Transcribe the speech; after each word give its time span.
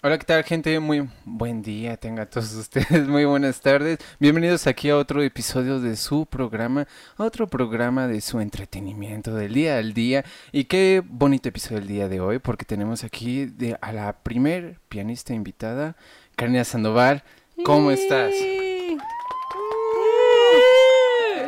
Hola, 0.00 0.16
¿qué 0.16 0.26
tal, 0.26 0.44
gente? 0.44 0.78
Muy 0.78 1.08
buen 1.24 1.60
día, 1.60 1.96
tenga 1.96 2.24
todos 2.24 2.54
ustedes, 2.54 3.08
muy 3.08 3.24
buenas 3.24 3.60
tardes. 3.60 3.98
Bienvenidos 4.20 4.68
aquí 4.68 4.90
a 4.90 4.96
otro 4.96 5.24
episodio 5.24 5.80
de 5.80 5.96
su 5.96 6.24
programa, 6.24 6.86
otro 7.16 7.48
programa 7.48 8.06
de 8.06 8.20
su 8.20 8.38
entretenimiento 8.38 9.34
del 9.34 9.54
día 9.54 9.78
al 9.78 9.94
día. 9.94 10.24
Y 10.52 10.66
qué 10.66 11.02
bonito 11.04 11.48
episodio 11.48 11.78
el 11.78 11.88
día 11.88 12.08
de 12.08 12.20
hoy, 12.20 12.38
porque 12.38 12.64
tenemos 12.64 13.02
aquí 13.02 13.46
de, 13.46 13.76
a 13.80 13.92
la 13.92 14.12
primer 14.12 14.78
pianista 14.88 15.34
invitada, 15.34 15.96
Karina 16.36 16.62
Sandoval. 16.62 17.24
¿Cómo 17.64 17.90
estás? 17.90 18.32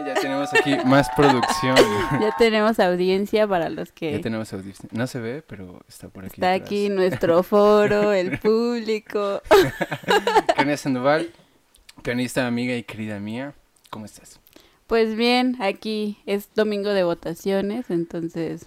Ya 0.07 0.15
tenemos 0.49 0.55
aquí 0.55 0.89
más 0.89 1.09
producción. 1.17 1.77
Ya 2.21 2.35
tenemos 2.39 2.79
audiencia 2.81 3.47
para 3.47 3.69
los 3.69 3.93
que... 3.93 4.13
Ya 4.13 4.21
tenemos 4.21 4.53
audiencia. 4.53 4.89
No 4.93 5.07
se 5.07 5.21
ve, 5.21 5.43
pero 5.47 5.81
está 5.89 6.09
por 6.09 6.25
aquí. 6.25 6.35
Está 6.35 6.53
aquí 6.53 6.89
nuestro 6.89 7.43
foro, 7.43 8.13
el 8.13 8.39
público. 8.41 9.43
Karina 10.57 10.77
Sandoval, 10.77 11.31
pianista 12.03 12.47
amiga 12.47 12.75
y 12.75 12.83
querida 12.83 13.19
mía. 13.21 13.55
¿Cómo 13.91 14.05
estás? 14.05 14.41
Pues 14.87 15.15
bien, 15.17 15.57
aquí 15.61 16.19
es 16.27 16.49
domingo 16.55 16.91
de 16.91 17.05
votaciones, 17.05 17.91
entonces 17.91 18.67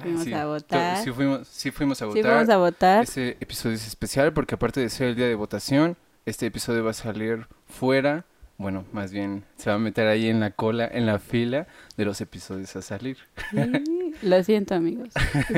fuimos 0.00 0.24
Sí, 0.24 0.32
a 0.32 0.46
votar. 0.46 1.02
Sí 1.02 1.10
fuimos, 1.10 1.48
sí 1.48 1.70
fuimos 1.70 2.00
a 2.00 2.04
Sí, 2.06 2.18
votar. 2.18 2.22
fuimos 2.32 2.48
a 2.48 2.56
votar. 2.58 3.04
Este 3.04 3.36
episodio 3.40 3.74
es 3.74 3.86
especial 3.86 4.32
porque 4.32 4.54
aparte 4.54 4.80
de 4.80 4.88
ser 4.88 5.08
el 5.08 5.16
día 5.16 5.26
de 5.26 5.34
votación, 5.34 5.96
este 6.26 6.46
episodio 6.46 6.84
va 6.84 6.90
a 6.90 6.94
salir 6.94 7.48
fuera, 7.66 8.24
bueno, 8.62 8.84
más 8.92 9.12
bien 9.12 9.44
se 9.56 9.68
va 9.70 9.76
a 9.76 9.78
meter 9.78 10.06
ahí 10.08 10.28
en 10.28 10.40
la 10.40 10.50
cola, 10.52 10.88
en 10.90 11.04
la 11.06 11.18
fila 11.18 11.66
de 11.96 12.04
los 12.04 12.20
episodios 12.20 12.74
a 12.76 12.82
salir. 12.82 13.18
Lo 14.22 14.42
siento, 14.42 14.74
amigos. 14.74 15.08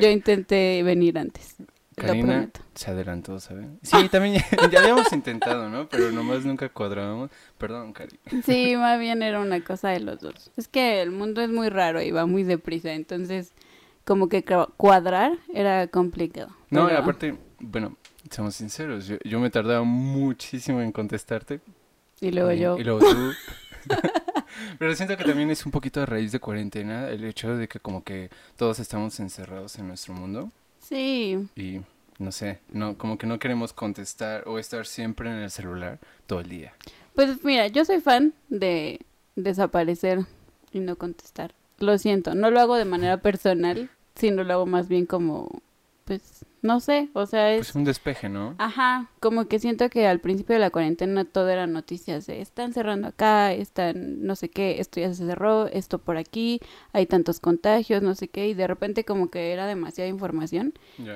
Yo 0.00 0.10
intenté 0.10 0.82
venir 0.82 1.18
antes. 1.18 1.54
Lo 1.96 2.02
Karina 2.06 2.26
prometo. 2.26 2.60
se 2.74 2.90
adelantó, 2.90 3.38
¿saben? 3.38 3.78
Sí, 3.82 4.08
también 4.08 4.34
ya, 4.34 4.68
ya 4.70 4.80
habíamos 4.80 5.12
intentado, 5.12 5.68
¿no? 5.68 5.88
Pero 5.88 6.10
nomás 6.10 6.44
nunca 6.44 6.68
cuadrábamos. 6.68 7.30
Perdón, 7.56 7.92
Cari. 7.92 8.18
Sí, 8.44 8.74
más 8.76 8.98
bien 8.98 9.22
era 9.22 9.38
una 9.40 9.62
cosa 9.62 9.90
de 9.90 10.00
los 10.00 10.18
dos. 10.20 10.50
Es 10.56 10.66
que 10.66 11.00
el 11.02 11.12
mundo 11.12 11.40
es 11.40 11.50
muy 11.50 11.68
raro 11.68 12.02
y 12.02 12.10
va 12.10 12.26
muy 12.26 12.42
deprisa, 12.42 12.92
entonces 12.94 13.52
como 14.04 14.28
que 14.28 14.44
cua- 14.44 14.70
cuadrar 14.76 15.38
era 15.54 15.86
complicado. 15.86 16.48
No, 16.70 16.90
y 16.90 16.94
aparte, 16.94 17.36
bueno, 17.60 17.96
seamos 18.28 18.56
sinceros, 18.56 19.06
yo, 19.06 19.16
yo 19.24 19.38
me 19.38 19.50
tardaba 19.50 19.84
muchísimo 19.84 20.80
en 20.80 20.90
contestarte. 20.90 21.60
Y 22.20 22.30
luego 22.30 22.52
yo... 22.52 22.78
Y 22.78 22.84
luego 22.84 23.00
tú. 23.00 23.32
Pero 24.78 24.94
siento 24.94 25.16
que 25.16 25.24
también 25.24 25.50
es 25.50 25.66
un 25.66 25.72
poquito 25.72 26.00
a 26.00 26.06
raíz 26.06 26.32
de 26.32 26.40
cuarentena 26.40 27.08
el 27.08 27.24
hecho 27.24 27.56
de 27.56 27.68
que 27.68 27.80
como 27.80 28.02
que 28.02 28.30
todos 28.56 28.78
estamos 28.78 29.18
encerrados 29.20 29.78
en 29.78 29.88
nuestro 29.88 30.14
mundo 30.14 30.50
Sí, 30.84 31.48
y 31.56 31.80
no 32.18 32.30
sé, 32.30 32.60
no 32.70 32.98
como 32.98 33.16
que 33.16 33.26
no 33.26 33.38
queremos 33.38 33.72
contestar 33.72 34.46
o 34.46 34.58
estar 34.58 34.86
siempre 34.86 35.30
en 35.30 35.36
el 35.36 35.50
celular 35.50 35.98
todo 36.26 36.40
el 36.40 36.48
día. 36.50 36.74
Pues 37.14 37.42
mira, 37.42 37.68
yo 37.68 37.86
soy 37.86 38.00
fan 38.00 38.34
de 38.50 39.00
desaparecer 39.34 40.26
y 40.72 40.80
no 40.80 40.96
contestar. 40.96 41.54
Lo 41.78 41.96
siento, 41.96 42.34
no 42.34 42.50
lo 42.50 42.60
hago 42.60 42.76
de 42.76 42.84
manera 42.84 43.16
personal, 43.16 43.88
sino 44.14 44.44
lo 44.44 44.52
hago 44.52 44.66
más 44.66 44.88
bien 44.88 45.06
como, 45.06 45.62
pues, 46.04 46.44
no 46.62 46.80
sé, 46.80 47.08
o 47.12 47.26
sea, 47.26 47.52
es... 47.52 47.66
Pues 47.66 47.74
un 47.74 47.84
despeje, 47.84 48.28
¿no? 48.28 48.54
Ajá, 48.58 49.10
como 49.20 49.46
que 49.48 49.58
siento 49.58 49.88
que 49.90 50.06
al 50.06 50.20
principio 50.20 50.54
de 50.54 50.60
la 50.60 50.70
cuarentena 50.70 51.24
todo 51.24 51.48
eran 51.48 51.72
noticias 51.72 52.26
de 52.26 52.40
están 52.40 52.72
cerrando 52.72 53.08
acá, 53.08 53.52
están 53.52 54.24
no 54.24 54.34
sé 54.34 54.48
qué, 54.48 54.80
esto 54.80 55.00
ya 55.00 55.12
se 55.12 55.26
cerró, 55.26 55.66
esto 55.66 55.98
por 55.98 56.16
aquí, 56.16 56.60
hay 56.92 57.06
tantos 57.06 57.40
contagios, 57.40 58.02
no 58.02 58.14
sé 58.14 58.28
qué, 58.28 58.48
y 58.48 58.54
de 58.54 58.66
repente 58.66 59.04
como 59.04 59.30
que 59.30 59.52
era 59.52 59.66
demasiada 59.66 60.08
información 60.08 60.74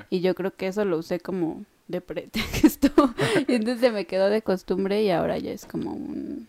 y 0.09 0.21
yo 0.21 0.35
creo 0.35 0.55
que 0.55 0.67
eso 0.67 0.85
lo 0.85 0.97
usé 0.97 1.19
como 1.19 1.65
de 1.87 2.01
pretexto. 2.01 2.89
y 3.47 3.55
entonces 3.55 3.81
se 3.81 3.91
me 3.91 4.05
quedó 4.05 4.29
de 4.29 4.41
costumbre 4.41 5.03
y 5.03 5.09
ahora 5.09 5.37
ya 5.37 5.51
es 5.51 5.65
como 5.65 5.93
un... 5.93 6.47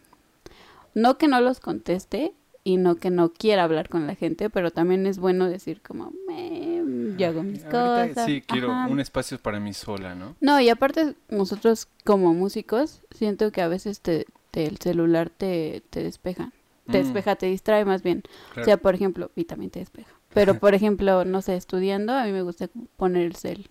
No 0.94 1.19
que 1.19 1.28
no 1.28 1.41
los 1.41 1.60
conteste 1.60 2.34
y 2.64 2.77
no 2.77 2.97
que 2.97 3.11
no 3.11 3.33
quiera 3.33 3.65
hablar 3.65 3.88
con 3.88 4.06
la 4.06 4.15
gente, 4.15 4.50
pero 4.50 4.71
también 4.71 5.06
es 5.06 5.19
bueno 5.19 5.48
decir 5.48 5.81
como, 5.81 6.12
"Me, 6.28 6.82
yo 7.16 7.26
hago 7.28 7.43
mis 7.43 7.65
Ahorita 7.65 8.09
cosas. 8.09 8.26
sí 8.26 8.43
quiero 8.47 8.72
Ajá. 8.72 8.87
un 8.88 9.00
espacio 9.00 9.38
para 9.38 9.60
mí 9.60 9.72
sola, 9.72 10.15
¿no? 10.15 10.37
No, 10.41 10.60
y 10.60 10.69
aparte 10.69 11.15
nosotros 11.28 11.88
como 12.04 12.34
músicos, 12.34 13.00
siento 13.10 13.50
que 13.53 13.62
a 13.62 13.69
veces 13.69 14.00
te, 14.00 14.26
te- 14.50 14.66
el 14.66 14.76
celular 14.78 15.31
te, 15.31 15.82
te 15.91 16.03
despeja. 16.03 16.53
Te 16.91 16.98
Mm, 16.98 17.03
despeja, 17.03 17.37
te 17.37 17.47
distrae 17.47 17.84
más 17.84 18.03
bien. 18.03 18.22
claro. 18.53 18.62
O 18.62 18.65
sea, 18.65 18.77
por 18.77 18.94
ejemplo, 18.94 19.31
y 19.37 19.44
también 19.44 19.71
te 19.71 19.78
despeja. 19.81 20.10
Pero, 20.34 20.54
por 20.59 20.75
ejemplo, 20.75 21.25
no 21.25 21.41
sé, 21.42 21.56
estudiando, 21.56 22.12
a 22.12 22.25
mí 22.25 22.32
me 22.32 22.42
gusta 22.42 22.69
poner 22.97 23.27
el 23.27 23.37
cel 23.37 23.69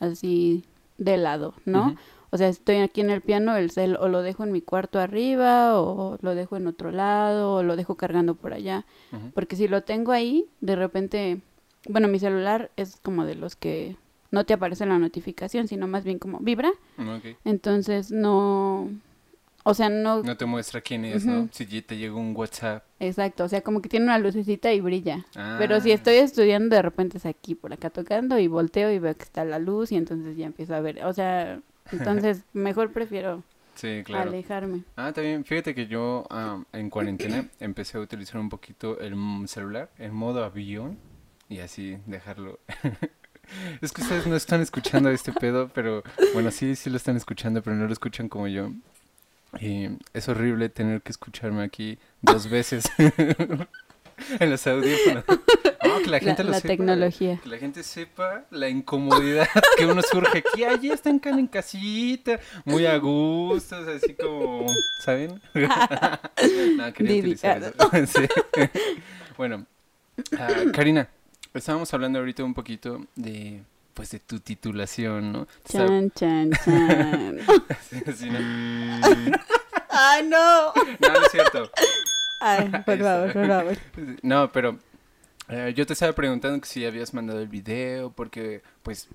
así 0.00 0.64
de 0.96 1.16
lado, 1.16 1.54
¿no? 1.64 1.96
O 2.30 2.36
sea, 2.36 2.48
estoy 2.48 2.76
aquí 2.76 3.00
en 3.00 3.10
el 3.10 3.20
piano, 3.22 3.56
el 3.56 3.70
cel 3.70 3.96
o 3.96 4.08
lo 4.08 4.22
dejo 4.22 4.44
en 4.44 4.52
mi 4.52 4.60
cuarto 4.60 4.98
arriba, 5.00 5.80
o 5.80 6.18
lo 6.20 6.34
dejo 6.34 6.56
en 6.56 6.66
otro 6.66 6.90
lado, 6.90 7.54
o 7.54 7.62
lo 7.62 7.74
dejo 7.76 7.94
cargando 7.96 8.34
por 8.34 8.52
allá. 8.52 8.84
Porque 9.34 9.56
si 9.56 9.66
lo 9.68 9.82
tengo 9.82 10.12
ahí, 10.12 10.46
de 10.60 10.76
repente, 10.76 11.40
bueno, 11.88 12.06
mi 12.08 12.18
celular 12.18 12.70
es 12.76 12.96
como 13.02 13.24
de 13.24 13.34
los 13.34 13.56
que 13.56 13.96
no 14.30 14.44
te 14.44 14.52
aparece 14.52 14.84
la 14.84 14.98
notificación, 14.98 15.68
sino 15.68 15.86
más 15.86 16.04
bien 16.04 16.18
como 16.18 16.38
vibra. 16.40 16.70
Mm. 16.98 17.16
Entonces 17.46 18.10
no, 18.12 18.90
o 19.64 19.72
sea, 19.74 19.88
no, 19.88 20.22
No 20.22 20.36
te 20.36 20.44
muestra 20.44 20.82
quién 20.82 21.06
es, 21.06 21.24
¿no? 21.24 21.48
Si 21.50 21.64
te 21.82 21.96
llega 21.96 22.14
un 22.14 22.36
WhatsApp. 22.36 22.84
exacto, 23.00 23.44
o 23.44 23.48
sea, 23.48 23.62
como 23.62 23.80
que 23.80 23.88
tiene 23.88 24.04
una 24.04 24.18
lucecita 24.18 24.70
y 24.72 24.80
brilla. 24.82 25.24
Pero 25.58 25.80
si 25.80 25.92
Ah, 25.92 25.94
estoy 25.94 26.16
estudiando, 26.16 26.76
de 26.76 26.82
repente 26.82 27.16
es 27.16 27.24
aquí 27.24 27.54
por 27.54 27.72
acá 27.72 27.88
tocando 27.88 28.38
y 28.38 28.48
volteo 28.48 28.90
y 28.92 28.98
veo 28.98 29.16
que 29.16 29.24
está 29.24 29.46
la 29.46 29.58
luz 29.58 29.92
y 29.92 29.96
entonces 29.96 30.36
ya 30.36 30.44
empiezo 30.44 30.74
a 30.74 30.80
ver, 30.80 31.02
o 31.06 31.12
sea, 31.14 31.60
entonces 31.92 32.42
mejor 32.52 32.92
prefiero 32.92 33.42
Sí, 33.74 34.02
claro. 34.04 34.30
alejarme. 34.30 34.82
Ah, 34.96 35.12
también, 35.12 35.44
fíjate 35.44 35.72
que 35.72 35.86
yo 35.86 36.26
ah, 36.30 36.60
en 36.72 36.90
cuarentena 36.90 37.48
empecé 37.60 37.96
a 37.96 38.00
utilizar 38.00 38.40
un 38.40 38.48
poquito 38.48 38.98
el 38.98 39.14
celular 39.46 39.88
en 39.98 40.12
modo 40.12 40.42
avión 40.44 40.98
y 41.48 41.60
así 41.60 41.96
dejarlo. 42.06 42.58
es 43.80 43.92
que 43.92 44.02
ustedes 44.02 44.26
no 44.26 44.34
están 44.34 44.62
escuchando 44.62 45.10
este 45.10 45.32
pedo, 45.32 45.70
pero 45.72 46.02
bueno, 46.34 46.50
sí, 46.50 46.74
sí 46.74 46.90
lo 46.90 46.96
están 46.96 47.16
escuchando, 47.16 47.62
pero 47.62 47.76
no 47.76 47.86
lo 47.86 47.92
escuchan 47.92 48.28
como 48.28 48.48
yo. 48.48 48.72
Y 49.60 49.88
es 50.12 50.28
horrible 50.28 50.68
tener 50.68 51.00
que 51.00 51.12
escucharme 51.12 51.62
aquí 51.62 51.98
dos 52.20 52.50
veces 52.50 52.84
en 52.98 54.50
los 54.50 54.66
audífonos. 54.66 55.24
No, 55.88 55.98
que 55.98 56.06
la 56.06 56.12
La, 56.12 56.20
gente 56.20 56.44
lo 56.44 56.50
la 56.50 56.56
sepa. 56.56 56.68
tecnología. 56.68 57.40
Que 57.42 57.48
la 57.48 57.58
gente 57.58 57.82
sepa 57.82 58.44
la 58.50 58.68
incomodidad 58.68 59.48
que 59.76 59.86
uno 59.86 60.02
surge 60.02 60.38
aquí. 60.38 60.64
Allí 60.64 60.90
están 60.90 61.20
en 61.24 61.46
casita, 61.46 62.38
muy 62.64 62.86
a 62.86 62.96
gusto, 62.98 63.76
así 63.76 64.14
como, 64.14 64.66
¿saben? 65.04 65.40
no, 65.54 66.92
quería 66.92 67.12
Didi, 67.12 67.18
utilizar 67.20 67.72
ah, 67.78 67.98
eso. 67.98 68.20
Sí. 68.20 68.26
Bueno, 69.36 69.66
ah, 70.38 70.48
Karina, 70.72 71.08
estábamos 71.54 71.92
hablando 71.94 72.18
ahorita 72.18 72.42
un 72.44 72.54
poquito 72.54 73.04
de, 73.14 73.62
pues, 73.94 74.10
de 74.10 74.18
tu 74.20 74.40
titulación, 74.40 75.32
¿no? 75.32 75.46
Chan, 75.68 76.10
chan, 76.12 76.50
chan. 76.64 77.38
así, 78.06 78.30
¿no? 78.30 78.38
Ay, 79.90 80.22
no. 80.28 80.72
No, 80.74 81.12
no 81.12 81.20
es 81.24 81.32
cierto. 81.32 81.70
Ay, 82.40 82.68
por 82.84 82.94
Ahí 82.94 83.00
favor, 83.00 83.32
por 83.32 83.46
favor. 83.46 83.76
No, 84.22 84.52
pero 84.52 84.78
eh, 85.48 85.72
yo 85.76 85.86
te 85.86 85.92
estaba 85.92 86.12
preguntando 86.12 86.60
que 86.60 86.66
si 86.66 86.84
habías 86.84 87.14
mandado 87.14 87.40
el 87.40 87.48
video, 87.48 88.10
porque 88.10 88.62
pues 88.82 89.08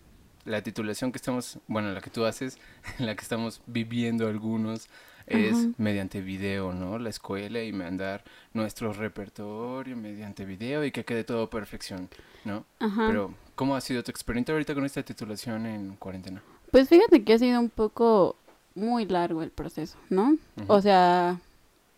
la 0.46 0.62
titulación 0.62 1.12
que 1.12 1.18
estamos, 1.18 1.60
bueno, 1.68 1.92
la 1.92 2.02
que 2.02 2.10
tú 2.10 2.26
haces, 2.26 2.58
la 3.00 3.16
que 3.16 3.22
estamos 3.22 3.62
viviendo 3.68 4.28
algunos, 4.28 4.88
es 5.26 5.54
Ajá. 5.54 5.68
mediante 5.78 6.22
video, 6.22 6.74
¿no? 6.74 7.00
La 7.00 7.10
escuela 7.10 7.64
y 7.64 7.72
mandar 7.72 8.24
nuestro 8.54 8.92
repertorio 8.92 9.96
mediante 9.96 10.44
video 10.44 10.84
y 10.84 10.92
que 10.92 11.06
quede 11.06 11.24
todo 11.24 11.50
perfección, 11.50 12.10
¿no? 12.44 12.66
Ajá. 12.80 13.08
Pero, 13.08 13.34
¿cómo 13.56 13.76
ha 13.76 13.82
sido 13.82 14.04
tu 14.04 14.12
experiencia 14.12 14.54
ahorita 14.54 14.74
con 14.74 14.84
esta 14.84 15.02
titulación 15.02 15.66
en 15.66 15.96
cuarentena? 15.96 16.44
Pues 16.72 16.90
fíjate 16.90 17.24
que 17.24 17.34
ha 17.34 17.40
sido 17.40 17.60
un 17.60 17.70
poco 17.70 18.36
muy 18.76 19.06
largo 19.06 19.44
el 19.44 19.52
proceso, 19.52 19.98
¿no? 20.10 20.38
O 20.68 20.82
sea, 20.82 21.40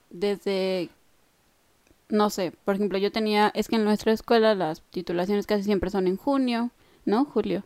desde, 0.10 0.90
no 2.10 2.30
sé, 2.30 2.52
por 2.66 2.76
ejemplo, 2.76 2.98
yo 2.98 3.12
tenía, 3.12 3.52
es 3.56 3.68
que 3.68 3.76
en 3.78 3.84
nuestra 3.84 4.12
escuela 4.14 4.54
las 4.56 4.82
titulaciones 4.92 5.46
casi 5.48 5.64
siempre 5.64 5.90
son 5.90 6.08
en 6.08 6.18
junio, 6.18 6.70
¿no? 7.06 7.26
Julio. 7.26 7.64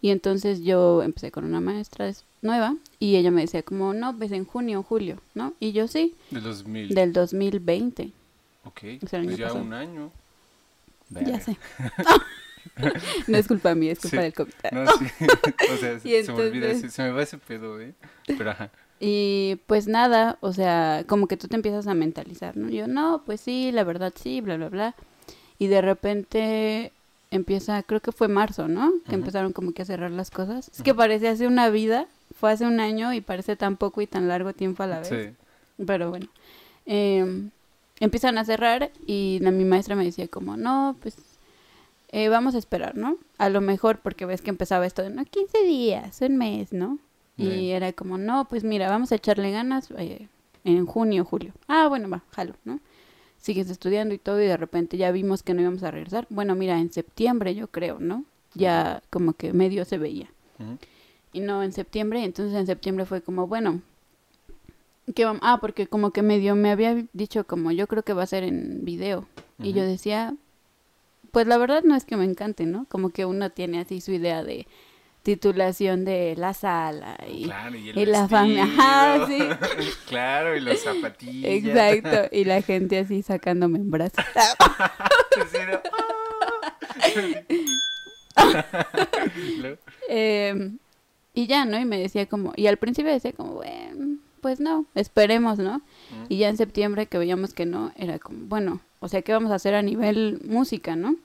Y 0.00 0.10
entonces 0.10 0.62
yo 0.62 1.02
empecé 1.02 1.30
con 1.30 1.44
una 1.44 1.60
maestra 1.60 2.08
es- 2.08 2.24
nueva 2.42 2.76
y 3.00 3.16
ella 3.16 3.30
me 3.30 3.40
decía 3.40 3.62
como, 3.62 3.92
no, 3.94 4.16
pues 4.16 4.30
en 4.32 4.44
junio, 4.44 4.82
julio, 4.82 5.20
¿no? 5.34 5.54
Y 5.58 5.72
yo 5.72 5.88
sí, 5.88 6.14
De 6.30 6.40
2000. 6.40 6.94
del 6.94 7.12
2020, 7.12 8.12
Ok, 8.64 8.80
o 9.02 9.06
sea, 9.06 9.22
pues 9.22 9.36
ya 9.36 9.46
pasado. 9.46 9.64
un 9.64 9.72
año. 9.72 10.12
ya 11.10 11.40
sé. 11.40 11.56
no 13.26 13.38
es 13.38 13.46
culpa 13.48 13.74
mía, 13.74 13.92
es 13.92 14.00
culpa 14.00 14.16
Sí. 14.18 14.22
del 14.22 14.34
COVID. 14.34 14.52
No, 14.72 14.86
sí. 14.92 15.04
o 15.72 15.76
sea, 15.76 15.92
Y 16.04 16.22
se 16.24 16.32
me 16.32 16.40
olvida, 16.42 16.68
ese- 16.68 16.90
se 16.90 17.02
me 17.02 17.10
va 17.10 17.22
ese 17.22 17.38
pedo, 17.38 17.80
¿eh? 17.80 17.94
Pero 18.26 18.50
ajá. 18.50 18.70
Y 18.98 19.56
pues 19.66 19.88
nada, 19.88 20.38
o 20.40 20.52
sea, 20.52 21.04
como 21.06 21.26
que 21.26 21.36
tú 21.36 21.48
te 21.48 21.56
empiezas 21.56 21.86
a 21.86 21.94
mentalizar, 21.94 22.56
¿no? 22.56 22.70
Yo, 22.70 22.86
no, 22.86 23.22
pues 23.26 23.40
sí, 23.40 23.70
la 23.72 23.84
verdad 23.84 24.12
sí, 24.16 24.40
bla, 24.40 24.56
bla, 24.56 24.68
bla. 24.68 24.94
Y 25.58 25.66
de 25.66 25.82
repente, 25.82 26.92
empieza, 27.30 27.82
creo 27.82 28.00
que 28.00 28.12
fue 28.12 28.28
marzo, 28.28 28.68
¿no? 28.68 28.92
Que 29.08 29.14
empezaron 29.14 29.52
como 29.52 29.72
que 29.72 29.82
a 29.82 29.84
cerrar 29.84 30.10
las 30.10 30.30
cosas. 30.30 30.70
Es 30.74 30.82
que 30.82 30.94
parece 30.94 31.28
hace 31.28 31.46
una 31.46 31.68
vida, 31.68 32.06
fue 32.38 32.52
hace 32.52 32.64
un 32.64 32.80
año 32.80 33.12
y 33.12 33.20
parece 33.20 33.56
tan 33.56 33.76
poco 33.76 34.00
y 34.00 34.06
tan 34.06 34.28
largo 34.28 34.52
tiempo 34.52 34.82
a 34.82 34.86
la 34.86 35.00
vez. 35.00 35.08
Sí. 35.08 35.84
Pero 35.84 36.10
bueno, 36.10 36.26
eh, 36.86 37.48
empiezan 38.00 38.38
a 38.38 38.44
cerrar 38.44 38.90
y 39.06 39.38
la, 39.42 39.50
mi 39.50 39.64
maestra 39.64 39.96
me 39.96 40.04
decía 40.04 40.28
como, 40.28 40.56
no, 40.56 40.96
pues 41.02 41.16
eh, 42.12 42.28
vamos 42.28 42.54
a 42.54 42.58
esperar, 42.58 42.96
¿no? 42.96 43.18
A 43.38 43.50
lo 43.50 43.60
mejor 43.60 43.98
porque 43.98 44.26
ves 44.26 44.40
que 44.40 44.50
empezaba 44.50 44.86
esto 44.86 45.02
de, 45.02 45.10
no, 45.10 45.24
15 45.24 45.64
días, 45.64 46.20
un 46.22 46.36
mes, 46.36 46.72
¿no? 46.72 46.98
Y 47.38 47.70
era 47.70 47.92
como, 47.92 48.16
no, 48.16 48.46
pues 48.48 48.64
mira, 48.64 48.88
vamos 48.88 49.12
a 49.12 49.16
echarle 49.16 49.50
ganas 49.50 49.90
eh, 49.98 50.28
en 50.64 50.86
junio, 50.86 51.24
julio. 51.24 51.52
Ah, 51.68 51.86
bueno, 51.88 52.08
va, 52.08 52.22
jalo, 52.30 52.54
¿no? 52.64 52.80
Sigues 53.36 53.68
estudiando 53.68 54.14
y 54.14 54.18
todo 54.18 54.40
y 54.40 54.46
de 54.46 54.56
repente 54.56 54.96
ya 54.96 55.10
vimos 55.12 55.42
que 55.42 55.52
no 55.52 55.60
íbamos 55.60 55.82
a 55.82 55.90
regresar. 55.90 56.26
Bueno, 56.30 56.54
mira, 56.54 56.80
en 56.80 56.90
septiembre 56.90 57.54
yo 57.54 57.68
creo, 57.68 57.98
¿no? 58.00 58.24
Ya 58.54 59.02
como 59.10 59.34
que 59.34 59.52
medio 59.52 59.84
se 59.84 59.98
veía. 59.98 60.30
Y 61.32 61.40
no 61.40 61.62
en 61.62 61.72
septiembre, 61.72 62.24
entonces 62.24 62.58
en 62.58 62.66
septiembre 62.66 63.04
fue 63.04 63.20
como, 63.20 63.46
bueno, 63.46 63.82
¿qué 65.14 65.26
vamos? 65.26 65.42
Ah, 65.44 65.58
porque 65.60 65.86
como 65.86 66.10
que 66.10 66.22
medio 66.22 66.56
me 66.56 66.70
había 66.70 67.04
dicho 67.12 67.46
como, 67.46 67.70
yo 67.72 67.86
creo 67.86 68.02
que 68.02 68.14
va 68.14 68.22
a 68.22 68.26
ser 68.26 68.42
en 68.42 68.84
video. 68.84 69.26
Y 69.58 69.74
yo 69.74 69.84
decía, 69.84 70.34
pues 71.32 71.46
la 71.46 71.58
verdad 71.58 71.82
no 71.84 71.94
es 71.94 72.06
que 72.06 72.16
me 72.16 72.24
encante, 72.24 72.64
¿no? 72.64 72.86
Como 72.88 73.10
que 73.10 73.26
uno 73.26 73.50
tiene 73.50 73.80
así 73.80 74.00
su 74.00 74.12
idea 74.12 74.42
de 74.42 74.66
titulación 75.26 76.04
de 76.04 76.36
la 76.36 76.54
sala 76.54 77.18
y... 77.28 77.46
Claro, 77.46 77.76
y, 77.76 78.06
la 78.06 78.28
familia, 78.28 78.62
ajá, 78.78 79.26
vestido. 79.26 79.58
claro, 80.08 80.56
y 80.56 80.60
los 80.60 80.78
zapatillas. 80.78 81.64
Exacto, 81.64 82.28
y 82.30 82.44
la 82.44 82.62
gente 82.62 83.00
así 83.00 83.22
sacándome 83.22 83.80
en 83.80 83.90
brazos. 83.90 84.24
Eh, 90.08 90.70
y 91.34 91.46
ya, 91.46 91.64
¿no? 91.64 91.80
Y 91.80 91.84
me 91.84 91.98
decía 91.98 92.26
como, 92.26 92.52
y 92.54 92.68
al 92.68 92.76
principio 92.76 93.10
decía 93.10 93.32
como, 93.32 93.54
bueno, 93.54 94.18
pues 94.40 94.60
no, 94.60 94.86
esperemos, 94.94 95.58
¿no? 95.58 95.80
Y 96.28 96.38
ya 96.38 96.48
en 96.48 96.56
septiembre 96.56 97.06
que 97.06 97.18
veíamos 97.18 97.54
que 97.54 97.66
no, 97.66 97.92
era 97.96 98.20
como, 98.20 98.46
bueno, 98.46 98.80
o 99.00 99.08
sea, 99.08 99.22
¿qué 99.22 99.32
vamos 99.32 99.50
a 99.50 99.56
hacer 99.56 99.74
a 99.74 99.82
nivel 99.82 100.38
música, 100.44 100.94
no? 100.94 101.16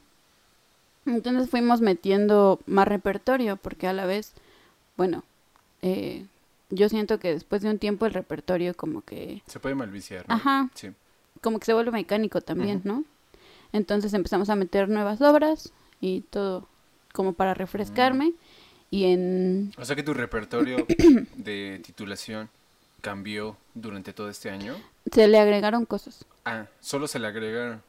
Entonces 1.06 1.50
fuimos 1.50 1.82
metiendo 1.82 2.60
más 2.66 2.88
repertorio, 2.88 3.58
porque 3.58 3.88
a 3.88 3.94
la 3.94 4.06
vez, 4.06 4.34
bueno, 4.98 5.24
eh, 5.82 6.26
yo 6.70 6.90
siento 6.90 7.20
que 7.20 7.34
después 7.34 7.62
de 7.62 7.70
un 7.70 7.80
tiempo 7.80 8.06
el 8.06 8.14
repertorio 8.14 8.76
como 8.76 9.02
que, 9.02 9.42
Se 9.48 9.60
puede 9.60 9.76
malviciar, 9.76 10.28
¿no? 10.30 10.36
ajá, 10.36 10.70
Sí. 10.76 10.92
como 11.42 11.60
que 11.60 11.66
se 11.66 11.74
vuelve 11.74 11.92
mecánico 11.92 12.42
también. 12.42 12.82
¿no? 12.84 13.04
Entonces 13.74 14.14
empezamos 14.14 14.50
a 14.50 14.56
meter 14.56 14.90
nuevas 14.90 15.22
obras 15.22 15.72
y 16.02 16.22
todo 16.22 16.68
como 17.14 17.34
para 17.34 17.54
refrescarme. 17.54 18.34
Y 18.94 19.06
en... 19.06 19.72
O 19.78 19.86
sea 19.86 19.96
que 19.96 20.04
tu 20.04 20.14
repertorio 20.14 20.86
de 21.36 21.82
titulación 21.84 22.50
cambió 23.02 23.56
durante 23.74 24.14
todo 24.14 24.30
este 24.30 24.50
año. 24.50 24.76
Se 25.12 25.28
le 25.28 25.40
agregaron 25.40 25.86
cosas. 25.86 26.26
Ah, 26.46 26.66
solo 26.82 27.08
se 27.08 27.18
le 27.20 27.28
agregaron. 27.28 27.82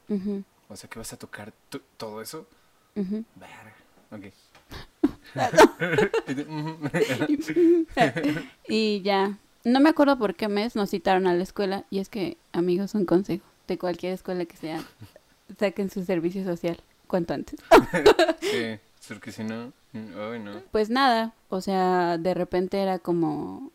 O 0.69 0.75
sea 0.75 0.89
que 0.89 0.97
vas 0.99 1.11
a 1.13 1.17
tocar 1.17 1.51
tu- 1.69 1.81
todo 1.97 2.21
eso. 2.21 2.47
Y 8.67 9.01
ya, 9.01 9.37
no 9.63 9.79
me 9.79 9.89
acuerdo 9.89 10.17
por 10.17 10.35
qué 10.35 10.47
mes 10.47 10.75
nos 10.75 10.91
citaron 10.91 11.27
a 11.27 11.33
la 11.33 11.43
escuela. 11.43 11.85
Y 11.89 11.99
es 11.99 12.09
que, 12.09 12.37
amigos, 12.51 12.95
un 12.95 13.05
consejo 13.05 13.45
de 13.67 13.77
cualquier 13.77 14.13
escuela 14.13 14.45
que 14.45 14.57
sea, 14.57 14.83
saquen 15.57 15.89
su 15.89 16.03
servicio 16.03 16.43
social 16.43 16.77
cuanto 17.07 17.33
antes. 17.33 17.59
sí, 18.41 18.79
porque 19.07 19.31
si 19.31 19.43
no. 19.43 19.71
Ay, 19.93 20.39
no. 20.39 20.61
Pues 20.71 20.89
nada, 20.89 21.33
o 21.49 21.61
sea, 21.61 22.17
de 22.17 22.33
repente 22.33 22.81
era 22.81 22.99
como, 22.99 23.71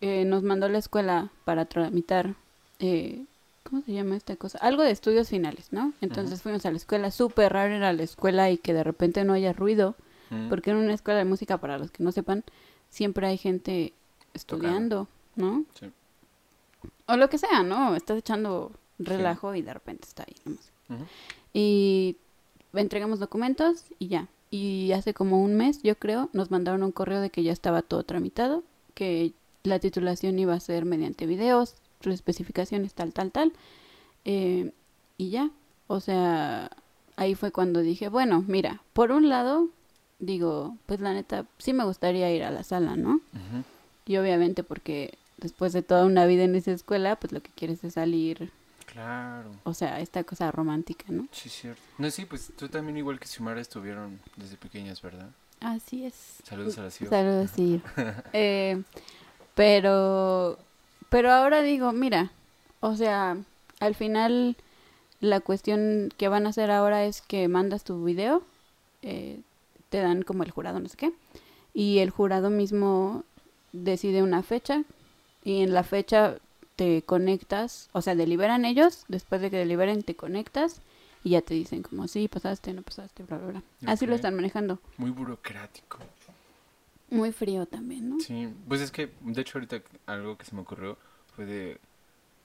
eh, 0.00 0.24
nos 0.24 0.42
mandó 0.42 0.68
la 0.68 0.78
escuela 0.78 1.30
para 1.44 1.64
tramitar, 1.64 2.34
eh, 2.78 3.24
¿cómo 3.64 3.82
se 3.82 3.92
llama 3.92 4.16
esta 4.16 4.36
cosa? 4.36 4.58
Algo 4.58 4.82
de 4.82 4.90
estudios 4.90 5.28
finales, 5.28 5.72
¿no? 5.72 5.92
Entonces 6.00 6.42
fuimos 6.42 6.64
a 6.66 6.70
la 6.70 6.76
escuela, 6.76 7.10
súper 7.10 7.52
raro 7.52 7.74
era 7.74 7.92
la 7.92 8.02
escuela 8.02 8.50
y 8.50 8.58
que 8.58 8.72
de 8.72 8.84
repente 8.84 9.24
no 9.24 9.32
haya 9.32 9.52
ruido, 9.52 9.96
porque 10.48 10.70
en 10.70 10.78
una 10.78 10.94
escuela 10.94 11.18
de 11.18 11.24
música, 11.24 11.58
para 11.58 11.78
los 11.78 11.90
que 11.92 12.02
no 12.02 12.10
sepan, 12.10 12.42
siempre 12.90 13.26
hay 13.26 13.38
gente 13.38 13.92
estudiando, 14.34 15.06
¿no? 15.36 15.64
Sí. 15.78 15.90
O 17.06 17.16
lo 17.16 17.28
que 17.28 17.38
sea, 17.38 17.62
¿no? 17.62 17.94
Estás 17.94 18.18
echando 18.18 18.72
relajo 18.98 19.54
y 19.54 19.62
de 19.62 19.72
repente 19.72 20.08
está 20.08 20.24
ahí 20.24 20.34
la 20.44 20.52
música. 20.52 20.74
Y 21.52 22.16
entregamos 22.72 23.20
documentos 23.20 23.84
y 23.98 24.08
ya. 24.08 24.28
Y 24.50 24.92
hace 24.92 25.14
como 25.14 25.42
un 25.42 25.54
mes, 25.54 25.82
yo 25.82 25.96
creo, 25.96 26.30
nos 26.32 26.50
mandaron 26.50 26.82
un 26.82 26.92
correo 26.92 27.20
de 27.20 27.30
que 27.30 27.42
ya 27.42 27.52
estaba 27.52 27.82
todo 27.82 28.02
tramitado, 28.02 28.62
que 28.94 29.32
la 29.62 29.78
titulación 29.78 30.38
iba 30.38 30.54
a 30.54 30.60
ser 30.60 30.84
mediante 30.84 31.26
videos, 31.26 31.76
sus 32.04 32.14
especificaciones, 32.14 32.94
tal, 32.94 33.12
tal, 33.12 33.30
tal. 33.32 33.52
Eh, 34.24 34.70
y 35.18 35.30
ya. 35.30 35.50
O 35.86 36.00
sea, 36.00 36.70
ahí 37.16 37.34
fue 37.34 37.50
cuando 37.52 37.80
dije, 37.80 38.08
bueno, 38.08 38.44
mira, 38.46 38.80
por 38.92 39.12
un 39.12 39.28
lado, 39.28 39.68
digo, 40.18 40.76
pues 40.86 41.00
la 41.00 41.12
neta, 41.12 41.44
sí 41.58 41.72
me 41.72 41.84
gustaría 41.84 42.30
ir 42.32 42.42
a 42.44 42.50
la 42.50 42.62
sala, 42.64 42.96
¿no? 42.96 43.20
Y 44.06 44.16
obviamente 44.16 44.62
porque 44.62 45.14
después 45.38 45.72
de 45.72 45.82
toda 45.82 46.04
una 46.06 46.24
vida 46.26 46.44
en 46.44 46.54
esa 46.54 46.72
escuela, 46.72 47.16
pues 47.16 47.32
lo 47.32 47.40
que 47.42 47.50
quieres 47.54 47.84
es 47.84 47.94
salir, 47.94 48.50
Claro. 48.86 49.50
o 49.64 49.74
sea, 49.74 50.00
esta 50.00 50.24
cosa 50.24 50.50
romántica, 50.52 51.04
¿no? 51.08 51.26
Sí, 51.32 51.48
cierto. 51.48 51.82
No, 51.98 52.10
sí, 52.10 52.24
pues 52.24 52.52
tú 52.56 52.68
también, 52.68 52.96
igual 52.96 53.18
que 53.18 53.26
Xiomara, 53.26 53.60
estuvieron 53.60 54.20
desde 54.36 54.56
pequeñas, 54.56 55.02
¿verdad? 55.02 55.28
Así 55.60 56.04
es. 56.04 56.14
Saludos 56.44 56.78
a 56.78 56.82
la 56.82 56.90
ciudad. 56.90 57.10
Saludos, 57.10 57.50
sí. 57.54 57.80
Eh, 58.32 58.82
pero, 59.54 60.58
pero 61.14 61.30
ahora 61.30 61.62
digo, 61.62 61.92
mira, 61.92 62.32
o 62.80 62.96
sea, 62.96 63.36
al 63.78 63.94
final 63.94 64.56
la 65.20 65.38
cuestión 65.38 66.08
que 66.16 66.26
van 66.26 66.44
a 66.44 66.48
hacer 66.48 66.72
ahora 66.72 67.04
es 67.04 67.22
que 67.22 67.46
mandas 67.46 67.84
tu 67.84 68.02
video, 68.02 68.42
eh, 69.02 69.38
te 69.90 69.98
dan 69.98 70.22
como 70.22 70.42
el 70.42 70.50
jurado, 70.50 70.80
no 70.80 70.88
sé 70.88 70.96
qué, 70.96 71.12
y 71.72 72.00
el 72.00 72.10
jurado 72.10 72.50
mismo 72.50 73.22
decide 73.72 74.24
una 74.24 74.42
fecha 74.42 74.82
y 75.44 75.62
en 75.62 75.72
la 75.72 75.84
fecha 75.84 76.38
te 76.74 77.02
conectas, 77.02 77.90
o 77.92 78.02
sea, 78.02 78.16
deliberan 78.16 78.64
ellos, 78.64 79.04
después 79.06 79.40
de 79.40 79.52
que 79.52 79.58
deliberen 79.58 80.02
te 80.02 80.16
conectas 80.16 80.80
y 81.22 81.30
ya 81.30 81.42
te 81.42 81.54
dicen 81.54 81.84
como, 81.84 82.08
sí, 82.08 82.26
pasaste, 82.26 82.72
no 82.72 82.82
pasaste, 82.82 83.22
bla, 83.22 83.38
bla, 83.38 83.52
bla. 83.52 83.62
Así 83.86 84.04
lo 84.08 84.16
están 84.16 84.34
manejando. 84.34 84.80
Muy 84.96 85.12
burocrático. 85.12 85.98
Muy 87.14 87.32
frío 87.32 87.66
también, 87.66 88.10
¿no? 88.10 88.20
Sí, 88.20 88.52
pues 88.68 88.80
es 88.80 88.90
que, 88.90 89.12
de 89.20 89.40
hecho, 89.40 89.58
ahorita 89.58 89.82
algo 90.06 90.36
que 90.36 90.44
se 90.44 90.54
me 90.54 90.62
ocurrió 90.62 90.98
fue 91.34 91.46
de... 91.46 91.80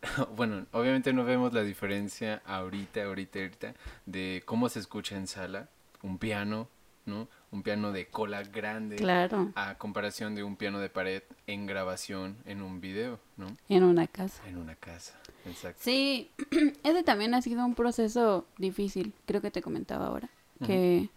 Bueno, 0.35 0.65
obviamente 0.71 1.11
no 1.13 1.25
vemos 1.25 1.53
la 1.53 1.63
diferencia 1.63 2.41
ahorita, 2.45 3.03
ahorita, 3.03 3.39
ahorita, 3.39 3.73
de 4.05 4.43
cómo 4.45 4.69
se 4.69 4.79
escucha 4.79 5.17
en 5.17 5.27
sala 5.27 5.69
un 6.01 6.17
piano, 6.17 6.67
¿no? 7.05 7.27
Un 7.51 7.63
piano 7.63 7.91
de 7.91 8.07
cola 8.07 8.43
grande 8.43 8.97
Claro, 8.97 9.51
a 9.55 9.75
comparación 9.77 10.35
de 10.35 10.43
un 10.43 10.55
piano 10.55 10.79
de 10.79 10.89
pared 10.89 11.23
en 11.47 11.65
grabación 11.65 12.37
en 12.45 12.61
un 12.61 12.79
video, 12.79 13.19
¿no? 13.37 13.47
en 13.67 13.83
una 13.83 14.07
casa. 14.07 14.47
En 14.47 14.57
una 14.57 14.75
casa, 14.75 15.19
exacto. 15.45 15.81
Sí, 15.83 16.29
ese 16.83 17.03
también 17.03 17.33
ha 17.33 17.41
sido 17.41 17.65
un 17.65 17.75
proceso 17.75 18.47
difícil, 18.57 19.13
creo 19.25 19.41
que 19.41 19.51
te 19.51 19.61
comentaba 19.61 20.07
ahora, 20.07 20.29
que 20.65 21.09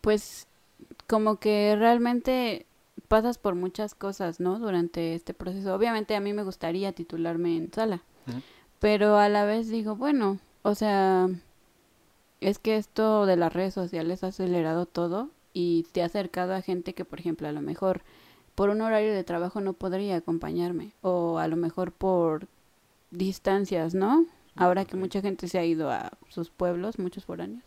pues 0.00 0.48
como 1.06 1.36
que 1.36 1.76
realmente 1.76 2.66
pasas 3.08 3.38
por 3.38 3.54
muchas 3.54 3.94
cosas, 3.94 4.40
¿no? 4.40 4.58
Durante 4.58 5.14
este 5.14 5.34
proceso. 5.34 5.74
Obviamente 5.74 6.16
a 6.16 6.20
mí 6.20 6.32
me 6.32 6.42
gustaría 6.42 6.92
titularme 6.92 7.56
en 7.56 7.72
sala, 7.72 8.02
pero 8.80 9.18
a 9.18 9.28
la 9.28 9.44
vez 9.44 9.68
digo, 9.68 9.96
bueno, 9.96 10.38
o 10.62 10.74
sea, 10.74 11.28
es 12.40 12.58
que 12.58 12.76
esto 12.76 13.26
de 13.26 13.36
las 13.36 13.52
redes 13.52 13.74
sociales 13.74 14.24
ha 14.24 14.28
acelerado 14.28 14.86
todo 14.86 15.30
y 15.52 15.86
te 15.92 16.02
ha 16.02 16.06
acercado 16.06 16.54
a 16.54 16.62
gente 16.62 16.92
que, 16.92 17.04
por 17.04 17.20
ejemplo, 17.20 17.48
a 17.48 17.52
lo 17.52 17.62
mejor 17.62 18.02
por 18.54 18.70
un 18.70 18.80
horario 18.80 19.12
de 19.12 19.24
trabajo 19.24 19.60
no 19.60 19.74
podría 19.74 20.16
acompañarme 20.16 20.92
o 21.02 21.38
a 21.38 21.46
lo 21.46 21.56
mejor 21.56 21.92
por 21.92 22.48
distancias, 23.10 23.94
¿no? 23.94 24.26
Ahora 24.56 24.86
que 24.86 24.96
mucha 24.96 25.20
gente 25.20 25.48
se 25.48 25.58
ha 25.58 25.64
ido 25.64 25.90
a 25.90 26.10
sus 26.28 26.50
pueblos, 26.50 26.98
muchos 26.98 27.24
foráneos, 27.26 27.62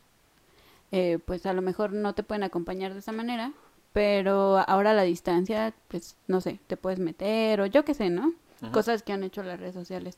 eh, 0.91 1.19
pues 1.25 1.45
a 1.45 1.53
lo 1.53 1.61
mejor 1.61 1.93
no 1.93 2.13
te 2.13 2.23
pueden 2.23 2.43
acompañar 2.43 2.93
de 2.93 2.99
esa 2.99 3.11
manera, 3.11 3.53
pero 3.93 4.59
ahora 4.67 4.91
a 4.91 4.95
la 4.95 5.03
distancia, 5.03 5.73
pues 5.87 6.15
no 6.27 6.41
sé, 6.41 6.59
te 6.67 6.77
puedes 6.77 6.99
meter 6.99 7.61
o 7.61 7.65
yo 7.65 7.85
qué 7.85 7.93
sé, 7.93 8.09
¿no? 8.09 8.33
Cosas 8.71 9.03
que 9.03 9.13
han 9.13 9.23
hecho 9.23 9.41
las 9.41 9.59
redes 9.59 9.73
sociales. 9.73 10.17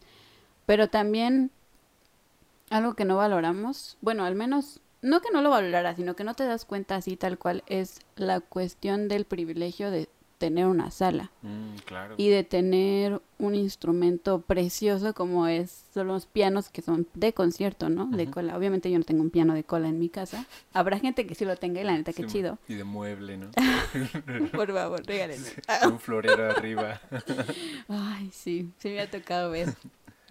Pero 0.66 0.90
también 0.90 1.52
algo 2.70 2.96
que 2.96 3.06
no 3.06 3.18
valoramos, 3.18 3.98
bueno, 4.02 4.26
al 4.26 4.36
menos, 4.36 4.80
no 5.02 5.22
que 5.22 5.32
no 5.32 5.42
lo 5.42 5.50
valorara, 5.50 5.96
sino 5.96 6.16
que 6.16 6.24
no 6.24 6.34
te 6.34 6.46
das 6.46 6.66
cuenta 6.66 6.96
así 6.96 7.18
tal 7.18 7.38
cual, 7.38 7.64
es 7.68 8.00
la 8.16 8.40
cuestión 8.40 9.08
del 9.08 9.26
privilegio 9.26 9.92
de 9.92 10.10
tener 10.42 10.66
una 10.66 10.90
sala 10.92 11.32
Mm, 11.44 11.76
claro. 11.86 12.16
y 12.18 12.28
de 12.30 12.44
tener 12.44 13.22
un 13.38 13.56
instrumento 13.56 14.42
precioso 14.42 15.14
como 15.14 15.48
es 15.48 15.86
son 15.94 16.08
los 16.08 16.26
pianos 16.26 16.70
que 16.70 16.82
son 16.82 17.08
de 17.14 17.32
concierto, 17.34 17.90
¿no? 17.90 18.08
De 18.08 18.30
cola. 18.30 18.58
Obviamente 18.58 18.90
yo 18.92 18.98
no 19.00 19.06
tengo 19.06 19.22
un 19.22 19.30
piano 19.30 19.54
de 19.54 19.64
cola 19.64 19.88
en 19.88 20.00
mi 20.00 20.10
casa. 20.10 20.46
Habrá 20.74 21.00
gente 21.00 21.26
que 21.28 21.36
sí 21.36 21.46
lo 21.46 21.56
tenga 21.56 21.80
y 21.80 21.84
la 21.84 21.94
neta 21.94 22.12
Sí, 22.12 22.24
mo- 22.24 22.28
chido. 22.30 22.58
Y 22.68 22.74
de 22.76 22.84
mueble, 22.84 23.38
¿no? 23.38 23.52
Por 24.52 24.72
favor, 24.74 25.06
regálenme. 25.06 25.48
Un 25.86 26.00
florero 26.00 26.50
arriba. 26.52 27.00
Ay, 27.88 28.30
sí, 28.34 28.70
sí 28.80 28.90
me 28.90 29.02
ha 29.02 29.10
tocado 29.10 29.52
ver 29.52 29.70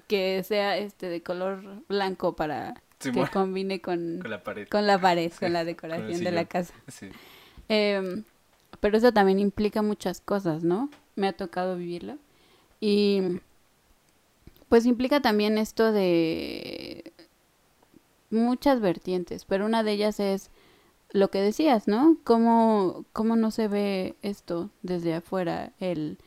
que 0.09 0.43
sea 0.43 0.76
este 0.76 1.09
de 1.09 1.23
color 1.23 1.83
blanco 1.88 2.35
para 2.37 2.75
Sí, 2.99 3.12
que 3.12 3.26
combine 3.29 3.81
con, 3.81 4.19
con 4.21 4.31
la 4.31 4.43
pared. 4.43 4.69
con 4.69 4.87
la 4.87 5.00
pared, 5.00 5.31
Sí, 5.33 5.38
con 5.38 5.52
la 5.55 5.61
con 5.61 5.67
decoración 5.67 6.23
de 6.25 6.33
la 6.33 6.45
casa. 6.45 6.75
Sí. 6.88 7.09
Em, 7.69 8.25
pero 8.79 8.97
eso 8.97 9.12
también 9.12 9.39
implica 9.39 9.83
muchas 9.83 10.21
cosas, 10.21 10.62
¿no? 10.62 10.91
Me 11.17 11.29
ha 11.29 11.33
tocado 11.33 11.77
vivirlo. 11.77 12.17
Y 12.81 13.41
pues 14.69 14.87
implica 14.87 15.21
también 15.21 15.59
esto 15.59 15.93
de 15.93 17.12
muchas 18.31 18.81
vertientes, 18.81 19.45
pero 19.45 19.67
una 19.67 19.83
de 19.83 19.93
ellas 19.93 20.21
es 20.21 20.50
lo 21.12 21.29
que 21.29 21.41
decías, 21.41 21.89
¿no? 21.89 22.17
¿Cómo, 22.25 23.05
cómo 23.12 23.37
no 23.37 23.50
se 23.50 23.69
ve 23.69 24.15
esto 24.23 24.71
desde 24.83 25.15
afuera? 25.15 25.73
El, 25.81 26.19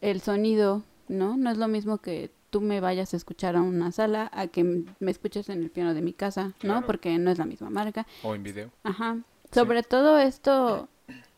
el 0.00 0.20
sonido, 0.20 0.82
¿no? 1.08 1.36
No 1.36 1.50
es 1.50 1.58
lo 1.58 1.68
mismo 1.68 1.98
que 1.98 2.30
tú 2.50 2.60
me 2.60 2.80
vayas 2.80 3.14
a 3.14 3.16
escuchar 3.16 3.56
a 3.56 3.62
una 3.62 3.92
sala 3.92 4.28
a 4.34 4.48
que 4.48 4.64
me 4.64 5.10
escuches 5.10 5.48
en 5.48 5.62
el 5.62 5.70
piano 5.70 5.94
de 5.94 6.02
mi 6.02 6.12
casa, 6.12 6.48
¿no? 6.48 6.52
Claro. 6.58 6.86
Porque 6.86 7.16
no 7.18 7.30
es 7.30 7.38
la 7.38 7.46
misma 7.46 7.70
marca. 7.70 8.06
O 8.24 8.34
en 8.34 8.42
video. 8.42 8.70
Ajá. 8.82 9.18
Sí. 9.44 9.50
Sobre 9.52 9.82
todo 9.82 10.18
esto, 10.18 10.88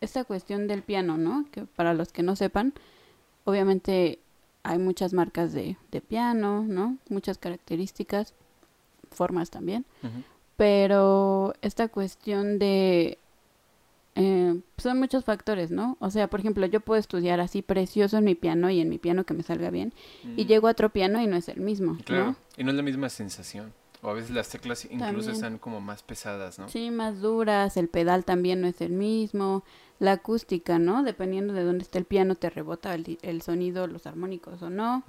esta 0.02 0.24
cuestión 0.24 0.66
del 0.68 0.82
piano, 0.82 1.16
¿no? 1.16 1.46
Que 1.50 1.64
para 1.64 1.94
los 1.94 2.12
que 2.12 2.22
no 2.22 2.36
sepan, 2.36 2.74
obviamente 3.44 4.18
hay 4.64 4.78
muchas 4.78 5.12
marcas 5.14 5.52
de, 5.52 5.76
de 5.90 6.00
piano, 6.00 6.62
¿no? 6.68 6.96
Muchas 7.08 7.38
características, 7.38 8.34
formas 9.10 9.50
también. 9.50 9.84
Pero 10.56 11.54
esta 11.62 11.88
cuestión 11.88 12.58
de... 12.58 13.18
eh, 14.14 14.60
son 14.76 14.98
muchos 14.98 15.24
factores, 15.24 15.70
¿no? 15.70 15.96
O 16.00 16.10
sea, 16.10 16.28
por 16.28 16.40
ejemplo, 16.40 16.66
yo 16.66 16.80
puedo 16.80 17.00
estudiar 17.00 17.40
así 17.40 17.62
precioso 17.62 18.18
en 18.18 18.24
mi 18.24 18.34
piano 18.34 18.68
y 18.70 18.80
en 18.80 18.88
mi 18.88 18.98
piano 18.98 19.24
que 19.24 19.34
me 19.34 19.42
salga 19.42 19.70
bien, 19.70 19.92
y 20.36 20.44
Mm, 20.44 20.46
llego 20.46 20.68
a 20.68 20.72
otro 20.72 20.90
piano 20.90 21.20
y 21.22 21.26
no 21.26 21.36
es 21.36 21.48
el 21.48 21.60
mismo, 21.60 21.96
Claro. 22.04 22.26
¿no? 22.26 22.36
Y 22.56 22.64
no 22.64 22.70
es 22.70 22.76
la 22.76 22.82
misma 22.82 23.08
sensación. 23.08 23.72
O 24.02 24.10
a 24.10 24.14
veces 24.14 24.30
las 24.32 24.48
teclas 24.48 24.84
incluso 24.84 25.06
También. 25.06 25.30
están 25.30 25.58
como 25.58 25.80
más 25.80 26.02
pesadas, 26.02 26.58
¿no? 26.58 26.68
Sí, 26.68 26.90
más 26.90 27.20
duras, 27.20 27.76
el 27.76 27.88
pedal 27.88 28.24
también 28.24 28.60
no 28.60 28.66
es 28.66 28.80
el 28.80 28.90
mismo, 28.92 29.62
la 30.00 30.12
acústica, 30.12 30.80
¿no? 30.80 31.04
Dependiendo 31.04 31.54
de 31.54 31.62
dónde 31.62 31.84
esté 31.84 31.98
el 31.98 32.04
piano, 32.04 32.34
te 32.34 32.50
rebota 32.50 32.94
el, 32.94 33.18
el 33.22 33.42
sonido, 33.42 33.86
los 33.86 34.06
armónicos 34.06 34.60
o 34.62 34.70
no. 34.70 35.04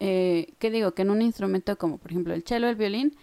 Eh, 0.00 0.52
¿Qué 0.58 0.70
digo? 0.70 0.92
Que 0.92 1.02
en 1.02 1.10
un 1.10 1.22
instrumento 1.22 1.78
como 1.78 1.98
por 1.98 2.10
ejemplo 2.10 2.34
el 2.34 2.42
cello, 2.42 2.68
el 2.68 2.74
violín, 2.74 3.16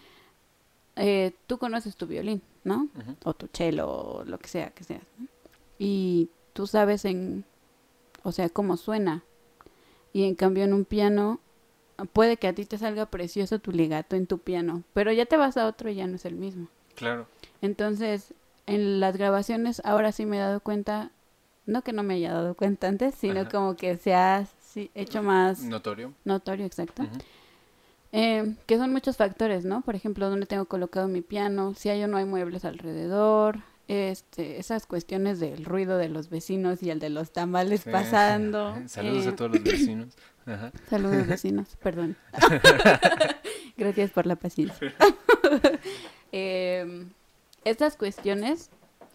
eh, 0.96 1.32
tú 1.46 1.58
conoces 1.58 1.96
tu 1.96 2.06
violín, 2.06 2.40
¿no? 2.64 2.88
O 3.24 3.34
tu 3.34 3.48
cello, 3.52 3.88
o 3.90 4.24
lo 4.24 4.38
que 4.38 4.48
sea 4.48 4.70
que 4.70 4.84
sea. 4.84 5.02
¿no? 5.18 5.26
Y 5.78 6.30
tú 6.54 6.66
sabes 6.66 7.04
en, 7.04 7.44
o 8.22 8.32
sea, 8.32 8.48
cómo 8.48 8.78
suena. 8.78 9.22
Y 10.14 10.24
en 10.24 10.34
cambio 10.34 10.64
en 10.64 10.72
un 10.72 10.84
piano, 10.84 11.40
puede 12.12 12.36
que 12.36 12.48
a 12.48 12.52
ti 12.54 12.64
te 12.64 12.78
salga 12.78 13.06
precioso 13.06 13.58
tu 13.58 13.70
legato 13.72 14.16
en 14.16 14.26
tu 14.26 14.38
piano, 14.38 14.82
pero 14.92 15.12
ya 15.12 15.26
te 15.26 15.36
vas 15.36 15.56
a 15.56 15.66
otro 15.66 15.90
y 15.90 15.94
ya 15.96 16.06
no 16.06 16.16
es 16.16 16.24
el 16.24 16.34
mismo. 16.34 16.68
Claro. 16.94 17.26
Entonces, 17.62 18.34
en 18.66 19.00
las 19.00 19.16
grabaciones 19.16 19.80
ahora 19.84 20.12
sí 20.12 20.26
me 20.26 20.36
he 20.36 20.40
dado 20.40 20.60
cuenta, 20.60 21.10
no 21.66 21.82
que 21.82 21.92
no 21.92 22.02
me 22.02 22.14
haya 22.14 22.32
dado 22.32 22.54
cuenta 22.54 22.88
antes, 22.88 23.14
sino 23.14 23.40
Ajá. 23.40 23.48
como 23.50 23.76
que 23.76 23.96
se 23.96 24.14
ha 24.14 24.46
sí, 24.60 24.90
hecho 24.94 25.22
más 25.22 25.62
Notorio. 25.62 26.12
notorio, 26.24 26.66
exacto. 26.66 27.02
Eh, 28.12 28.54
que 28.66 28.76
son 28.78 28.92
muchos 28.92 29.16
factores, 29.16 29.64
¿no? 29.64 29.80
Por 29.82 29.96
ejemplo, 29.96 30.30
dónde 30.30 30.46
tengo 30.46 30.66
colocado 30.66 31.08
mi 31.08 31.20
piano, 31.20 31.74
si 31.74 31.88
hay 31.88 32.02
o 32.04 32.08
no 32.08 32.16
hay 32.16 32.24
muebles 32.24 32.64
alrededor, 32.64 33.58
este, 33.88 34.58
esas 34.60 34.86
cuestiones 34.86 35.40
del 35.40 35.64
ruido 35.64 35.98
de 35.98 36.08
los 36.08 36.30
vecinos 36.30 36.82
y 36.82 36.90
el 36.90 37.00
de 37.00 37.10
los 37.10 37.32
tamales 37.32 37.80
Sí. 37.82 37.90
pasando. 37.90 38.80
Saludos 38.86 39.26
eh, 39.26 39.28
a 39.30 39.36
todos 39.36 39.50
los 39.52 39.62
vecinos. 39.64 40.16
Ajá. 40.46 40.72
Saludos 40.88 41.26
vecinos, 41.28 41.76
perdón. 41.82 42.16
Gracias 43.76 44.10
por 44.10 44.26
la 44.26 44.36
paciencia. 44.36 44.94
Em, 46.32 47.10
estas 47.64 47.96
cuestiones, 47.96 48.70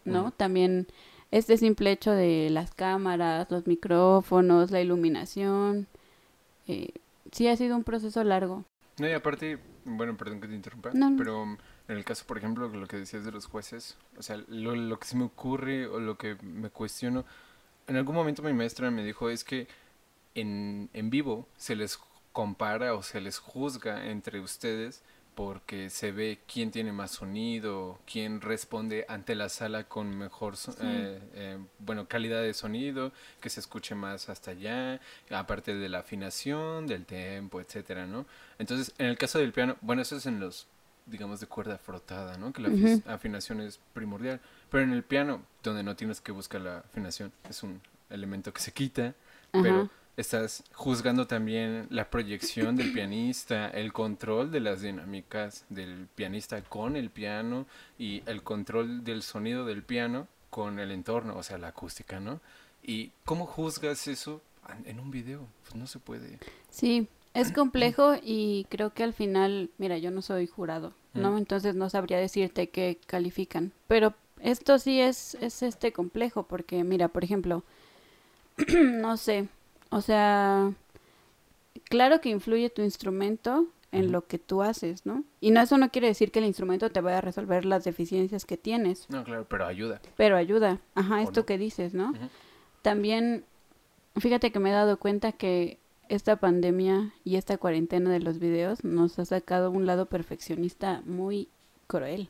¿no? 0.05 0.21
Ujú. 0.21 0.31
También 0.31 0.88
este 1.31 1.57
simple 1.57 1.91
hecho 1.91 2.12
de 2.12 2.50
las 2.50 2.74
cámaras, 2.74 3.51
los 3.51 3.67
micrófonos, 3.67 4.71
la 4.71 4.79
iluminación, 4.81 5.88
eh, 6.67 6.89
sí 7.31 7.48
ha 7.50 7.57
sido 7.57 7.75
un 7.75 7.83
proceso 7.83 8.24
largo. 8.24 8.63
No, 9.00 9.07
y 9.09 9.12
aparte, 9.12 9.59
bueno, 9.86 10.15
perdón 10.15 10.39
que 10.39 10.48
te 10.48 10.55
interrumpa, 10.55 10.91
No, 10.93 11.09
no. 11.09 11.17
pero 11.17 11.43
en 11.43 11.98
el 11.98 12.05
caso, 12.05 12.24
por 12.25 12.38
ejemplo, 12.38 12.69
lo 12.69 12.88
que 12.88 12.98
decías 12.98 13.25
de 13.25 13.31
los 13.31 13.45
jueces, 13.48 13.98
o 14.17 14.24
sea, 14.24 14.38
lo, 14.48 14.75
lo 14.75 14.98
que 14.98 15.07
se 15.07 15.17
me 15.17 15.25
ocurre 15.25 15.88
o 15.88 16.00
lo 16.00 16.17
que 16.17 16.38
me 16.41 16.69
cuestiono, 16.69 17.25
en 17.88 17.98
algún 17.98 18.15
momento 18.15 18.41
mi 18.43 18.53
maestra 18.53 18.91
me 18.91 19.03
dijo 19.03 19.29
es 19.29 19.43
que 19.43 19.67
en, 20.36 20.89
en 20.93 21.09
vivo 21.09 21.48
se 21.57 21.75
les 21.75 22.00
compara 22.33 22.93
o 22.93 23.03
se 23.03 23.21
les 23.21 23.39
juzga 23.39 24.07
entre 24.09 24.39
ustedes 24.39 25.03
porque 25.36 25.89
se 25.89 26.12
ve 26.12 26.39
quién 26.51 26.69
tiene 26.69 26.91
más 26.91 27.12
sonido, 27.12 27.98
quién 28.12 28.41
responde 28.41 29.05
ante 29.07 29.36
la 29.36 29.48
sala 29.48 29.86
con 29.86 30.17
mejor, 30.17 30.57
Sí. 30.57 30.71
eh, 30.81 31.19
eh, 31.33 31.57
bueno, 31.79 32.09
calidad 32.09 32.41
de 32.41 32.53
sonido, 32.53 33.13
que 33.39 33.50
se 33.50 33.62
escuche 33.62 33.95
más 33.95 34.27
hasta 34.27 34.51
allá, 34.51 35.00
aparte 35.31 35.75
de 35.75 35.88
la 35.88 36.00
afinación, 36.00 36.88
del 36.88 37.05
tempo, 37.05 37.62
etcétera, 37.62 38.05
¿no? 38.05 38.25
Entonces, 38.57 38.93
en 38.98 39.05
el 39.05 39.17
caso 39.17 39.39
del 39.39 39.53
piano, 39.53 39.77
bueno, 39.79 40.01
eso 40.01 40.17
es 40.17 40.25
en 40.25 40.41
los, 40.41 40.67
digamos, 41.05 41.39
de 41.39 41.48
cuerda 41.48 41.77
frotada, 41.77 42.38
¿no? 42.38 42.51
Que 42.51 42.62
la 42.62 43.13
afinación 43.13 43.62
es 43.62 43.79
primordial. 43.93 44.41
Pero 44.69 44.83
en 44.83 44.91
el 44.91 45.03
piano, 45.03 45.41
donde 45.63 45.83
no 45.83 45.95
tienes 45.95 46.19
que 46.19 46.33
buscar 46.33 46.59
la 46.59 46.79
afinación, 46.79 47.31
es 47.50 47.63
un 47.63 47.81
elemento 48.09 48.51
que 48.51 48.59
se 48.59 48.74
quita, 48.74 49.13
pero. 49.51 49.89
Estás 50.19 50.63
juzgando 50.73 51.27
también 51.27 51.88
la 51.89 52.09
proyección 52.09 52.75
del 52.75 52.91
pianista, 52.91 53.69
el 53.69 53.93
control 53.93 54.51
de 54.51 54.59
las 54.59 54.81
dinámicas 54.81 55.65
del 55.69 56.07
pianista 56.13 56.61
con 56.61 56.95
el 56.97 57.09
piano 57.09 57.65
y 57.97 58.21
el 58.25 58.43
control 58.43 59.03
del 59.03 59.23
sonido 59.23 59.65
del 59.65 59.81
piano 59.81 60.27
con 60.49 60.79
el 60.79 60.91
entorno, 60.91 61.38
o 61.38 61.43
sea, 61.43 61.57
la 61.57 61.69
acústica, 61.69 62.19
¿no? 62.19 62.41
¿Y 62.83 63.11
cómo 63.23 63.45
juzgas 63.45 64.07
eso 64.07 64.41
en 64.85 64.99
un 64.99 65.09
video? 65.09 65.47
Pues 65.63 65.75
no 65.75 65.88
se 65.88 65.99
puede. 65.99 66.39
Sí, 66.69 67.07
es 67.33 67.51
complejo 67.51 68.15
y 68.21 68.65
creo 68.69 68.93
que 68.93 69.03
al 69.03 69.13
final, 69.13 69.69
mira, 69.77 69.97
yo 69.97 70.11
no 70.11 70.21
soy 70.21 70.47
jurado, 70.47 70.93
¿no? 71.13 71.31
Mm. 71.31 71.38
Entonces 71.38 71.75
no 71.75 71.89
sabría 71.89 72.17
decirte 72.17 72.69
qué 72.69 72.99
califican. 73.05 73.71
Pero 73.88 74.13
esto 74.41 74.79
sí 74.79 74.99
es, 74.99 75.35
es 75.35 75.63
este 75.63 75.93
complejo, 75.93 76.43
porque 76.43 76.83
mira, 76.83 77.07
por 77.07 77.23
ejemplo, 77.23 77.63
no 78.83 79.15
sé, 79.15 79.47
o 79.89 80.01
sea, 80.01 80.72
claro 81.86 82.22
que 82.22 82.29
influye 82.29 82.69
tu 82.69 82.81
instrumento 82.81 83.67
en 83.91 84.12
lo 84.12 84.27
que 84.27 84.38
tú 84.38 84.62
haces, 84.62 85.05
¿no? 85.05 85.24
Y 85.41 85.50
no 85.50 85.62
eso 85.62 85.77
no 85.79 85.89
quiere 85.89 86.08
decir 86.08 86.31
que 86.31 86.38
el 86.39 86.46
instrumento 86.46 86.91
te 86.91 87.01
vaya 87.01 87.17
a 87.17 87.22
resolver 87.22 87.65
las 87.65 87.84
deficiencias 87.84 88.46
que 88.46 88.55
tienes, 88.55 89.10
No, 89.10 89.24
claro, 89.24 89.48
pero 89.50 89.65
ayuda. 89.65 90.00
pero 90.15 90.38
ayuda. 90.38 90.79
Ajá, 90.93 91.15
¿O 91.15 91.24
esto 91.24 91.39
no? 91.41 91.46
que 91.48 91.58
dices, 91.58 91.96
¿no? 91.96 92.13
También, 92.84 93.46
fíjate 94.17 94.51
que 94.51 94.60
me 94.60 94.69
he 94.69 94.74
dado 94.74 94.98
cuenta 95.00 95.31
que 95.31 95.79
esta 96.08 96.36
pandemia 96.36 97.13
y 97.24 97.36
esta 97.38 97.58
cuarentena 97.58 98.12
de 98.12 98.19
los 98.19 98.38
videos 98.39 98.84
nos 98.84 99.17
ha 99.17 99.25
sacado 99.25 99.72
un 99.72 99.86
lado 99.88 100.05
perfeccionista 100.05 101.01
muy 101.05 101.50
cruel. 101.88 102.29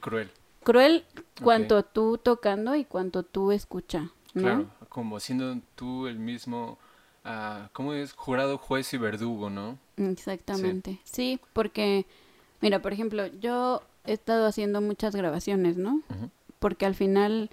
Cruel. 0.00 0.30
Cruel 0.64 1.04
cuanto 1.42 1.84
tú 1.84 2.18
tocando 2.18 2.74
y 2.74 2.84
cuanto 2.84 3.22
tú 3.22 3.52
escucha, 3.52 4.10
¿no? 4.34 4.42
Claro, 4.42 4.70
como 4.90 5.20
siendo 5.20 5.58
tú 5.76 6.06
el 6.06 6.18
mismo, 6.18 6.76
ah, 7.24 7.70
¿cómo 7.72 7.94
es? 7.94 8.12
Jurado, 8.12 8.58
juez 8.58 8.92
y 8.92 8.98
verdugo, 8.98 9.48
¿no? 9.48 9.78
Exactamente. 9.96 11.00
Sí. 11.04 11.40
porque, 11.54 12.04
mira, 12.60 12.82
por 12.82 12.92
ejemplo, 12.92 13.26
yo 13.40 13.82
he 14.04 14.12
estado 14.12 14.46
haciendo 14.46 14.82
muchas 14.82 15.16
grabaciones, 15.16 15.78
¿no? 15.78 16.02
Porque 16.58 16.84
al 16.84 16.94
final 16.94 17.48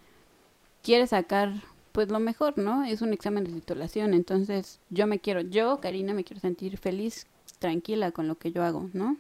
quieres 0.82 1.12
sacar, 1.12 1.54
pues 1.94 2.10
lo 2.10 2.20
mejor, 2.20 2.58
¿no? 2.58 2.84
Es 2.84 3.02
un 3.02 3.14
examen 3.14 3.46
de 3.46 3.54
titulación, 3.54 4.14
entonces 4.14 4.80
yo 4.90 5.08
me 5.08 5.20
quiero, 5.20 5.42
yo, 5.42 5.80
Karina, 5.80 6.14
me 6.14 6.24
quiero 6.24 6.42
sentir 6.42 6.78
feliz, 6.78 7.28
tranquila 7.60 8.12
con 8.12 8.28
lo 8.28 8.36
que 8.36 8.52
yo 8.52 8.64
hago, 8.64 8.90
¿no? 8.94 9.16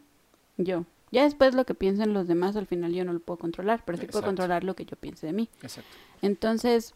Yo. 0.57 0.85
Ya 1.11 1.23
después 1.23 1.55
lo 1.55 1.65
que 1.65 1.73
piensen 1.73 2.13
los 2.13 2.27
demás, 2.27 2.57
al 2.57 2.67
final 2.67 2.93
yo 2.93 3.05
no 3.05 3.13
lo 3.13 3.19
puedo 3.19 3.37
controlar, 3.37 3.83
pero 3.85 3.97
sí 3.97 4.07
puedo 4.07 4.25
controlar 4.25 4.63
lo 4.63 4.75
que 4.75 4.85
yo 4.85 4.97
piense 4.97 5.25
de 5.25 5.33
mí. 5.33 5.49
Exacto. 5.61 5.89
Entonces, 6.21 6.93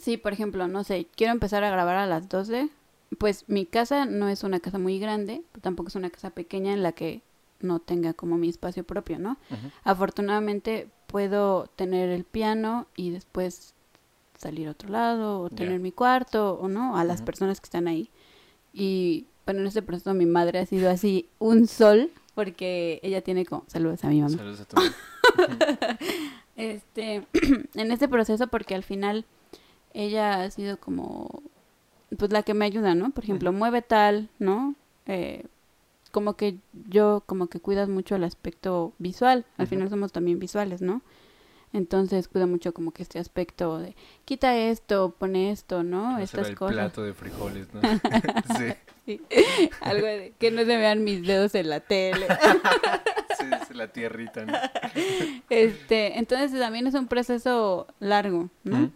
sí, 0.00 0.16
por 0.16 0.32
ejemplo, 0.32 0.68
no 0.68 0.84
sé, 0.84 1.06
quiero 1.16 1.32
empezar 1.32 1.64
a 1.64 1.70
grabar 1.70 1.96
a 1.96 2.06
las 2.06 2.28
12, 2.28 2.68
pues 3.18 3.44
mi 3.48 3.66
casa 3.66 4.06
no 4.06 4.28
es 4.28 4.42
una 4.44 4.60
casa 4.60 4.78
muy 4.78 4.98
grande, 4.98 5.42
tampoco 5.60 5.88
es 5.88 5.96
una 5.96 6.10
casa 6.10 6.30
pequeña 6.30 6.72
en 6.72 6.82
la 6.82 6.92
que 6.92 7.22
no 7.60 7.78
tenga 7.78 8.12
como 8.14 8.38
mi 8.38 8.48
espacio 8.48 8.84
propio, 8.84 9.18
¿no? 9.18 9.36
Afortunadamente 9.84 10.88
puedo 11.06 11.66
tener 11.76 12.08
el 12.08 12.24
piano 12.24 12.86
y 12.96 13.10
después 13.10 13.74
salir 14.36 14.68
a 14.68 14.72
otro 14.72 14.88
lado 14.88 15.40
o 15.40 15.50
tener 15.50 15.78
mi 15.78 15.92
cuarto 15.92 16.54
o 16.54 16.68
no, 16.68 16.96
a 16.96 17.04
las 17.04 17.22
personas 17.22 17.60
que 17.60 17.66
están 17.66 17.86
ahí. 17.86 18.10
Y 18.72 19.26
bueno, 19.44 19.60
en 19.60 19.66
este 19.66 19.82
proceso 19.82 20.14
mi 20.14 20.26
madre 20.26 20.58
ha 20.58 20.66
sido 20.66 20.90
así 20.90 21.28
un 21.38 21.66
sol 21.68 22.10
porque 22.34 22.98
ella 23.02 23.20
tiene 23.22 23.44
como 23.44 23.64
saludos 23.68 24.04
a 24.04 24.08
mi 24.08 24.20
mamá. 24.20 24.36
Saludos 24.36 24.60
a 24.60 24.64
tu 24.64 24.76
mamá. 24.76 24.94
Este, 26.54 27.26
en 27.74 27.92
este 27.92 28.08
proceso 28.08 28.46
porque 28.46 28.74
al 28.74 28.82
final 28.82 29.24
ella 29.94 30.42
ha 30.42 30.50
sido 30.50 30.78
como 30.78 31.42
pues 32.18 32.30
la 32.30 32.42
que 32.42 32.54
me 32.54 32.64
ayuda, 32.66 32.94
¿no? 32.94 33.10
Por 33.10 33.24
ejemplo, 33.24 33.52
mueve 33.52 33.80
tal, 33.82 34.28
¿no? 34.38 34.74
Eh, 35.06 35.44
como 36.10 36.34
que 36.34 36.56
yo 36.88 37.22
como 37.26 37.46
que 37.46 37.58
cuidas 37.60 37.88
mucho 37.88 38.16
el 38.16 38.24
aspecto 38.24 38.92
visual, 38.98 39.46
al 39.56 39.66
final 39.66 39.88
somos 39.88 40.12
también 40.12 40.38
visuales, 40.38 40.82
¿no? 40.82 41.00
Entonces 41.72 42.28
cuida 42.28 42.46
mucho 42.46 42.74
como 42.74 42.90
que 42.90 43.02
este 43.02 43.18
aspecto 43.18 43.78
de 43.78 43.96
quita 44.26 44.54
esto, 44.58 45.14
pone 45.18 45.50
esto, 45.50 45.82
¿no? 45.82 46.18
Se 46.18 46.24
Estas 46.24 46.42
ve 46.42 46.48
el 46.50 46.56
cosas. 46.58 46.74
plato 46.74 47.02
de 47.02 47.14
frijoles, 47.14 47.68
¿no? 47.72 47.80
sí, 48.58 48.74
Sí. 49.06 49.20
Algo 49.80 50.06
de 50.06 50.32
que 50.38 50.50
no 50.52 50.58
se 50.60 50.76
vean 50.76 51.02
mis 51.02 51.26
dedos 51.26 51.54
en 51.56 51.70
la 51.70 51.80
tele. 51.80 52.28
sí, 53.38 53.46
es 53.62 53.74
la 53.74 53.88
tierrita, 53.88 54.44
¿no? 54.44 54.52
Este, 55.50 56.18
entonces 56.18 56.56
también 56.60 56.86
es 56.86 56.94
un 56.94 57.08
proceso 57.08 57.86
largo, 58.00 58.48
¿no? 58.64 58.90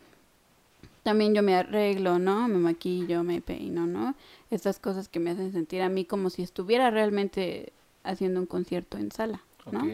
También 1.06 1.36
yo 1.36 1.42
me 1.44 1.54
arreglo, 1.54 2.18
¿no? 2.18 2.48
Me 2.48 2.58
maquillo, 2.58 3.22
me 3.22 3.40
peino, 3.40 3.86
¿no? 3.86 4.16
Estas 4.50 4.80
cosas 4.80 5.08
que 5.08 5.20
me 5.20 5.30
hacen 5.30 5.52
sentir 5.52 5.80
a 5.82 5.88
mí 5.88 6.04
como 6.04 6.30
si 6.30 6.42
estuviera 6.42 6.90
realmente 6.90 7.72
haciendo 8.02 8.40
un 8.40 8.46
concierto 8.46 8.98
en 8.98 9.12
sala, 9.12 9.40
¿no? 9.70 9.88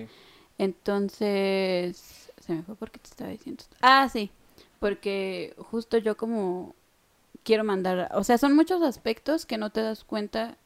Entonces, 0.57 2.33
se 2.41 2.55
me 2.55 2.63
fue 2.63 2.77
porque 2.77 2.99
te 2.99 3.11
estaba 3.11 3.29
diciendo. 3.29 3.61
esto. 3.61 3.77
Ah, 3.83 4.09
sí, 4.09 4.31
porque 4.81 5.55
justo 5.59 5.99
yo 5.99 6.17
como 6.17 6.75
quiero 7.45 7.63
mandar, 7.63 8.11
o 8.15 8.25
sea, 8.25 8.39
son 8.39 8.57
muchos 8.57 8.81
aspectos 8.81 9.45
que 9.45 9.59
no 9.59 9.69
te 9.69 9.83
das 9.83 10.05
cuenta 10.05 10.57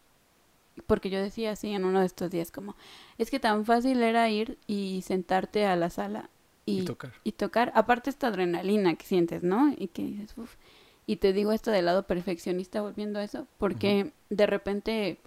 porque 0.87 1.11
yo 1.11 1.21
decía 1.21 1.51
así 1.51 1.71
en 1.71 1.85
uno 1.85 1.99
de 1.99 2.07
estos 2.07 2.31
días 2.31 2.53
como, 2.53 2.77
es 3.19 3.33
que 3.33 3.41
tan 3.41 3.65
fácil 3.65 4.01
era 4.01 4.29
ir 4.29 4.59
y 4.69 5.03
sentarte 5.03 5.67
a 5.67 5.75
la 5.75 5.91
sala 5.91 6.31
Y 6.67 6.81
y, 6.81 6.85
tocar. 6.85 7.13
y 7.25 7.33
tocar, 7.33 7.73
aparte 7.75 8.11
esta 8.11 8.27
adrenalina 8.27 8.97
que 8.97 9.07
sientes, 9.07 9.43
¿no? 9.43 9.73
Y 9.79 9.89
que 9.89 10.03
dices, 10.03 10.35
uff. 10.37 10.55
Y 11.07 11.17
te 11.17 11.33
digo 11.33 11.53
esto 11.53 11.71
del 11.71 11.85
lado 11.85 12.03
perfeccionista 12.03 12.83
volviendo 12.83 13.21
a 13.21 13.25
eso, 13.25 13.47
porque 13.59 14.11
de 14.29 14.47
repente, 14.47 15.19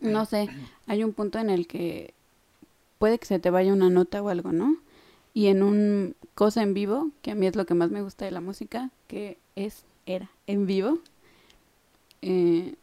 no 0.00 0.24
sé, 0.24 0.48
hay 0.86 1.02
un 1.02 1.12
punto 1.12 1.40
en 1.40 1.50
el 1.50 1.66
que 1.66 2.14
puede 2.98 3.18
que 3.18 3.26
se 3.26 3.40
te 3.40 3.50
vaya 3.50 3.72
una 3.72 3.90
nota 3.90 4.22
o 4.22 4.28
algo, 4.28 4.52
¿no? 4.52 4.76
Y 5.34 5.48
en 5.48 5.64
un 5.64 6.14
cosa 6.36 6.62
en 6.62 6.74
vivo, 6.74 7.10
que 7.22 7.32
a 7.32 7.34
mí 7.34 7.48
es 7.48 7.56
lo 7.56 7.66
que 7.66 7.74
más 7.74 7.90
me 7.90 8.02
gusta 8.02 8.24
de 8.24 8.30
la 8.30 8.40
música, 8.40 8.90
que 9.08 9.38
es, 9.56 9.84
era, 10.06 10.30
en 10.46 10.66
vivo, 10.66 11.00
eh, 12.22 12.76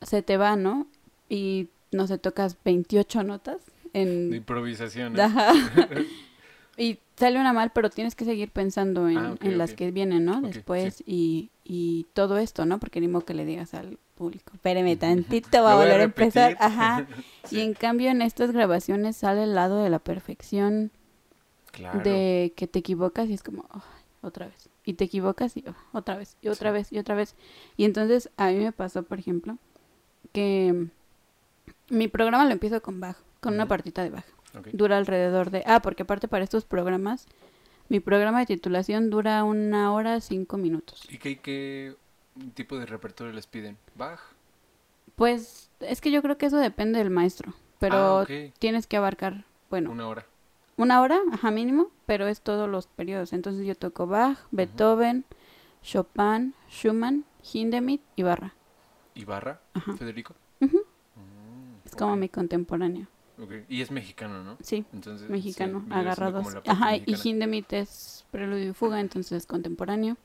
se 0.00 0.22
te 0.22 0.38
va, 0.38 0.56
¿no? 0.56 0.86
Y 1.28 1.68
no 1.92 2.06
sé, 2.06 2.18
tocas 2.18 2.56
28 2.64 3.22
notas 3.22 3.58
en... 3.92 4.30
De 4.30 4.38
improvisación. 4.38 5.14
y 6.76 6.98
sale 7.16 7.38
una 7.38 7.52
mal, 7.52 7.70
pero 7.72 7.90
tienes 7.90 8.14
que 8.14 8.24
seguir 8.24 8.50
pensando 8.50 9.08
en, 9.08 9.18
Ah, 9.18 9.34
en 9.40 9.58
las 9.58 9.74
que 9.74 9.90
vienen, 9.90 10.24
¿no? 10.24 10.40
Después 10.40 10.96
sí. 10.96 11.04
y, 11.06 11.50
y 11.64 12.06
todo 12.12 12.38
esto, 12.38 12.66
¿no? 12.66 12.78
Porque 12.80 13.00
ni 13.00 13.08
modo 13.08 13.24
que 13.24 13.34
le 13.34 13.44
digas 13.44 13.74
al 13.74 13.98
público, 14.16 14.52
espéreme 14.54 14.96
tantito, 14.96 15.62
va 15.62 15.72
a 15.74 15.76
volver 15.76 16.00
a 16.00 16.04
empezar. 16.04 16.56
Ajá. 16.60 17.06
Sí. 17.44 17.56
Y 17.58 17.60
en 17.60 17.74
cambio 17.74 18.10
en 18.10 18.22
estas 18.22 18.50
grabaciones 18.52 19.16
sale 19.16 19.44
el 19.44 19.54
lado 19.54 19.82
de 19.82 19.90
la 19.90 19.98
perfección, 20.00 20.90
Claro. 21.72 22.00
de 22.00 22.52
que 22.56 22.66
te 22.68 22.78
equivocas 22.78 23.28
y 23.28 23.34
es 23.34 23.42
como, 23.42 23.64
"Ay, 23.70 23.80
otra 24.22 24.46
vez. 24.46 24.68
Y 24.84 24.94
te 24.94 25.04
equivocas 25.04 25.56
y 25.56 25.64
"Oh, 25.66 25.74
otra 25.98 26.16
vez, 26.16 26.36
y 26.42 26.48
otra 26.48 26.70
Sí. 26.70 26.74
vez, 26.74 26.92
y 26.92 26.98
otra 26.98 27.14
vez. 27.16 27.34
Y 27.76 27.84
entonces 27.84 28.30
a 28.36 28.48
mí 28.50 28.56
me 28.58 28.70
pasó, 28.72 29.02
por 29.02 29.18
ejemplo, 29.18 29.58
que 30.32 30.86
mi 31.88 32.08
programa 32.08 32.44
lo 32.44 32.52
empiezo 32.52 32.80
con 32.82 33.00
Bach, 33.00 33.16
con 33.40 33.54
una 33.54 33.66
partita 33.66 34.02
de 34.02 34.10
Bach 34.10 34.24
Ok. 34.56 34.68
dura 34.72 34.96
alrededor 34.98 35.50
de... 35.50 35.62
Ah, 35.66 35.80
porque 35.82 36.02
aparte 36.04 36.28
para 36.28 36.44
estos 36.44 36.64
programas, 36.64 37.26
mi 37.88 38.00
programa 38.00 38.40
de 38.40 38.46
titulación 38.46 39.10
dura 39.10 39.44
una 39.44 39.92
hora 39.92 40.20
cinco 40.20 40.56
minutos. 40.56 41.02
¿Y 41.10 41.18
qué, 41.18 41.38
qué 41.38 41.96
tipo 42.54 42.78
de 42.78 42.86
repertorio 42.86 43.32
les 43.32 43.46
piden? 43.46 43.76
¿Bach? 43.94 44.20
Pues 45.16 45.70
es 45.80 46.00
que 46.00 46.10
yo 46.10 46.22
creo 46.22 46.38
que 46.38 46.46
eso 46.46 46.56
depende 46.58 46.98
del 46.98 47.10
maestro, 47.10 47.54
pero 47.78 47.96
Ah, 47.96 48.22
ok. 48.22 48.30
tienes 48.58 48.86
que 48.86 48.96
abarcar, 48.96 49.44
bueno, 49.70 49.90
Una 49.90 50.08
hora. 50.08 50.26
una 50.76 51.00
hora, 51.02 51.20
ajá, 51.32 51.50
mínimo, 51.50 51.90
pero 52.06 52.26
es 52.26 52.40
todos 52.40 52.68
los 52.68 52.86
periodos. 52.88 53.32
Entonces 53.32 53.64
yo 53.66 53.74
toco 53.76 54.06
Bach, 54.06 54.38
Beethoven, 54.50 55.24
Chopin, 55.82 56.54
Schumann, 56.68 57.24
Hindemith 57.52 58.02
y 58.16 58.22
Barra. 58.22 58.54
¿Y 59.14 59.24
Barra? 59.24 59.60
Ajá. 59.74 59.92
¿Federico? 59.96 60.34
Ujú. 60.60 60.78
Mm, 60.78 61.86
Es 61.86 61.94
como 61.94 62.14
ok, 62.14 62.18
mi 62.18 62.28
contemporáneo. 62.28 63.06
Y 63.68 63.82
es 63.82 63.90
mexicano, 63.90 64.44
¿no? 64.44 64.56
Sí, 64.62 64.84
Entonces, 64.92 65.28
mexicano, 65.28 65.82
sí, 65.86 65.92
agarrados. 65.92 66.46
Ajá, 66.66 66.96
y. 66.96 67.04
Hindemith 67.06 67.72
es 67.72 68.24
preludio 68.30 68.70
y 68.70 68.72
fuga, 68.72 69.00
entonces 69.00 69.32
es 69.32 69.46
contemporáneo. 69.46 70.16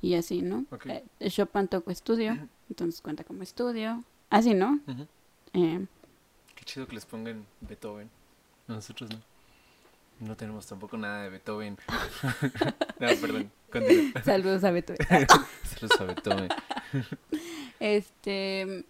Y 0.00 0.14
así, 0.14 0.42
¿no? 0.42 0.64
Ok. 0.70 0.86
Eh, 0.86 1.30
Chopin 1.30 1.68
tocó 1.68 1.90
estudio, 1.90 2.36
entonces 2.68 3.00
cuenta 3.00 3.24
como 3.24 3.42
estudio, 3.42 4.04
así, 4.30 4.54
¿no? 4.54 4.80
Eh, 5.52 5.86
Qué 6.54 6.64
chido 6.64 6.86
que 6.86 6.94
les 6.94 7.06
pongan 7.06 7.46
Beethoven. 7.60 8.10
Nosotros 8.66 9.10
no. 9.10 9.20
No 10.20 10.36
tenemos 10.36 10.66
tampoco 10.66 10.96
nada 10.96 11.24
de 11.24 11.30
Beethoven. 11.30 11.76
no, 13.00 13.08
perdón. 13.20 13.50
Continúa. 13.70 14.22
saludos 14.22 14.64
a 14.64 14.70
Beto. 14.70 14.94
Saludos 15.64 16.00
a 16.00 16.04
Beethoven. 16.04 16.48
Este, 17.80 18.84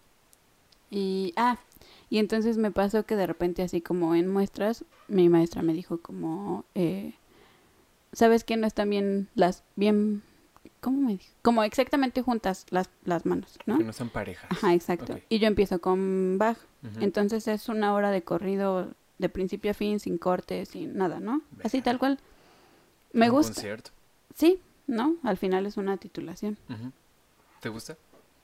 y, 0.91 1.33
ah, 1.35 1.57
y 2.09 2.19
entonces 2.19 2.57
me 2.57 2.71
pasó 2.71 3.05
que 3.05 3.15
de 3.15 3.27
repente 3.27 3.61
así 3.63 3.81
como 3.81 4.15
en 4.15 4.27
muestras, 4.31 4.85
mi 5.07 5.29
maestra 5.29 5.61
me 5.61 5.73
dijo 5.73 5.97
como, 5.99 6.65
eh, 6.75 7.13
¿sabes 8.13 8.43
que 8.43 8.57
no 8.57 8.67
están 8.67 8.89
bien 8.89 9.27
las, 9.35 9.63
bien, 9.75 10.23
¿cómo 10.81 11.01
me 11.01 11.13
dijo? 11.13 11.33
Como 11.41 11.63
exactamente 11.63 12.21
juntas 12.21 12.65
las, 12.69 12.89
las 13.03 13.25
manos, 13.25 13.57
¿no? 13.65 13.77
Que 13.77 13.83
no 13.83 13.93
sean 13.93 14.09
parejas. 14.09 14.49
Ajá, 14.51 14.73
exacto. 14.73 15.19
Y 15.29 15.39
yo 15.39 15.47
empiezo 15.47 15.79
con 15.79 16.37
Bach. 16.37 16.57
Entonces 16.99 17.47
es 17.47 17.67
una 17.69 17.93
hora 17.93 18.11
de 18.11 18.21
corrido 18.23 18.93
de 19.17 19.29
principio 19.29 19.71
a 19.71 19.73
fin, 19.73 19.99
sin 19.99 20.17
corte, 20.17 20.65
sin 20.65 20.95
nada, 20.97 21.19
¿no? 21.19 21.41
Así 21.63 21.81
tal 21.81 21.97
cual. 21.97 22.19
Me 23.13 23.29
Un 23.29 23.35
gusta. 23.37 23.53
concierto. 23.55 23.91
Sí, 24.35 24.59
¿no? 24.87 25.15
Al 25.23 25.37
final 25.37 25.65
es 25.65 25.77
una 25.77 25.97
titulación. 25.97 26.57
¿Te 27.61 27.69
gusta? 27.69 27.97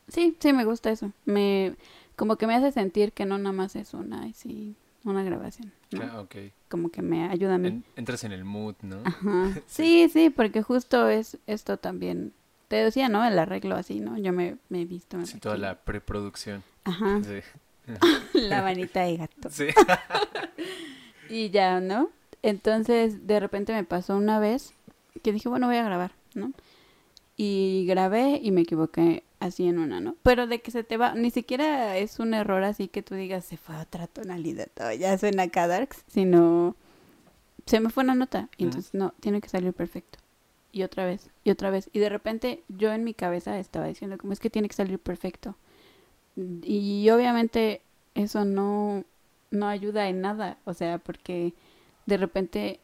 Sí, 0.08 0.36
sí, 0.40 0.54
me 0.54 0.66
gusta 0.66 0.90
eso. 0.92 1.12
Me, 1.26 1.76
como 2.16 2.36
que 2.38 2.48
me 2.48 2.56
hace 2.56 2.72
sentir 2.72 3.14
que 3.14 3.26
no 3.26 3.38
nada 3.38 3.54
más 3.54 3.76
es 3.76 3.94
una, 3.94 4.32
sí, 4.34 4.76
una 5.04 5.24
grabación, 5.24 5.72
¿no? 5.92 6.04
Ah, 6.04 6.22
ok. 6.22 6.36
Como 6.70 6.90
que 6.90 7.02
me 7.02 7.26
ayuda 7.30 7.56
a 7.56 7.58
mí. 7.58 7.68
En- 7.70 7.84
entras 7.96 8.24
en 8.24 8.32
el 8.32 8.46
mood, 8.46 8.76
¿no? 8.82 9.02
Ajá. 9.04 9.52
Sí, 9.68 10.10
sí, 10.12 10.30
porque 10.30 10.62
justo 10.62 11.08
es 11.10 11.38
esto 11.48 11.78
también. 11.78 12.34
Te 12.68 12.78
decía, 12.78 13.10
¿no? 13.10 13.26
El 13.26 13.38
arreglo 13.38 13.76
así, 13.76 14.00
¿no? 14.00 14.18
Yo 14.18 14.32
me, 14.32 14.58
me 14.70 14.82
he 14.82 14.86
visto. 14.86 15.18
me 15.18 15.26
Sí, 15.26 15.40
toda 15.40 15.58
la 15.58 15.76
preproducción. 15.80 16.64
Ajá. 16.84 17.22
Sí. 17.84 17.98
La 18.34 18.62
manita 18.62 19.02
de 19.02 19.18
gato. 19.18 19.50
Sí. 19.50 19.68
Y 21.30 21.50
ya, 21.50 21.80
¿no? 21.80 22.10
Entonces, 22.44 23.26
de 23.28 23.40
repente 23.40 23.74
me 23.74 23.84
pasó 23.84 24.16
una 24.18 24.40
vez 24.40 24.74
que 25.24 25.32
dije, 25.32 25.50
bueno, 25.50 25.68
voy 25.68 25.78
a 25.78 25.84
grabar, 25.84 26.12
¿no? 26.34 26.52
Y 27.38 27.86
grabé 27.88 28.40
y 28.42 28.52
me 28.52 28.62
equivoqué 28.62 29.24
así 29.42 29.68
en 29.68 29.80
una, 29.80 30.00
¿no? 30.00 30.16
Pero 30.24 30.48
de 30.48 30.62
que 30.62 30.72
se 30.72 30.84
te 30.84 30.96
va, 30.96 31.14
ni 31.16 31.32
siquiera 31.32 31.98
es 31.98 32.20
un 32.20 32.34
error 32.34 32.64
así 32.64 32.88
que 32.88 33.02
tú 33.02 33.16
digas, 33.16 33.44
se 33.44 33.58
fue 33.58 33.76
a 33.76 33.82
otra 33.82 34.08
tonalidad, 34.08 34.70
o 34.80 34.92
ya 34.94 35.18
suena 35.18 35.44
acá 35.44 35.68
darks, 35.68 36.06
sino 36.08 36.76
se 37.66 37.80
me 37.80 37.90
fue 37.90 38.04
una 38.04 38.16
nota. 38.16 38.50
Y 38.58 38.64
entonces, 38.66 38.94
no, 38.94 39.14
tiene 39.20 39.42
que 39.42 39.50
salir 39.50 39.74
perfecto. 39.74 40.20
Y 40.72 40.84
otra 40.84 41.06
vez, 41.06 41.30
y 41.44 41.50
otra 41.50 41.70
vez. 41.70 41.90
Y 41.92 42.00
de 42.00 42.10
repente 42.10 42.64
yo 42.70 42.94
en 42.94 43.04
mi 43.04 43.14
cabeza 43.14 43.60
estaba 43.60 43.88
diciendo, 43.88 44.18
como 44.18 44.32
es 44.32 44.40
que 44.40 44.50
tiene 44.50 44.70
que 44.70 44.76
salir 44.76 45.00
perfecto. 45.00 45.56
Y 46.36 47.10
obviamente 47.10 47.82
eso 48.14 48.46
no, 48.46 49.04
no 49.50 49.68
ayuda 49.68 50.08
en 50.08 50.22
nada, 50.22 50.60
o 50.66 50.74
sea, 50.74 51.00
porque 51.00 51.54
de 52.06 52.18
repente, 52.18 52.80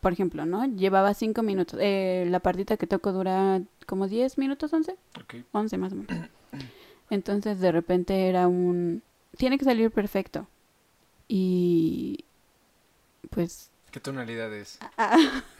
por 0.00 0.12
ejemplo, 0.12 0.46
¿no? 0.46 0.64
Llevaba 0.66 1.14
cinco 1.14 1.42
minutos, 1.42 1.78
eh, 1.82 2.26
la 2.28 2.40
partita 2.40 2.76
que 2.76 2.86
toco 2.86 3.12
dura 3.12 3.62
como 3.86 4.08
10 4.08 4.38
minutos, 4.38 4.72
11, 4.72 4.96
Ok. 5.20 5.34
11 5.52 5.78
más 5.78 5.92
o 5.92 5.96
menos. 5.96 6.28
Entonces 7.10 7.60
de 7.60 7.72
repente 7.72 8.28
era 8.28 8.48
un, 8.48 9.02
tiene 9.36 9.58
que 9.58 9.64
salir 9.64 9.90
perfecto. 9.90 10.46
Y 11.28 12.24
pues, 13.30 13.70
¿Qué 13.90 14.00
tonalidad 14.00 14.52
es? 14.52 14.78
ah, 14.98 15.16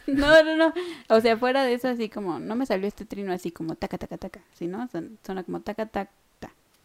no, 0.07 0.43
no, 0.43 0.57
no, 0.57 0.73
o 1.09 1.21
sea, 1.21 1.37
fuera 1.37 1.63
de 1.63 1.73
eso 1.73 1.87
así 1.87 2.09
como, 2.09 2.39
no 2.39 2.55
me 2.55 2.65
salió 2.65 2.87
este 2.87 3.05
trino 3.05 3.31
así 3.31 3.51
como 3.51 3.75
taca, 3.75 3.97
taca, 3.97 4.17
taca, 4.17 4.41
¿sí, 4.53 4.67
no? 4.67 4.89
Suena 5.23 5.43
como 5.43 5.61
taca, 5.61 5.85
taca. 5.85 6.11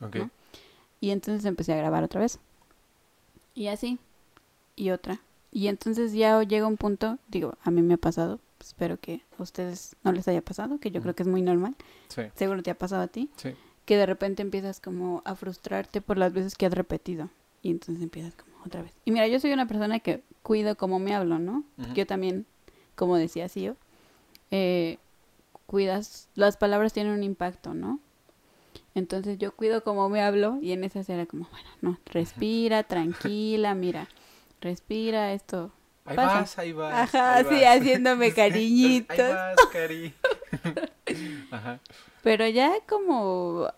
Ok. 0.00 0.16
¿no? 0.16 0.30
Y 1.00 1.10
entonces 1.10 1.44
empecé 1.44 1.72
a 1.72 1.76
grabar 1.76 2.04
otra 2.04 2.20
vez. 2.20 2.38
Y 3.54 3.68
así. 3.68 3.98
Y 4.76 4.90
otra. 4.90 5.20
Y 5.52 5.68
entonces 5.68 6.12
ya 6.12 6.42
llega 6.42 6.66
un 6.66 6.76
punto, 6.76 7.18
digo, 7.28 7.56
a 7.62 7.70
mí 7.70 7.82
me 7.82 7.94
ha 7.94 7.98
pasado, 7.98 8.38
espero 8.60 8.98
que 8.98 9.22
a 9.38 9.42
ustedes 9.42 9.96
no 10.04 10.12
les 10.12 10.28
haya 10.28 10.42
pasado, 10.42 10.78
que 10.78 10.90
yo 10.90 10.98
Ujú. 10.98 11.02
creo 11.04 11.14
que 11.16 11.22
es 11.24 11.28
muy 11.28 11.42
normal. 11.42 11.74
Sí, 12.08 12.22
Seguro 12.36 12.62
te 12.62 12.70
ha 12.70 12.78
pasado 12.78 13.02
a 13.02 13.08
ti, 13.08 13.30
sí. 13.36 13.54
que 13.84 13.96
de 13.96 14.06
repente 14.06 14.42
empiezas 14.42 14.80
como 14.80 15.22
a 15.24 15.34
frustrarte 15.34 16.00
por 16.00 16.18
las 16.18 16.32
veces 16.32 16.54
que 16.54 16.66
has 16.66 16.72
repetido 16.74 17.30
y 17.62 17.70
entonces 17.70 18.02
empiezas 18.02 18.34
como 18.36 18.52
otra 18.64 18.82
vez. 18.82 18.92
Y 19.04 19.10
mira, 19.10 19.26
yo 19.26 19.40
soy 19.40 19.52
una 19.52 19.66
persona 19.66 19.98
que 19.98 20.22
cuido 20.42 20.76
cómo 20.76 20.98
me 20.98 21.14
hablo, 21.14 21.38
¿no? 21.38 21.64
Yo 21.94 22.06
también, 22.06 22.46
como 22.94 23.16
decía 23.16 23.48
Sio, 23.48 23.76
eh, 24.52 24.98
cuidas, 25.66 26.28
las 26.34 26.56
palabras 26.56 26.92
tienen 26.92 27.12
un 27.12 27.22
impacto, 27.22 27.74
¿no? 27.74 27.98
Entonces 28.94 29.38
yo 29.38 29.52
cuido 29.54 29.82
cómo 29.84 30.08
me 30.08 30.20
hablo 30.22 30.58
y 30.60 30.72
en 30.72 30.84
esa 30.84 31.00
era 31.12 31.26
como, 31.26 31.46
bueno, 31.50 31.68
no, 31.80 31.98
respira, 32.06 32.82
tranquila, 32.82 33.74
mira, 33.74 34.08
respira, 34.60 35.32
esto. 35.32 35.72
Ahí 36.04 36.16
Pasa. 36.16 36.34
vas, 36.40 36.58
ahí 36.58 36.72
vas. 36.72 36.94
Ajá, 36.94 37.34
ahí 37.36 37.44
sí, 37.48 37.54
vas. 37.64 37.76
haciéndome 37.78 38.24
Ahí 38.26 38.32
cariñitos. 38.32 39.16
vas, 39.18 39.56
Cari. 39.72 40.14
Ajá. 41.50 41.78
Pero 42.22 42.46
ya 42.48 42.72
como 42.88 43.68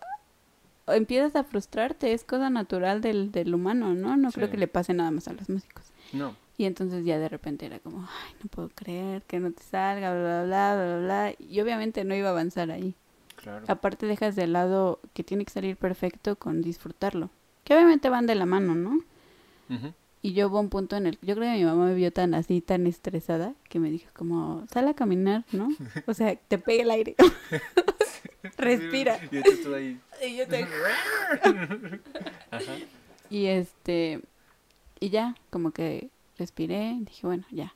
empiezas 0.87 1.35
a 1.35 1.43
frustrarte, 1.43 2.13
es 2.13 2.23
cosa 2.23 2.49
natural 2.49 3.01
del, 3.01 3.31
del 3.31 3.53
humano, 3.53 3.93
¿no? 3.93 4.17
No 4.17 4.31
creo 4.31 4.49
que 4.49 4.57
le 4.57 4.67
pase 4.67 4.93
nada 4.93 5.11
más 5.11 5.27
a 5.27 5.33
los 5.33 5.49
músicos. 5.49 5.85
No. 6.11 6.35
Y 6.57 6.65
entonces 6.65 7.03
ya 7.05 7.17
de 7.19 7.29
repente 7.29 7.65
era 7.65 7.79
como, 7.79 7.99
ay, 8.01 8.35
no 8.43 8.49
puedo 8.49 8.69
creer 8.69 9.23
que 9.23 9.39
no 9.39 9.51
te 9.51 9.63
salga, 9.63 10.11
bla, 10.13 10.43
bla, 10.43 10.75
bla, 10.75 10.85
bla, 10.85 10.97
bla. 10.99 11.33
Y 11.39 11.59
obviamente 11.61 12.03
no 12.03 12.15
iba 12.15 12.27
a 12.29 12.31
avanzar 12.31 12.69
ahí. 12.71 12.95
Claro. 13.37 13.65
Aparte 13.67 14.05
dejas 14.05 14.35
de 14.35 14.47
lado 14.47 14.99
que 15.13 15.23
tiene 15.23 15.45
que 15.45 15.51
salir 15.51 15.77
perfecto 15.77 16.35
con 16.35 16.61
disfrutarlo. 16.61 17.29
Que 17.63 17.73
obviamente 17.75 18.09
van 18.09 18.27
de 18.27 18.35
la 18.35 18.45
mano, 18.45 18.75
¿no? 18.75 18.99
Y 20.25 20.31
yo 20.33 20.47
hubo 20.47 20.59
un 20.61 20.69
punto 20.69 20.95
en 20.95 21.05
el 21.05 21.19
yo 21.21 21.35
creo 21.35 21.51
que 21.51 21.59
mi 21.59 21.65
mamá 21.65 21.85
me 21.85 21.93
vio 21.93 22.11
tan 22.11 22.33
así, 22.33 22.61
tan 22.61 22.87
estresada, 22.87 23.53
que 23.69 23.77
me 23.79 23.91
dijo 23.91 24.09
como, 24.15 24.65
sal 24.71 24.87
a 24.87 24.93
caminar, 24.95 25.43
¿no? 25.51 25.67
O 26.07 26.13
sea, 26.15 26.35
te 26.35 26.57
pegue 26.57 26.81
el 26.83 26.91
aire. 26.91 27.15
Respira. 28.57 29.19
Y 29.31 29.35
yo 29.35 29.41
estoy 29.41 29.73
ahí. 29.73 29.99
Y 30.25 30.37
yo 30.37 30.47
te- 30.47 30.65
Ajá. 32.51 32.75
Y 33.29 33.45
este, 33.47 34.21
y 34.99 35.09
ya, 35.09 35.35
como 35.49 35.71
que 35.71 36.09
respiré, 36.37 36.95
dije, 37.01 37.25
bueno, 37.27 37.43
ya. 37.51 37.73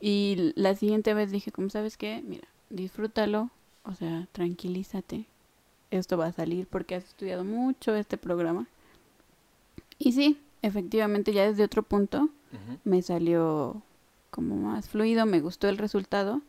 Y 0.00 0.52
la 0.56 0.74
siguiente 0.74 1.14
vez 1.14 1.30
dije, 1.30 1.50
como 1.52 1.70
sabes 1.70 1.96
qué, 1.96 2.22
mira, 2.26 2.46
disfrútalo, 2.70 3.50
o 3.84 3.94
sea, 3.94 4.28
tranquilízate. 4.32 5.26
Esto 5.90 6.16
va 6.16 6.26
a 6.26 6.32
salir 6.32 6.66
porque 6.66 6.94
has 6.94 7.04
estudiado 7.04 7.44
mucho 7.44 7.94
este 7.94 8.16
programa. 8.16 8.66
Y 9.98 10.12
sí, 10.12 10.38
efectivamente, 10.66 11.32
ya 11.32 11.46
desde 11.48 11.64
otro 11.64 11.82
punto 11.82 12.28
me 12.84 13.02
salió 13.02 13.82
como 14.30 14.56
más 14.56 14.88
fluido, 14.88 15.26
me 15.26 15.40
gustó 15.40 15.68
el 15.68 15.78
resultado. 15.78 16.40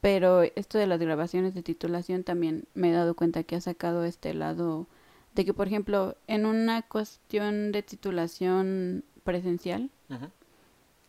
Pero 0.00 0.42
esto 0.42 0.76
de 0.78 0.86
las 0.86 1.00
grabaciones 1.00 1.54
de 1.54 1.62
titulación 1.62 2.24
también 2.24 2.64
me 2.74 2.90
he 2.90 2.92
dado 2.92 3.14
cuenta 3.14 3.42
que 3.42 3.56
ha 3.56 3.60
sacado 3.60 4.04
este 4.04 4.34
lado 4.34 4.86
de 5.34 5.44
que, 5.46 5.54
por 5.54 5.66
ejemplo, 5.66 6.14
en 6.26 6.44
una 6.46 6.82
cuestión 6.82 7.72
de 7.72 7.82
titulación 7.82 9.02
presencial 9.24 9.90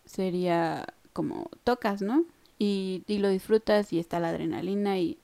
sería 0.04 0.86
como 1.12 1.50
tocas, 1.64 2.00
¿no? 2.02 2.24
Y, 2.58 3.02
y 3.06 3.18
lo 3.18 3.28
disfrutas 3.28 3.92
y 3.92 3.98
está 3.98 4.18
la 4.20 4.30
adrenalina 4.30 4.98
y 4.98 5.18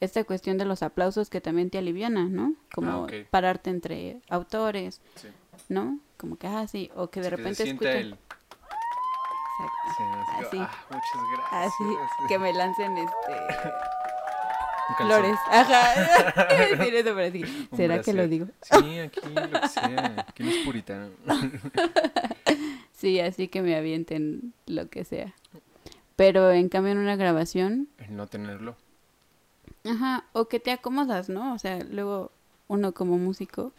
esta 0.00 0.22
cuestión 0.24 0.58
de 0.58 0.64
los 0.66 0.82
aplausos 0.82 1.30
que 1.30 1.40
también 1.40 1.70
te 1.70 1.78
aliviana, 1.78 2.26
¿no? 2.26 2.54
Como 2.74 3.06
Ah, 3.06 3.06
pararte 3.30 3.70
entre 3.70 4.20
autores, 4.28 5.00
Sí. 5.16 5.28
¿no? 5.68 5.98
Como 6.18 6.36
que, 6.36 6.46
ah, 6.46 6.66
sí, 6.66 6.90
o 6.94 7.08
que 7.08 7.20
de 7.20 7.30
Sí, 7.30 7.36
repente 7.36 7.62
el... 7.62 7.70
Exacto. 8.12 8.26
Sí, 9.96 10.02
así, 10.04 10.46
Así. 10.46 10.58
ah, 10.60 10.70
muchas 10.90 11.22
gracias. 11.32 11.52
Así, 11.52 11.84
que 12.28 12.38
me 12.38 12.52
lancen 12.52 12.98
este 12.98 13.32
flores. 14.98 15.38
Ajá. 15.50 16.46
Decir 16.76 16.94
eso, 16.94 17.14
sí. 17.32 17.68
Un 17.70 17.76
¿Será 17.76 18.00
que 18.02 18.12
lo 18.12 18.28
digo? 18.28 18.46
Sí, 18.62 18.98
aquí 18.98 19.20
lo 19.34 19.50
que 19.60 19.68
sea. 19.68 20.24
Aquí 20.28 20.42
no 20.42 20.50
es 20.50 20.64
puritano. 20.64 21.08
Sí, 22.92 23.20
así 23.20 23.48
que 23.48 23.62
me 23.62 23.76
avienten 23.76 24.52
lo 24.66 24.88
que 24.88 25.04
sea. 25.04 25.34
Pero 26.16 26.50
en 26.50 26.68
cambio 26.68 26.92
en 26.92 26.98
una 26.98 27.14
grabación, 27.16 27.88
El 27.98 28.16
no 28.16 28.26
tenerlo. 28.26 28.76
ajá, 29.88 30.24
o 30.32 30.46
que 30.48 30.58
te 30.58 30.72
acomodas, 30.72 31.28
¿no? 31.28 31.54
O 31.54 31.58
sea, 31.60 31.78
luego 31.84 32.32
uno 32.66 32.92
como 32.92 33.16
músico, 33.18 33.72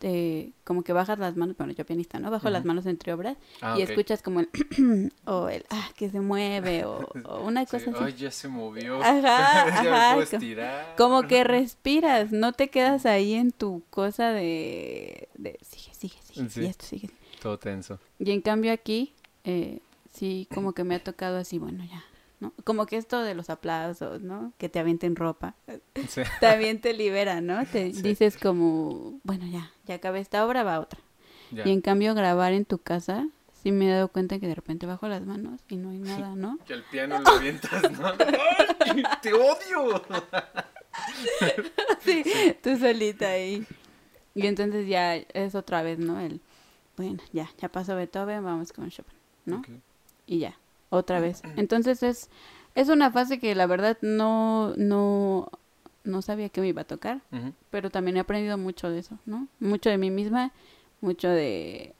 te, 0.00 0.52
como 0.64 0.82
que 0.82 0.92
bajas 0.94 1.18
las 1.18 1.36
manos, 1.36 1.56
bueno, 1.58 1.74
yo 1.74 1.84
pianista, 1.84 2.18
¿no? 2.18 2.30
Bajo 2.30 2.48
las 2.48 2.64
manos 2.64 2.86
entre 2.86 3.12
obras 3.12 3.36
Ah, 3.60 3.76
y 3.78 3.82
escuchas 3.82 4.22
como 4.22 4.40
el, 4.40 4.48
o 5.26 5.48
el, 5.50 5.64
ah, 5.68 5.90
que 5.94 6.08
se 6.10 6.20
mueve, 6.20 6.84
o, 6.86 7.06
o 7.26 7.44
una 7.44 7.66
Sí, 7.66 7.70
cosa 7.72 7.90
así. 7.90 8.04
Ay, 8.04 8.14
ya 8.14 8.30
se 8.30 8.48
movió. 8.48 9.00
Ajá, 9.02 9.62
ajá, 9.68 10.14
puedo 10.14 10.22
estirar. 10.22 10.96
Como 10.96 11.22
que 11.28 11.44
respiras, 11.44 12.32
no 12.32 12.52
te 12.54 12.68
quedas 12.70 13.04
ahí 13.04 13.34
en 13.34 13.52
tu 13.52 13.82
cosa 13.90 14.32
de, 14.32 15.28
de 15.36 15.58
sigue, 15.62 15.94
sigue, 15.94 16.16
sigue, 16.22 16.48
Sí. 16.48 16.62
y 16.62 16.66
esto 16.66 16.86
sigue. 16.86 17.10
Todo 17.42 17.58
tenso. 17.58 17.98
Y 18.18 18.30
en 18.30 18.40
cambio 18.40 18.72
aquí, 18.72 19.12
eh, 19.44 19.80
sí, 20.12 20.48
como 20.54 20.72
que 20.72 20.82
me 20.82 20.94
ha 20.94 21.04
tocado 21.04 21.36
así, 21.36 21.58
bueno, 21.58 21.84
ya, 21.84 22.02
¿no? 22.40 22.52
Como 22.64 22.86
que 22.86 22.96
esto 22.96 23.22
de 23.22 23.34
los 23.34 23.50
aplausos, 23.50 24.22
¿no? 24.22 24.52
Que 24.58 24.68
te 24.68 24.78
avienten 24.80 25.14
ropa, 25.16 25.54
Sí. 26.08 26.22
también 26.40 26.80
te 26.80 26.92
libera, 26.94 27.40
¿no? 27.40 27.64
Te 27.66 27.92
Sí. 27.92 28.02
dices 28.02 28.36
como, 28.38 29.20
bueno, 29.24 29.46
ya, 29.46 29.70
ya 29.86 29.96
acabé 29.96 30.20
esta 30.20 30.44
obra, 30.46 30.62
va 30.62 30.80
otra. 30.80 31.00
Ya. 31.50 31.66
Y 31.68 31.72
en 31.72 31.80
cambio 31.80 32.14
grabar 32.14 32.52
en 32.52 32.64
tu 32.64 32.78
casa, 32.78 33.26
sí 33.62 33.72
me 33.72 33.86
he 33.88 33.92
dado 33.92 34.08
cuenta 34.08 34.38
que 34.38 34.46
de 34.46 34.54
repente 34.54 34.86
bajo 34.86 35.06
las 35.08 35.22
manos 35.26 35.60
y 35.68 35.76
no 35.76 35.90
hay 35.90 35.98
nada, 36.00 36.34
¿no? 36.34 36.58
Que 36.66 36.74
al 36.74 36.82
piano 36.84 37.18
lo 37.20 37.28
avientas, 37.28 37.90
¿no? 37.92 38.06
¡Ay, 38.08 39.02
¡Te 39.22 39.32
odio! 39.34 40.02
sí, 42.00 42.24
tú 42.62 42.76
solita 42.78 43.28
ahí. 43.28 43.66
Y 44.34 44.46
entonces 44.46 44.86
ya 44.88 45.16
es 45.16 45.54
otra 45.54 45.82
vez, 45.82 45.98
¿no? 45.98 46.20
El, 46.20 46.40
bueno, 46.96 47.20
ya, 47.32 47.50
ya 47.58 47.68
pasó 47.68 47.96
Beethoven, 47.96 48.44
vamos 48.44 48.72
con 48.72 48.88
Chopin, 48.90 49.14
¿no? 49.44 49.62
Y 50.26 50.38
ya, 50.38 50.56
otra 50.90 51.20
vez. 51.20 51.42
Entonces 51.56 52.02
es, 52.02 52.28
es 52.74 52.88
una 52.88 53.10
fase 53.10 53.38
que 53.38 53.54
la 53.54 53.66
verdad 53.66 53.96
no, 54.02 54.74
no, 54.76 55.50
no 56.04 56.22
sabía 56.22 56.48
que 56.48 56.60
me 56.60 56.68
iba 56.68 56.82
a 56.82 56.86
tocar, 56.86 57.20
pero 57.70 57.90
también 57.90 58.16
he 58.16 58.20
aprendido 58.20 58.58
mucho 58.58 58.90
de 58.90 58.98
eso, 58.98 59.18
¿no? 59.24 59.48
Mucho 59.58 59.88
de 59.88 59.98
mí 59.98 60.10
misma, 60.10 60.52
mucho 61.00 61.28
de, 61.28 61.94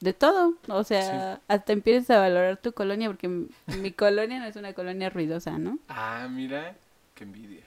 de 0.00 0.12
todo. 0.12 0.54
O 0.68 0.84
sea, 0.84 1.40
hasta 1.48 1.72
empiezas 1.72 2.10
a 2.10 2.20
valorar 2.20 2.58
tu 2.58 2.72
colonia, 2.72 3.08
porque 3.08 3.28
mi, 3.28 3.92
colonia 3.92 4.38
no 4.38 4.46
es 4.46 4.56
una 4.56 4.72
colonia 4.72 5.10
ruidosa, 5.10 5.58
¿no? 5.58 5.78
Ah, 5.88 6.28
mira. 6.30 6.76
Qué 7.14 7.24
envidia. 7.24 7.62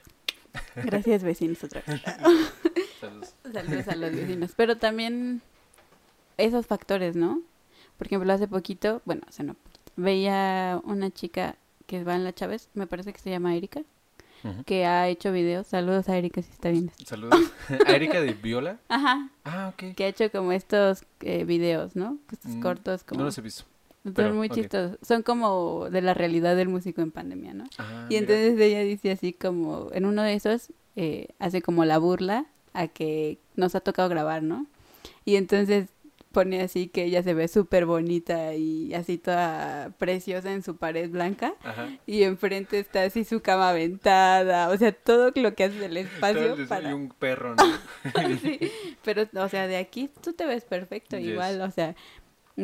Gracias 0.76 1.22
vecinos 1.24 1.62
otra 1.64 1.82
vez. 1.86 2.00
Saludos. 3.00 3.34
Saludos 3.52 3.88
a 3.88 3.96
los 3.96 4.12
vecinos. 4.12 4.52
Pero 4.56 4.76
también 4.76 5.42
esos 6.36 6.66
factores, 6.66 7.16
¿no? 7.16 7.42
Por 7.98 8.06
ejemplo, 8.06 8.32
hace 8.32 8.46
poquito, 8.46 9.02
bueno, 9.04 9.22
sea, 9.30 9.44
no, 9.44 9.56
veía 9.96 10.80
una 10.84 11.10
chica 11.10 11.56
que 11.86 12.04
va 12.04 12.14
en 12.14 12.24
la 12.24 12.32
Chávez, 12.34 12.68
me 12.74 12.86
parece 12.86 13.12
que 13.12 13.18
se 13.18 13.30
llama 13.30 13.56
Erika, 13.56 13.82
que 14.64 14.86
ha 14.86 15.08
hecho 15.08 15.32
videos. 15.32 15.66
Saludos 15.66 16.08
a 16.08 16.16
Erika 16.16 16.40
si 16.40 16.50
está 16.50 16.70
viendo. 16.70 16.92
Saludos. 17.04 17.38
¿A 17.86 17.92
Erika 17.92 18.20
de 18.22 18.32
Viola? 18.32 18.78
Ajá, 18.88 19.28
Ah, 19.44 19.72
ok. 19.74 19.94
que 19.94 20.04
ha 20.04 20.08
hecho 20.08 20.30
como 20.30 20.52
estos 20.52 21.04
eh, 21.20 21.44
videos, 21.44 21.94
¿no? 21.96 22.16
Estos 22.32 22.52
Mm, 22.52 22.60
cortos 22.62 23.04
como... 23.04 23.18
No 23.20 23.24
los 23.26 23.36
he 23.36 23.42
visto. 23.42 23.64
son 24.04 24.14
pero, 24.14 24.32
muy 24.34 24.46
ok. 24.46 24.54
chistosos. 24.54 24.98
Son 25.02 25.22
como 25.22 25.90
de 25.90 26.00
la 26.00 26.14
realidad 26.14 26.56
del 26.56 26.68
músico 26.68 27.02
en 27.02 27.10
pandemia, 27.10 27.52
¿no? 27.52 27.64
Ah, 27.78 28.06
Y 28.08 28.14
mira. 28.14 28.20
entonces 28.20 28.58
ella 28.60 28.80
dice 28.80 29.10
así 29.10 29.32
como, 29.34 29.88
en 29.92 30.06
uno 30.06 30.22
de 30.22 30.32
esos, 30.34 30.72
eh, 30.96 31.28
hace 31.38 31.60
como 31.60 31.84
la 31.84 31.98
burla 31.98 32.46
a 32.72 32.88
que 32.88 33.38
nos 33.56 33.74
ha 33.74 33.80
tocado 33.80 34.08
grabar, 34.08 34.42
¿no? 34.42 34.66
Y 35.26 35.36
entonces 35.36 35.88
pone 36.32 36.62
así 36.62 36.88
que 36.88 37.04
ella 37.04 37.22
se 37.22 37.34
ve 37.34 37.48
súper 37.48 37.86
bonita 37.86 38.54
y 38.54 38.94
así 38.94 39.18
toda 39.18 39.90
preciosa 39.98 40.52
en 40.52 40.62
su 40.62 40.76
pared 40.76 41.10
blanca. 41.10 41.54
Ajá. 41.62 41.88
Y 42.06 42.22
enfrente 42.22 42.78
está 42.78 43.02
así 43.04 43.24
su 43.24 43.40
cama 43.42 43.70
aventada, 43.70 44.68
o 44.70 44.76
sea, 44.76 44.92
todo 44.92 45.32
lo 45.34 45.54
que 45.54 45.64
hace 45.64 45.78
Todo 45.88 45.96
espacio 45.98 46.54
el- 46.54 46.66
para... 46.68 46.90
Y 46.90 46.92
un 46.92 47.08
perro, 47.10 47.54
¿no? 47.56 47.64
Sí, 48.42 48.58
pero, 49.04 49.26
o 49.34 49.48
sea, 49.48 49.66
de 49.66 49.76
aquí 49.76 50.08
tú 50.22 50.32
te 50.32 50.46
ves 50.46 50.64
perfecto 50.64 51.18
Yes. 51.18 51.28
igual, 51.28 51.60
o 51.60 51.70
sea, 51.70 51.94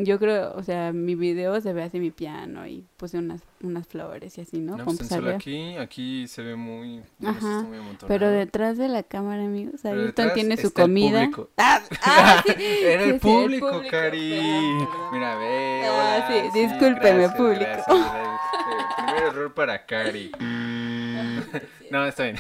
yo 0.05 0.19
creo, 0.19 0.53
o 0.55 0.63
sea, 0.63 0.93
mi 0.93 1.15
video 1.15 1.61
se 1.61 1.73
ve 1.73 1.83
así 1.83 2.01
mi 2.01 2.11
piano 2.11 2.67
y 2.67 2.85
puse 2.97 3.19
unas, 3.19 3.43
unas 3.63 3.87
flores 3.87 4.37
y 4.39 4.41
así, 4.43 4.59
¿no? 4.59 4.77
No, 4.77 4.85
Como 4.85 4.97
pues 4.97 5.09
solo 5.09 5.35
aquí, 5.35 5.77
aquí 5.77 6.27
se 6.29 6.43
ve 6.43 6.57
muy... 6.57 7.03
Ajá, 7.25 7.63
muy. 7.63 7.79
Pero 8.07 8.31
detrás 8.31 8.79
de 8.79 8.89
la 8.89 9.03
cámara, 9.03 9.45
amigos, 9.45 9.85
Ayrton 9.85 10.33
tiene 10.35 10.57
su 10.57 10.69
está 10.69 10.83
el 10.83 10.89
comida. 10.89 11.21
público. 11.21 11.51
Ah, 11.59 11.83
ah, 12.03 12.45
sí, 12.47 12.63
Era 12.83 13.05
el 13.05 13.19
público, 13.21 13.83
Cari. 13.91 14.31
perdón, 14.31 14.87
perdón. 14.87 15.09
Mira, 15.13 15.37
ve. 15.37 15.83
Ah, 15.85 15.93
hola, 15.93 16.51
sí, 16.53 16.61
discúlpeme, 16.61 17.19
gracias, 17.19 17.35
público. 17.35 17.61
gracias, 17.65 17.87
gracias. 17.87 18.41
Eh, 18.67 18.85
primer 18.97 19.23
error 19.25 19.55
para 19.55 19.87
Cari. 19.87 20.33
No, 21.91 22.05
está 22.05 22.25
bien. 22.25 22.37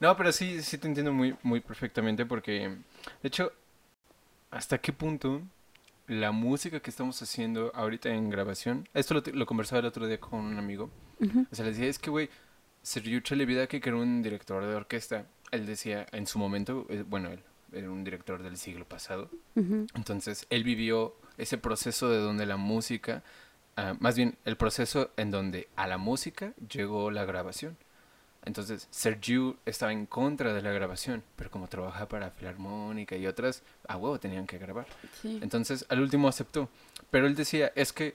No, 0.00 0.16
pero 0.16 0.32
sí, 0.32 0.60
sí 0.62 0.76
te 0.78 0.86
entiendo 0.86 1.12
muy, 1.12 1.34
muy 1.42 1.60
perfectamente 1.60 2.26
porque, 2.26 2.68
de 2.68 3.28
hecho, 3.28 3.52
¿hasta 4.50 4.78
qué 4.78 4.92
punto 4.92 5.40
la 6.20 6.32
música 6.32 6.80
que 6.80 6.90
estamos 6.90 7.20
haciendo 7.22 7.72
ahorita 7.74 8.10
en 8.10 8.30
grabación, 8.30 8.88
esto 8.94 9.14
lo, 9.14 9.22
lo 9.32 9.46
conversaba 9.46 9.80
el 9.80 9.86
otro 9.86 10.06
día 10.06 10.20
con 10.20 10.40
un 10.40 10.58
amigo, 10.58 10.90
o 11.20 11.54
sea, 11.54 11.64
le 11.64 11.70
decía, 11.70 11.86
es 11.86 11.98
que, 11.98 12.10
güey, 12.10 12.28
Sergio 12.82 13.20
Chalevidaki, 13.20 13.80
que 13.80 13.88
era 13.88 13.98
un 13.98 14.22
director 14.22 14.64
de 14.64 14.74
orquesta, 14.74 15.26
él 15.50 15.66
decía, 15.66 16.06
en 16.12 16.26
su 16.26 16.38
momento, 16.38 16.86
eh, 16.90 17.04
bueno, 17.06 17.30
él 17.30 17.40
era 17.72 17.90
un 17.90 18.04
director 18.04 18.42
del 18.42 18.56
siglo 18.56 18.84
pasado, 18.86 19.30
entonces 19.54 20.46
él 20.50 20.64
vivió 20.64 21.14
ese 21.38 21.58
proceso 21.58 22.10
de 22.10 22.18
donde 22.18 22.44
la 22.46 22.56
música, 22.56 23.22
ah, 23.76 23.94
más 23.98 24.16
bien 24.16 24.36
el 24.44 24.56
proceso 24.56 25.10
en 25.16 25.30
donde 25.30 25.68
a 25.76 25.86
la 25.86 25.98
música 25.98 26.52
llegó 26.68 27.10
la 27.10 27.24
grabación. 27.24 27.76
Entonces 28.44 28.88
Sergio 28.90 29.56
estaba 29.66 29.92
en 29.92 30.06
contra 30.06 30.52
de 30.52 30.62
la 30.62 30.72
grabación, 30.72 31.22
pero 31.36 31.50
como 31.50 31.68
trabajaba 31.68 32.08
para 32.08 32.30
Filarmónica 32.30 33.16
y 33.16 33.26
otras, 33.26 33.62
a 33.86 33.96
huevo 33.96 34.18
tenían 34.18 34.46
que 34.46 34.58
grabar. 34.58 34.86
Sí. 35.20 35.38
Entonces 35.42 35.86
al 35.88 36.00
último 36.00 36.28
aceptó, 36.28 36.68
pero 37.10 37.26
él 37.26 37.36
decía, 37.36 37.72
es 37.76 37.92
que 37.92 38.14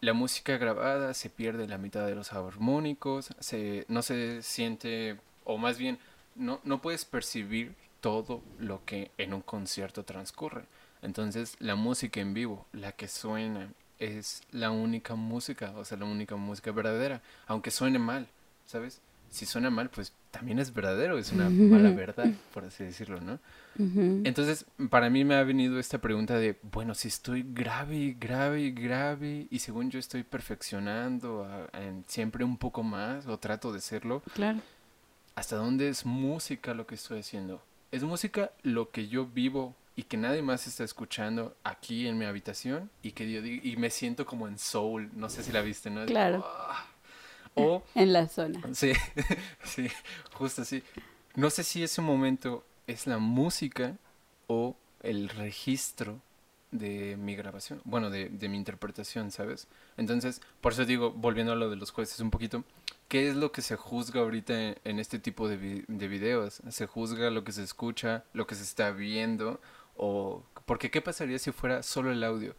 la 0.00 0.12
música 0.12 0.56
grabada 0.56 1.14
se 1.14 1.30
pierde 1.30 1.68
la 1.68 1.78
mitad 1.78 2.06
de 2.06 2.14
los 2.14 2.32
armónicos, 2.32 3.30
se, 3.38 3.84
no 3.88 4.02
se 4.02 4.42
siente, 4.42 5.18
o 5.44 5.58
más 5.58 5.78
bien, 5.78 5.98
no, 6.34 6.60
no 6.64 6.80
puedes 6.80 7.04
percibir 7.04 7.74
todo 8.00 8.42
lo 8.58 8.84
que 8.84 9.10
en 9.18 9.34
un 9.34 9.42
concierto 9.42 10.04
transcurre. 10.04 10.64
Entonces 11.02 11.56
la 11.60 11.76
música 11.76 12.20
en 12.20 12.34
vivo, 12.34 12.66
la 12.72 12.92
que 12.92 13.08
suena, 13.08 13.68
es 13.98 14.42
la 14.50 14.70
única 14.70 15.14
música, 15.14 15.72
o 15.76 15.84
sea, 15.84 15.98
la 15.98 16.06
única 16.06 16.34
música 16.34 16.72
verdadera, 16.72 17.22
aunque 17.46 17.70
suene 17.70 17.98
mal, 17.98 18.26
¿sabes? 18.66 19.00
Si 19.30 19.46
suena 19.46 19.70
mal, 19.70 19.90
pues 19.90 20.12
también 20.32 20.58
es 20.58 20.74
verdadero, 20.74 21.16
es 21.18 21.30
una 21.32 21.48
mala 21.50 21.90
verdad, 21.90 22.32
por 22.52 22.64
así 22.64 22.82
decirlo, 22.84 23.20
¿no? 23.20 23.38
Ujú. 23.78 24.22
Entonces, 24.24 24.66
para 24.90 25.08
mí 25.08 25.24
me 25.24 25.36
ha 25.36 25.44
venido 25.44 25.78
esta 25.78 25.98
pregunta 25.98 26.36
de, 26.36 26.58
bueno, 26.72 26.94
si 26.94 27.08
estoy 27.08 27.44
grave 27.48 28.16
grave 28.18 28.70
grave 28.72 29.46
y 29.50 29.60
según 29.60 29.90
yo 29.90 29.98
estoy 30.00 30.24
perfeccionando 30.24 31.44
a- 31.44 31.68
en 31.78 32.04
siempre 32.08 32.44
un 32.44 32.56
poco 32.58 32.82
más 32.82 33.26
o 33.26 33.38
trato 33.38 33.72
de 33.72 33.80
serlo, 33.80 34.22
Claro. 34.34 34.60
¿hasta 35.36 35.56
dónde 35.56 35.88
es 35.88 36.04
música 36.04 36.74
lo 36.74 36.86
que 36.86 36.96
estoy 36.96 37.20
haciendo? 37.20 37.62
¿Es 37.92 38.02
música 38.02 38.50
lo 38.62 38.90
que 38.90 39.08
yo 39.08 39.26
vivo 39.26 39.74
y 39.96 40.04
que 40.04 40.16
nadie 40.16 40.42
más 40.42 40.66
está 40.66 40.84
escuchando 40.84 41.56
aquí 41.64 42.06
en 42.06 42.18
mi 42.18 42.24
habitación 42.24 42.90
y 43.02 43.12
que 43.12 43.30
yo 43.30 43.42
digo- 43.42 43.62
y 43.64 43.76
me 43.76 43.90
siento 43.90 44.26
como 44.26 44.48
en 44.48 44.58
soul, 44.58 45.10
no 45.14 45.28
sé 45.28 45.42
si 45.42 45.52
la 45.52 45.60
viste, 45.62 45.88
¿no? 45.90 46.04
Claro. 46.06 46.44
Ah. 46.46 46.86
O 47.54 47.82
En 47.94 48.12
la 48.12 48.28
zona. 48.28 48.60
Sí, 48.74 48.92
sí, 49.64 49.88
justo 50.34 50.62
así. 50.62 50.82
No 51.36 51.50
sé 51.50 51.64
si 51.64 51.82
ese 51.82 52.02
momento 52.02 52.64
es 52.86 53.06
la 53.06 53.18
música 53.18 53.96
o 54.46 54.76
el 55.02 55.28
registro 55.28 56.20
de 56.72 57.16
mi 57.16 57.34
grabación, 57.34 57.80
bueno, 57.84 58.10
de, 58.10 58.28
de 58.28 58.48
mi 58.48 58.56
interpretación, 58.56 59.30
¿sabes? 59.32 59.66
Entonces, 59.96 60.40
por 60.60 60.72
eso 60.72 60.84
digo, 60.84 61.10
volviendo 61.10 61.52
a 61.52 61.56
lo 61.56 61.68
de 61.68 61.76
los 61.76 61.90
jueces 61.90 62.20
un 62.20 62.30
poquito, 62.30 62.64
¿qué 63.08 63.28
es 63.28 63.36
lo 63.36 63.50
que 63.50 63.62
se 63.62 63.74
juzga 63.76 64.20
ahorita 64.20 64.54
en, 64.60 64.76
en 64.84 64.98
este 65.00 65.18
tipo 65.18 65.48
de, 65.48 65.56
vi- 65.56 65.84
de 65.88 66.08
videos? 66.08 66.62
¿Se 66.70 66.86
juzga 66.86 67.30
lo 67.30 67.42
que 67.42 67.52
se 67.52 67.64
escucha, 67.64 68.24
lo 68.34 68.46
que 68.46 68.54
se 68.54 68.62
está 68.62 68.90
viendo? 68.92 69.60
O, 69.96 70.44
porque 70.64 70.90
¿qué 70.92 71.00
pasaría 71.02 71.38
si 71.40 71.50
fuera 71.50 71.82
solo 71.82 72.12
el 72.12 72.22
audio? 72.22 72.54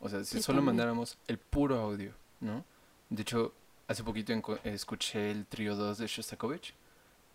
O 0.00 0.08
sea, 0.08 0.20
si 0.24 0.36
Sí, 0.36 0.42
solo 0.42 0.58
también. 0.58 0.66
mandáramos 0.66 1.18
el 1.26 1.38
puro 1.38 1.80
audio, 1.80 2.12
¿no? 2.40 2.64
De 3.10 3.22
hecho, 3.22 3.52
hace 3.88 4.04
poquito 4.04 4.32
escuché 4.64 5.30
el 5.30 5.46
trío 5.46 5.74
2 5.74 5.98
de 5.98 6.06
Shostakovich 6.06 6.74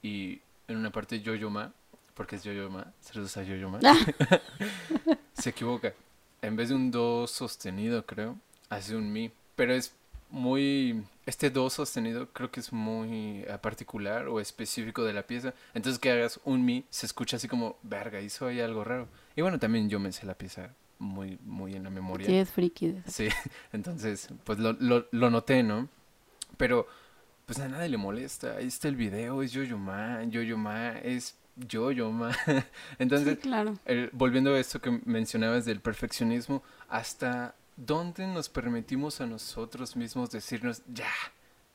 y 0.01 0.39
en 0.67 0.77
una 0.77 0.91
parte 0.91 1.19
Yo-Yo 1.19 1.49
Ma, 1.49 1.73
porque 2.13 2.35
es 2.35 2.43
Yo-Yo 2.43 2.69
Ma, 2.69 2.93
saludos 3.01 3.35
a 3.37 3.43
Yo-Yo 3.43 3.69
Ma, 3.69 3.79
se 5.33 5.49
equivoca. 5.49 5.93
En 6.41 6.55
vez 6.55 6.69
de 6.69 6.75
un 6.75 6.91
Do 6.91 7.25
sostenido, 7.25 8.05
creo, 8.05 8.37
hace 8.69 8.95
un 8.95 9.11
Mi. 9.11 9.31
Pero 9.55 9.73
es 9.73 9.95
muy... 10.29 11.03
Este 11.25 11.49
Do 11.49 11.69
sostenido 11.69 12.27
creo 12.33 12.51
que 12.51 12.59
es 12.59 12.73
muy 12.73 13.43
eh, 13.47 13.57
particular 13.61 14.27
o 14.27 14.39
específico 14.39 15.03
de 15.03 15.13
la 15.13 15.23
pieza. 15.23 15.53
Entonces 15.73 15.99
que 15.99 16.11
hagas 16.11 16.39
un 16.43 16.65
Mi 16.65 16.83
se 16.89 17.05
escucha 17.05 17.37
así 17.37 17.47
como, 17.47 17.77
verga, 17.81 18.19
hizo 18.21 18.45
ahí 18.45 18.59
algo 18.59 18.83
raro. 18.83 19.07
Y 19.35 19.41
bueno, 19.41 19.57
también 19.57 19.89
yo 19.89 19.99
me 19.99 20.11
sé 20.11 20.25
la 20.25 20.33
pieza 20.35 20.69
muy, 20.99 21.39
muy 21.45 21.75
en 21.75 21.83
la 21.83 21.89
memoria. 21.89 22.27
Sí, 22.27 22.35
es 22.35 22.49
friki. 22.51 23.01
Sí, 23.07 23.29
entonces, 23.71 24.27
pues 24.43 24.59
lo, 24.59 24.73
lo, 24.73 25.07
lo 25.11 25.29
noté, 25.29 25.63
¿no? 25.63 25.87
Pero, 26.57 26.87
pues 27.45 27.59
a 27.59 27.67
nadie 27.67 27.89
le 27.89 27.97
molesta. 27.97 28.57
Ahí 28.57 28.67
está 28.67 28.87
el 28.87 28.95
video, 28.95 29.41
es 29.43 29.51
Yo-Yo 29.51 29.77
Ma, 29.77 30.23
Yo-Yo 30.23 30.57
Ma, 30.57 30.91
es 30.99 31.35
Yo-Yo 31.55 32.11
Ma. 32.11 32.31
Entonces, 32.99 33.35
Sí, 33.35 33.41
claro. 33.41 33.77
el- 33.85 34.09
volviendo 34.13 34.53
a 34.53 34.59
esto 34.59 34.79
que 34.81 35.01
mencionabas 35.05 35.65
del 35.65 35.79
perfeccionismo, 35.81 36.63
¿hasta 36.89 37.55
dónde 37.75 38.27
nos 38.27 38.49
permitimos 38.49 39.19
a 39.21 39.25
nosotros 39.25 39.95
mismos 39.95 40.29
decirnos, 40.31 40.81
ya, 40.93 41.09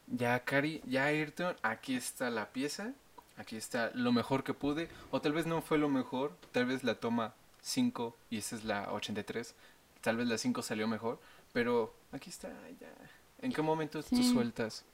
ya, 0.06 0.38
Cari, 0.44 0.80
ya, 0.86 1.04
Ayrton, 1.06 1.56
aquí 1.62 1.96
está 1.96 2.30
la 2.30 2.48
pieza, 2.52 2.92
aquí 3.36 3.56
está 3.56 3.90
lo 3.94 4.12
mejor 4.12 4.44
que 4.44 4.54
pude, 4.54 4.88
o 5.10 5.20
tal 5.20 5.32
vez 5.32 5.46
no 5.46 5.60
fue 5.60 5.76
lo 5.78 5.88
mejor, 5.88 6.32
tal 6.52 6.66
vez 6.66 6.82
la 6.84 6.94
toma 6.94 7.34
5 7.62 8.16
y 8.30 8.38
esa 8.38 8.56
es 8.56 8.64
la 8.64 8.92
83, 8.92 9.54
tal 10.00 10.16
vez 10.16 10.28
la 10.28 10.38
5 10.38 10.62
salió 10.62 10.86
mejor, 10.88 11.18
pero 11.52 11.92
aquí 12.12 12.30
está, 12.30 12.48
ya. 12.80 12.88
¿En 13.40 13.52
qué 13.52 13.62
momento 13.62 14.02
tú 14.02 14.16
Sí. 14.16 14.24
sueltas 14.32 14.84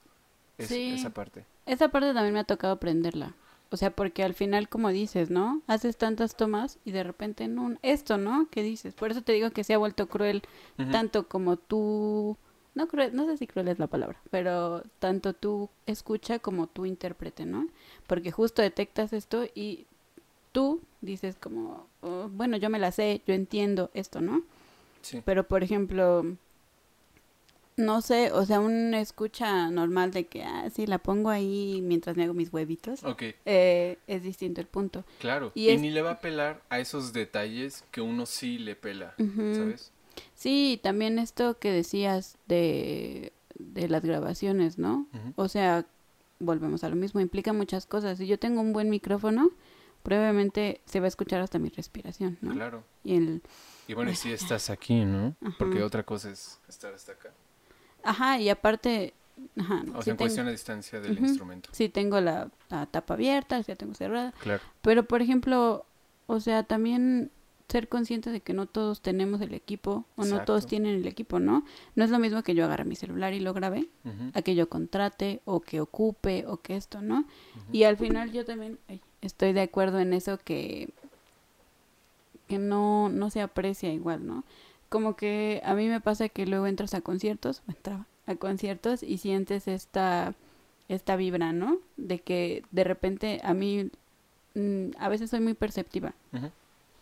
es- 0.58 0.68
Sí. 0.68 0.92
esa 0.92 1.10
parte? 1.10 1.44
Esa 1.66 1.88
parte 1.88 2.12
también 2.12 2.34
me 2.34 2.40
ha 2.40 2.44
tocado 2.44 2.74
aprenderla. 2.74 3.34
O 3.70 3.76
sea, 3.76 3.90
porque 3.90 4.22
al 4.22 4.34
final, 4.34 4.68
como 4.68 4.90
dices, 4.90 5.30
¿no? 5.30 5.62
Haces 5.66 5.96
tantas 5.96 6.36
tomas 6.36 6.78
y 6.84 6.92
de 6.92 7.02
repente 7.02 7.48
no. 7.48 7.76
Esto, 7.82 8.18
¿no? 8.18 8.46
¿Qué 8.50 8.62
dices? 8.62 8.94
Por 8.94 9.10
eso 9.10 9.22
te 9.22 9.32
digo 9.32 9.50
que 9.50 9.64
se 9.64 9.74
ha 9.74 9.78
vuelto 9.78 10.08
cruel, 10.08 10.42
tanto 10.92 11.26
como 11.26 11.56
tú. 11.56 12.36
No, 12.76 12.86
cruel, 12.88 13.14
no 13.16 13.24
sé 13.26 13.36
si 13.36 13.46
cruel 13.46 13.68
es 13.68 13.78
la 13.78 13.86
palabra, 13.86 14.20
pero 14.30 14.82
tanto 14.98 15.32
tú 15.32 15.70
escucha 15.86 16.38
como 16.40 16.66
tú 16.66 16.86
intérprete, 16.86 17.46
¿no? 17.46 17.66
Porque 18.06 18.30
justo 18.32 18.62
detectas 18.62 19.12
esto 19.12 19.44
y 19.54 19.86
tú 20.52 20.80
dices 21.00 21.36
como, 21.40 21.86
"Oh, 22.00 22.28
bueno, 22.30 22.56
yo 22.56 22.70
me 22.70 22.78
la 22.80 22.90
sé, 22.92 23.22
yo 23.26 23.34
entiendo 23.34 23.90
esto, 23.94 24.20
¿no? 24.20 24.42
Sí. 25.02 25.20
Pero, 25.24 25.46
por 25.48 25.62
ejemplo, 25.64 26.24
no 27.76 28.02
sé, 28.02 28.30
o 28.32 28.44
sea, 28.46 28.60
un 28.60 28.94
escucha 28.94 29.68
normal 29.70 30.12
de 30.12 30.26
que, 30.26 30.44
ah, 30.44 30.68
sí, 30.74 30.86
la 30.86 30.98
pongo 30.98 31.30
ahí 31.30 31.80
mientras 31.82 32.16
me 32.16 32.24
hago 32.24 32.32
mis 32.34 32.52
huevitos, 32.52 33.02
Ok. 33.04 33.22
eh, 33.44 33.98
es 34.06 34.22
distinto 34.22 34.60
el 34.60 34.66
punto. 34.68 35.04
Claro, 35.18 35.50
Y 35.54 35.64
y, 35.66 35.70
es- 35.70 35.80
ni 35.80 35.90
le 35.90 36.02
va 36.02 36.12
a 36.12 36.20
pelar 36.20 36.62
a 36.68 36.78
esos 36.80 37.12
detalles 37.12 37.84
que 37.90 38.00
uno 38.00 38.26
sí 38.26 38.58
le 38.58 38.76
pela. 38.76 39.14
¿sabes? 39.18 39.90
Sí, 40.34 40.78
también 40.82 41.18
esto 41.18 41.58
que 41.58 41.72
decías 41.72 42.38
de, 42.46 43.32
de 43.58 43.88
las 43.88 44.04
grabaciones, 44.04 44.78
¿no? 44.78 45.08
O 45.36 45.48
sea, 45.48 45.84
volvemos 46.38 46.84
a 46.84 46.88
lo 46.88 46.96
mismo, 46.96 47.20
implica 47.20 47.52
muchas 47.52 47.86
cosas. 47.86 48.18
Si 48.18 48.26
yo 48.26 48.38
tengo 48.38 48.60
un 48.60 48.72
buen 48.72 48.90
micrófono, 48.90 49.50
probablemente 50.04 50.80
se 50.84 51.00
va 51.00 51.06
a 51.06 51.08
escuchar 51.08 51.40
hasta 51.40 51.58
mi 51.58 51.70
respiración, 51.70 52.38
¿no? 52.42 52.52
Claro. 52.52 52.84
Y 53.02 53.16
el, 53.16 53.42
Y 53.88 53.94
bueno, 53.94 54.10
y 54.12 54.14
si 54.16 54.32
estás 54.32 54.70
aquí, 54.70 55.04
¿no? 55.04 55.34
Porque 55.58 55.82
otra 55.82 56.02
cosa 56.04 56.30
es 56.30 56.60
estar 56.68 56.92
hasta 56.94 57.12
acá. 57.12 57.32
Ajá, 58.04 58.38
y 58.38 58.48
aparte, 58.48 59.12
ajá, 59.58 59.82
O 59.88 59.92
sea, 59.92 60.02
sí 60.02 60.10
en 60.10 60.16
tengo- 60.16 60.18
cuestión 60.18 60.46
de 60.46 60.52
distancia 60.52 61.00
del 61.00 61.18
instrumento. 61.18 61.70
sí 61.72 61.88
tengo 61.88 62.20
la, 62.20 62.50
la 62.70 62.86
tapa 62.86 63.14
abierta, 63.14 63.60
la 63.66 63.74
tengo 63.76 63.94
cerrada, 63.94 64.32
Claro. 64.40 64.62
Pero, 64.82 65.04
por 65.04 65.22
ejemplo, 65.22 65.84
o 66.26 66.40
sea, 66.40 66.62
también 66.62 67.30
ser 67.68 67.88
consciente 67.88 68.30
de 68.30 68.40
que 68.40 68.52
no 68.52 68.66
todos 68.66 69.00
tenemos 69.00 69.40
el 69.40 69.54
equipo 69.54 70.04
o 70.16 70.24
no 70.26 70.44
todos 70.44 70.66
tienen 70.66 70.96
el 70.96 71.06
equipo, 71.06 71.40
¿no? 71.40 71.64
No 71.96 72.04
es 72.04 72.10
lo 72.10 72.18
mismo 72.18 72.42
que 72.42 72.54
yo 72.54 72.64
agarre 72.66 72.84
mi 72.84 72.94
celular 72.94 73.32
y 73.32 73.40
lo 73.40 73.54
grabe, 73.54 73.88
a 74.34 74.42
que 74.42 74.54
yo 74.54 74.68
contrate 74.68 75.40
o 75.46 75.60
que 75.60 75.80
ocupe 75.80 76.44
o 76.46 76.58
que 76.58 76.76
esto, 76.76 77.00
¿no? 77.00 77.24
Y 77.72 77.84
al 77.84 77.96
final 77.96 78.30
yo 78.32 78.44
también 78.44 78.78
ay, 78.88 79.00
estoy 79.22 79.54
de 79.54 79.62
acuerdo 79.62 79.98
en 79.98 80.12
eso 80.12 80.38
que, 80.38 80.90
que 82.48 82.58
no, 82.58 83.08
no 83.08 83.30
se 83.30 83.40
aprecia 83.40 83.92
igual, 83.92 84.26
¿no? 84.26 84.44
Como 84.94 85.16
que 85.16 85.60
a 85.64 85.74
mí 85.74 85.88
me 85.88 86.00
pasa 86.00 86.28
que 86.28 86.46
luego 86.46 86.68
entras 86.68 86.94
a 86.94 87.00
conciertos, 87.00 87.62
entraba 87.68 88.06
a 88.28 88.36
conciertos 88.36 89.02
y 89.02 89.18
sientes 89.18 89.66
esta, 89.66 90.36
esta 90.88 91.16
vibra, 91.16 91.52
¿no? 91.52 91.80
De 91.96 92.20
que 92.20 92.62
de 92.70 92.84
repente 92.84 93.40
a 93.42 93.54
mí 93.54 93.90
mm, 94.54 94.90
a 94.96 95.08
veces 95.08 95.30
soy 95.30 95.40
muy 95.40 95.54
perceptiva. 95.54 96.14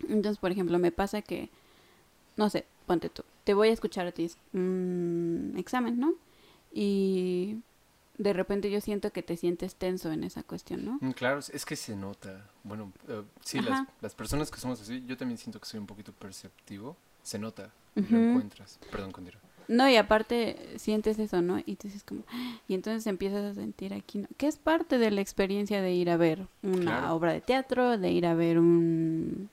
Entonces, 0.09 0.39
por 0.39 0.51
ejemplo, 0.53 0.79
me 0.79 0.91
pasa 0.91 1.21
que, 1.21 1.51
no 2.39 2.49
sé, 2.49 2.65
ponte 2.87 3.11
tú, 3.11 3.25
te 3.45 3.53
voy 3.53 3.69
a 3.69 3.73
escuchar 3.73 4.07
a 4.07 4.13
ti 4.13 4.31
un 4.55 5.53
examen, 5.59 6.01
¿no? 6.01 6.15
Y 6.73 7.59
de 8.17 8.33
repente 8.33 8.71
yo 8.71 8.81
siento 8.81 9.13
que 9.13 9.23
te 9.23 9.37
sientes 9.37 9.75
tenso 9.75 10.11
en 10.13 10.25
esa 10.25 10.43
cuestión, 10.45 10.87
¿no? 10.87 10.99
Mm, 11.03 11.11
Claro, 11.11 11.41
es 11.41 11.67
que 11.67 11.77
se 11.77 11.95
nota. 11.95 12.49
Bueno, 12.65 12.91
eh, 13.09 13.23
sí, 13.45 13.61
las, 13.61 13.87
las 14.01 14.15
personas 14.15 14.51
que 14.51 14.61
somos 14.61 14.81
así, 14.81 15.05
yo 15.07 15.19
también 15.19 15.37
siento 15.37 15.61
que 15.61 15.67
soy 15.67 15.79
un 15.79 15.87
poquito 15.87 16.15
perceptivo. 16.15 16.97
Se 17.23 17.39
nota, 17.39 17.71
lo 17.95 18.03
encuentras. 18.19 18.79
Perdón, 18.91 19.13
continúa. 19.13 19.41
No, 19.69 19.89
y 19.89 19.97
aparte 19.97 20.75
sientes 20.77 21.19
eso, 21.19 21.41
¿no? 21.41 21.59
Y 21.65 21.77
tú 21.77 21.87
dices 21.89 22.03
como, 22.03 22.23
y 22.69 22.75
entonces 22.75 23.07
empiezas 23.07 23.45
a 23.45 23.55
sentir 23.55 23.95
aquí, 23.95 24.19
¿no? 24.19 24.29
Que 24.37 24.49
es 24.49 24.57
parte 24.57 24.99
de 24.99 25.11
la 25.11 25.21
experiencia 25.21 25.81
de 25.81 25.93
ir 25.95 26.11
a 26.11 26.17
ver 26.17 26.47
una 26.63 26.81
Claro. 26.83 27.15
obra 27.15 27.33
de 27.33 27.41
teatro, 27.41 27.97
de 27.97 28.11
ir 28.11 28.27
a 28.27 28.35
ver 28.35 28.59
un, 28.59 29.49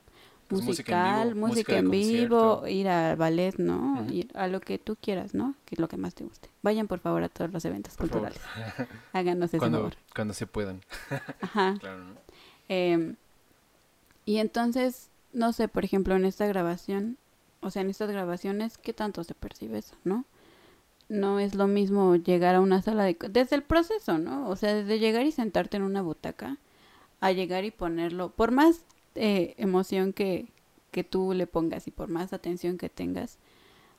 Pues 0.48 0.62
musical, 0.64 1.36
música 1.36 1.78
en 1.78 1.90
vivo, 1.92 2.66
ir 2.66 2.88
al 2.88 3.16
ballet, 3.16 3.56
¿no? 3.58 4.04
Ir 4.10 4.28
a 4.34 4.48
lo 4.48 4.60
que 4.60 4.78
tú 4.78 4.96
quieras, 5.00 5.32
¿no? 5.32 5.54
Que 5.64 5.76
es 5.76 5.78
lo 5.78 5.86
que 5.88 5.96
más 5.96 6.14
te 6.16 6.24
guste. 6.24 6.48
Vayan 6.62 6.88
por 6.88 6.98
favor 6.98 7.22
a 7.22 7.28
todos 7.28 7.52
los 7.52 7.64
eventos 7.64 7.94
Por 7.94 8.08
favor. 8.08 8.32
culturales. 8.32 8.88
Háganos 9.12 9.50
ese 9.50 9.58
Cuando, 9.58 9.78
favor. 9.78 9.94
cuando 10.14 10.34
se 10.34 10.46
puedan. 10.48 10.80
Ajá. 11.40 11.76
Claro, 11.80 11.98
¿no? 12.04 12.14
Em, 12.68 13.14
y 14.26 14.38
entonces, 14.38 15.08
no 15.32 15.52
sé, 15.52 15.68
por 15.68 15.84
ejemplo, 15.84 16.14
en 16.16 16.24
esta 16.24 16.46
grabación, 16.46 17.16
o 17.60 17.70
sea, 17.70 17.82
en 17.82 17.90
estas 17.90 18.10
grabaciones, 18.10 18.78
¿qué 18.78 18.92
tanto 18.92 19.24
se 19.24 19.34
percibe 19.34 19.78
eso, 19.78 19.96
no? 20.04 20.24
No 21.08 21.40
es 21.40 21.54
lo 21.54 21.66
mismo 21.66 22.16
llegar 22.16 22.54
a 22.54 22.60
una 22.60 22.82
sala 22.82 23.04
de... 23.04 23.16
Desde 23.30 23.56
el 23.56 23.62
proceso, 23.62 24.18
¿no? 24.18 24.48
O 24.48 24.56
sea, 24.56 24.74
desde 24.74 24.98
llegar 24.98 25.26
y 25.26 25.32
sentarte 25.32 25.76
en 25.76 25.82
una 25.82 26.02
butaca, 26.02 26.58
a 27.20 27.32
llegar 27.32 27.64
y 27.64 27.70
ponerlo, 27.70 28.30
por 28.30 28.50
más 28.50 28.84
eh, 29.14 29.54
emoción 29.58 30.12
que, 30.12 30.46
que 30.90 31.04
tú 31.04 31.34
le 31.34 31.46
pongas 31.46 31.86
y 31.86 31.90
por 31.90 32.08
más 32.08 32.32
atención 32.32 32.78
que 32.78 32.88
tengas, 32.88 33.38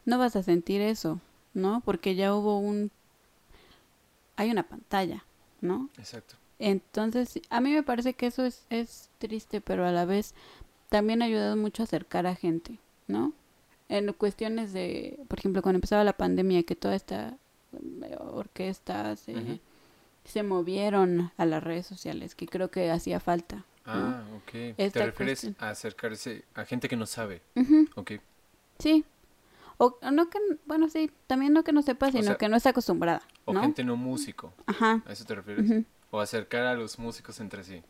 no 0.05 0.17
vas 0.17 0.35
a 0.35 0.43
sentir 0.43 0.81
eso, 0.81 1.19
¿no? 1.53 1.81
Porque 1.85 2.15
ya 2.15 2.33
hubo 2.33 2.57
un... 2.57 2.91
Hay 4.37 4.49
una 4.49 4.63
pantalla, 4.63 5.23
¿no? 5.59 5.89
Exacto. 5.97 6.35
Entonces, 6.57 7.41
a 7.49 7.59
mí 7.59 7.71
me 7.71 7.83
parece 7.83 8.13
que 8.13 8.27
eso 8.27 8.45
es, 8.45 8.65
es 8.69 9.09
triste, 9.17 9.61
pero 9.61 9.85
a 9.85 9.91
la 9.91 10.05
vez 10.05 10.33
también 10.89 11.21
ha 11.21 11.25
ayudado 11.25 11.55
mucho 11.57 11.83
a 11.83 11.85
acercar 11.85 12.25
a 12.25 12.35
gente, 12.35 12.79
¿no? 13.07 13.33
En 13.91 14.13
cuestiones 14.13 14.71
de, 14.71 15.19
por 15.27 15.37
ejemplo, 15.39 15.61
cuando 15.61 15.75
empezaba 15.77 16.05
la 16.05 16.13
pandemia, 16.13 16.63
que 16.63 16.77
toda 16.77 16.95
esta 16.95 17.37
eh, 17.73 18.15
orquesta 18.19 19.17
se, 19.17 19.35
Ujú. 19.35 19.59
se 20.23 20.43
movieron 20.43 21.31
a 21.35 21.45
las 21.45 21.61
redes 21.61 21.87
sociales, 21.87 22.33
que 22.33 22.47
creo 22.47 22.71
que 22.71 22.89
hacía 22.89 23.19
falta. 23.19 23.65
Ah, 23.85 24.23
ok. 24.37 24.51
¿Te 24.77 24.89
refieres 25.05 25.41
cuestión. 25.41 25.55
a 25.59 25.69
acercarse 25.71 26.45
a 26.55 26.63
gente 26.63 26.87
que 26.87 26.95
no 26.95 27.05
sabe? 27.05 27.41
Ok. 27.95 28.13
sí. 28.79 29.03
O 29.77 29.97
no 30.11 30.29
que, 30.29 30.37
bueno, 30.67 30.87
sí, 30.89 31.09
también 31.25 31.53
no 31.53 31.63
que 31.63 31.73
no 31.73 31.81
sepa, 31.81 32.11
sino 32.11 32.23
sea, 32.23 32.35
que 32.35 32.47
no 32.47 32.55
está 32.55 32.69
acostumbrada, 32.69 33.23
O 33.45 33.53
gente 33.55 33.83
no 33.83 33.97
músico. 33.97 34.53
Ajá. 34.67 35.01
¿A 35.07 35.11
eso 35.11 35.25
te 35.25 35.33
refieres? 35.35 35.69
ujú. 35.69 35.85
O 36.11 36.19
acercar 36.21 36.67
a 36.67 36.75
los 36.75 36.99
músicos 36.99 37.39
entre 37.39 37.63
sí. 37.63 37.81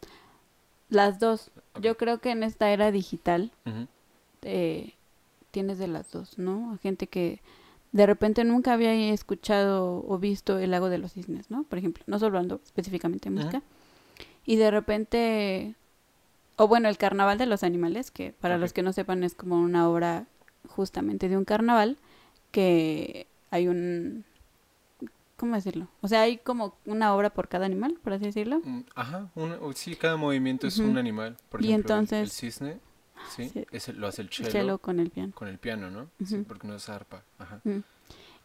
Las 0.90 1.20
dos. 1.20 1.52
Yo 1.82 1.98
creo 1.98 2.20
que 2.22 2.32
en 2.32 2.44
esta 2.44 2.72
era 2.72 2.92
digital 2.92 3.52
eh, 4.42 4.94
tienes 5.52 5.78
de 5.78 5.88
las 5.88 6.12
dos, 6.12 6.38
¿no? 6.38 6.72
A 6.74 6.78
gente 6.78 7.08
que 7.08 7.42
de 7.92 8.06
repente 8.06 8.44
nunca 8.44 8.74
había 8.74 8.94
escuchado 9.14 10.04
o 10.08 10.18
visto 10.18 10.58
el 10.58 10.72
lago 10.72 10.90
de 10.90 10.98
los 10.98 11.14
cisnes, 11.14 11.52
¿no? 11.52 11.64
Por 11.64 11.78
ejemplo, 11.78 12.04
no 12.08 12.18
solo 12.20 12.38
hablando 12.38 12.62
específicamente 12.64 13.30
de 13.30 13.36
música. 13.36 13.62
Y 14.46 14.56
de 14.56 14.72
repente, 14.72 15.76
o 16.56 16.68
bueno, 16.68 16.88
el 16.90 16.98
carnaval 16.98 17.38
de 17.38 17.46
los 17.46 17.64
animales, 17.64 18.10
que 18.12 18.34
para 18.40 18.58
los 18.58 18.72
que 18.74 18.82
no 18.82 18.94
sepan 18.94 19.24
es 19.24 19.36
como 19.36 19.60
una 19.60 19.90
obra 19.90 20.26
justamente 20.70 21.28
de 21.30 21.38
un 21.38 21.46
carnaval, 21.46 21.98
que 22.52 23.28
hay 23.52 23.68
un... 23.68 24.24
¿Cómo 25.38 25.56
decirlo? 25.56 25.88
O 26.02 26.08
sea, 26.08 26.22
hay 26.22 26.38
como 26.38 26.76
una 26.86 27.16
obra 27.16 27.32
por 27.32 27.48
cada 27.48 27.66
animal, 27.66 27.98
por 28.04 28.14
así 28.14 28.26
decirlo. 28.26 28.62
Mm, 28.64 28.82
Ajá, 28.94 29.30
un- 29.36 29.54
o- 29.60 29.74
sí, 29.74 29.96
cada 29.96 30.16
movimiento 30.16 30.68
es 30.68 30.78
un 30.78 30.98
animal. 31.00 31.36
Por 31.50 31.64
Y 31.66 31.70
ejemplo, 31.70 31.96
el- 31.96 32.00
el, 32.00 32.04
entonces- 32.06 32.34
cisne, 32.38 32.78
sí, 33.30 33.50
sí. 33.50 33.66
ese 33.72 33.94
lo 33.94 34.08
hace 34.08 34.22
el 34.24 34.30
El 34.40 34.52
cello, 34.52 34.78
con 34.80 35.00
el 35.00 35.10
piano. 35.10 35.34
con 35.36 35.48
el 35.48 35.58
piano, 35.58 35.90
¿no? 35.92 36.10
Sí, 36.26 36.38
porque 36.48 36.68
no 36.68 36.76
es 36.76 36.90
arpa. 36.90 37.24
Ajá. 37.38 37.62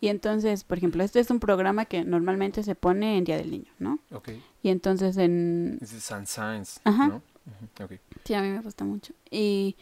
Y 0.00 0.08
entonces, 0.08 0.64
por 0.64 0.76
ejemplo, 0.78 1.02
este 1.02 1.20
es 1.20 1.30
un 1.30 1.40
programa 1.40 1.86
que 1.86 2.04
normalmente 2.04 2.62
se 2.62 2.74
pone 2.74 3.16
en 3.16 3.24
Día 3.24 3.36
del 3.38 3.50
Niño, 3.50 3.72
¿no? 3.78 3.98
Ok. 4.12 4.30
Y 4.62 4.68
entonces 4.68 5.16
en... 5.16 5.78
Es 5.80 5.90
San 6.02 6.26
Science, 6.26 6.80
Ajá. 6.84 7.20
Sí, 8.24 8.34
a 8.34 8.42
mí 8.42 8.48
me 8.48 8.60
gusta 8.60 8.84
mucho. 8.84 9.14
Y, 9.30 9.76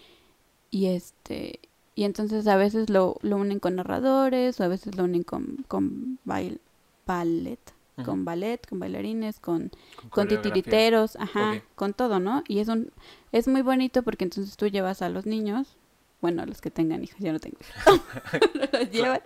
y 0.71 0.87
este... 0.87 1.59
Y 1.97 2.05
entonces 2.05 2.47
a 2.49 2.57
veces 2.57 2.91
lo, 2.91 3.17
lo 3.23 3.37
unen 3.37 3.61
con 3.61 3.77
narradores, 3.77 4.59
o 4.61 4.65
a 4.65 4.69
veces 4.69 4.97
lo 4.97 5.05
unen 5.05 5.23
con, 5.23 5.65
con 5.69 6.19
bail, 6.25 6.61
ballet, 7.07 7.61
Con 8.05 8.25
ballet, 8.25 8.67
con 8.67 8.81
bailarines, 8.81 9.39
con, 9.39 9.71
Con 10.11 10.27
titiriteros, 10.27 11.15
ajá, 11.17 11.63
con 11.77 11.95
todo, 11.95 12.19
¿no? 12.19 12.43
Y 12.49 12.59
es 12.59 12.67
un, 12.67 12.91
es 13.31 13.47
muy 13.47 13.63
bonito 13.63 14.03
porque 14.03 14.25
entonces 14.25 14.57
tú 14.57 14.67
llevas 14.67 15.01
a 15.01 15.09
los 15.09 15.27
niños, 15.27 15.77
bueno, 16.21 16.43
a 16.43 16.47
los 16.47 16.61
que 16.61 16.71
tengan 16.71 17.05
hijos, 17.05 17.21
yo 17.21 17.33
no 17.33 17.39
tengo, 17.39 17.59
los 18.73 18.91
llevan, 18.91 19.21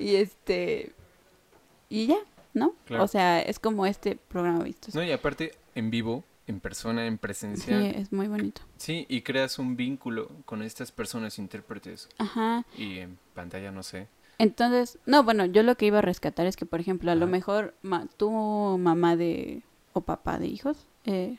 y 0.00 0.16
este, 0.16 0.94
y 1.88 2.06
ya, 2.06 2.18
¿no? 2.54 2.74
Claro. 2.86 3.04
O 3.04 3.08
sea, 3.08 3.40
es 3.40 3.60
como 3.60 3.86
este 3.86 4.16
programa 4.16 4.64
visto. 4.64 4.88
No, 4.92 5.04
y 5.04 5.12
aparte, 5.12 5.52
en 5.76 5.90
vivo, 5.90 6.24
en 6.46 6.60
persona, 6.60 7.06
en 7.06 7.14
sí, 7.14 7.18
presencia. 7.18 7.80
Sí. 7.80 7.92
es 7.96 8.12
muy 8.12 8.28
bonito. 8.28 8.62
y 8.86 9.22
creas 9.22 9.58
un 9.58 9.76
vínculo 9.76 10.30
con 10.44 10.62
estas 10.62 10.92
personas 10.92 11.38
intérpretes. 11.38 12.08
Ajá. 12.18 12.64
Y 12.76 12.98
en 12.98 13.18
pantalla, 13.34 13.70
no 13.70 13.82
sé. 13.82 14.08
Entonces, 14.38 14.98
no, 15.06 15.22
bueno, 15.22 15.46
yo 15.46 15.62
lo 15.62 15.76
que 15.76 15.86
iba 15.86 15.98
a 15.98 16.02
rescatar 16.02 16.46
es 16.46 16.56
que, 16.56 16.66
por 16.66 16.80
ejemplo, 16.80 17.10
a 17.10 17.14
lo 17.14 17.26
mejor 17.26 17.74
ma- 17.82 18.06
tu 18.16 18.30
mamá 18.30 19.16
de 19.16 19.62
o 19.94 20.02
papá 20.02 20.38
de 20.38 20.46
hijos, 20.46 20.86
eh, 21.04 21.38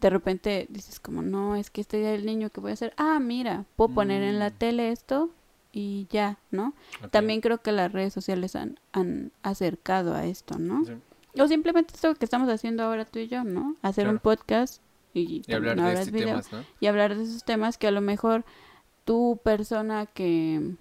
de 0.00 0.10
repente 0.10 0.66
dices 0.70 1.00
como, 1.00 1.22
no, 1.22 1.56
es 1.56 1.70
que 1.70 1.80
este 1.80 1.98
día 1.98 2.10
del 2.12 2.24
niño, 2.26 2.50
¿qué 2.50 2.60
voy 2.60 2.70
a 2.70 2.74
hacer? 2.74 2.92
Ah, 2.96 3.18
mira, 3.20 3.64
puedo 3.76 3.92
poner 3.94 4.22
en 4.22 4.38
la 4.38 4.50
Mm. 4.50 4.58
tele 4.58 4.92
esto 4.92 5.30
y 5.72 6.06
ya, 6.10 6.38
¿no? 6.52 6.72
También 7.10 7.40
creo 7.40 7.62
que 7.62 7.72
las 7.72 7.90
redes 7.90 8.12
sociales 8.12 8.54
han, 8.54 8.78
han 8.92 9.32
acercado 9.42 10.14
a 10.14 10.24
esto, 10.26 10.58
¿no? 10.58 10.84
Sí. 10.84 10.92
O 11.40 11.48
simplemente 11.48 11.94
esto 11.94 12.14
que 12.14 12.24
estamos 12.24 12.48
haciendo 12.48 12.84
ahora 12.84 13.06
tú 13.06 13.18
y 13.18 13.26
yo, 13.26 13.42
¿no? 13.42 13.74
Hacer 13.82 14.06
un 14.08 14.18
podcast 14.20 14.80
y, 15.14 15.42
Y 15.48 15.52
hablar 15.52 15.80
de 15.80 15.92
este 15.94 16.10
video 16.12 16.28
temas, 16.28 16.52
¿no? 16.52 16.64
y 16.80 16.86
hablar 16.86 17.16
de 17.16 17.24
esos 17.24 17.42
temas 17.44 17.76
que 17.76 17.88
a 17.88 17.90
lo 17.90 18.00
mejor 18.00 18.44
tu 19.04 19.40
persona 19.42 20.06
que 20.06 20.76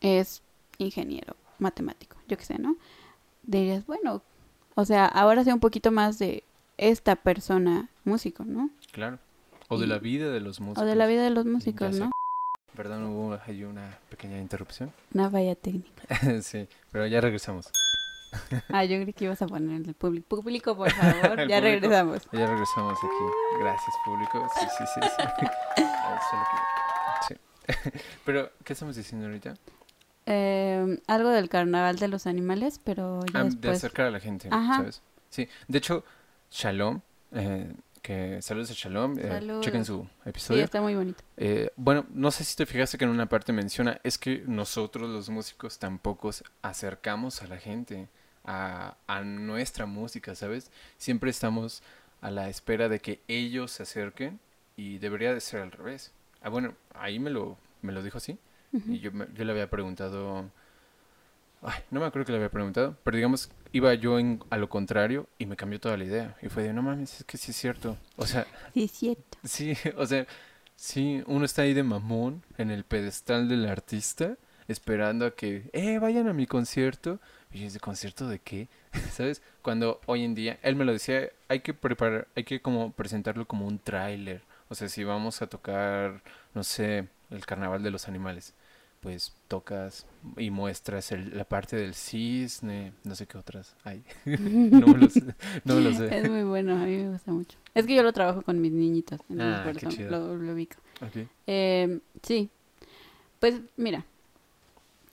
es 0.00 0.42
ingeniero, 0.78 1.36
matemático, 1.58 2.16
yo 2.28 2.36
qué 2.36 2.44
sé, 2.44 2.58
¿no? 2.58 2.76
Dirías, 3.42 3.86
bueno, 3.86 4.22
o 4.74 4.84
sea, 4.84 5.06
ahora 5.06 5.44
sé 5.44 5.52
un 5.52 5.60
poquito 5.60 5.90
más 5.92 6.18
de 6.18 6.44
esta 6.78 7.16
persona 7.16 7.90
músico, 8.04 8.44
¿no? 8.44 8.70
Claro. 8.92 9.18
O 9.68 9.78
de 9.78 9.86
Y- 9.86 9.88
la 9.88 9.98
vida 9.98 10.30
de 10.30 10.40
los 10.40 10.60
músicos. 10.60 10.82
O 10.82 10.86
de 10.86 10.96
la 10.96 11.06
vida 11.06 11.22
de 11.22 11.30
los 11.30 11.44
músicos. 11.46 11.96
¿no? 11.98 12.10
Perdón, 12.74 13.04
hubo 13.04 13.38
ahí 13.46 13.64
una 13.64 13.98
pequeña 14.08 14.38
interrupción. 14.38 14.92
Una 15.12 15.28
valla 15.28 15.54
técnica. 15.54 16.02
sí, 16.42 16.66
pero 16.90 17.06
ya 17.06 17.20
regresamos. 17.20 17.70
Ah, 18.68 18.84
yo 18.84 19.00
creí 19.02 19.12
que 19.12 19.24
ibas 19.24 19.42
a 19.42 19.46
poner 19.48 19.82
el 19.88 19.92
público. 19.94 20.40
Público, 20.40 20.76
por 20.76 20.88
favor, 20.92 21.14
ya 21.48 21.58
público. 21.58 21.60
regresamos. 21.60 22.28
Ya 22.32 22.46
regresamos 22.46 22.96
aquí. 22.96 23.24
Gracias, 23.58 23.94
público. 24.04 24.48
Sí, 24.54 24.66
sí, 24.78 24.84
sí. 24.94 25.00
sí. 27.26 27.34
Sí. 27.74 27.90
pero, 28.24 28.50
¿qué 28.64 28.72
estamos 28.72 28.94
diciendo 28.94 29.26
ahorita? 29.26 29.54
Eh, 30.26 31.00
algo 31.06 31.30
del 31.30 31.48
carnaval 31.48 31.98
de 31.98 32.08
los 32.08 32.26
animales, 32.26 32.80
pero 32.84 33.20
ya 33.32 33.40
Ah, 33.40 33.44
de 33.44 33.50
después. 33.50 33.78
acercar 33.78 34.06
a 34.06 34.10
la 34.10 34.20
gente, 34.20 34.48
Ajá. 34.50 34.76
¿sabes? 34.76 35.02
Sí, 35.28 35.48
de 35.68 35.78
hecho, 35.78 36.04
Shalom, 36.50 37.00
eh, 37.32 37.72
que 38.02 38.40
saludos 38.42 38.70
a 38.70 38.74
Shalom, 38.74 39.16
eh, 39.18 39.40
chequen 39.60 39.84
su 39.84 40.02
Sí, 40.02 40.28
episodio. 40.28 40.64
está 40.64 40.80
muy 40.80 40.94
bonito. 40.94 41.22
Eh, 41.36 41.70
bueno, 41.76 42.06
no 42.10 42.30
sé 42.30 42.44
si 42.44 42.56
te 42.56 42.66
fijaste 42.66 42.98
que 42.98 43.04
en 43.04 43.10
una 43.10 43.26
parte 43.28 43.52
menciona, 43.52 44.00
es 44.04 44.18
que 44.18 44.42
nosotros 44.46 45.08
los 45.10 45.28
músicos 45.30 45.78
tampoco 45.78 46.30
acercamos 46.62 47.42
a 47.42 47.46
la 47.46 47.58
gente 47.58 48.08
a, 48.44 48.96
a 49.06 49.22
nuestra 49.22 49.86
música, 49.86 50.34
¿sabes? 50.34 50.70
Siempre 50.96 51.30
estamos 51.30 51.82
a 52.20 52.30
la 52.30 52.48
espera 52.48 52.88
de 52.88 53.00
que 53.00 53.20
ellos 53.28 53.70
se 53.72 53.82
acerquen 53.82 54.40
y 54.76 54.98
debería 54.98 55.32
de 55.34 55.40
ser 55.40 55.60
al 55.60 55.72
revés. 55.72 56.12
Ah, 56.42 56.48
bueno, 56.48 56.74
ahí 56.94 57.18
me 57.18 57.30
lo, 57.30 57.56
me 57.82 57.92
lo 57.92 58.02
dijo 58.02 58.18
así 58.18 58.38
Y 58.72 59.00
yo, 59.00 59.10
yo 59.34 59.44
le 59.44 59.52
había 59.52 59.70
preguntado, 59.70 60.50
ay, 61.62 61.80
no 61.90 62.00
me 62.00 62.06
acuerdo 62.06 62.26
que 62.26 62.32
le 62.32 62.38
había 62.38 62.50
preguntado, 62.50 62.96
pero 63.04 63.16
digamos, 63.16 63.50
iba 63.72 63.92
yo 63.94 64.18
en- 64.18 64.42
a 64.50 64.56
lo 64.56 64.68
contrario 64.68 65.26
y 65.38 65.46
me 65.46 65.56
cambió 65.56 65.80
toda 65.80 65.96
la 65.96 66.04
idea 66.04 66.36
y 66.42 66.48
fue 66.48 66.62
de, 66.62 66.72
no 66.72 66.82
mames, 66.82 67.20
es 67.20 67.24
que 67.24 67.36
sí 67.36 67.50
es 67.50 67.56
cierto. 67.56 67.96
O 68.16 68.26
sea, 68.26 68.46
Sí, 68.74 68.84
es 68.84 68.90
cierto. 68.92 69.38
Sí, 69.44 69.74
o 69.96 70.06
sea, 70.06 70.26
sí, 70.76 71.22
uno 71.26 71.44
está 71.44 71.62
ahí 71.62 71.74
de 71.74 71.82
mamón 71.82 72.42
en 72.58 72.70
el 72.70 72.84
pedestal 72.84 73.48
del 73.48 73.66
artista, 73.66 74.36
esperando 74.68 75.26
a 75.26 75.34
que, 75.34 75.68
eh, 75.72 75.98
vayan 75.98 76.28
a 76.28 76.32
mi 76.32 76.46
concierto. 76.46 77.18
Y 77.52 77.68
de 77.68 77.80
concierto 77.80 78.28
de 78.28 78.38
qué, 78.38 78.68
¿sabes? 79.12 79.42
Cuando 79.62 80.00
hoy 80.06 80.24
en 80.24 80.36
día, 80.36 80.58
él 80.62 80.76
me 80.76 80.84
lo 80.84 80.92
decía, 80.92 81.28
hay 81.48 81.60
que 81.60 81.74
preparar, 81.74 82.28
hay 82.36 82.44
que 82.44 82.60
como 82.62 82.92
presentarlo 82.92 83.44
como 83.46 83.66
un 83.66 83.80
tráiler. 83.80 84.42
O 84.68 84.76
sea, 84.76 84.88
si 84.88 85.02
vamos 85.02 85.42
a 85.42 85.48
tocar, 85.48 86.22
no 86.54 86.62
sé, 86.62 87.08
el 87.30 87.44
carnaval 87.46 87.82
de 87.82 87.90
los 87.90 88.06
animales, 88.06 88.54
pues 89.00 89.32
tocas 89.48 90.06
y 90.36 90.50
muestras 90.50 91.10
el- 91.12 91.36
la 91.36 91.44
parte 91.44 91.76
del 91.76 91.94
cisne, 91.94 92.92
no 93.04 93.14
sé 93.14 93.26
qué 93.26 93.38
otras 93.38 93.74
hay. 93.84 94.04
no 94.26 94.86
me 94.88 94.98
lo 94.98 95.10
sé, 95.10 95.34
no 95.64 95.74
me 95.76 95.80
lo 95.80 95.92
sé. 95.94 96.18
Es 96.18 96.28
muy 96.28 96.42
bueno, 96.44 96.72
a 96.74 96.84
mí 96.84 96.96
me 96.96 97.10
gusta 97.10 97.32
mucho. 97.32 97.58
Es 97.74 97.86
que 97.86 97.94
yo 97.94 98.02
lo 98.02 98.12
trabajo 98.12 98.42
con 98.42 98.60
mis 98.60 98.72
niñitos, 98.72 99.20
entonces 99.30 99.58
Ah, 99.58 99.62
por 99.64 99.76
eso 99.76 100.10
lo, 100.10 100.36
lo 100.36 100.52
ubico. 100.52 100.76
Eh, 101.46 102.00
sí, 102.22 102.50
pues 103.38 103.60
mira, 103.76 104.04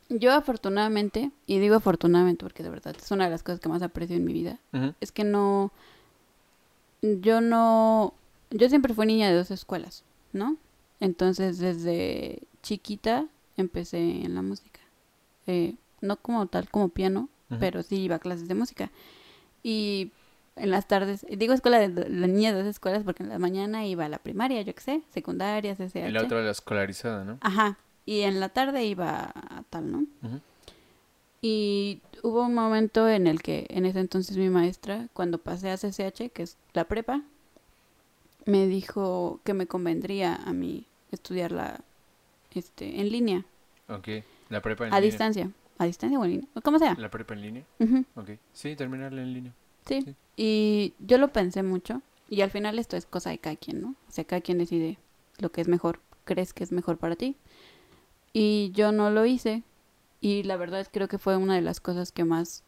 yo 0.10 0.34
afortunadamente, 0.34 1.32
y 1.46 1.60
digo 1.60 1.76
afortunadamente 1.76 2.44
porque 2.44 2.64
de 2.64 2.70
verdad 2.70 2.96
es 2.98 3.12
una 3.12 3.26
de 3.26 3.32
las 3.32 3.44
cosas 3.44 3.60
que 3.60 3.70
más 3.70 3.82
aprecio 3.82 4.16
en 4.16 4.26
mi 4.26 4.34
vida, 4.34 4.60
es 5.02 5.12
que 5.12 5.24
no, 5.24 5.72
yo 7.02 7.42
no, 7.42 8.14
yo 8.52 8.70
siempre 8.70 8.94
fui 8.94 9.06
niña 9.06 9.30
de 9.30 9.36
dos 9.36 9.52
escuelas, 9.52 10.04
¿no? 10.34 10.58
Entonces, 11.00 11.60
desde 11.60 12.42
chiquita 12.64 13.28
empecé 13.58 14.00
en 14.00 14.36
la 14.36 14.42
música. 14.42 14.80
Eh, 15.48 15.76
no 16.02 16.18
como 16.18 16.46
tal 16.48 16.70
como 16.70 16.90
piano, 16.90 17.30
pero 17.60 17.82
sí 17.84 17.96
iba 18.02 18.16
a 18.18 18.20
clases 18.20 18.48
de 18.48 18.56
música. 18.56 18.92
Y 19.64 20.12
en 20.56 20.70
las 20.72 20.88
tardes, 20.88 21.26
digo 21.30 21.54
escuela 21.54 21.80
de 21.80 21.90
de- 21.90 22.10
la 22.10 22.28
niña 22.28 22.52
de 22.54 22.60
dos 22.60 22.68
escuelas 22.68 23.04
porque 23.04 23.24
en 23.24 23.30
la 23.30 23.40
mañana 23.40 23.86
iba 23.86 24.06
a 24.06 24.10
la 24.10 24.18
primaria, 24.20 24.62
yo 24.62 24.74
qué 24.76 24.82
sé, 24.82 25.02
secundaria, 25.14 25.76
CCH. 25.76 26.10
Y 26.10 26.12
la 26.12 26.24
otra 26.24 26.42
la 26.42 26.52
escolarizada, 26.52 27.24
¿no? 27.24 27.38
Ajá. 27.42 27.78
Y 28.06 28.22
en 28.22 28.40
la 28.40 28.50
tarde 28.50 28.86
iba 28.86 29.32
a 29.34 29.64
tal, 29.70 29.92
¿no? 29.92 30.06
Y 31.42 32.02
hubo 32.24 32.44
un 32.44 32.54
momento 32.54 33.08
en 33.08 33.28
el 33.28 33.42
que, 33.42 33.68
en 33.70 33.86
ese 33.86 34.00
entonces 34.00 34.38
mi 34.38 34.50
maestra, 34.50 35.08
cuando 35.14 35.38
pasé 35.38 35.70
a 35.70 35.78
CCH, 35.78 36.30
que 36.32 36.44
es 36.44 36.58
la 36.74 36.86
prepa, 36.86 37.22
me 38.46 38.66
dijo 38.68 39.40
que 39.44 39.54
me 39.54 39.68
convendría 39.68 40.36
a 40.36 40.54
mí 40.54 40.86
estudiarla 41.12 41.82
este, 42.58 43.00
en 43.00 43.10
línea, 43.10 43.46
Ok. 43.90 44.08
La 44.50 44.62
prepa 44.62 44.88
en 44.88 44.94
a 44.94 44.98
línea. 45.00 45.10
distancia, 45.12 45.52
a 45.78 45.86
distancia 45.86 46.20
o 46.20 46.26
en 46.26 46.32
línea, 46.32 46.48
como 46.64 46.80
sea. 46.80 46.96
La 46.98 47.10
prepa 47.10 47.34
en 47.34 47.42
línea. 47.42 47.64
Ok. 48.16 48.32
Sí, 48.54 48.76
terminarla 48.76 49.22
en 49.22 49.34
línea. 49.34 49.54
sí. 49.86 50.02
Sí. 50.02 50.16
Y 50.36 50.94
yo 51.00 51.18
lo 51.18 51.30
pensé 51.30 51.64
mucho 51.64 52.02
y 52.30 52.42
al 52.42 52.52
final 52.52 52.78
esto 52.80 52.96
es 52.98 53.06
cosa 53.06 53.30
de 53.32 53.40
cada 53.40 53.56
quien, 53.56 53.82
¿no? 53.82 53.90
O 54.08 54.12
sea, 54.12 54.24
cada 54.26 54.42
quien 54.42 54.58
decide 54.60 54.98
lo 55.40 55.52
que 55.52 55.62
es 55.62 55.68
mejor, 55.68 56.00
crees 56.26 56.54
que 56.54 56.64
es 56.64 56.72
mejor 56.72 56.98
para 56.98 57.16
ti. 57.16 57.36
Y 58.34 58.72
yo 58.74 58.92
no 58.92 59.10
lo 59.10 59.26
hice 59.26 59.64
y 60.22 60.44
la 60.44 60.58
verdad 60.58 60.80
es 60.82 60.90
creo 60.90 61.08
que 61.08 61.18
fue 61.18 61.38
una 61.38 61.56
de 61.56 61.62
las 61.62 61.80
cosas 61.80 62.12
que 62.12 62.24
más 62.26 62.64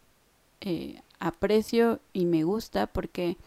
eh, 0.61 1.01
aprecio 1.19 1.99
y 2.13 2.25
me 2.25 2.43
gusta 2.43 2.87
porque 2.87 3.37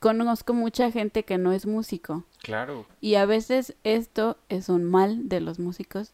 conozco 0.00 0.52
mucha 0.54 0.90
gente 0.90 1.22
que 1.24 1.38
no 1.38 1.52
es 1.52 1.66
músico 1.66 2.24
Claro. 2.42 2.86
y 3.00 3.14
a 3.14 3.26
veces 3.26 3.74
esto 3.84 4.36
es 4.48 4.68
un 4.68 4.82
mal 4.84 5.28
de 5.28 5.40
los 5.40 5.58
músicos 5.58 6.12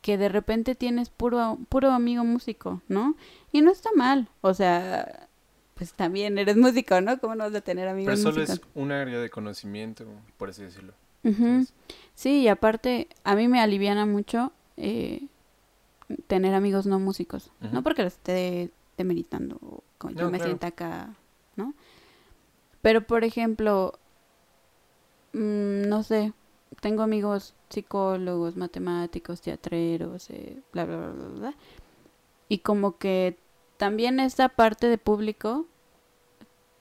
que 0.00 0.16
de 0.16 0.28
repente 0.28 0.74
tienes 0.76 1.10
puro 1.10 1.58
puro 1.68 1.90
amigo 1.90 2.22
músico, 2.24 2.80
¿no? 2.88 3.16
Y 3.52 3.60
no 3.62 3.72
está 3.72 3.90
mal, 3.96 4.28
o 4.40 4.54
sea, 4.54 5.28
pues 5.74 5.92
también 5.92 6.38
eres 6.38 6.56
músico, 6.56 7.00
¿no? 7.00 7.18
¿Cómo 7.18 7.34
no 7.34 7.44
vas 7.44 7.54
a 7.54 7.60
tener 7.60 7.88
amigos 7.88 8.14
Pero 8.14 8.16
solo 8.32 8.40
músicos? 8.40 8.60
es 8.60 8.76
un 8.76 8.92
área 8.92 9.18
de 9.18 9.28
conocimiento, 9.28 10.04
por 10.38 10.50
así 10.50 10.62
decirlo. 10.62 10.92
Sí, 12.14 12.42
y 12.42 12.48
aparte 12.48 13.08
a 13.24 13.34
mí 13.34 13.48
me 13.48 13.58
aliviana 13.60 14.06
mucho 14.06 14.52
eh, 14.76 15.26
tener 16.28 16.54
amigos 16.54 16.86
no 16.86 17.00
músicos, 17.00 17.50
no 17.72 17.82
porque 17.82 18.04
los 18.04 18.12
esté 18.12 18.70
demeritando 18.96 19.56
o 19.60 19.82
como 19.98 20.14
yo 20.14 20.30
me 20.30 20.38
claro. 20.38 20.44
sienta 20.44 20.68
acá, 20.68 21.14
¿no? 21.56 21.74
Pero 22.86 23.00
por 23.04 23.24
ejemplo, 23.24 23.98
mm, 25.32 25.88
no 25.88 26.04
sé, 26.04 26.32
tengo 26.80 27.02
amigos 27.02 27.56
psicólogos, 27.68 28.54
matemáticos, 28.54 29.40
teatreros, 29.40 30.30
eh, 30.30 30.62
bla, 30.72 30.84
bla, 30.84 30.96
bla, 30.98 31.08
bla, 31.10 31.26
bla. 31.26 31.54
Y 32.48 32.58
como 32.58 32.96
que 32.96 33.40
también 33.76 34.20
esta 34.20 34.48
parte 34.50 34.86
de 34.86 34.98
público 34.98 35.66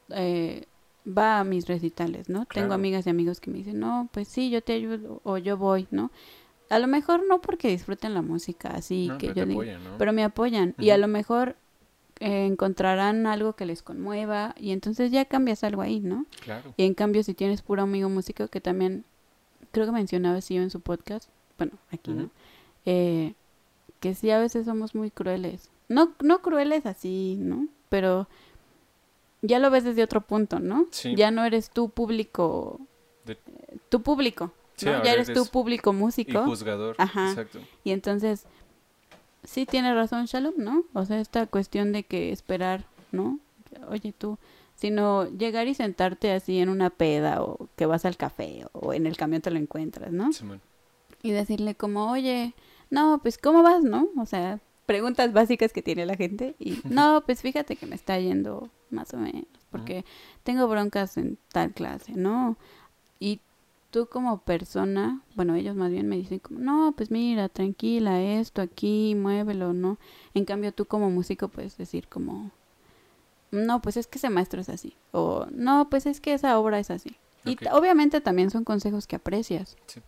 eh, 0.09 0.67
va 1.07 1.39
a 1.39 1.43
mis 1.43 1.67
recitales, 1.67 2.29
¿no? 2.29 2.45
Tengo 2.45 2.75
amigas 2.75 3.07
y 3.07 3.09
amigos 3.09 3.39
que 3.39 3.49
me 3.49 3.57
dicen, 3.57 3.79
no, 3.79 4.07
pues 4.11 4.27
sí, 4.27 4.51
yo 4.51 4.61
te 4.61 4.73
ayudo 4.73 5.21
o 5.23 5.39
yo 5.39 5.57
voy, 5.57 5.87
¿no? 5.89 6.11
A 6.69 6.77
lo 6.77 6.85
mejor 6.85 7.25
no 7.27 7.41
porque 7.41 7.69
disfruten 7.69 8.13
la 8.13 8.21
música, 8.21 8.69
así 8.69 9.07
No, 9.07 9.17
que 9.17 9.33
yo 9.33 9.41
apoyan, 9.41 9.83
¿no? 9.83 9.97
pero 9.97 10.13
me 10.13 10.23
apoyan 10.23 10.75
y 10.77 10.91
a 10.91 10.99
lo 10.99 11.07
mejor 11.07 11.55
eh, 12.19 12.45
encontrarán 12.45 13.27
algo 13.27 13.53
que 13.53 13.65
les 13.65 13.81
conmueva 13.81 14.55
y 14.57 14.71
entonces 14.71 15.11
ya 15.11 15.25
cambias 15.25 15.63
algo 15.63 15.81
ahí, 15.81 15.99
¿no? 15.99 16.25
Claro. 16.41 16.73
Y 16.77 16.85
en 16.85 16.93
cambio 16.93 17.23
si 17.23 17.33
tienes 17.33 17.61
puro 17.61 17.81
amigo 17.83 18.09
músico 18.09 18.47
que 18.47 18.61
también 18.61 19.03
creo 19.71 19.85
que 19.85 19.91
mencionaba 19.91 20.39
sí 20.41 20.55
en 20.55 20.69
su 20.69 20.79
podcast, 20.79 21.29
bueno, 21.57 21.73
aquí 21.91 22.11
no, 22.11 22.29
eh, 22.85 23.33
que 23.99 24.15
sí 24.15 24.31
a 24.31 24.39
veces 24.39 24.65
somos 24.65 24.95
muy 24.95 25.11
crueles, 25.11 25.69
no 25.89 26.13
no 26.21 26.41
crueles 26.41 26.85
así, 26.85 27.37
¿no? 27.39 27.67
Pero 27.89 28.27
ya 29.41 29.59
lo 29.59 29.69
ves 29.69 29.83
desde 29.83 30.03
otro 30.03 30.21
punto, 30.21 30.59
¿no? 30.59 30.87
Sí. 30.91 31.15
Ya 31.15 31.31
no 31.31 31.43
eres 31.45 31.69
tu 31.69 31.89
público, 31.89 32.79
De- 33.25 33.33
eh, 33.33 33.77
tu 33.89 34.01
público, 34.01 34.51
Sí, 34.77 34.87
Ya 34.87 35.13
eres, 35.13 35.27
tu 35.27 35.31
eres 35.31 35.49
público 35.49 35.91
Y 35.91 35.95
músico. 35.95 36.43
juzgador. 36.43 36.95
Ajá. 36.97 37.29
Exacto. 37.29 37.59
Y 37.85 37.91
entonces, 37.91 38.45
sí 39.45 39.65
tiene 39.65 39.93
razón 39.93 40.25
Shalom, 40.25 40.55
¿no? 40.57 40.83
O 40.93 41.05
sea, 41.05 41.19
esta 41.19 41.47
cuestión 41.47 41.91
de 41.91 42.03
que 42.03 42.31
esperar, 42.31 42.85
¿no? 43.11 43.39
Oye 43.89 44.13
tú, 44.17 44.37
sino 44.75 45.29
llegar 45.29 45.67
y 45.67 45.73
sentarte 45.73 46.31
así 46.31 46.59
en 46.59 46.69
una 46.69 46.89
peda 46.89 47.41
o 47.41 47.69
que 47.75 47.85
vas 47.85 48.05
al 48.05 48.17
café 48.17 48.65
o 48.73 48.93
en 48.93 49.05
el 49.05 49.17
camión 49.17 49.41
te 49.41 49.51
lo 49.51 49.59
encuentras, 49.59 50.11
¿no? 50.11 50.31
Simón. 50.33 50.61
Y 51.21 51.31
decirle 51.31 51.75
como, 51.75 52.11
oye, 52.11 52.53
no, 52.89 53.19
pues 53.21 53.37
¿cómo 53.37 53.63
vas, 53.63 53.83
no? 53.83 54.09
O 54.17 54.25
sea, 54.25 54.59
preguntas 54.85 55.33
básicas 55.33 55.73
que 55.73 55.81
tiene 55.81 56.05
la 56.05 56.15
gente 56.15 56.55
y 56.59 56.79
no, 56.89 57.23
pues 57.25 57.41
fíjate 57.41 57.75
que 57.75 57.85
me 57.85 57.95
está 57.95 58.19
yendo 58.19 58.69
más 58.89 59.13
o 59.13 59.17
menos 59.17 59.45
porque 59.75 60.05
tengo 60.43 60.67
broncas 60.67 61.17
en 61.17 61.37
tal 61.51 61.73
clase, 61.73 62.13
¿no? 62.13 62.57
Tú 63.95 64.07
como 64.07 64.39
persona, 64.39 65.21
bueno, 65.35 65.55
ellos 65.55 65.73
más 65.77 65.89
bien 65.89 66.09
me 66.09 66.17
dicen 66.17 66.39
como, 66.39 66.59
no, 66.59 66.93
pues 66.97 67.11
mira, 67.11 67.47
tranquila, 67.47 68.21
esto 68.21 68.61
aquí, 68.61 69.15
muévelo, 69.15 69.71
¿no? 69.71 69.99
En 70.33 70.43
cambio 70.43 70.73
tú 70.73 70.83
como 70.83 71.09
músico 71.09 71.47
puedes 71.47 71.77
decir 71.77 72.09
como, 72.09 72.51
no, 73.51 73.81
pues 73.81 73.95
es 73.95 74.05
que 74.07 74.17
ese 74.17 74.29
maestro 74.29 74.59
es 74.59 74.67
así, 74.67 74.97
o 75.13 75.47
no, 75.49 75.89
pues 75.89 76.07
es 76.07 76.19
que 76.19 76.33
esa 76.33 76.59
obra 76.59 76.77
es 76.77 76.91
así. 76.91 77.15
Y 77.45 77.57
obviamente 77.71 78.19
también 78.19 78.49
son 78.49 78.65
consejos 78.65 79.07
que 79.07 79.15
aprecias. 79.15 79.77
Sí. 79.85 80.01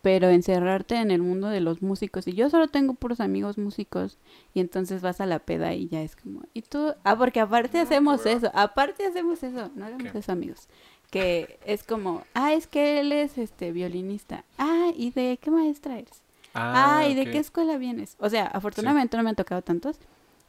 Pero 0.00 0.30
encerrarte 0.30 0.96
en 0.96 1.10
el 1.10 1.20
mundo 1.20 1.48
de 1.48 1.60
los 1.60 1.82
músicos, 1.82 2.26
y 2.26 2.32
yo 2.32 2.48
solo 2.48 2.68
tengo 2.68 2.94
puros 2.94 3.20
amigos 3.20 3.58
músicos, 3.58 4.16
y 4.54 4.60
entonces 4.60 5.02
vas 5.02 5.20
a 5.20 5.26
la 5.26 5.38
peda 5.38 5.74
y 5.74 5.86
ya 5.86 6.00
es 6.00 6.16
como, 6.16 6.44
y 6.54 6.62
tú, 6.62 6.94
ah, 7.04 7.18
porque 7.18 7.40
aparte 7.40 7.78
hacemos 7.78 8.24
eso, 8.24 8.50
aparte 8.54 9.04
hacemos 9.04 9.42
eso, 9.42 9.70
no 9.74 9.84
hagamos 9.84 10.12
¿Qué? 10.12 10.18
eso 10.18 10.32
amigos, 10.32 10.66
que 11.12 11.58
es 11.66 11.84
como, 11.84 12.24
ah, 12.32 12.54
es 12.54 12.66
que 12.66 12.98
él 12.98 13.12
es 13.12 13.36
este 13.36 13.70
violinista, 13.70 14.44
ah, 14.56 14.90
¿y 14.96 15.10
de 15.10 15.38
qué 15.40 15.50
maestra 15.50 15.98
eres? 15.98 16.22
Ah, 16.54 17.06
¿y 17.06 17.14
de 17.14 17.30
qué 17.30 17.36
escuela 17.36 17.76
vienes? 17.76 18.16
O 18.18 18.30
sea, 18.30 18.46
afortunadamente 18.46 19.18
no 19.18 19.22
me 19.22 19.28
han 19.28 19.36
tocado 19.36 19.60
tantos, 19.60 19.98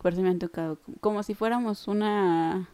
pero 0.02 0.16
sí 0.16 0.22
me 0.22 0.30
han 0.30 0.40
tocado 0.40 0.80
como, 1.02 1.22
si 1.22 1.34
fuéramos 1.34 1.90
una 1.90 2.70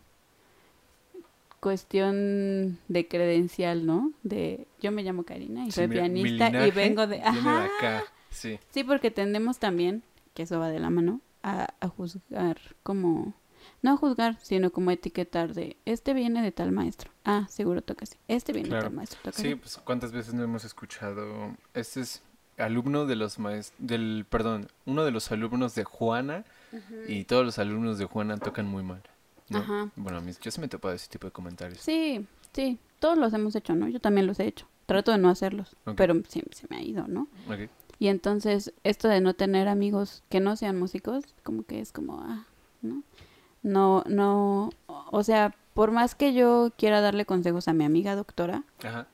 cuestión 1.60 2.78
de 2.90 3.08
credencial, 3.08 3.88
¿no? 3.88 4.14
De 4.22 4.68
yo 4.80 4.92
me 4.92 5.02
llamo 5.02 5.24
Karina 5.24 5.64
y 5.64 5.72
Sí, 5.72 5.78
soy 5.78 5.88
mi 5.88 5.96
pianista 5.96 6.68
y 6.68 6.70
vengo 6.70 7.08
de... 7.08 7.18
Viene 7.18 7.32
de 7.32 7.40
Ajá. 7.40 7.66
acá. 7.66 8.04
Sí. 8.30 8.60
Sí, 8.70 8.84
porque 8.84 9.10
tendemos 9.10 9.58
también, 9.58 10.04
que 10.36 10.44
eso 10.44 10.60
va 10.60 10.70
de 10.70 10.80
la 10.80 10.92
mano, 10.92 11.22
a, 11.42 11.74
a 11.80 11.88
juzgar 11.88 12.60
como... 12.84 13.34
No 13.82 13.96
juzgar, 13.98 14.38
sino 14.42 14.72
como 14.72 14.92
etiquetar 14.92 15.54
de, 15.54 15.78
este 15.86 16.14
viene 16.14 16.42
de 16.42 16.52
tal 16.52 16.72
maestro. 16.72 17.12
Ah, 17.24 17.48
seguro 17.50 17.82
toca 17.82 18.04
así. 18.04 18.18
Este 18.28 18.52
viene 18.52 18.70
de 18.76 18.82
tal 18.82 18.92
maestro. 18.92 19.20
Toca 19.24 19.38
Sí, 19.38 19.48
así. 19.48 19.56
pues 19.56 19.78
cuántas 19.84 20.12
veces 20.12 20.34
no 20.34 20.44
hemos 20.44 20.66
escuchado. 20.66 21.56
Este 21.74 22.02
es 22.02 22.22
alumno 22.58 23.06
de 23.06 23.16
los 23.16 23.40
maestros. 23.40 23.76
Del, 23.80 24.26
perdón, 24.30 24.68
uno 24.86 25.06
de 25.06 25.12
los 25.12 25.32
alumnos 25.32 25.76
de 25.76 25.84
Juana. 25.86 26.44
Y 27.08 27.24
todos 27.24 27.46
los 27.46 27.58
alumnos 27.58 27.98
de 27.98 28.06
Juana 28.06 28.38
tocan 28.38 28.68
muy 28.68 28.84
mal. 28.84 29.02
¿no? 29.50 29.60
Ajá. 29.60 29.90
Bueno, 29.96 30.20
a 30.20 30.22
mí 30.22 30.32
yo 30.42 30.52
sí 30.52 30.60
me 30.60 30.68
he 30.68 30.70
topado 30.70 30.94
ese 30.94 31.10
tipo 31.10 31.26
de 31.28 31.32
comentarios. 31.32 31.80
Sí, 31.80 32.26
sí, 32.54 32.78
todos 33.00 33.18
los 33.18 33.34
hemos 33.34 33.56
hecho, 33.56 33.74
¿no? 33.76 33.88
Yo 33.88 34.00
también 34.00 34.28
los 34.28 34.40
he 34.40 34.46
hecho. 34.46 34.68
Trato 34.86 35.12
de 35.12 35.18
no 35.20 35.30
hacerlos, 35.30 35.76
pero 35.96 36.16
sí, 36.28 36.44
se 36.52 36.68
me 36.70 36.78
ha 36.78 36.82
ido, 36.82 37.08
¿no? 37.08 37.28
Ok. 37.48 37.70
Y 38.00 38.08
entonces, 38.08 38.74
esto 38.84 39.08
de 39.08 39.22
no 39.22 39.34
tener 39.34 39.68
amigos 39.68 40.24
que 40.30 40.40
no 40.40 40.56
sean 40.56 40.78
músicos, 40.80 41.24
como 41.44 41.64
que 41.64 41.80
es 41.80 41.92
como, 41.92 42.20
ah, 42.22 42.46
¿no? 42.82 43.04
No, 43.62 44.04
no, 44.08 44.70
o 44.88 45.24
sea, 45.24 45.56
por 45.74 45.92
más 45.92 46.16
que 46.16 46.34
yo 46.34 46.72
quiera 46.78 47.02
darle 47.02 47.26
consejos 47.26 47.68
a 47.68 47.74
mi 47.74 47.84
amiga 47.84 48.16
doctora, 48.16 48.64
Ajá. 48.84 49.08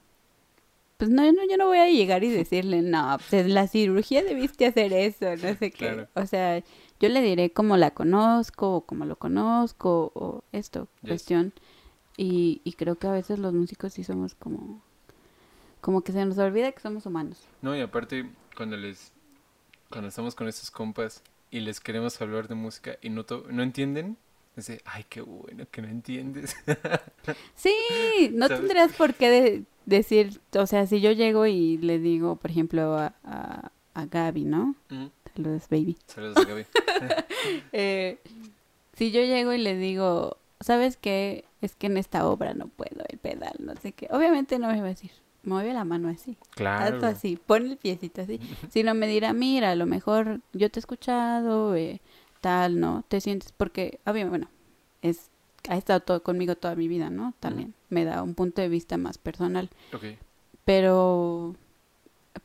pues 0.97 1.09
no, 1.09 1.23
no 1.31 1.41
yo 1.49 1.57
no 1.57 1.67
voy 1.67 1.79
a 1.79 1.89
llegar 1.89 2.23
y 2.23 2.29
decirle, 2.29 2.81
no, 2.81 3.17
pues 3.29 3.47
la 3.47 3.67
cirugía 3.67 4.23
debiste 4.23 4.65
hacer 4.67 4.93
eso, 4.93 5.25
no 5.35 5.55
sé 5.55 5.71
qué. 5.71 5.71
Claro. 5.71 6.07
O 6.13 6.25
sea, 6.27 6.63
yo 6.99 7.09
le 7.09 7.21
diré 7.21 7.49
cómo 7.51 7.75
la 7.77 7.91
conozco, 7.91 8.75
o 8.75 8.81
cómo 8.81 9.05
lo 9.05 9.15
conozco, 9.17 10.11
o 10.15 10.43
esto, 10.51 10.87
Yes. 11.01 11.09
cuestión. 11.09 11.53
Y, 12.17 12.61
y 12.63 12.73
creo 12.73 12.95
que 12.95 13.07
a 13.07 13.11
veces 13.11 13.39
los 13.39 13.53
músicos 13.53 13.93
sí 13.93 14.03
somos 14.03 14.35
como, 14.35 14.81
como 15.81 16.01
que 16.01 16.11
se 16.13 16.23
nos 16.25 16.37
olvida 16.37 16.71
que 16.71 16.79
somos 16.79 17.05
humanos. 17.05 17.43
No, 17.61 17.75
y 17.75 17.81
aparte, 17.81 18.29
cuando 18.55 18.77
les. 18.77 19.11
Cuando 19.89 20.07
estamos 20.09 20.33
con 20.33 20.47
estos 20.47 20.71
compas 20.71 21.21
y 21.51 21.59
les 21.59 21.79
queremos 21.79 22.19
hablar 22.21 22.47
de 22.47 22.55
música 22.55 22.97
y 23.01 23.09
no, 23.09 23.23
to- 23.25 23.45
no 23.49 23.61
entienden, 23.63 24.17
de, 24.56 24.82
ay, 24.86 25.06
qué 25.10 25.22
bueno 25.22 25.66
que 25.72 25.82
no 25.82 25.88
entiendes. 25.89 26.56
Sí, 27.56 27.74
no 28.34 28.47
¿Sabes? 28.47 28.62
tendrías 28.62 28.91
por 28.93 29.14
qué 29.16 29.30
de- 29.30 29.64
decir, 29.86 30.39
o 30.58 30.66
sea, 30.68 30.86
si 30.88 31.01
yo 31.01 31.12
llego 31.12 31.45
y 31.47 31.78
le 31.78 31.97
digo, 31.99 32.36
por 32.36 32.51
ejemplo, 32.51 32.97
a, 32.97 33.14
a, 33.24 33.72
a 33.95 34.06
Gaby, 34.06 34.45
¿no? 34.45 34.76
Ujú. 34.91 35.10
Saludos, 35.36 35.64
baby. 35.70 35.97
Saludos 36.08 36.45
Gaby. 36.45 36.66
Eh, 37.74 38.20
si 38.93 39.12
yo 39.12 39.22
llego 39.22 39.53
y 39.53 39.58
le 39.58 39.76
digo, 39.76 40.38
¿sabes 40.60 40.97
qué? 40.97 41.45
Es 41.62 41.76
que 41.76 41.88
en 41.88 41.97
esta 41.97 42.28
obra 42.28 42.53
no 42.53 42.68
puedo 42.68 43.03
el 43.10 43.18
pedal, 43.20 43.53
no 43.60 43.76
sé 43.76 43.91
qué. 43.91 44.08
Obviamente 44.12 44.58
no 44.60 44.68
me 44.68 44.80
va 44.80 44.86
a 44.88 44.89
decir, 44.89 45.12
mueve 45.43 45.74
la 45.74 45.84
mano 45.84 46.10
así. 46.10 46.38
Claro. 46.51 46.95
Hazlo 46.97 47.08
así, 47.08 47.38
pon 47.43 47.66
el 47.72 47.78
piecito 47.78 48.22
así. 48.22 48.39
Si 48.72 48.84
no 48.84 48.93
me 48.93 49.08
dirá, 49.08 49.34
mira, 49.34 49.72
a 49.72 49.76
lo 49.76 49.86
mejor 49.86 50.39
yo 50.53 50.70
te 50.72 50.80
he 50.80 50.82
escuchado, 50.82 51.76
eh, 51.76 52.01
tal, 52.45 52.79
¿no? 52.79 53.03
Te 53.07 53.21
sientes, 53.21 53.51
porque, 53.51 53.99
obviamente, 54.05 54.29
bueno, 54.29 54.47
es, 55.01 55.31
ha 55.67 55.77
estado 55.77 56.01
todo 56.01 56.21
conmigo 56.21 56.55
toda 56.55 56.75
mi 56.75 56.87
vida, 56.87 57.09
¿no? 57.09 57.33
También 57.39 57.73
me 57.89 58.05
da 58.05 58.21
un 58.21 58.35
punto 58.35 58.61
de 58.61 58.69
vista 58.69 58.97
más 58.97 59.17
personal. 59.17 59.71
Ok. 59.91 60.03
Pero, 60.63 61.55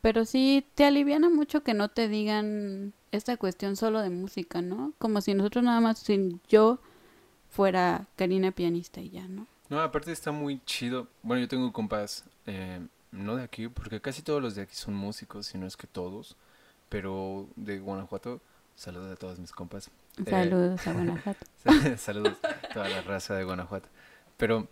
pero 0.00 0.24
sí 0.24 0.64
te 0.74 0.86
aliviana 0.86 1.28
mucho 1.28 1.62
que 1.62 1.74
no 1.74 1.90
te 1.90 2.08
digan 2.08 2.94
esta 3.12 3.36
cuestión 3.36 3.76
solo 3.76 4.00
de 4.00 4.08
música, 4.08 4.62
¿no? 4.62 4.94
Como 4.96 5.20
si 5.20 5.34
nosotros 5.34 5.64
nada 5.64 5.82
más, 5.82 5.98
si 5.98 6.40
yo 6.48 6.78
fuera 7.50 8.06
Karina 8.16 8.52
pianista 8.52 9.02
y 9.02 9.10
ya, 9.10 9.28
¿no? 9.28 9.46
No, 9.68 9.80
aparte 9.80 10.12
está 10.12 10.32
muy 10.32 10.62
chido. 10.64 11.08
Bueno, 11.22 11.42
yo 11.42 11.48
tengo 11.48 11.70
compas, 11.74 12.24
eh, 12.46 12.80
no 13.12 13.36
de 13.36 13.42
aquí, 13.42 13.68
porque 13.68 14.00
casi 14.00 14.22
todos 14.22 14.40
los 14.40 14.54
de 14.54 14.62
aquí 14.62 14.74
son 14.74 14.94
músicos, 14.94 15.48
si 15.48 15.58
no 15.58 15.66
es 15.66 15.76
que 15.76 15.86
todos, 15.86 16.36
pero 16.88 17.48
de 17.56 17.80
Guanajuato. 17.80 18.40
Saludos 18.80 19.12
a 19.12 19.16
todos 19.16 19.38
mis 19.38 19.52
compas. 19.52 19.90
Eh, 20.16 20.30
Saludos 20.30 20.86
a 20.86 20.92
Guanajuato. 20.94 21.46
Saludos 21.98 22.38
a 22.42 22.68
toda 22.72 22.88
la 22.88 23.02
raza 23.02 23.34
de 23.34 23.44
Guanajuato. 23.44 23.90
Pero 24.38 24.68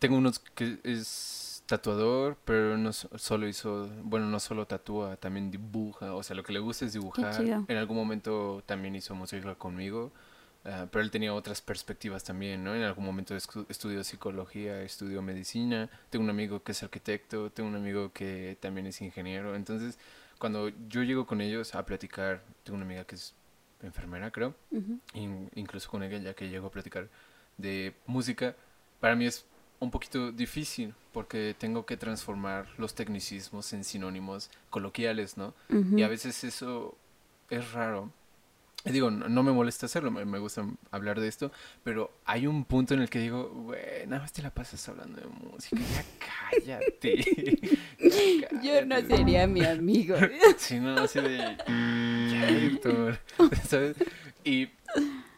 tengo 0.00 0.16
unos 0.16 0.40
que 0.40 0.80
es 0.82 1.62
tatuador, 1.66 2.36
pero 2.44 2.76
no 2.76 2.92
so- 2.92 3.16
solo 3.16 3.46
hizo, 3.46 3.88
bueno, 4.02 4.26
no 4.26 4.40
solo 4.40 4.66
tatúa, 4.66 5.16
también 5.18 5.52
dibuja, 5.52 6.14
o 6.14 6.22
sea, 6.24 6.34
lo 6.34 6.42
que 6.42 6.52
le 6.52 6.58
gusta 6.58 6.84
es 6.86 6.94
dibujar. 6.94 7.36
chido. 7.36 7.64
En 7.68 7.76
algún 7.76 7.96
momento 7.96 8.60
también 8.66 8.96
hizo 8.96 9.14
música 9.14 9.54
conmigo, 9.54 10.10
ah, 10.64 10.86
pero 10.90 11.04
él 11.04 11.12
tenía 11.12 11.32
otras 11.32 11.60
perspectivas 11.60 12.24
también, 12.24 12.64
¿no? 12.64 12.74
En 12.74 12.82
algún 12.82 13.04
momento 13.04 13.36
estudió 13.36 14.02
psicología, 14.02 14.82
estudió 14.82 15.22
medicina, 15.22 15.88
tengo 16.10 16.24
un 16.24 16.30
amigo 16.30 16.60
que 16.64 16.72
es 16.72 16.82
arquitecto, 16.82 17.50
tengo 17.52 17.68
un 17.68 17.76
amigo 17.76 18.10
que 18.12 18.56
también 18.60 18.88
es 18.88 19.00
ingeniero, 19.00 19.54
entonces 19.54 19.96
cuando 20.38 20.68
yo 20.88 21.02
llego 21.02 21.26
con 21.26 21.40
ellos 21.40 21.74
a 21.74 21.84
platicar, 21.84 22.42
tengo 22.64 22.76
una 22.76 22.84
amiga 22.86 23.04
que 23.04 23.14
es 23.16 23.34
enfermera, 23.82 24.30
creo, 24.30 24.54
in- 25.14 25.50
incluso 25.54 25.90
con 25.90 26.02
ella, 26.02 26.18
ya 26.18 26.34
que 26.34 26.48
llego 26.48 26.66
a 26.68 26.70
platicar 26.70 27.08
de 27.56 27.94
música, 28.06 28.54
para 29.00 29.14
mí 29.16 29.26
es 29.26 29.44
un 29.80 29.90
poquito 29.90 30.32
difícil 30.32 30.94
porque 31.12 31.54
tengo 31.58 31.86
que 31.86 31.96
transformar 31.96 32.66
los 32.78 32.94
tecnicismos 32.94 33.72
en 33.72 33.84
sinónimos 33.84 34.50
coloquiales, 34.70 35.36
¿no? 35.36 35.54
Y 35.98 36.02
a 36.02 36.08
veces 36.08 36.42
eso 36.44 36.96
es 37.50 37.72
raro. 37.72 38.10
Digo, 38.84 39.10
no, 39.10 39.42
me 39.42 39.52
molesta 39.52 39.86
hacerlo, 39.86 40.10
me, 40.10 40.24
me 40.24 40.38
gusta 40.38 40.64
hablar 40.92 41.20
de 41.20 41.26
esto, 41.28 41.50
pero 41.82 42.12
hay 42.24 42.46
un 42.46 42.64
punto 42.64 42.94
en 42.94 43.00
el 43.02 43.10
que 43.10 43.18
digo, 43.18 43.50
güey, 43.50 44.06
nada 44.06 44.22
más 44.22 44.32
te 44.32 44.40
la 44.40 44.50
pasas 44.50 44.88
hablando 44.88 45.20
de 45.20 45.26
música, 45.26 45.76
ya 45.94 46.04
cállate. 46.50 47.58
Ya 47.98 48.48
Yo 48.62 48.86
no 48.86 48.94
cállate". 48.94 49.16
sería 49.16 49.46
mi 49.46 49.64
amigo. 49.64 50.16
Sí, 50.58 50.78
no, 50.78 50.96
así 51.00 51.20
de. 51.20 51.36
Ya, 51.36 52.48
Héctor", 52.48 53.18
¿Sabes? 53.66 53.96
Y 54.44 54.68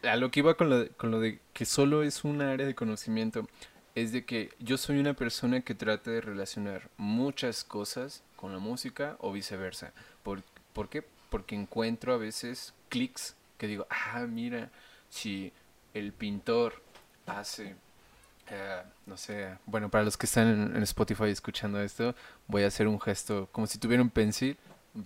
a 0.03 0.15
lo 0.15 0.29
que 0.31 0.41
iba 0.41 0.53
con 0.53 0.69
lo, 0.69 0.79
de, 0.79 0.89
con 0.89 1.09
lo 1.11 1.19
de 1.19 1.39
que 1.53 1.65
solo 1.65 2.03
es 2.03 2.23
un 2.23 2.41
área 2.41 2.65
de 2.67 2.75
conocimiento, 2.75 3.47
es 3.95 4.11
de 4.13 4.23
que 4.23 4.51
yo 4.59 4.77
soy 4.77 4.99
una 4.99 5.13
persona 5.15 5.61
que 5.61 5.75
trata 5.75 6.11
de 6.11 6.21
relacionar 6.21 6.89
muchas 6.97 7.63
cosas 7.63 8.23
con 8.35 8.53
la 8.53 8.59
música 8.59 9.17
o 9.19 9.31
viceversa. 9.33 9.93
¿Por, 10.23 10.43
¿por 10.73 10.87
qué? 10.89 11.03
Porque 11.31 11.55
encuentro 11.55 12.13
a 12.13 12.17
veces 12.17 12.73
clics 12.89 13.35
que 13.57 13.65
digo, 13.65 13.87
ah, 13.89 14.25
mira, 14.29 14.69
si 15.09 15.51
el 15.95 16.11
pintor 16.13 16.83
hace. 17.25 17.75
eh, 18.49 18.81
no 19.05 19.15
sé, 19.17 19.55
bueno, 19.65 19.89
para 19.89 20.03
los 20.03 20.17
que 20.17 20.25
están 20.25 20.47
en, 20.49 20.75
en 20.75 20.83
Spotify 20.83 21.29
escuchando 21.29 21.81
esto, 21.81 22.13
voy 22.47 22.63
a 22.63 22.67
hacer 22.67 22.87
un 22.87 22.99
gesto 22.99 23.47
como 23.51 23.65
si 23.65 23.79
tuviera 23.79 24.03
un 24.03 24.09
pencil. 24.09 24.57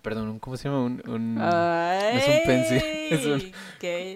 Perdón, 0.02 0.40
¿cómo 0.40 0.58
se 0.58 0.64
llama? 0.68 0.82
Un, 0.84 1.02
un- 1.08 1.38
es 2.18 2.28
un 2.28 2.40
pencil, 2.44 2.82
es. 3.12 3.24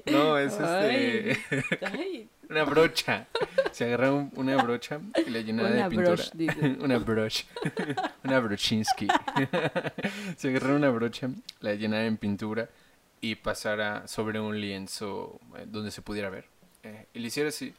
No, 0.07 0.35
es 0.37 0.53
este, 0.59 1.37
Ay, 1.85 2.29
una 2.49 2.63
brocha. 2.63 3.27
Se 3.71 3.85
agarra 3.85 4.11
un- 4.11 4.31
una 4.35 4.61
brocha 4.61 4.99
y 5.25 5.29
la 5.29 5.39
llenaba 5.41 5.69
de 5.69 5.83
pintura. 5.89 6.11
brush, 6.13 6.29
dice. 6.33 6.77
una 6.81 6.97
brush. 6.97 7.43
una 8.23 8.39
brochinsky. 8.39 9.07
Se 10.37 10.49
agarra 10.49 10.75
una 10.75 10.89
brocha, 10.89 11.29
la 11.61 11.75
llenara 11.75 12.05
en 12.05 12.17
pintura 12.17 12.69
y 13.21 13.35
pasara 13.35 14.07
sobre 14.07 14.39
un 14.39 14.59
lienzo 14.59 15.39
eh, 15.57 15.65
donde 15.67 15.91
se 15.91 16.01
pudiera 16.01 16.29
ver. 16.29 16.45
Eh, 16.83 17.05
y 17.13 17.19
le 17.19 17.27
hiciera 17.27 17.49
así. 17.49 17.73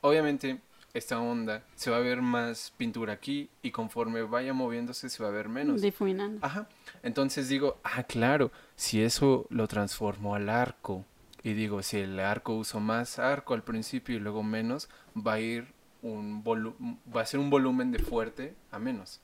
Obviamente, 0.00 0.58
esta 0.94 1.18
onda 1.20 1.62
se 1.74 1.90
va 1.90 1.96
a 1.98 2.00
ver 2.00 2.22
más 2.22 2.72
pintura 2.76 3.12
aquí 3.12 3.50
y 3.62 3.70
conforme 3.70 4.22
vaya 4.22 4.52
moviéndose 4.54 5.08
se 5.10 5.22
va 5.22 5.28
a 5.28 5.32
ver 5.32 5.48
menos. 5.48 5.82
Difuminando. 5.82 6.38
Ajá. 6.46 6.68
Entonces 7.02 7.48
digo, 7.48 7.78
ah, 7.84 8.04
claro, 8.04 8.50
si 8.76 9.02
eso 9.02 9.46
lo 9.50 9.66
transformo 9.68 10.34
al 10.34 10.48
arco 10.48 11.04
y 11.42 11.52
digo, 11.54 11.82
si 11.82 11.98
el 11.98 12.18
arco 12.20 12.54
uso 12.54 12.80
más 12.80 13.18
arco 13.18 13.54
al 13.54 13.62
principio 13.62 14.16
y 14.16 14.20
luego 14.20 14.42
menos, 14.42 14.88
va 15.16 15.34
a 15.34 15.40
ir 15.40 15.74
un 16.02 16.44
volu- 16.44 16.74
va 17.14 17.22
a 17.22 17.26
ser 17.26 17.40
un 17.40 17.50
volumen 17.50 17.90
de 17.92 17.98
fuerte 17.98 18.54
a 18.70 18.78
menos. 18.78 19.20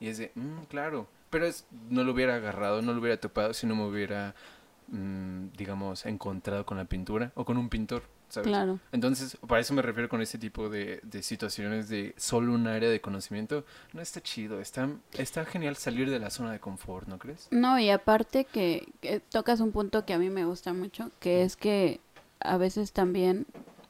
Y 0.00 0.08
es 0.08 0.18
de, 0.18 0.32
"Mm, 0.34 0.64
claro, 0.68 1.08
pero 1.30 1.46
es, 1.46 1.66
no 1.90 2.04
lo 2.04 2.12
hubiera 2.12 2.36
agarrado, 2.36 2.82
no 2.82 2.92
lo 2.92 3.00
hubiera 3.00 3.18
topado 3.20 3.54
si 3.54 3.66
no 3.66 3.74
me 3.76 3.84
hubiera, 3.86 4.34
mm, 4.88 5.48
digamos, 5.56 6.06
encontrado 6.06 6.64
con 6.66 6.76
la 6.76 6.84
pintura 6.84 7.32
o 7.34 7.44
con 7.44 7.56
un 7.56 7.68
pintor, 7.68 8.02
¿sabes? 8.34 8.48
Claro. 8.48 8.78
Entonces, 8.92 9.36
para 9.46 9.60
eso 9.60 9.72
me 9.74 9.82
refiero 9.82 10.08
con 10.08 10.20
ese 10.22 10.36
tipo 10.38 10.68
de, 10.68 11.00
de 11.02 11.22
situaciones 11.22 11.88
de 11.88 12.14
solo 12.16 12.52
un 12.52 12.66
área 12.66 12.90
de 12.90 13.00
conocimiento. 13.00 13.64
No 13.92 14.00
está 14.00 14.20
chido, 14.22 14.60
está, 14.60 14.88
está 15.12 15.44
genial 15.44 15.76
salir 15.76 16.10
de 16.10 16.18
la 16.18 16.30
zona 16.30 16.52
de 16.52 16.60
confort, 16.60 17.08
¿no 17.08 17.18
crees? 17.18 17.48
No, 17.50 17.78
y 17.78 17.90
aparte 17.90 18.44
que, 18.44 18.86
que 19.00 19.20
tocas 19.20 19.60
un 19.60 19.72
punto 19.72 20.04
que 20.04 20.12
a 20.14 20.18
mí 20.18 20.28
me 20.30 20.44
gusta 20.44 20.72
mucho, 20.72 21.10
que 21.20 21.42
es 21.42 21.56
que 21.56 22.00
a 22.40 22.58
veces 22.58 22.92
también, 22.92 23.46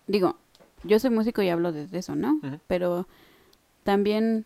digo, 0.07 0.36
yo 0.84 0.99
soy 0.99 1.11
músico 1.11 1.42
y 1.42 1.49
hablo 1.49 1.72
desde 1.72 1.99
eso, 1.99 2.14
¿no? 2.14 2.38
Pero 2.68 3.09
también, 3.82 4.45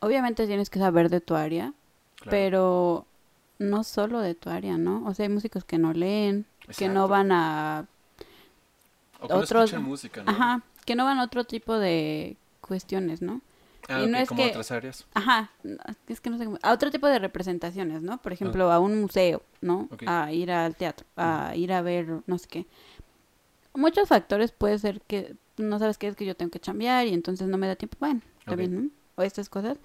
obviamente 0.00 0.46
tienes 0.46 0.70
que 0.70 0.78
saber 0.78 1.08
de 1.10 1.20
tu 1.20 1.34
área, 1.34 1.72
Claro. 2.16 2.30
pero 2.30 3.06
no 3.58 3.84
solo 3.84 4.20
de 4.20 4.34
tu 4.34 4.50
área, 4.50 4.78
¿no? 4.78 5.04
O 5.06 5.14
sea, 5.14 5.24
hay 5.26 5.32
músicos 5.32 5.64
que 5.64 5.78
no 5.78 5.92
leen, 5.92 6.46
que 6.76 6.88
no 6.88 7.06
van 7.08 7.30
a, 7.32 7.86
O 9.20 9.28
que 9.28 9.34
otros- 9.34 9.72
música, 9.74 10.22
¿no? 10.22 10.30
ajá, 10.32 10.62
que 10.84 10.94
no 10.94 11.04
van 11.04 11.18
a 11.18 11.24
otro 11.24 11.44
tipo 11.44 11.78
de 11.78 12.36
cuestiones, 12.60 13.22
¿no? 13.22 13.40
Ah, 13.88 14.02
y 14.02 14.06
no 14.08 14.16
es 14.18 14.28
como 14.28 14.42
que- 14.42 14.50
otras 14.50 14.70
áreas. 14.70 15.06
Ajá, 15.14 15.50
es 16.08 16.20
que 16.20 16.30
no 16.30 16.38
sé 16.38 16.44
cómo, 16.46 16.58
a 16.62 16.72
otro 16.72 16.90
tipo 16.90 17.06
de 17.06 17.18
representaciones, 17.18 18.02
¿no? 18.02 18.18
Por 18.22 18.32
ejemplo, 18.32 18.72
a 18.72 18.78
un 18.78 19.00
museo, 19.00 19.42
¿no? 19.60 19.88
A 20.06 20.32
ir 20.32 20.50
al 20.50 20.74
teatro, 20.74 21.06
a 21.16 21.54
ir 21.54 21.72
a 21.72 21.82
ver 21.82 22.22
no 22.26 22.38
sé 22.38 22.48
qué. 22.48 22.66
Muchos 23.74 24.08
factores 24.08 24.52
puede 24.52 24.78
ser 24.78 25.00
que 25.02 25.34
no 25.58 25.78
sabes 25.78 25.98
qué 25.98 26.06
es 26.08 26.16
que 26.16 26.24
yo 26.24 26.36
tengo 26.36 26.50
que 26.50 26.60
chambear 26.60 27.06
y 27.06 27.12
entonces 27.14 27.48
no 27.48 27.58
me 27.58 27.66
da 27.66 27.76
tiempo. 27.76 27.96
Bueno, 28.00 28.20
está 28.38 28.52
Ok. 28.52 28.58
bien, 28.58 28.74
¿no? 28.84 28.90
O 29.16 29.22
estas 29.22 29.48
cosas. 29.48 29.78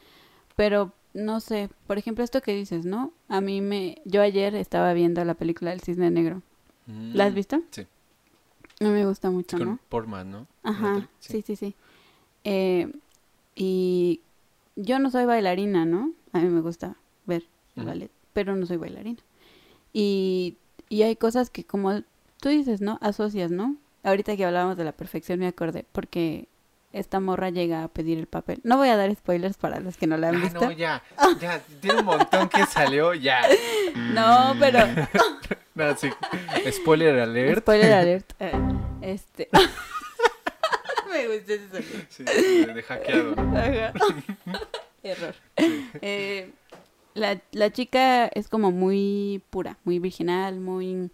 Pero 0.56 0.94
no 1.14 1.40
sé, 1.40 1.70
por 1.88 1.98
ejemplo, 1.98 2.24
esto 2.24 2.42
que 2.42 2.54
dices, 2.56 2.86
¿no? 2.86 3.12
A 3.28 3.42
mí 3.42 3.62
me 3.62 4.02
yo 4.06 4.22
ayer 4.22 4.54
estaba 4.56 4.94
viendo 4.94 5.24
la 5.26 5.34
película 5.34 5.72
del 5.72 5.82
Cisne 5.82 6.12
Negro. 6.12 6.42
¿La 7.14 7.26
has 7.26 7.32
Mm, 7.34 7.36
visto? 7.36 7.62
Sí. 7.72 7.86
Mí 8.80 8.90
me 8.90 9.06
gusta 9.06 9.30
mucho, 9.30 9.58
con 9.58 9.68
¿no? 9.68 9.80
Portman, 9.90 10.32
¿no? 10.32 10.48
Ajá, 10.64 11.08
sí, 11.20 11.42
sí, 11.42 11.56
sí. 11.56 11.76
Eh, 12.44 12.92
y 13.56 14.22
yo 14.76 15.00
no 15.00 15.12
soy 15.12 15.26
bailarina, 15.26 15.86
¿no? 15.86 16.14
A 16.32 16.40
mí 16.40 16.48
me 16.48 16.62
gusta 16.62 16.96
ver 17.26 17.44
el 17.76 17.84
Ujú. 17.84 17.90
ballet, 17.92 18.12
pero 18.34 18.56
no 18.56 18.66
soy 18.66 18.78
bailarina. 18.78 19.20
Y, 19.92 20.56
y 20.88 21.02
hay 21.02 21.16
cosas 21.16 21.50
que 21.50 21.66
como 21.66 22.02
tú 22.40 22.50
dices, 22.50 22.80
¿no? 22.80 22.98
Asocias, 23.02 23.52
¿no? 23.52 23.76
Ahorita 24.04 24.38
que 24.38 24.46
hablábamos 24.46 24.78
de 24.78 24.86
la 24.86 24.94
perfección 24.94 25.40
me 25.40 25.48
acordé, 25.48 25.86
porque 25.92 26.48
esta 26.94 27.20
morra 27.20 27.50
llega 27.50 27.84
a 27.84 27.88
pedir 27.90 28.18
el 28.18 28.28
papel. 28.28 28.62
No 28.64 28.78
voy 28.78 28.88
a 28.90 28.96
dar 28.96 29.14
spoilers 29.14 29.58
para 29.58 29.80
los 29.82 29.98
que 29.98 30.08
no 30.08 30.16
la 30.18 30.30
han 30.30 30.36
Ah, 30.38 30.40
visto. 30.46 30.62
no, 30.62 30.72
ya, 30.72 31.04
ya, 31.42 31.62
tiene 31.82 31.98
un 32.00 32.06
montón 32.06 32.48
que 32.48 32.66
salió, 32.66 33.14
ya. 33.14 33.42
No, 34.14 34.56
pero... 34.60 34.80
No, 35.80 35.96
sí. 35.96 36.10
Spoiler 36.72 37.18
alert. 37.20 37.60
Spoiler 37.62 37.94
alert. 38.02 38.34
eh, 38.40 38.52
este... 39.02 39.48
me 41.10 41.28
gusta 41.28 41.54
ese 41.54 41.70
sonido. 41.70 42.06
Sí, 42.10 42.24
de, 42.66 42.84
hackeado. 42.84 43.34
Error. 45.04 45.36
Eh, 45.56 46.52
la, 47.14 47.42
la 47.54 47.72
chica 47.72 48.28
es 48.28 48.50
como 48.50 48.72
muy 48.72 49.42
pura, 49.50 49.78
muy 49.86 50.00
virginal, 50.00 50.60
muy 50.60 51.10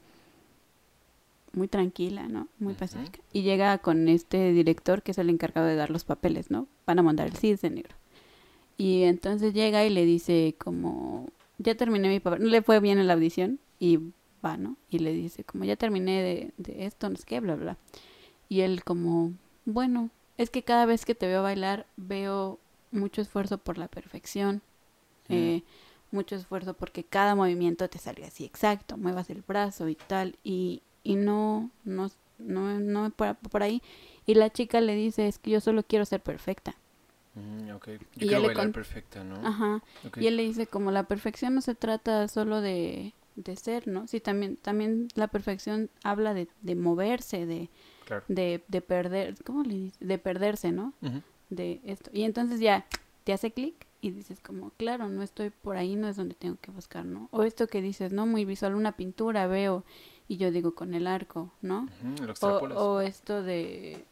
muy 1.54 1.68
tranquila, 1.68 2.28
¿no? 2.28 2.48
Muy 2.58 2.74
pacífica. 2.74 3.20
Y 3.32 3.44
llega 3.44 3.78
con 3.78 4.10
este 4.10 4.52
director 4.52 5.04
que 5.04 5.12
es 5.12 5.18
el 5.20 5.30
encargado 5.30 5.68
de 5.68 5.76
dar 5.76 5.92
los 5.92 6.04
papeles, 6.04 6.50
¿no? 6.50 6.68
Van 6.88 6.98
a 6.98 7.04
mandar 7.04 7.28
el 7.28 7.38
CIS 7.38 7.62
de 7.62 7.70
negro. 7.70 7.96
Y 8.78 9.04
entonces 9.04 9.54
llega 9.54 9.86
y 9.86 9.92
le 9.92 10.06
dice 10.06 10.56
como, 10.58 11.30
ya 11.60 11.76
terminé 11.76 12.10
mi 12.10 12.20
papel, 12.20 12.42
no 12.44 12.50
le 12.50 12.64
fue 12.64 12.80
bien 12.80 12.98
en 12.98 13.08
la 13.08 13.14
audición 13.14 13.60
y 13.80 14.00
va, 14.46 14.58
¿no? 14.58 14.76
Y 14.90 15.00
le 15.00 15.12
dice 15.14 15.44
como, 15.44 15.64
ya 15.66 15.76
terminé 15.76 16.22
de, 16.22 16.52
de 16.58 16.86
esto, 16.86 17.10
no 17.10 17.16
sé 17.18 17.24
qué, 17.26 17.40
bla, 17.40 17.56
bla. 17.56 17.78
Y 18.50 18.62
él 18.62 18.84
como, 18.84 19.34
bueno, 19.66 20.10
es 20.38 20.50
que 20.50 20.64
cada 20.64 20.86
vez 20.86 21.06
que 21.06 21.16
te 21.16 21.28
veo 21.28 21.42
bailar 21.44 21.86
veo 21.98 22.60
mucho 22.92 23.22
esfuerzo 23.22 23.58
por 23.58 23.78
la 23.78 23.88
perfección. 23.88 24.62
eh, 25.30 25.64
mucho 26.12 26.36
esfuerzo 26.36 26.74
porque 26.76 27.04
cada 27.04 27.36
movimiento 27.36 27.90
te 27.90 27.98
salga 27.98 28.28
así 28.28 28.46
exacto, 28.46 28.96
muevas 28.96 29.30
el 29.30 29.42
brazo 29.42 29.90
y 29.90 29.96
tal, 29.96 30.38
y, 30.46 30.82
y 31.04 31.16
no, 31.16 31.72
no, 31.84 32.10
no, 32.38 32.80
no 32.80 33.10
por, 33.10 33.36
por 33.36 33.64
ahí. 33.64 33.82
Y 34.26 34.36
la 34.36 34.50
chica 34.50 34.80
le 34.80 34.96
dice, 34.96 35.28
es 35.28 35.40
que 35.40 35.52
yo 35.52 35.60
solo 35.60 35.84
quiero 35.84 36.06
ser 36.06 36.22
perfecta. 36.22 36.76
Mm. 37.34 37.68
Yo 37.68 37.80
Y 38.16 38.20
quiero 38.20 38.44
bailar 38.44 38.56
con- 38.68 38.72
perfecta, 38.72 39.24
¿no? 39.26 39.36
Ajá. 39.46 39.84
Y 40.22 40.28
él 40.28 40.38
le 40.38 40.44
dice 40.44 40.68
como 40.68 40.92
la 40.92 41.04
perfección 41.04 41.54
no 41.56 41.62
se 41.62 41.76
trata 41.76 42.28
solo 42.30 42.62
de, 42.62 43.14
de 43.36 43.56
ser, 43.56 43.88
¿no? 43.88 44.08
Sí, 44.08 44.20
también, 44.20 44.56
también 44.58 45.08
la 45.16 45.28
perfección 45.28 45.90
habla 46.04 46.34
de, 46.34 46.48
de 46.62 46.76
moverse, 46.76 47.46
de, 47.46 47.70
Claro. 48.06 48.24
de, 48.28 48.64
de 48.68 48.82
perder, 48.82 49.36
¿cómo 49.44 49.64
le 49.64 49.74
dice? 49.76 49.98
De 50.06 50.18
perderse, 50.20 50.72
¿no? 50.72 50.94
De 51.50 51.82
esto. 51.86 52.12
Y 52.14 52.24
entonces 52.24 52.60
ya 52.60 52.86
te 53.24 53.34
hace 53.34 53.52
clic 53.52 53.74
y 54.02 54.12
dices 54.12 54.40
como, 54.40 54.70
claro, 54.78 55.10
no 55.10 55.24
estoy 55.24 55.50
por 55.50 55.76
ahí, 55.78 55.96
no 55.96 56.08
es 56.08 56.16
donde 56.16 56.36
tengo 56.36 56.58
que 56.62 56.70
buscar, 56.70 57.04
¿no? 57.06 57.28
O 57.32 57.42
esto 57.44 57.66
que 57.68 57.82
dices, 57.82 58.14
¿no? 58.14 58.28
Muy 58.28 58.46
visual, 58.46 58.76
una 58.76 58.92
pintura 58.92 59.48
veo 59.48 59.84
y 60.28 60.38
yo 60.38 60.52
digo 60.52 60.76
con 60.76 60.94
el 60.94 61.08
arco, 61.08 61.52
¿no? 61.62 61.88
O 62.78 63.02
esto 63.02 63.42
de 63.42 64.06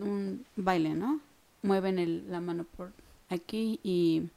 un 0.00 0.46
baile, 0.56 0.94
¿no? 0.94 1.20
Mueven 1.62 1.98
el, 1.98 2.30
la 2.30 2.40
mano 2.40 2.64
por 2.64 2.92
aquí 3.28 3.78
y, 3.82 4.30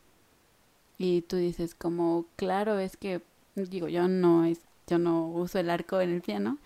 y 0.97 1.22
tú 1.22 1.38
dices 1.38 1.76
como, 1.76 2.26
claro, 2.36 2.78
es 2.80 2.97
que, 2.97 3.22
digo, 3.56 3.88
yo 3.88 4.08
no 4.08 4.45
es, 4.45 4.62
yo 4.88 4.97
no 4.97 5.28
uso 5.28 5.60
el 5.60 5.70
arco 5.70 6.02
en 6.02 6.12
el 6.12 6.22
piano, 6.22 6.58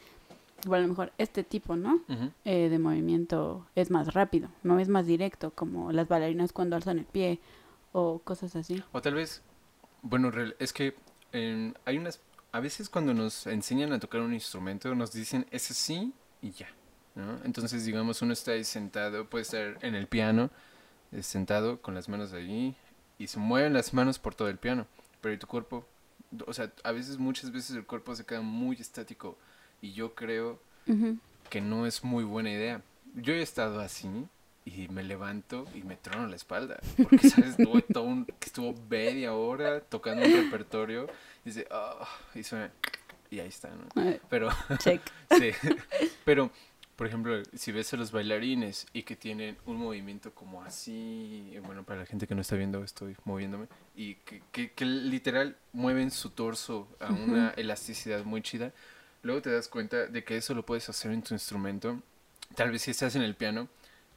o 0.67 0.73
a 0.73 0.79
lo 0.79 0.87
mejor 0.87 1.11
este 1.17 1.43
tipo, 1.43 1.75
¿no? 1.75 2.01
Eh, 2.43 2.69
de 2.69 2.79
movimiento 2.79 3.67
es 3.75 3.91
más 3.91 4.13
rápido, 4.13 4.49
no 4.63 4.79
es 4.79 4.89
más 4.89 5.05
directo, 5.05 5.51
como 5.51 5.91
las 5.91 6.07
bailarinas 6.07 6.53
cuando 6.53 6.75
alzan 6.75 6.99
el 6.99 7.05
pie 7.05 7.39
o 7.91 8.19
cosas 8.19 8.55
así. 8.55 8.83
O 8.91 9.01
tal 9.01 9.15
vez, 9.15 9.41
bueno, 10.01 10.31
es 10.59 10.73
que 10.73 10.95
em, 11.31 11.73
hay 11.85 11.97
unas, 11.97 12.19
a 12.51 12.59
veces 12.59 12.89
cuando 12.89 13.13
nos 13.13 13.47
enseñan 13.47 13.93
a 13.93 13.99
tocar 13.99 14.21
un 14.21 14.33
instrumento 14.33 14.93
nos 14.95 15.11
dicen 15.11 15.45
es 15.51 15.69
así 15.71 16.13
y 16.41 16.51
ya, 16.51 16.69
¿no? 17.15 17.39
Entonces, 17.43 17.85
digamos, 17.85 18.21
uno 18.21 18.33
está 18.33 18.51
ahí 18.51 18.63
sentado, 18.63 19.29
puede 19.29 19.43
estar 19.43 19.77
en 19.81 19.95
el 19.95 20.07
piano, 20.07 20.49
eh, 21.11 21.21
sentado 21.21 21.81
con 21.81 21.93
las 21.93 22.09
manos 22.09 22.33
ahí 22.33 22.75
y 23.17 23.27
se 23.27 23.39
mueven 23.39 23.73
las 23.73 23.93
manos 23.93 24.19
por 24.19 24.35
todo 24.35 24.49
el 24.49 24.57
piano, 24.57 24.87
pero 25.21 25.33
¿y 25.33 25.37
tu 25.37 25.47
cuerpo? 25.47 25.85
O 26.47 26.53
sea, 26.53 26.71
a 26.83 26.91
veces, 26.91 27.17
muchas 27.17 27.51
veces 27.51 27.75
el 27.75 27.85
cuerpo 27.85 28.15
se 28.15 28.25
queda 28.25 28.41
muy 28.41 28.75
estático 28.77 29.37
y 29.81 29.93
yo 29.93 30.15
creo 30.15 30.59
que 31.49 31.61
no 31.61 31.85
es 31.85 32.03
muy 32.03 32.23
buena 32.23 32.51
idea. 32.51 32.81
Yo 33.15 33.33
he 33.33 33.41
estado 33.41 33.79
así 33.79 34.09
y 34.65 34.87
me 34.89 35.03
levanto 35.03 35.65
y 35.73 35.83
me 35.83 35.95
trono 35.95 36.27
la 36.27 36.35
espalda. 36.35 36.79
Porque, 36.97 37.29
¿sabes? 37.29 37.55
Tuve 37.57 37.81
todo 37.81 38.03
un, 38.03 38.27
estuvo 38.41 38.73
media 38.89 39.33
hora 39.33 39.79
tocando 39.81 40.25
un 40.25 40.33
repertorio 40.33 41.07
y 41.43 41.49
dice, 41.49 41.67
"Ah", 41.71 42.07
y 42.33 42.43
suena, 42.43 42.71
y 43.29 43.39
ahí 43.39 43.47
está, 43.47 43.69
¿no? 43.69 43.87
Pero, 44.29 44.49
check. 44.79 45.01
sí. 45.37 45.51
Pero, 46.23 46.51
por 46.95 47.07
ejemplo, 47.07 47.41
si 47.53 47.71
ves 47.71 47.93
a 47.93 47.97
los 47.97 48.11
bailarines 48.11 48.87
y 48.93 49.03
que 49.03 49.15
tienen 49.15 49.57
un 49.65 49.77
movimiento 49.77 50.33
como 50.33 50.63
así, 50.63 51.53
bueno, 51.65 51.83
para 51.83 51.99
la 51.99 52.05
gente 52.05 52.25
que 52.25 52.35
no 52.35 52.41
está 52.41 52.55
viendo, 52.55 52.83
estoy 52.83 53.15
moviéndome, 53.25 53.67
y 53.95 54.15
que, 54.15 54.41
que, 54.51 54.71
que 54.71 54.85
literal 54.85 55.57
mueven 55.73 56.09
su 56.11 56.29
torso 56.29 56.87
a 56.99 57.11
una 57.11 57.49
elasticidad 57.51 58.23
muy 58.23 58.41
chida, 58.41 58.71
luego 59.23 59.41
te 59.41 59.51
das 59.51 59.67
cuenta 59.67 60.07
de 60.07 60.23
que 60.23 60.37
eso 60.37 60.53
lo 60.53 60.65
puedes 60.65 60.87
hacer 60.87 61.11
en 61.11 61.21
tu 61.21 61.33
instrumento. 61.33 62.01
Tal 62.55 62.71
vez 62.71 62.83
si 62.83 62.91
estás 62.91 63.15
en 63.15 63.23
el 63.23 63.35
piano 63.35 63.67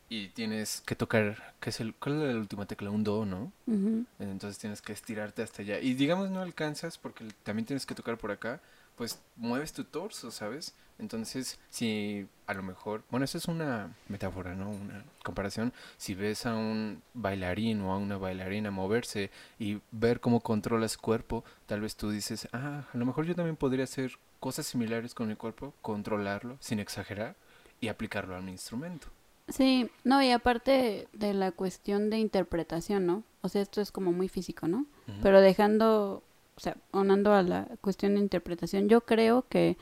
y 0.09 0.29
tienes 0.29 0.83
que 0.87 0.95
tocar, 0.95 1.55
¿qué 1.61 1.71
es 1.71 1.81
el, 1.81 1.95
¿cuál 1.95 2.23
es 2.23 2.35
la 2.35 2.41
última 2.41 2.67
tecla? 2.67 2.91
Un 2.91 3.05
do, 3.05 3.27
¿no? 3.27 3.53
Ujú. 3.67 4.05
Entonces 4.21 4.59
tienes 4.59 4.83
que 4.83 4.93
estirarte 4.93 5.43
hasta 5.43 5.63
allá. 5.63 5.81
Y 5.81 5.95
digamos 5.95 6.31
no 6.31 6.41
alcanzas 6.41 6.97
porque 6.97 7.25
también 7.43 7.67
tienes 7.67 7.87
que 7.87 7.95
tocar 7.95 8.19
por 8.19 8.31
acá, 8.31 8.61
pues 8.99 9.23
mueves 9.37 9.73
tu 9.73 9.85
torso, 9.85 10.31
¿sabes? 10.31 10.75
Entonces, 10.99 11.61
si 11.71 12.27
a 12.47 12.55
lo 12.55 12.65
mejor, 12.65 13.05
bueno, 13.11 13.25
eso 13.25 13.39
es 13.39 13.47
una 13.47 13.95
metáfora, 14.09 14.57
¿no? 14.57 14.69
Una 14.71 15.05
comparación. 15.25 15.73
Si 15.97 16.15
ves 16.15 16.45
a 16.45 16.57
un 16.57 17.01
bailarín 17.15 17.81
o 17.83 17.93
a 17.93 17.97
una 17.97 18.19
bailarina 18.19 18.73
moverse 18.73 19.31
y 19.61 19.81
ver 19.93 20.21
cómo 20.21 20.41
controla 20.41 20.89
su 20.89 21.01
cuerpo, 21.01 21.45
tal 21.67 21.81
vez 21.81 21.95
tú 21.95 22.11
dices, 22.11 22.49
ah, 22.53 22.85
a 22.93 22.99
lo 22.99 23.07
mejor 23.07 23.27
yo 23.27 23.37
también 23.37 23.57
podría 23.57 23.85
hacer 23.85 24.19
cosas 24.41 24.67
similares 24.67 25.15
con 25.15 25.29
mi 25.29 25.37
cuerpo, 25.37 25.73
controlarlo 25.81 26.57
sin 26.61 26.81
exagerar 26.81 27.37
y 27.81 27.89
aplicarlo 27.89 28.35
a 28.37 28.41
mi 28.41 28.51
instrumento. 28.51 29.09
Sí, 29.49 29.91
no, 30.05 30.23
y 30.23 30.31
aparte 30.31 31.09
de 31.13 31.33
la 31.33 31.53
cuestión 31.53 32.11
de 32.11 32.19
interpretación, 32.19 33.07
¿no? 33.07 33.23
O 33.41 33.49
sea, 33.49 33.63
esto 33.63 33.81
es 33.81 33.91
como 33.91 34.13
muy 34.13 34.29
físico, 34.29 34.69
¿no? 34.69 34.85
Pero 35.23 35.41
dejando, 35.41 36.23
o 36.59 36.61
sea, 36.61 36.77
aunando 36.91 37.33
a 37.33 37.43
la 37.45 37.69
cuestión 37.81 38.17
de 38.17 38.21
interpretación, 38.21 38.89
yo 38.89 39.03
creo 39.03 39.45
que 39.49 39.77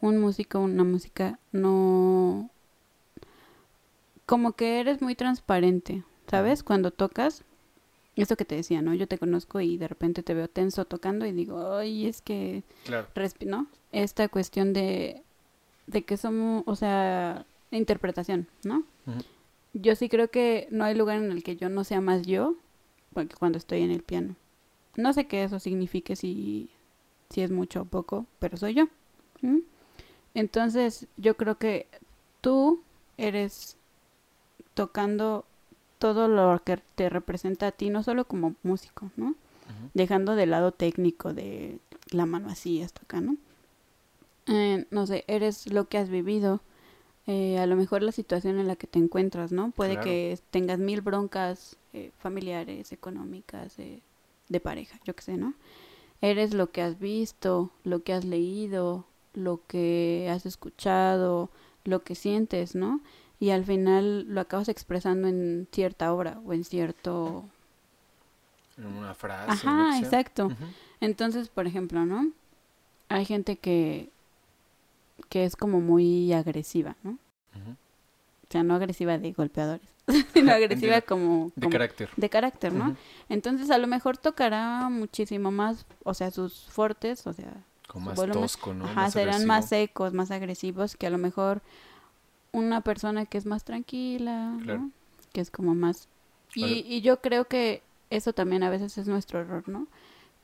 un 0.00 0.18
músico, 0.18 0.60
una 0.60 0.82
música, 0.82 1.38
no... 1.52 2.48
Como 4.24 4.52
que 4.52 4.80
eres 4.80 5.02
muy 5.02 5.14
transparente, 5.14 6.04
¿sabes? 6.26 6.62
Cuando 6.62 6.90
tocas, 6.90 7.44
esto 8.16 8.36
que 8.36 8.46
te 8.46 8.54
decía, 8.54 8.80
¿no? 8.80 8.94
Yo 8.94 9.06
te 9.06 9.18
conozco 9.18 9.60
y 9.60 9.76
de 9.76 9.88
repente 9.88 10.22
te 10.22 10.32
veo 10.32 10.48
tenso 10.48 10.86
tocando 10.86 11.26
y 11.26 11.32
digo, 11.32 11.76
ay, 11.76 12.06
es 12.06 12.22
que 12.22 12.62
Claro. 12.86 13.08
¿no? 13.44 13.66
Esta 13.92 14.26
cuestión 14.28 14.72
de, 14.72 15.22
de 15.86 16.02
que 16.02 16.16
somos, 16.16 16.64
o 16.64 16.76
sea, 16.76 17.44
interpretación, 17.70 18.48
¿no? 18.64 18.84
Yo 19.74 19.94
sí 19.96 20.08
creo 20.08 20.30
que 20.30 20.66
no 20.70 20.84
hay 20.84 20.94
lugar 20.94 21.18
en 21.18 21.30
el 21.30 21.42
que 21.42 21.56
yo 21.56 21.68
no 21.68 21.84
sea 21.84 22.00
más 22.00 22.26
yo 22.26 22.54
porque 23.12 23.36
cuando 23.36 23.58
estoy 23.58 23.82
en 23.82 23.90
el 23.90 24.02
piano. 24.02 24.34
No 24.96 25.12
sé 25.12 25.26
qué 25.26 25.44
eso 25.44 25.58
signifique, 25.58 26.16
si, 26.16 26.70
si 27.30 27.40
es 27.40 27.50
mucho 27.50 27.82
o 27.82 27.84
poco, 27.84 28.26
pero 28.38 28.56
soy 28.56 28.74
yo. 28.74 28.88
Entonces, 30.34 31.06
yo 31.16 31.36
creo 31.36 31.58
que 31.58 31.86
tú 32.40 32.82
eres 33.16 33.76
tocando 34.74 35.44
todo 35.98 36.28
lo 36.28 36.62
que 36.64 36.78
te 36.94 37.08
representa 37.08 37.68
a 37.68 37.72
ti, 37.72 37.90
no 37.90 38.02
solo 38.02 38.24
como 38.26 38.54
músico, 38.62 39.10
¿no? 39.16 39.34
Dejando 39.94 40.34
de 40.34 40.46
lado 40.46 40.72
técnico 40.72 41.32
de 41.34 41.78
la 42.10 42.26
mano 42.26 42.48
así 42.48 42.82
hasta 42.82 43.02
acá, 43.02 43.20
¿no? 43.20 43.36
Eh, 44.46 44.86
no 44.90 45.06
sé, 45.06 45.24
eres 45.28 45.70
lo 45.72 45.88
que 45.88 45.98
has 45.98 46.08
vivido, 46.08 46.60
eh, 47.26 47.58
a 47.58 47.66
lo 47.66 47.76
mejor 47.76 48.02
la 48.02 48.10
situación 48.12 48.58
en 48.58 48.66
la 48.66 48.76
que 48.76 48.86
te 48.86 48.98
encuentras, 48.98 49.52
¿no? 49.52 49.70
Puede 49.70 49.92
Claro. 49.94 50.04
que 50.04 50.38
tengas 50.50 50.78
mil 50.78 51.00
broncas 51.00 51.76
eh, 51.92 52.10
familiares, 52.18 52.90
económicas, 52.92 53.78
eh, 53.78 54.00
de 54.48 54.60
pareja, 54.60 54.98
yo 55.04 55.14
qué 55.14 55.22
sé, 55.22 55.36
¿no? 55.36 55.54
Eres 56.20 56.54
lo 56.54 56.70
que 56.70 56.82
has 56.82 56.98
visto, 56.98 57.70
lo 57.84 58.02
que 58.02 58.12
has 58.12 58.24
leído, 58.24 59.06
lo 59.34 59.60
que 59.66 60.28
has 60.30 60.46
escuchado, 60.46 61.50
lo 61.84 62.02
que 62.04 62.14
sientes, 62.14 62.74
¿no? 62.74 63.00
Y 63.40 63.50
al 63.50 63.64
final 63.64 64.26
lo 64.28 64.40
acabas 64.40 64.68
expresando 64.68 65.26
en 65.26 65.66
cierta 65.72 66.12
obra 66.12 66.40
o 66.46 66.52
en 66.52 66.64
cierto 66.64 67.44
En 68.76 68.86
una 68.86 69.14
frase. 69.14 69.50
Ajá, 69.50 69.98
exacto. 69.98 70.50
Entonces, 71.00 71.48
por 71.48 71.66
ejemplo, 71.66 72.06
¿no? 72.06 72.30
Hay 73.08 73.24
gente 73.24 73.56
que, 73.56 74.10
que 75.28 75.44
es 75.44 75.56
como 75.56 75.80
muy 75.80 76.32
agresiva, 76.32 76.96
¿no? 77.02 77.18
O 77.52 78.52
sea, 78.52 78.62
no 78.62 78.74
agresiva 78.74 79.18
de 79.18 79.32
golpeadores, 79.32 79.88
sino 80.34 80.52
agresiva 80.52 80.96
Entiendo. 80.96 81.06
como, 81.06 81.52
De 81.56 81.68
carácter. 81.68 82.10
de 82.16 82.30
carácter, 82.30 82.72
¿no? 82.72 82.96
Entonces, 83.28 83.70
a 83.70 83.78
lo 83.78 83.86
mejor 83.86 84.16
tocará 84.18 84.88
muchísimo 84.88 85.50
más, 85.50 85.86
o 86.04 86.14
sea, 86.14 86.30
sus 86.30 86.66
fuertes, 86.70 87.26
o 87.26 87.32
sea, 87.32 87.52
Como 87.88 88.06
más 88.06 88.16
volumen. 88.16 88.42
tosco, 88.42 88.74
¿no? 88.74 88.84
ajá, 88.86 89.10
serán 89.10 89.28
agresivo. 89.28 89.48
más 89.48 89.68
secos, 89.68 90.12
más 90.12 90.30
agresivos 90.30 90.96
que 90.96 91.06
a 91.06 91.10
lo 91.10 91.18
mejor 91.18 91.62
una 92.52 92.80
persona 92.82 93.26
que 93.26 93.38
es 93.38 93.46
más 93.46 93.64
tranquila, 93.64 94.50
¿no? 94.50 94.62
Claro. 94.64 94.90
Que 95.32 95.40
es 95.40 95.50
como 95.50 95.74
más... 95.74 96.08
Y, 96.54 96.84
y 96.86 97.00
yo 97.00 97.20
creo 97.22 97.46
que 97.46 97.82
eso 98.10 98.34
también 98.34 98.62
a 98.62 98.68
veces 98.70 98.98
es 98.98 99.08
nuestro 99.08 99.40
error, 99.40 99.66
¿no? 99.68 99.86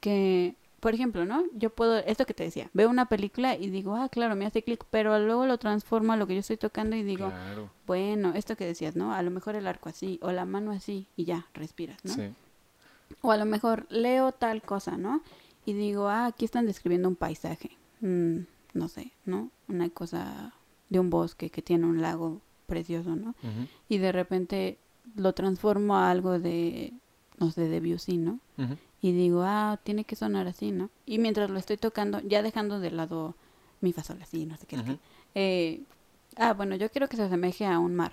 Que, 0.01 0.55
por 0.81 0.95
ejemplo, 0.95 1.25
¿no? 1.25 1.45
Yo 1.55 1.71
puedo, 1.71 1.99
esto 1.99 2.25
que 2.25 2.35
te 2.35 2.45
decía, 2.45 2.71
veo 2.73 2.89
una 2.89 3.07
película 3.07 3.57
y 3.57 3.71
digo, 3.71 3.97
ah, 3.97 4.09
claro, 4.09 4.37
me 4.37 4.47
hace 4.47 4.63
clic, 4.63 4.85
pero 4.91 5.19
luego 5.19 5.47
lo 5.47 5.59
transformo 5.59 6.13
a 6.13 6.17
lo 6.17 6.27
que 6.27 6.35
yo 6.35 6.41
estoy 6.41 6.57
tocando 6.57 6.95
y 6.97 7.03
digo, 7.03 7.31
Claro, 7.31 7.71
bueno, 7.87 8.33
esto 8.35 8.57
que 8.57 8.65
decías, 8.65 8.95
¿no? 8.97 9.13
A 9.13 9.23
lo 9.23 9.31
mejor 9.31 9.57
el 9.57 9.67
arco 9.67 9.89
así, 9.89 10.19
o 10.23 10.31
la 10.31 10.45
mano 10.45 10.71
así, 10.71 11.07
y 11.17 11.25
ya, 11.25 11.47
respiras, 11.55 12.05
¿no? 12.05 12.15
sí. 12.15 12.33
O 13.23 13.33
a 13.33 13.37
lo 13.39 13.47
mejor 13.47 13.87
leo 13.89 14.33
tal 14.33 14.63
cosa, 14.63 14.97
¿no? 14.99 15.23
Y 15.65 15.73
digo, 15.73 16.09
ah, 16.09 16.27
aquí 16.27 16.45
están 16.45 16.67
describiendo 16.67 17.09
un 17.09 17.17
paisaje. 17.17 17.71
Mm, 18.01 18.41
no 18.75 18.89
sé, 18.89 19.13
¿no? 19.25 19.51
Una 19.67 19.89
cosa 19.89 20.53
de 20.91 21.01
un 21.01 21.11
bosque 21.11 21.51
que 21.51 21.63
tiene 21.63 21.87
un 21.87 22.01
lago 22.03 22.41
precioso, 22.67 23.17
¿no? 23.17 23.35
Y 23.89 23.99
de 23.99 24.13
repente 24.13 24.79
lo 25.17 25.33
transformo 25.33 25.97
a 25.97 26.11
algo 26.11 26.39
de, 26.39 26.93
no 27.39 27.51
sé, 27.51 27.63
de 27.63 27.81
Debussy, 27.81 28.19
¿no? 28.19 28.41
ujú. 28.59 28.77
Y 29.01 29.13
digo, 29.13 29.43
ah, 29.45 29.79
tiene 29.85 30.05
que 30.05 30.17
sonar 30.17 30.49
así, 30.49 30.73
¿no? 30.73 30.91
Y 31.07 31.19
mientras 31.19 31.51
lo 31.51 31.59
estoy 31.59 31.77
tocando, 31.77 32.21
ya 32.21 32.43
dejando 32.43 32.81
de 32.81 32.91
lado 32.91 33.35
mi 33.81 33.93
fa 33.93 34.03
sol 34.03 34.19
así, 34.23 34.45
no 34.45 34.57
sé 34.57 34.67
qué, 34.67 34.99
eh, 35.35 35.83
ah, 36.37 36.53
bueno, 36.55 36.75
yo 36.77 36.91
quiero 36.91 37.09
que 37.09 37.17
se 37.17 37.23
asemeje 37.23 37.65
a 37.67 37.79
un 37.79 37.95
mar 37.95 38.13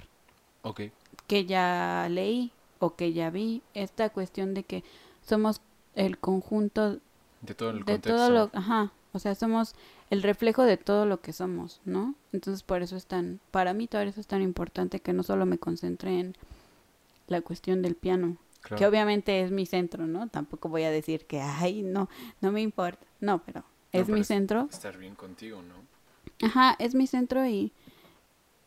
Ok. 0.62 0.82
que 1.28 1.46
ya 1.46 2.08
leí 2.10 2.52
o 2.80 2.96
que 2.96 3.14
ya 3.14 3.32
vi, 3.32 3.64
esta 3.74 4.10
cuestión 4.10 4.54
de 4.54 4.64
que 4.64 4.84
somos 5.26 5.60
el 5.96 6.20
conjunto 6.20 7.00
De 7.42 7.56
todo 7.56 7.70
el 7.72 7.78
de 7.80 7.84
contexto. 7.94 8.16
todo 8.16 8.30
lo, 8.30 8.50
ajá, 8.54 8.92
o 9.14 9.18
sea, 9.20 9.34
somos 9.34 9.74
el 10.12 10.22
reflejo 10.22 10.64
de 10.64 10.78
todo 10.78 11.06
lo 11.08 11.20
que 11.22 11.34
somos, 11.34 11.82
¿no? 11.86 12.14
Entonces 12.32 12.62
por 12.62 12.84
eso 12.84 12.96
es 12.96 13.08
tan, 13.08 13.40
para 13.50 13.74
mí 13.74 13.88
todo 13.88 14.02
eso 14.02 14.20
es 14.22 14.28
tan 14.28 14.44
importante 14.44 15.00
que 15.00 15.14
no 15.14 15.24
solo 15.24 15.48
me 15.48 15.58
concentre 15.58 16.20
en 16.20 16.36
la 17.28 17.42
cuestión 17.42 17.82
del 17.82 17.96
piano, 17.96 18.38
Claro. 18.66 18.80
que 18.80 18.88
obviamente 18.88 19.42
es 19.42 19.52
mi 19.52 19.68
centro, 19.68 20.08
¿no? 20.08 20.28
Tampoco 20.28 20.70
voy 20.70 20.84
a 20.84 20.90
decir 20.90 21.28
que, 21.28 21.40
ay, 21.40 21.84
no, 21.84 22.10
no 22.42 22.52
me 22.52 22.62
importa, 22.62 23.06
no, 23.20 23.44
pero 23.44 23.64
es 23.92 24.10
mi 24.10 24.24
centro, 24.24 24.68
Estar 24.72 24.98
bien 24.98 25.14
contigo, 25.14 25.62
¿no? 25.62 25.76
ajá, 26.46 26.76
es 26.80 26.96
mi 26.96 27.06
centro 27.06 27.46
y, 27.46 27.72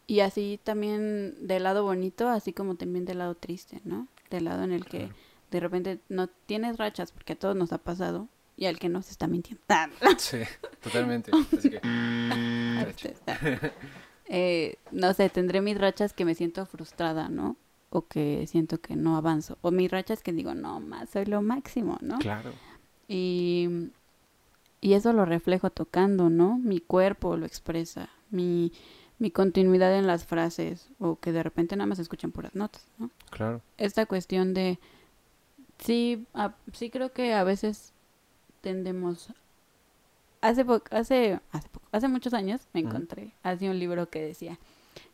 y 0.06 0.20
así 0.20 0.60
también 0.62 1.34
del 1.48 1.64
lado 1.64 1.82
bonito, 1.82 2.28
así 2.28 2.52
como 2.52 2.76
también 2.76 3.06
del 3.06 3.18
lado 3.18 3.34
triste, 3.34 3.80
¿no? 3.84 4.06
Del 4.30 4.44
lado 4.44 4.62
en 4.62 4.70
el 4.70 4.84
que 4.84 5.10
de 5.50 5.60
repente 5.60 5.98
no 6.08 6.28
tienes 6.28 6.76
rachas, 6.76 7.10
porque 7.10 7.32
a 7.32 7.36
todos 7.36 7.56
nos 7.56 7.72
ha 7.72 7.78
pasado, 7.78 8.28
y 8.56 8.66
al 8.66 8.78
que 8.78 8.88
no 8.88 9.02
se 9.02 9.12
está 9.12 9.26
mintiendo. 9.26 9.64
Sí, 10.18 10.38
totalmente. 10.80 11.30
Así 11.56 11.70
que. 11.70 11.80
Racha. 11.80 13.08
este, 13.08 13.72
eh, 14.26 14.78
no 14.92 15.12
sé, 15.14 15.28
tendré 15.30 15.60
mis 15.60 15.78
rachas 15.78 16.12
que 16.12 16.24
me 16.24 16.34
siento 16.34 16.66
frustrada, 16.66 17.28
¿no? 17.28 17.56
O 17.90 18.06
que 18.06 18.46
siento 18.46 18.80
que 18.80 18.96
no 18.96 19.16
avanzo. 19.16 19.56
O 19.62 19.70
mis 19.70 19.90
rachas 19.90 20.22
que 20.22 20.32
digo, 20.32 20.54
no, 20.54 20.80
más, 20.80 21.10
soy 21.10 21.24
lo 21.24 21.40
máximo, 21.42 21.98
¿no? 22.02 22.18
Claro. 22.18 22.52
Y, 23.08 23.90
y 24.80 24.92
eso 24.92 25.12
lo 25.12 25.24
reflejo 25.24 25.70
tocando, 25.70 26.28
¿no? 26.30 26.58
Mi 26.58 26.80
cuerpo 26.80 27.36
lo 27.36 27.46
expresa, 27.46 28.10
mi, 28.30 28.72
mi 29.18 29.30
continuidad 29.30 29.96
en 29.96 30.06
las 30.06 30.26
frases, 30.26 30.88
o 30.98 31.16
que 31.18 31.32
de 31.32 31.42
repente 31.42 31.74
nada 31.76 31.86
más 31.86 31.96
se 31.98 32.02
escuchan 32.02 32.30
puras 32.32 32.54
notas, 32.54 32.86
¿no? 32.98 33.10
Claro. 33.30 33.62
Esta 33.78 34.04
cuestión 34.06 34.52
de, 34.52 34.78
sí, 35.78 36.26
a- 36.34 36.54
sí 36.74 36.90
creo 36.90 37.12
que 37.12 37.32
a 37.32 37.44
veces 37.44 37.92
tendemos 38.60 39.30
hace 40.40 40.64
poco, 40.64 40.84
hace, 40.90 41.40
hace 41.52 41.68
poco, 41.68 41.86
hace 41.92 42.08
muchos 42.08 42.34
años 42.34 42.60
me 42.72 42.80
encontré 42.80 43.32
así 43.42 43.68
un 43.68 43.78
libro 43.78 44.08
que 44.10 44.20
decía 44.22 44.58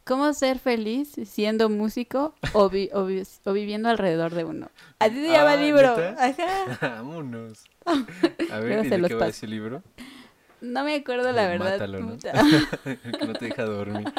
cómo 0.04 0.32
ser 0.34 0.58
feliz 0.58 1.12
siendo 1.24 1.68
músico 1.68 2.34
o, 2.52 2.68
vi- 2.68 2.90
o, 2.92 3.06
vi- 3.06 3.22
o 3.44 3.52
viviendo 3.52 3.88
alrededor 3.88 4.34
de 4.34 4.44
uno. 4.44 4.70
Así 4.98 5.14
se 5.16 5.28
llama 5.32 5.52
Ah, 5.52 5.54
el 5.54 5.60
libro. 5.62 5.96
Ajá. 6.18 6.76
Vámonos. 6.80 7.64
A 8.50 8.58
ver, 8.60 8.84
¿y 8.86 8.88
de 8.88 9.08
qué 9.08 9.14
va 9.14 9.26
ese 9.28 9.46
libro? 9.46 9.82
No 10.60 10.84
me 10.84 10.94
acuerdo 10.94 11.30
la 11.32 11.46
verdad. 11.46 11.72
mátalo, 11.72 12.00
¿no? 12.00 12.16
que 12.18 13.26
no 13.26 13.34
te 13.34 13.44
deja 13.46 13.64
dormir. 13.64 14.10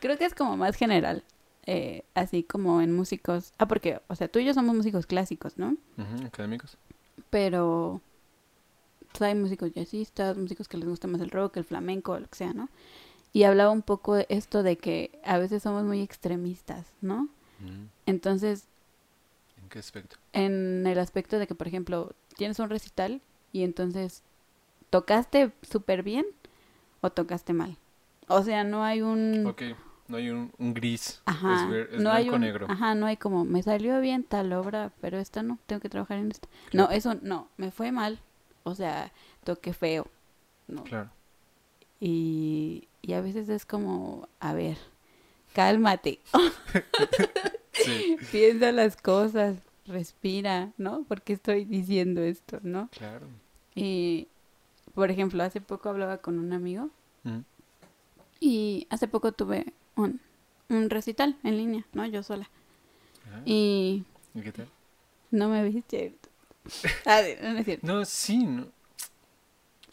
Creo 0.00 0.16
que 0.16 0.24
es 0.24 0.34
como 0.34 0.56
más 0.56 0.76
general. 0.76 1.24
eh, 1.66 2.04
así 2.14 2.42
como 2.44 2.80
en 2.80 2.94
músicos. 2.94 3.52
Ah, 3.58 3.66
porque, 3.68 4.00
o 4.08 4.14
sea, 4.14 4.28
tú 4.28 4.38
y 4.38 4.44
yo 4.44 4.54
somos 4.54 4.74
músicos 4.76 5.06
clásicos, 5.06 5.58
¿no? 5.58 5.76
Ujú, 5.98 6.26
Académicos. 6.26 6.78
pero 7.30 8.00
pues, 9.12 9.22
hay 9.22 9.34
músicos 9.34 9.72
jazzistas, 9.74 10.36
músicos 10.36 10.68
que 10.68 10.76
les 10.78 10.88
gusta 10.88 11.08
más 11.08 11.20
el 11.20 11.30
rock, 11.30 11.56
el 11.58 11.64
flamenco, 11.64 12.18
lo 12.18 12.26
que 12.28 12.36
sea, 12.36 12.52
¿no? 12.54 12.68
Y 13.32 13.44
hablaba 13.44 13.70
un 13.70 13.82
poco 13.82 14.14
de 14.14 14.26
esto 14.30 14.62
de 14.62 14.76
que 14.78 15.18
a 15.24 15.38
veces 15.38 15.62
somos 15.62 15.84
muy 15.84 16.00
extremistas, 16.02 16.86
¿no? 17.00 17.28
Mm, 17.60 17.86
Entonces, 18.06 18.66
¿En 19.62 19.68
qué 19.68 19.78
aspecto? 19.80 20.16
en 20.32 20.86
el 20.86 20.98
aspecto 20.98 21.38
de 21.38 21.46
que, 21.46 21.54
por 21.54 21.68
ejemplo, 21.68 22.12
tienes 22.36 22.58
un 22.58 22.70
recital 22.70 23.20
y 23.52 23.64
entonces 23.64 24.22
tocaste 24.90 25.52
súper 25.62 26.02
bien 26.02 26.24
o 27.00 27.10
tocaste 27.10 27.52
mal. 27.52 27.76
O 28.28 28.42
sea, 28.42 28.64
no 28.64 28.82
hay 28.84 29.02
un... 29.02 29.46
Ok, 29.46 29.62
no 30.08 30.16
hay 30.16 30.30
un, 30.30 30.52
un 30.58 30.74
gris. 30.74 31.20
Ajá, 31.26 31.64
es 31.64 31.70
ver- 31.70 31.88
es 31.92 32.00
no 32.02 32.10
hay 32.10 32.24
blanco 32.24 32.36
un, 32.36 32.40
negro. 32.42 32.66
ajá, 32.68 32.94
no 32.94 33.06
hay 33.06 33.16
como, 33.16 33.44
me 33.44 33.62
salió 33.62 34.00
bien 34.00 34.24
tal 34.24 34.52
obra, 34.52 34.92
pero 35.00 35.18
esta 35.18 35.42
no, 35.42 35.58
tengo 35.66 35.80
que 35.80 35.88
trabajar 35.90 36.18
en 36.18 36.30
esta. 36.30 36.48
Claro. 36.70 36.88
No, 36.88 36.94
eso 36.94 37.14
no, 37.22 37.48
me 37.56 37.70
fue 37.70 37.92
mal, 37.92 38.18
o 38.64 38.74
sea, 38.74 39.12
toqué 39.44 39.72
feo, 39.74 40.06
no. 40.66 40.84
Claro. 40.84 41.10
Y, 42.00 42.88
y 43.02 43.12
a 43.14 43.20
veces 43.20 43.48
es 43.48 43.66
como, 43.66 44.28
a 44.40 44.54
ver, 44.54 44.76
cálmate, 45.54 46.20
Sí, 47.72 48.16
piensa 48.32 48.72
las 48.72 48.96
cosas, 48.96 49.56
respira, 49.86 50.72
¿no? 50.78 51.04
Porque 51.08 51.32
estoy 51.32 51.64
diciendo 51.64 52.20
esto, 52.22 52.58
¿no? 52.62 52.88
claro. 52.90 53.26
Y, 53.74 54.26
por 54.94 55.10
ejemplo, 55.10 55.42
hace 55.42 55.60
poco 55.60 55.88
hablaba 55.88 56.18
con 56.18 56.38
un 56.38 56.52
amigo 56.52 56.90
Mm, 57.24 57.40
y 58.40 58.86
hace 58.90 59.08
poco 59.08 59.32
tuve 59.32 59.66
un, 59.96 60.20
un 60.68 60.90
recital 60.90 61.36
en 61.42 61.56
línea, 61.56 61.84
¿no? 61.92 62.06
Yo 62.06 62.22
sola. 62.22 62.48
ah, 63.32 63.40
Y 63.44 64.04
¿Y 64.34 64.40
qué 64.42 64.52
tal? 64.52 64.68
no 65.30 65.48
me 65.48 65.64
viste. 65.68 66.14
A 67.06 67.20
ver, 67.22 67.42
no 67.42 67.58
es 67.58 67.64
cierto. 67.64 67.86
No, 67.86 68.04
sí, 68.04 68.38
¿no? 68.38 68.66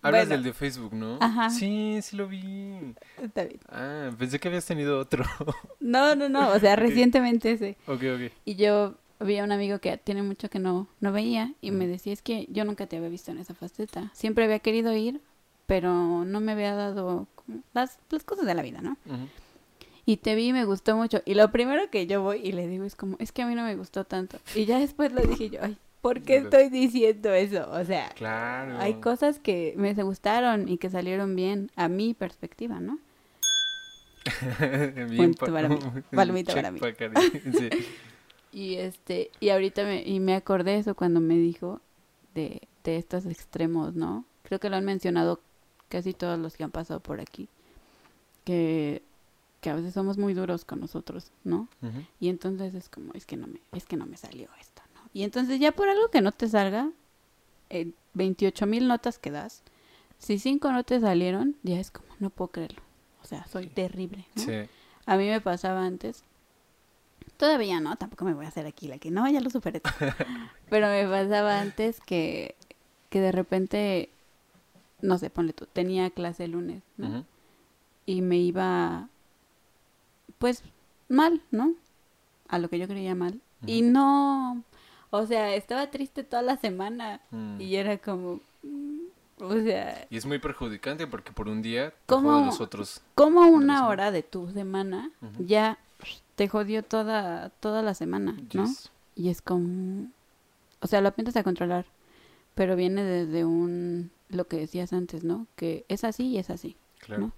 Hablas 0.06 0.28
Bueno. 0.28 0.36
del 0.36 0.44
de 0.44 0.54
Facebook, 0.54 0.94
¿no? 0.94 1.18
Ajá. 1.22 1.50
Sí, 1.50 2.00
sí 2.02 2.16
lo 2.16 2.28
vi. 2.28 2.94
Está 3.22 3.44
bien. 3.46 3.60
Ah, 3.70 4.12
pensé 4.18 4.40
que 4.40 4.48
habías 4.48 4.66
tenido 4.66 5.00
otro. 5.00 5.24
No, 5.80 6.16
no, 6.16 6.30
no, 6.30 6.50
o 6.52 6.60
sea, 6.60 6.76
recientemente 6.76 7.52
ese. 7.52 7.78
ok, 7.88 8.02
ok. 8.16 8.32
Y 8.46 8.56
yo 8.56 8.96
vi 9.20 9.38
a 9.38 9.44
un 9.44 9.52
amigo 9.52 9.80
que 9.80 9.98
tiene 9.98 10.24
mucho 10.24 10.50
que 10.50 10.60
no, 10.60 10.88
no 11.00 11.12
veía 11.12 11.54
y 11.62 11.72
me 11.72 11.88
decía, 11.88 12.12
es 12.14 12.22
que 12.22 12.48
yo 12.50 12.66
nunca 12.66 12.88
te 12.88 12.98
había 12.98 13.10
visto 13.10 13.32
en 13.32 13.38
esa 13.38 13.54
faceta. 13.54 14.10
Siempre 14.14 14.46
había 14.46 14.60
querido 14.60 14.94
ir, 14.94 15.22
pero 15.68 16.26
no 16.26 16.40
me 16.42 16.52
había 16.54 16.74
dado 16.76 17.28
las, 17.74 17.98
las 18.10 18.24
cosas 18.24 18.46
de 18.46 18.54
la 18.56 18.62
vida, 18.64 18.82
¿no? 18.82 18.98
Ujú. 19.06 19.28
Y 20.08 20.18
te 20.18 20.36
vi 20.36 20.50
y 20.50 20.54
me 20.54 20.66
gustó 20.66 20.96
mucho. 20.96 21.22
Y 21.26 21.34
lo 21.34 21.52
primero 21.52 21.90
que 21.90 22.06
yo 22.08 22.22
voy 22.22 22.40
y 22.44 22.52
le 22.52 22.68
digo 22.68 22.84
es 22.84 22.96
como, 22.96 23.16
es 23.20 23.32
que 23.32 23.42
a 23.42 23.48
mí 23.48 23.56
no 23.56 23.64
me 23.64 23.76
gustó 23.76 24.04
tanto. 24.06 24.38
Y 24.54 24.66
ya 24.66 24.78
después 24.80 25.12
lo 25.12 25.22
dije 25.22 25.50
yo, 25.50 25.60
ay, 25.64 25.78
¿por 26.06 26.22
qué 26.22 26.36
estoy 26.38 26.70
diciendo 26.70 27.34
eso? 27.34 27.68
O 27.72 27.84
sea, 27.84 28.10
Claro. 28.10 28.78
hay 28.78 28.94
cosas 28.96 29.40
que 29.40 29.74
me 29.76 29.92
gustaron 29.96 30.70
y 30.70 30.78
que 30.78 30.92
salieron 30.92 31.36
bien 31.36 31.72
a 31.76 31.88
mi 31.90 32.14
perspectiva, 32.14 32.80
¿no? 32.80 33.00
Bien 35.10 35.34
Punto 35.34 35.52
para 35.52 35.68
mí. 35.68 35.80
Palomita 36.12 36.54
para 36.54 36.70
mí. 36.70 36.80
Sí. 37.58 37.70
Y 38.52 38.76
este, 38.76 39.32
y 39.40 39.50
ahorita 39.50 39.84
me, 39.84 40.04
y 40.04 40.20
me 40.20 40.36
acordé 40.36 40.78
eso 40.78 40.94
cuando 40.94 41.22
me 41.22 41.38
dijo 41.38 41.82
de, 42.36 42.62
de 42.84 42.98
estos 42.98 43.26
extremos, 43.26 43.96
¿no? 43.96 44.26
Creo 44.44 44.60
que 44.60 44.70
lo 44.70 44.76
han 44.76 44.86
mencionado 44.86 45.42
casi 45.90 46.14
todos 46.14 46.38
los 46.38 46.56
que 46.56 46.64
han 46.64 46.72
pasado 46.72 47.00
por 47.00 47.20
aquí. 47.20 47.50
Que, 48.44 49.02
que 49.60 49.72
a 49.72 49.76
veces 49.76 49.96
somos 49.96 50.20
muy 50.20 50.36
duros 50.36 50.66
con 50.66 50.82
nosotros, 50.82 51.32
¿no? 51.44 51.68
Y 52.20 52.30
entonces 52.30 52.76
es 52.76 52.90
como, 52.90 53.12
es 53.14 53.26
que 53.26 53.38
no 53.38 53.48
me, 53.48 53.60
es 53.74 53.86
que 53.86 53.98
no 53.98 54.06
me 54.06 54.18
salió 54.18 54.50
esto. 54.62 54.84
Y 55.16 55.24
entonces 55.24 55.62
ya 55.62 55.72
por 55.72 55.88
algo 55.88 56.10
que 56.10 56.20
no 56.20 56.34
te 56.34 56.46
salga, 56.50 56.92
eh, 57.70 57.94
28 58.16 58.66
mil 58.66 58.86
notas 58.86 59.18
que 59.18 59.32
das, 59.32 59.64
si 60.20 60.40
cinco 60.40 60.74
no 60.74 60.84
te 60.84 61.00
salieron, 61.00 61.56
ya 61.64 61.80
es 61.80 61.90
como, 61.90 62.10
no 62.20 62.30
puedo 62.30 62.50
creerlo. 62.50 62.82
O 63.24 63.26
sea, 63.26 63.48
soy 63.48 63.68
terrible, 63.68 64.28
¿no? 64.36 64.44
Sí. 64.44 64.52
A 65.06 65.16
mí 65.16 65.30
me 65.30 65.40
pasaba 65.40 65.86
antes. 65.86 66.26
Todavía 67.38 67.80
no, 67.80 67.96
tampoco 67.96 68.26
me 68.26 68.34
voy 68.34 68.44
a 68.44 68.50
hacer 68.50 68.66
aquí 68.66 68.90
la 68.90 68.98
que 68.98 69.10
no, 69.10 69.26
ya 69.30 69.40
lo 69.40 69.50
superé. 69.50 69.82
Pero 70.70 70.88
me 70.90 71.08
pasaba 71.08 71.62
antes 71.62 72.02
que, 72.02 72.56
que 73.10 73.22
de 73.22 73.32
repente, 73.32 74.10
no 75.02 75.18
sé, 75.18 75.30
ponle 75.30 75.54
tú, 75.54 75.66
tenía 75.66 76.10
clase 76.10 76.44
el 76.44 76.52
lunes, 76.52 76.84
¿no? 76.98 77.26
Y 78.06 78.22
me 78.22 78.36
iba, 78.40 79.08
pues, 80.40 80.62
mal, 81.08 81.42
¿no? 81.52 81.74
A 82.50 82.60
lo 82.60 82.70
que 82.70 82.80
yo 82.80 82.88
creía 82.90 83.16
mal. 83.16 83.40
Y 83.66 83.82
no, 83.82 84.62
o 85.16 85.28
sea, 85.28 85.56
estaba 85.56 85.88
triste 85.92 86.24
toda 86.24 86.42
la 86.42 86.58
semana. 86.58 87.22
Mm. 87.32 87.62
Y 87.62 87.76
era 87.76 87.98
como, 87.98 88.40
mm, 88.64 89.00
o 89.40 89.54
sea, 89.60 90.08
Y 90.10 90.18
es 90.18 90.26
muy 90.26 90.40
perjudicante 90.40 91.08
porque 91.08 91.32
por 91.32 91.48
un 91.48 91.62
día 91.62 91.94
¿Cómo? 92.06 92.32
joden 92.32 92.46
los 92.48 92.62
otros. 92.62 93.02
como 93.16 93.42
una 93.42 93.88
hora 93.88 94.12
de 94.12 94.24
tu 94.24 94.50
semana 94.52 95.12
ya 95.40 95.78
te 96.36 96.48
jodió 96.48 96.84
toda, 96.84 97.50
toda 97.60 97.82
la 97.82 97.94
semana, 97.94 98.38
¿no? 98.54 98.66
Yes. 98.66 98.92
Y 99.16 99.30
es 99.30 99.42
como, 99.42 100.08
o 100.82 100.88
sea, 100.88 101.02
lo 101.02 101.10
aprendes 101.10 101.36
a 101.38 101.44
controlar, 101.44 101.86
pero 102.54 102.76
viene 102.76 103.04
desde 103.04 103.46
un, 103.46 104.12
lo 104.30 104.48
que 104.48 104.58
decías 104.58 104.94
antes, 104.94 105.24
¿no? 105.24 105.48
Que 105.56 105.86
es 105.88 106.04
así 106.04 106.28
y 106.28 106.38
es 106.38 106.50
así. 106.50 106.76
Claro. 107.00 107.22
¿no? 107.22 107.32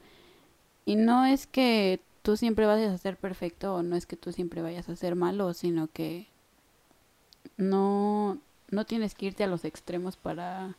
Y 0.85 0.95
no 0.95 1.25
es 1.25 1.47
que 1.47 1.99
tú 2.21 2.37
siempre 2.37 2.65
vayas 2.65 2.93
a 2.93 2.97
ser 2.97 3.17
perfecto 3.17 3.75
o 3.75 3.83
no 3.83 3.95
es 3.95 4.05
que 4.05 4.17
tú 4.17 4.31
siempre 4.31 4.61
vayas 4.61 4.89
a 4.89 4.95
ser 4.95 5.15
malo, 5.15 5.53
sino 5.53 5.87
que 5.87 6.27
no, 7.57 8.37
no 8.69 8.85
tienes 8.85 9.15
que 9.15 9.27
irte 9.27 9.43
a 9.43 9.47
los 9.47 9.65
extremos 9.65 10.17
para, 10.17 10.75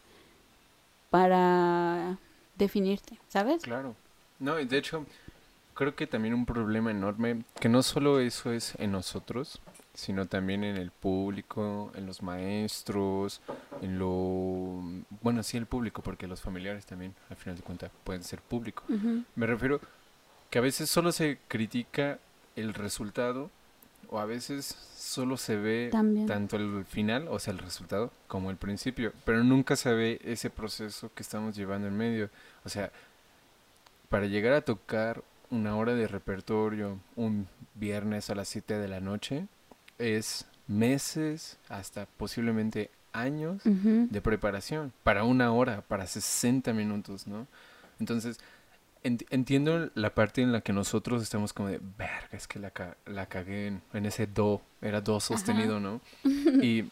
para 1.11 2.19
definirte, 2.57 3.19
¿sabes? 3.29 3.62
Claro. 3.62 3.95
No, 4.39 4.61
y 4.61 4.66
de 4.66 4.79
hecho, 4.79 5.07
creo 5.75 5.95
que 5.95 6.07
también 6.07 6.35
un 6.35 6.47
problema 6.47 6.91
enorme, 6.91 7.45
que 7.61 7.69
no 7.69 7.83
solo 7.83 8.21
eso 8.21 8.53
es 8.53 8.75
en 8.79 8.93
nosotros, 8.93 9.61
sino 9.95 10.27
también 10.27 10.62
en 10.62 10.77
el 10.77 10.91
público, 10.91 11.91
en 11.95 12.07
los 12.07 12.23
maestros, 12.23 13.41
en 13.83 13.99
lo... 13.99 14.83
Bueno, 15.23 15.43
sí, 15.43 15.57
el 15.57 15.66
público, 15.66 16.03
porque 16.03 16.29
los 16.29 16.41
familiares 16.41 16.87
también, 16.87 17.14
al 17.31 17.37
final 17.37 17.57
de 17.57 17.62
cuentas, 17.62 17.91
pueden 18.05 18.23
ser 18.23 18.41
público. 18.41 18.85
Me 19.35 19.47
refiero 19.47 19.81
que 20.51 20.59
a 20.59 20.62
veces 20.62 20.89
solo 20.89 21.11
se 21.11 21.39
critica 21.49 22.19
el 22.55 22.75
resultado 22.75 23.51
o 24.11 24.19
a 24.19 24.25
veces 24.27 24.77
solo 24.97 25.37
se 25.37 25.57
ve 25.57 25.89
También. 25.93 26.27
tanto 26.27 26.57
el 26.57 26.85
final, 26.85 27.29
o 27.29 27.39
sea, 27.39 27.53
el 27.53 27.59
resultado, 27.59 28.11
como 28.27 28.51
el 28.51 28.57
principio, 28.57 29.13
pero 29.25 29.43
nunca 29.45 29.77
se 29.77 29.93
ve 29.95 30.21
ese 30.25 30.51
proceso 30.51 31.11
que 31.15 31.23
estamos 31.23 31.57
llevando 31.57 31.89
en 31.89 31.97
medio. 31.97 32.31
O 32.65 32.69
sea, 32.69 32.91
para 34.09 34.27
llegar 34.27 34.53
a 34.55 34.61
tocar 34.63 35.23
una 35.51 35.77
hora 35.77 35.95
de 35.95 36.09
repertorio 36.09 36.99
un 37.17 37.47
viernes 37.75 38.31
a 38.31 38.35
las 38.35 38.49
7 38.49 38.79
de 38.79 38.89
la 38.89 39.01
noche 39.01 39.47
es 39.99 40.47
meses, 40.67 41.59
hasta 41.69 42.07
posiblemente 42.17 42.91
años 43.13 43.63
de 43.65 44.21
preparación 44.21 44.93
para 45.03 45.25
una 45.25 45.51
hora, 45.53 45.81
para 45.83 46.07
60 46.07 46.73
minutos, 46.73 47.27
¿no? 47.27 47.47
Entonces, 47.99 48.39
ent- 48.39 48.43
entiendo 49.03 49.91
la 49.95 50.15
parte 50.15 50.43
en 50.43 50.53
la 50.53 50.61
que 50.61 50.73
nosotros 50.73 51.23
estamos 51.23 51.53
como 51.53 51.69
de, 51.69 51.81
verga, 51.97 52.29
es 52.33 52.47
que 52.47 52.59
la, 52.59 52.71
ca- 52.71 52.97
la 53.07 53.27
cagué 53.27 53.69
en, 53.69 53.83
en 53.93 54.07
ese 54.07 54.27
do, 54.27 54.61
era 54.83 55.01
do 55.01 55.21
sostenido, 55.21 55.81
¿no? 55.81 56.01
Y 56.63 56.85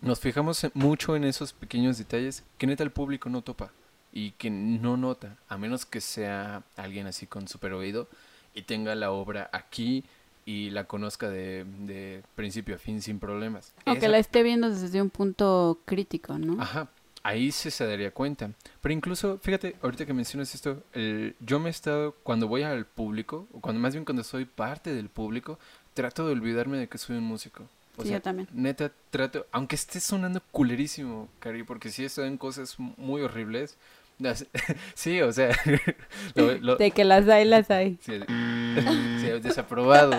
nos 0.00 0.20
fijamos 0.20 0.66
mucho 0.74 1.16
en 1.16 1.24
esos 1.24 1.52
pequeños 1.52 1.98
detalles 1.98 2.42
que 2.58 2.66
neta 2.66 2.82
el 2.82 2.90
público 2.90 3.28
no 3.28 3.42
topa 3.42 3.70
y 4.12 4.32
que 4.32 4.50
no 4.50 4.96
nota, 4.96 5.36
a 5.48 5.58
menos 5.58 5.84
que 5.86 6.00
sea 6.00 6.62
alguien 6.76 7.06
así 7.06 7.26
con 7.26 7.46
super 7.48 7.72
oído 7.74 8.08
y 8.54 8.62
tenga 8.62 8.94
la 8.94 9.10
obra 9.10 9.48
aquí 9.52 10.04
y 10.46 10.70
la 10.70 10.84
conozca 10.84 11.28
de, 11.28 11.64
de 11.86 12.22
principio 12.34 12.74
a 12.74 12.78
fin 12.78 13.02
sin 13.02 13.18
problemas. 13.20 13.72
O 13.86 13.92
que 13.92 13.98
Esa- 13.98 14.08
la 14.08 14.18
esté 14.18 14.42
viendo 14.42 14.70
desde 14.70 15.00
un 15.02 15.10
punto 15.10 15.80
crítico, 15.84 16.38
¿no? 16.38 16.60
Ajá, 16.60 16.88
ahí 17.22 17.52
sí 17.52 17.70
se 17.70 17.86
daría 17.86 18.10
cuenta. 18.12 18.50
Pero 18.80 18.92
incluso, 18.92 19.38
fíjate, 19.42 19.76
ahorita 19.82 20.06
que 20.06 20.12
mencionas 20.14 20.54
esto, 20.54 20.82
el- 20.92 21.34
yo 21.40 21.58
me 21.60 21.68
he 21.68 21.70
estado, 21.70 22.12
cuando 22.22 22.48
voy 22.48 22.62
al 22.62 22.86
público, 22.86 23.46
o 23.52 23.60
cuando 23.60 23.80
más 23.80 23.92
bien 23.94 24.04
cuando 24.04 24.24
soy 24.24 24.44
parte 24.44 24.94
del 24.94 25.08
público, 25.08 25.58
trato 25.94 26.26
de 26.26 26.32
olvidarme 26.32 26.78
de 26.78 26.88
que 26.88 26.98
soy 26.98 27.16
un 27.16 27.24
músico. 27.24 27.64
O 27.96 28.02
Sí, 28.02 28.08
sea, 28.08 28.18
yo 28.18 28.22
también. 28.22 28.48
neta, 28.52 28.90
trato, 29.10 29.46
aunque 29.52 29.76
esté 29.76 30.00
sonando 30.00 30.40
culerísimo, 30.52 31.28
Cari, 31.40 31.62
porque 31.64 31.90
sí 31.90 32.04
están 32.04 32.38
cosas 32.38 32.76
muy 32.78 33.20
horribles. 33.22 33.76
Las- 34.18 34.46
Sí, 34.94 35.20
o 35.20 35.32
sea, 35.32 35.50
lo- 36.34 36.56
lo- 36.58 36.76
De 36.76 36.90
que 36.92 37.04
las 37.04 37.28
hay, 37.28 37.44
las 37.44 37.70
hay. 37.70 37.98
Sí, 38.02 38.12
sí, 39.20 39.26
desaprobado. 39.42 40.12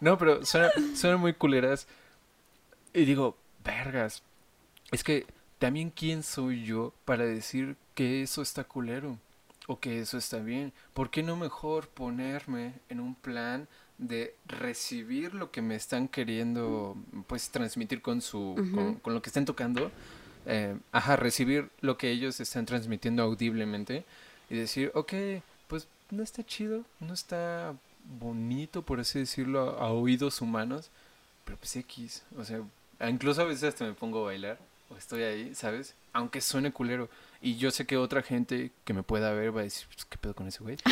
no, 0.00 0.18
pero 0.18 0.44
suenan, 0.44 0.70
suenan 0.96 1.20
muy 1.20 1.32
culeras. 1.34 1.86
Y 2.92 3.04
digo, 3.04 3.36
vergas. 3.64 4.22
Es 4.92 5.02
que 5.04 5.26
también 5.58 5.90
quién 5.90 6.22
soy 6.22 6.64
yo 6.64 6.92
para 7.04 7.24
decir 7.24 7.76
que 7.94 8.22
eso 8.22 8.42
está 8.42 8.64
culero 8.64 9.18
o 9.66 9.80
que 9.80 10.00
eso 10.00 10.18
está 10.18 10.38
bien. 10.38 10.72
¿Por 10.92 11.10
qué 11.10 11.22
no 11.22 11.36
mejor 11.36 11.88
ponerme 11.88 12.74
en 12.88 13.00
un 13.00 13.14
plan 13.14 13.68
de 13.98 14.34
recibir 14.46 15.34
lo 15.34 15.50
que 15.50 15.62
me 15.62 15.76
están 15.76 16.08
queriendo 16.08 16.96
pues 17.26 17.50
transmitir 17.50 18.02
con 18.02 18.20
su 18.20 18.54
con, 18.74 18.96
con 18.96 19.14
lo 19.14 19.22
que 19.22 19.30
estén 19.30 19.44
tocando? 19.44 19.90
Eh, 20.46 20.76
ajá, 20.92 21.16
recibir 21.16 21.70
lo 21.80 21.96
que 21.96 22.10
ellos 22.10 22.38
están 22.40 22.66
transmitiendo 22.66 23.22
audiblemente 23.22 24.04
y 24.50 24.56
decir, 24.56 24.90
ok, 24.94 25.14
pues 25.68 25.88
no 26.10 26.22
está 26.22 26.44
chido, 26.44 26.84
no 27.00 27.14
está 27.14 27.74
bonito, 28.20 28.82
por 28.82 29.00
así 29.00 29.20
decirlo, 29.20 29.78
a, 29.80 29.86
a 29.86 29.92
oídos 29.92 30.42
humanos, 30.42 30.90
pero 31.44 31.56
pues 31.56 31.74
X, 31.76 32.22
o 32.36 32.44
sea, 32.44 32.60
incluso 33.08 33.40
a 33.40 33.44
veces 33.46 33.64
hasta 33.64 33.84
me 33.86 33.94
pongo 33.94 34.20
a 34.20 34.24
bailar, 34.24 34.58
estoy 34.98 35.22
ahí, 35.22 35.54
¿sabes? 35.54 35.94
Aunque 36.12 36.40
suene 36.40 36.72
culero, 36.72 37.08
y 37.42 37.56
yo 37.56 37.70
sé 37.70 37.86
que 37.86 37.96
otra 37.96 38.22
gente 38.22 38.70
que 38.84 38.94
me 38.94 39.02
pueda 39.02 39.32
ver 39.32 39.54
va 39.54 39.60
a 39.60 39.64
decir, 39.64 39.86
pues, 39.92 40.04
¿qué 40.04 40.16
pedo 40.18 40.34
con 40.34 40.46
ese 40.46 40.60
güey? 40.62 40.76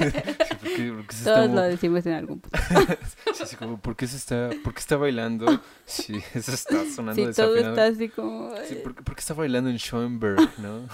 Sí, 0.00 0.56
¿por 0.56 0.68
qué- 0.76 0.92
por 0.92 1.06
qué 1.06 1.12
se 1.14 1.18
está 1.18 1.34
Todos 1.34 1.48
mo- 1.48 1.54
lo 1.56 1.62
decimos 1.62 2.06
en 2.06 2.12
algún 2.14 2.40
punto. 2.40 2.58
sí, 3.34 3.44
sí, 3.46 3.56
como, 3.56 3.78
¿por 3.80 3.96
qué 3.96 4.06
se 4.06 4.16
está, 4.16 4.50
por 4.64 4.72
qué 4.74 4.80
está 4.80 4.96
bailando? 4.96 5.60
Sí, 5.86 6.20
eso 6.34 6.52
está 6.52 6.84
sonando 6.86 7.26
Sí, 7.26 7.32
todo 7.34 7.56
está 7.56 7.86
así 7.86 8.08
como... 8.08 8.54
Sí, 8.66 8.76
¿por, 8.76 8.94
por 8.94 9.14
qué 9.14 9.20
está 9.20 9.34
bailando 9.34 9.68
en 9.70 9.78
Schoenberg, 9.78 10.40
no? 10.58 10.88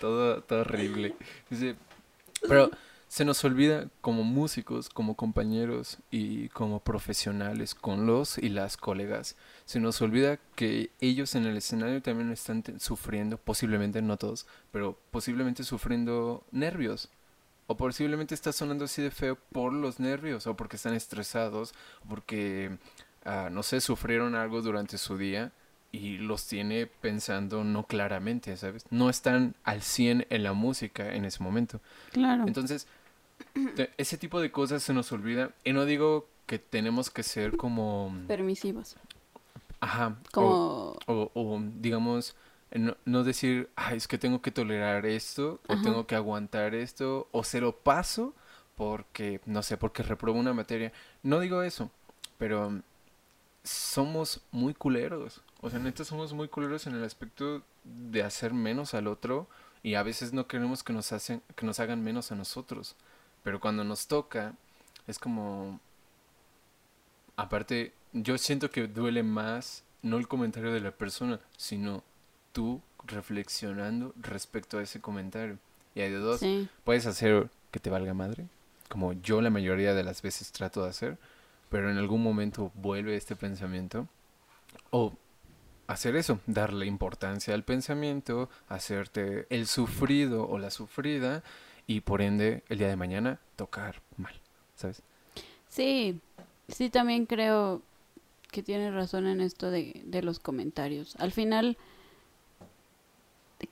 Todo, 0.00 0.42
todo 0.42 0.60
horrible. 0.60 1.14
Dice, 1.50 1.76
pero 2.48 2.70
se 3.08 3.24
nos 3.24 3.44
olvida 3.44 3.88
como 4.00 4.22
músicos, 4.22 4.88
como 4.88 5.14
compañeros 5.16 5.98
y 6.10 6.48
como 6.50 6.80
profesionales 6.80 7.74
con 7.74 8.06
los 8.06 8.38
y 8.38 8.48
las 8.48 8.76
colegas, 8.76 9.36
se 9.66 9.80
nos 9.80 10.00
olvida 10.00 10.38
que 10.54 10.90
ellos 11.00 11.34
en 11.34 11.44
el 11.44 11.56
escenario 11.56 12.00
también 12.00 12.30
están 12.30 12.62
sufriendo, 12.78 13.36
posiblemente 13.36 14.00
no 14.00 14.16
todos, 14.16 14.46
pero 14.70 14.96
posiblemente 15.10 15.64
sufriendo 15.64 16.46
nervios. 16.52 17.10
O 17.66 17.76
posiblemente 17.76 18.32
está 18.32 18.52
sonando 18.52 18.84
así 18.84 19.02
de 19.02 19.10
feo 19.10 19.36
por 19.50 19.72
los 19.72 19.98
nervios, 19.98 20.46
o 20.46 20.56
porque 20.56 20.76
están 20.76 20.94
estresados, 20.94 21.74
o 22.04 22.08
porque, 22.08 22.78
ah, 23.24 23.48
no 23.50 23.64
sé, 23.64 23.80
sufrieron 23.80 24.36
algo 24.36 24.62
durante 24.62 24.98
su 24.98 25.18
día 25.18 25.50
y 25.90 26.18
los 26.18 26.46
tiene 26.46 26.86
pensando 26.86 27.64
no 27.64 27.86
claramente, 27.88 28.56
¿sabes? 28.56 28.84
No 28.90 29.10
están 29.10 29.56
al 29.64 29.82
100 29.82 30.26
en 30.30 30.42
la 30.44 30.52
música 30.52 31.12
en 31.12 31.24
ese 31.24 31.42
momento. 31.42 31.80
Claro. 32.12 32.44
Entonces, 32.46 32.86
ese 33.96 34.16
tipo 34.16 34.40
de 34.40 34.52
cosas 34.52 34.84
se 34.84 34.92
nos 34.92 35.10
olvida. 35.10 35.50
Y 35.64 35.72
no 35.72 35.86
digo 35.86 36.28
que 36.46 36.60
tenemos 36.60 37.10
que 37.10 37.24
ser 37.24 37.56
como... 37.56 38.16
Permisivos. 38.28 38.96
Ajá. 39.86 40.16
o- 40.32 40.32
Como... 40.32 40.96
o, 41.06 41.30
o, 41.34 41.60
digamos, 41.76 42.34
no, 42.72 42.96
no 43.04 43.24
decir, 43.24 43.70
ay, 43.76 43.96
es 43.96 44.08
que 44.08 44.18
tengo 44.18 44.42
que 44.42 44.50
tolerar 44.50 45.06
esto, 45.06 45.60
o 45.68 45.76
tengo 45.76 46.06
que 46.06 46.16
aguantar 46.16 46.74
esto, 46.74 47.28
o 47.32 47.44
se 47.44 47.60
lo 47.60 47.76
paso 47.76 48.34
porque, 48.76 49.40
no 49.46 49.62
sé, 49.62 49.76
porque 49.76 50.02
repruebo 50.02 50.38
una 50.38 50.52
materia. 50.52 50.92
No 51.22 51.40
digo 51.40 51.62
eso, 51.62 51.90
pero 52.38 52.82
somos 53.64 54.42
muy 54.52 54.74
culeros. 54.74 55.42
O 55.60 55.70
sea, 55.70 55.78
neta 55.78 56.04
somos 56.04 56.32
muy 56.32 56.48
culeros 56.48 56.86
en 56.86 56.94
el 56.96 57.04
aspecto 57.04 57.62
de 57.84 58.22
hacer 58.22 58.52
menos 58.54 58.94
al 58.94 59.06
otro 59.08 59.48
y 59.82 59.94
a 59.94 60.02
veces 60.02 60.32
no 60.32 60.46
queremos 60.48 60.82
que 60.84 60.92
nos, 60.92 61.12
hacen, 61.12 61.42
que 61.56 61.66
nos 61.66 61.80
hagan 61.80 62.02
menos 62.04 62.32
a 62.32 62.36
nosotros. 62.36 62.96
Pero 63.44 63.60
cuando 63.60 63.84
nos 63.84 64.06
toca, 64.08 64.54
es 65.06 65.18
como... 65.18 65.80
Aparte, 67.36 67.92
yo 68.22 68.38
siento 68.38 68.70
que 68.70 68.86
duele 68.86 69.22
más 69.22 69.84
no 70.02 70.18
el 70.18 70.28
comentario 70.28 70.72
de 70.72 70.80
la 70.80 70.90
persona, 70.92 71.40
sino 71.56 72.02
tú 72.52 72.80
reflexionando 73.04 74.12
respecto 74.16 74.78
a 74.78 74.82
ese 74.82 75.00
comentario. 75.00 75.58
Y 75.94 76.00
hay 76.00 76.10
de 76.10 76.18
dos, 76.18 76.40
Sí. 76.40 76.68
puedes 76.84 77.06
hacer 77.06 77.48
que 77.70 77.80
te 77.80 77.90
valga 77.90 78.14
madre, 78.14 78.46
como 78.88 79.12
yo 79.14 79.40
la 79.40 79.50
mayoría 79.50 79.94
de 79.94 80.04
las 80.04 80.22
veces 80.22 80.52
trato 80.52 80.82
de 80.82 80.90
hacer, 80.90 81.18
pero 81.70 81.90
en 81.90 81.98
algún 81.98 82.22
momento 82.22 82.70
vuelve 82.74 83.16
este 83.16 83.36
pensamiento. 83.36 84.06
O 84.90 85.12
hacer 85.86 86.16
eso, 86.16 86.40
darle 86.46 86.86
importancia 86.86 87.54
al 87.54 87.64
pensamiento, 87.64 88.48
hacerte 88.68 89.46
el 89.50 89.66
sufrido 89.66 90.48
o 90.48 90.58
la 90.58 90.70
sufrida 90.70 91.42
y 91.86 92.00
por 92.00 92.22
ende 92.22 92.62
el 92.68 92.78
día 92.78 92.88
de 92.88 92.96
mañana 92.96 93.38
tocar 93.56 94.00
mal, 94.16 94.34
¿sabes? 94.76 95.02
Sí, 95.68 96.20
sí, 96.68 96.90
también 96.90 97.26
creo 97.26 97.82
que 98.50 98.62
tienes 98.62 98.92
razón 98.94 99.26
en 99.26 99.40
esto 99.40 99.70
de, 99.70 100.02
de 100.04 100.22
los 100.22 100.38
comentarios. 100.38 101.16
Al 101.16 101.32
final, 101.32 101.76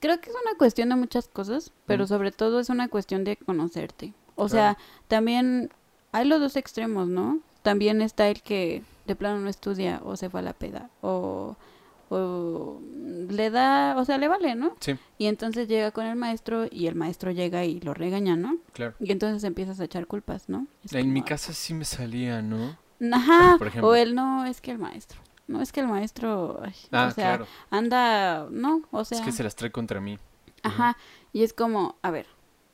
creo 0.01 0.21
que 0.21 0.31
es 0.31 0.37
una 0.45 0.57
cuestión 0.59 0.89
de 0.89 0.97
muchas 0.97 1.29
cosas, 1.29 1.73
pero 1.87 2.05
Mm. 2.05 2.09
sobre 2.09 2.33
todo 2.33 2.61
es 2.61 2.69
una 2.69 2.89
cuestión 2.89 3.25
de 3.25 3.37
conocerte. 3.37 4.15
O 4.37 4.47
Claro. 4.49 4.49
sea, 4.49 4.79
también 5.09 5.71
hay 6.13 6.27
los 6.27 6.41
dos 6.41 6.57
extremos, 6.57 7.09
¿no? 7.09 7.41
También 7.63 8.03
está 8.03 8.29
el 8.29 8.43
que 8.43 8.83
de 9.07 9.17
plano 9.17 9.41
no 9.41 9.49
estudia 9.49 10.01
o 10.05 10.17
se 10.17 10.31
fue 10.31 10.41
a 10.41 10.43
la 10.43 10.53
peda 10.55 10.91
o, 11.03 11.57
o 12.09 12.81
le 13.29 13.51
da, 13.51 13.97
o 13.99 14.05
sea, 14.05 14.19
le 14.19 14.29
vale, 14.29 14.55
¿no? 14.55 14.77
Sí, 14.81 14.95
Y 15.19 15.27
entonces 15.27 15.69
llega 15.69 15.91
con 15.91 16.07
el 16.07 16.17
maestro 16.17 16.67
y 16.71 16.87
el 16.87 16.95
maestro 16.95 17.31
llega 17.31 17.65
y 17.65 17.81
lo 17.81 17.95
regaña, 17.95 18.37
¿no? 18.37 18.59
claro. 18.73 18.95
Y 19.01 19.13
entonces 19.13 19.45
empiezas 19.45 19.81
a 19.81 19.85
echar 19.85 20.07
culpas, 20.07 20.49
¿no? 20.49 20.67
Es 20.85 20.93
En 20.93 21.13
mi 21.13 21.23
casa 21.23 21.53
sí 21.53 21.75
me 21.75 21.85
salía, 21.85 22.43
¿no? 22.43 22.77
Ajá, 23.13 23.57
o 23.83 23.95
el 23.95 24.15
no, 24.15 24.45
es 24.47 24.61
que 24.61 24.71
el 24.71 24.79
maestro. 24.79 25.21
No, 25.47 25.61
es 25.61 25.73
que 25.73 25.81
el 25.81 25.89
maestro, 25.89 26.61
ay, 26.65 26.75
Ah, 26.91 27.09
o 27.11 27.15
sea, 27.15 27.37
claro. 27.37 27.47
anda, 27.71 28.47
no, 28.51 28.83
o 28.91 29.05
sea, 29.05 29.19
Es 29.19 29.25
que 29.25 29.33
se 29.33 29.43
las 29.43 29.55
trae 29.57 29.71
contra 29.71 30.01
mí. 30.01 30.19
ajá, 30.63 30.97
y 31.33 31.43
es 31.43 31.53
como, 31.53 31.97
a 32.03 32.11
ver, 32.11 32.27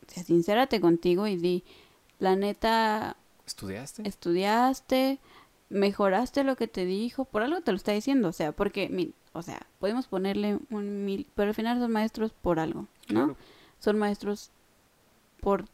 sea, 0.07 0.23
sincérate 0.23 0.81
contigo 0.81 1.27
y 1.27 1.37
di, 1.37 1.65
la 2.21 2.37
neta, 2.37 3.17
¿Estudiaste? 3.47 4.07
estudiaste, 4.09 5.19
mejoraste 5.69 6.45
lo 6.45 6.55
que 6.57 6.69
te 6.69 6.85
dijo, 6.85 7.25
por 7.25 7.43
algo 7.43 7.61
te 7.61 7.73
lo 7.73 7.77
está 7.77 7.93
diciendo, 7.93 8.29
o 8.29 8.33
sea, 8.33 8.53
porque, 8.53 8.89
mi- 8.89 9.15
o 9.33 9.43
sea, 9.43 9.67
podemos 9.81 10.07
ponerle 10.07 10.59
un 10.71 11.05
mil, 11.05 11.27
pero 11.35 11.49
al 11.49 11.55
final 11.55 11.79
son 11.81 11.91
maestros 11.91 12.33
por 12.33 12.61
algo, 12.61 12.83
¿no? 13.09 13.25
Claro. 13.27 13.37
Son 13.81 13.99
maestros 13.99 14.51
por 15.41 15.65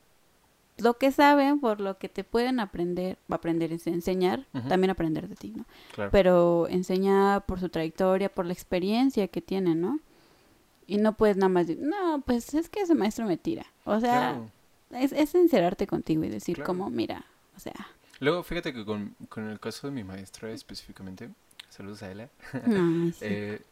lo 0.78 0.98
que 0.98 1.10
saben, 1.12 1.60
por 1.60 1.80
lo 1.80 1.98
que 1.98 2.08
te 2.08 2.22
pueden 2.24 2.60
aprender, 2.60 3.18
aprender 3.28 3.72
enseñar, 3.72 4.46
también 4.68 4.90
aprender 4.90 5.28
de 5.28 5.34
ti, 5.34 5.52
¿no? 5.56 5.64
Claro. 5.94 6.10
Pero 6.10 6.66
enseña 6.68 7.40
por 7.40 7.60
su 7.60 7.68
trayectoria, 7.68 8.28
por 8.28 8.44
la 8.46 8.52
experiencia 8.52 9.28
que 9.28 9.40
tiene, 9.40 9.74
¿no? 9.74 10.00
Y 10.86 10.98
no 10.98 11.16
puedes 11.16 11.36
nada 11.36 11.48
más 11.48 11.66
decir, 11.66 11.82
no, 11.84 12.22
pues 12.26 12.54
es 12.54 12.68
que 12.68 12.80
ese 12.82 12.94
maestro 12.94 13.26
me 13.26 13.36
tira. 13.36 13.66
O 13.84 13.98
sea, 14.00 14.32
Claro. 14.90 15.02
es, 15.02 15.12
es 15.12 15.30
sincerarte 15.30 15.86
contigo 15.86 16.24
y 16.24 16.28
decir 16.28 16.56
Claro. 16.56 16.66
como, 16.66 16.90
mira, 16.90 17.24
o 17.56 17.60
sea, 17.60 17.74
Luego, 18.20 18.42
fíjate 18.42 18.72
que 18.72 18.84
con, 18.84 19.14
con 19.28 19.48
el 19.48 19.60
caso 19.60 19.86
de 19.88 19.92
mi 19.92 20.02
maestra 20.04 20.50
específicamente, 20.50 21.28
saludos 21.68 22.02
a 22.02 22.10
ella, 22.12 22.28
Ay, 22.52 23.12
sí. 23.18 23.18
eh, 23.20 23.62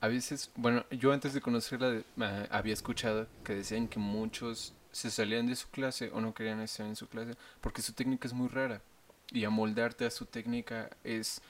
a 0.00 0.06
veces, 0.08 0.50
bueno, 0.54 0.84
yo 0.92 1.12
antes 1.12 1.34
de 1.34 1.40
conocerla 1.40 1.94
eh, 1.94 2.48
había 2.50 2.72
escuchado 2.74 3.26
que 3.42 3.54
decían 3.54 3.88
que 3.88 3.98
muchos 3.98 4.72
se 4.98 5.10
salían 5.10 5.46
de 5.46 5.56
su 5.56 5.68
clase 5.68 6.10
o 6.12 6.20
no 6.20 6.34
querían 6.34 6.60
estar 6.60 6.86
en 6.86 6.96
su 6.96 7.08
clase 7.08 7.34
porque 7.60 7.82
su 7.82 7.92
técnica 7.92 8.26
es 8.26 8.34
muy 8.34 8.48
rara 8.48 8.82
y 9.30 9.44
amoldarte 9.44 10.04
a 10.04 10.10
su 10.10 10.26
técnica 10.26 10.90
es, 11.04 11.40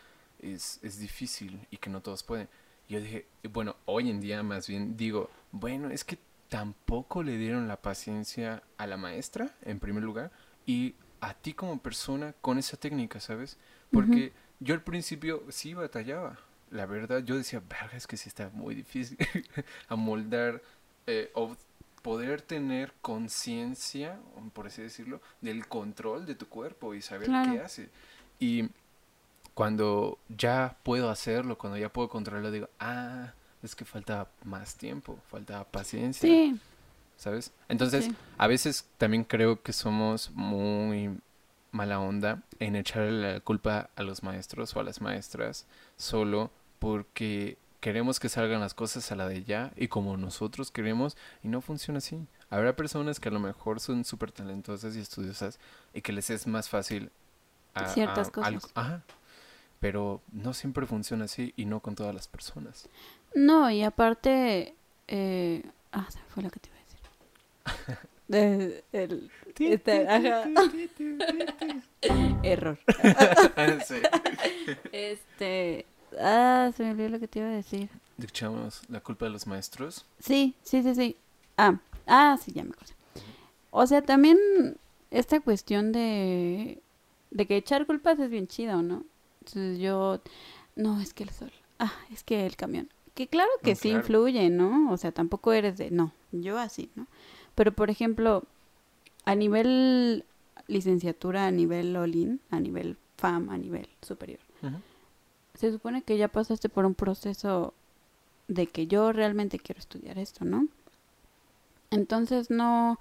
es, 0.41 0.79
es 0.83 0.99
difícil 0.99 1.67
y 1.71 1.79
que 1.79 1.91
no 1.91 2.01
todos 2.01 2.23
pueden. 2.23 2.49
Yo 2.89 3.01
dije, 3.01 3.27
bueno, 3.51 3.77
hoy 3.85 4.11
en 4.11 4.21
día 4.21 4.43
más 4.43 4.67
bien 4.67 4.97
digo, 4.97 5.31
bueno, 5.53 5.91
es 5.91 6.05
que 6.05 6.19
tampoco 6.49 7.23
le 7.23 7.37
dieron 7.37 7.69
la 7.69 7.77
paciencia 7.77 8.63
a 8.77 8.87
la 8.87 8.97
maestra, 8.97 9.55
en 9.63 9.79
primer 9.79 10.03
lugar, 10.03 10.31
y 10.67 10.95
a 11.21 11.35
ti 11.35 11.53
como 11.53 11.81
persona 11.81 12.35
con 12.41 12.59
esa 12.59 12.77
técnica, 12.77 13.21
¿sabes? 13.21 13.59
Porque 13.91 14.33
yo 14.61 14.75
al 14.75 14.83
principio 14.83 15.45
sí 15.51 15.75
batallaba. 15.75 16.39
La 16.71 16.87
verdad, 16.87 17.23
yo 17.25 17.37
decía, 17.37 17.61
verga, 17.61 17.97
es 17.97 18.07
que 18.07 18.17
sí 18.17 18.29
está 18.29 18.51
muy 18.51 18.75
difícil 18.75 19.17
amoldar 19.89 20.63
eh, 21.07 21.31
poder 22.03 22.43
tener 22.43 22.93
conciencia, 23.01 24.19
por 24.53 24.67
así 24.67 24.83
decirlo, 24.83 25.21
del 25.41 25.67
control 25.67 26.27
de 26.27 26.35
tu 26.35 26.49
cuerpo 26.49 26.95
y 26.95 27.03
saber 27.03 27.29
Claro. 27.29 27.53
qué 27.53 27.61
hace. 27.61 27.89
Y 28.39 28.69
cuando 29.55 30.19
ya 30.29 30.77
puedo 30.83 31.11
hacerlo, 31.11 31.59
cuando 31.59 31.79
ya 31.79 31.89
puedo 31.93 32.09
controlarlo, 32.09 32.51
digo, 32.51 32.69
ah, 32.79 33.33
es 33.63 33.75
que 33.75 33.85
falta 33.85 34.29
más 34.45 34.77
tiempo, 34.77 35.19
falta 35.31 35.65
paciencia, 35.65 36.29
Sí, 36.29 36.59
¿sabes? 37.17 37.53
Entonces, 37.69 38.05
sí. 38.07 38.15
a 38.39 38.47
veces 38.47 38.87
también 38.99 39.25
creo 39.25 39.63
que 39.63 39.73
somos 39.73 40.31
muy 40.33 41.19
mala 41.73 42.01
onda 42.01 42.43
en 42.61 42.77
echarle 42.77 43.35
la 43.35 43.41
culpa 43.41 43.91
a 43.97 44.03
los 44.03 44.23
maestros 44.23 44.75
o 44.75 44.81
a 44.81 44.85
las 44.85 45.01
maestras 45.01 45.67
solo 45.97 46.51
porque 46.79 47.59
queremos 47.81 48.19
que 48.21 48.29
salgan 48.29 48.61
las 48.61 48.75
cosas 48.75 49.11
a 49.13 49.17
la 49.17 49.29
de 49.29 49.45
ya 49.45 49.73
y 49.77 49.89
como 49.89 50.17
nosotros 50.17 50.71
queremos 50.71 51.17
y 51.43 51.49
no 51.49 51.61
funciona 51.61 51.99
así. 51.99 52.27
Habrá 52.51 52.75
personas 52.77 53.21
que 53.21 53.29
a 53.29 53.33
lo 53.33 53.41
mejor 53.41 53.81
son 53.81 54.05
súper 54.05 54.33
talentosas 54.33 54.97
y 54.97 55.01
estudiosas 55.01 55.59
y 55.95 56.01
que 56.03 56.13
les 56.13 56.31
es 56.31 56.47
más 56.47 56.69
fácil 56.69 57.11
a- 57.75 57.89
Ciertas 57.89 58.29
a- 58.29 58.33
cosas. 58.33 58.49
algo- 58.49 58.69
ajá, 58.75 59.03
pero 59.81 60.21
no 60.33 60.55
siempre 60.55 60.87
funciona 60.87 61.27
así 61.27 61.53
y 61.57 61.67
no 61.67 61.81
con 61.81 61.95
todas 61.95 62.15
las 62.15 62.27
personas. 62.29 62.89
No, 63.35 63.71
y 63.71 63.83
aparte, 63.85 64.75
eh... 65.07 65.63
ah, 65.93 66.09
fue 66.35 66.43
lo 66.43 66.51
que 66.51 66.61
te 66.61 66.69
iba 66.71 66.79
a 66.79 66.83
decir. 67.95 68.09
De- 68.29 68.85
el, 68.93 69.31
este, 69.59 70.07
ajá. 70.09 70.45
Error. 72.43 72.79
Este, 74.93 75.87
ah, 76.21 76.71
se 76.77 76.83
me 76.85 76.91
olvidó 76.93 77.09
lo 77.11 77.21
que 77.21 77.29
te 77.29 77.39
iba 77.41 77.49
a 77.49 77.53
decir. 77.53 77.89
Echamos 78.23 78.83
la 78.89 79.01
culpa 79.01 79.27
a 79.27 79.29
los 79.29 79.47
maestros. 79.47 80.05
Sí, 80.19 80.55
sí, 80.63 80.83
sí, 80.83 80.95
sí. 80.95 81.17
Ah, 81.57 81.79
ah, 82.07 82.37
sí, 82.43 82.53
ya 82.53 82.65
me 82.65 82.71
acordé. 82.71 82.93
O 83.71 83.87
sea, 83.87 84.03
también 84.03 84.39
esta 85.11 85.41
cuestión 85.41 85.93
de, 85.93 86.81
de 87.31 87.47
que 87.47 87.57
echar 87.57 87.87
culpas 87.87 88.19
es 88.19 88.31
bien 88.31 88.47
chido, 88.49 88.83
¿no? 88.83 89.05
Entonces 89.41 89.79
yo, 89.79 90.21
no, 90.77 91.01
es 91.01 91.15
que 91.15 91.25
el 91.25 91.31
sol, 91.31 91.53
ah, 91.79 91.93
es 92.13 92.25
que 92.25 92.45
el 92.47 92.57
camión. 92.57 92.89
Que 93.15 93.27
claro 93.29 93.51
que 93.63 93.71
No, 93.71 93.77
sí 93.77 93.89
claro. 93.89 93.99
influye, 94.01 94.51
¿no? 94.51 94.93
O 94.93 94.97
sea, 94.97 95.13
tampoco 95.13 95.53
eres 95.53 95.77
de, 95.77 95.91
no, 95.91 96.13
yo 96.33 96.59
así, 96.59 96.91
¿no? 96.95 97.07
Pero, 97.55 97.73
por 97.73 97.91
ejemplo, 97.91 98.45
a 99.25 99.35
nivel 99.35 100.25
licenciatura, 100.69 101.47
a 101.47 101.51
nivel 101.51 101.97
OLIN, 101.97 102.41
a 102.51 102.61
nivel 102.61 102.97
FAM, 103.17 103.51
a 103.51 103.59
nivel 103.59 103.89
superior, 104.03 104.39
Ujú. 104.63 104.77
Se 105.59 105.71
supone 105.73 106.03
que 106.03 106.17
ya 106.17 106.29
pasaste 106.29 106.69
por 106.69 106.87
un 106.87 106.95
proceso 106.95 107.75
de 108.49 108.67
que 108.67 108.87
yo 108.87 109.13
realmente 109.13 109.59
quiero 109.59 109.79
estudiar 109.81 110.19
esto, 110.19 110.45
¿no? 110.45 110.67
Entonces 111.91 112.51
no, 112.51 112.99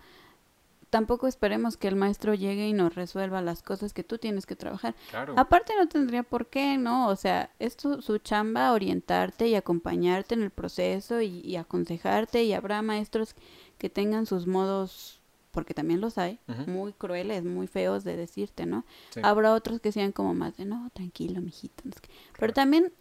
tampoco 0.90 1.28
esperemos 1.28 1.78
que 1.78 1.88
el 1.88 1.96
maestro 1.96 2.34
llegue 2.34 2.68
y 2.68 2.74
nos 2.74 2.96
resuelva 2.96 3.42
las 3.42 3.62
cosas 3.62 3.94
que 3.94 4.04
tú 4.04 4.18
tienes 4.18 4.46
que 4.46 4.56
trabajar. 4.56 4.96
Claro. 5.10 5.34
Aparte 5.38 5.74
no 5.78 5.88
tendría 5.88 6.24
por 6.24 6.48
qué, 6.48 6.78
¿no? 6.78 7.08
O 7.10 7.16
sea, 7.16 7.50
es 7.60 7.76
tu- 7.78 8.02
su 8.02 8.18
chamba 8.20 8.72
orientarte 8.74 9.48
y 9.48 9.56
acompañarte 9.56 10.36
en 10.36 10.44
el 10.44 10.52
proceso 10.52 11.22
y, 11.22 11.42
y 11.42 11.58
aconsejarte 11.58 12.44
y 12.44 12.54
habrá 12.54 12.82
maestros 12.82 13.36
que 13.78 13.90
tengan 13.90 14.26
sus 14.26 14.48
modos, 14.48 15.17
porque 15.58 15.74
también 15.74 16.02
los 16.02 16.20
hay, 16.20 16.38
muy 16.68 16.94
crueles, 16.94 17.44
muy 17.44 17.66
feos 17.66 18.04
de 18.04 18.16
decirte, 18.16 18.68
¿no? 18.68 18.86
Sí. 19.10 19.22
Habrá 19.24 19.54
otros 19.56 19.82
que 19.82 19.92
sean 19.92 20.12
como 20.12 20.36
más 20.36 20.56
de, 20.56 20.66
no, 20.66 20.92
tranquilo, 20.94 21.42
mijito. 21.42 21.82
no 21.84 21.94
sé 21.94 22.00
qué. 22.04 22.10
Pero 22.38 22.54
también, 22.54 22.94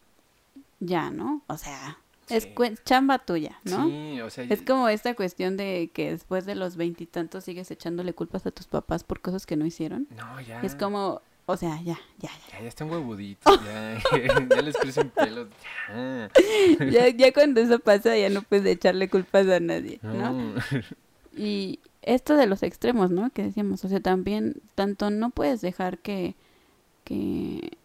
ya, 0.81 1.11
¿no? 1.11 1.43
O 1.49 1.59
sea, 1.59 1.99
es 2.31 2.45
Sí. 2.45 2.55
chamba 2.87 3.19
tuya, 3.19 3.61
¿no? 3.65 3.87
Sí, 3.91 4.21
o 4.23 4.31
sea, 4.31 4.45
Es 4.45 4.63
como 4.63 4.89
esta 4.89 5.15
cuestión 5.15 5.59
de 5.59 5.91
que 5.93 6.13
después 6.13 6.47
de 6.47 6.55
los 6.55 6.77
veintitantos 6.77 7.45
sigues 7.45 7.71
echándole 7.71 8.15
culpas 8.15 8.47
a 8.47 8.51
tus 8.53 8.67
papás 8.67 9.05
por 9.05 9.21
cosas 9.21 9.45
que 9.45 9.57
no 9.57 9.67
hicieron. 9.67 10.09
no, 10.17 10.41
ya. 10.41 10.63
Es 10.63 10.75
como, 10.75 11.21
o 11.45 11.57
sea, 11.59 11.79
ya, 11.83 11.99
ya, 12.21 12.31
Ya, 12.53 12.61
ya 12.63 12.69
están 12.69 12.89
huevuditos, 12.91 13.61
ya, 13.67 13.99
ya 14.57 14.63
les 14.63 14.77
crecen 14.79 15.11
pelos, 15.11 15.49
ya. 15.91 16.31
ya. 16.79 16.85
ya. 16.91 17.09
Ya 17.11 17.33
cuando 17.35 17.61
eso 17.61 17.79
pasa 17.81 18.17
ya 18.17 18.31
no 18.31 18.41
puedes 18.41 18.65
echarle 18.65 19.11
culpas 19.11 19.47
a 19.47 19.61
nadie, 19.61 19.99
¿no? 20.03 20.33
No. 20.33 20.55
Y 21.39 21.81
esto 22.07 22.37
de 22.37 22.47
los 22.47 22.63
extremos, 22.63 23.11
¿no? 23.11 23.31
Que 23.31 23.43
decíamos, 23.43 23.85
o 23.85 23.89
sea, 23.89 24.01
también, 24.01 24.63
tanto 24.75 25.11
no 25.11 25.31
puedes 25.31 25.61
dejar 25.61 25.99
que, 25.99 26.35
que, 27.05 27.77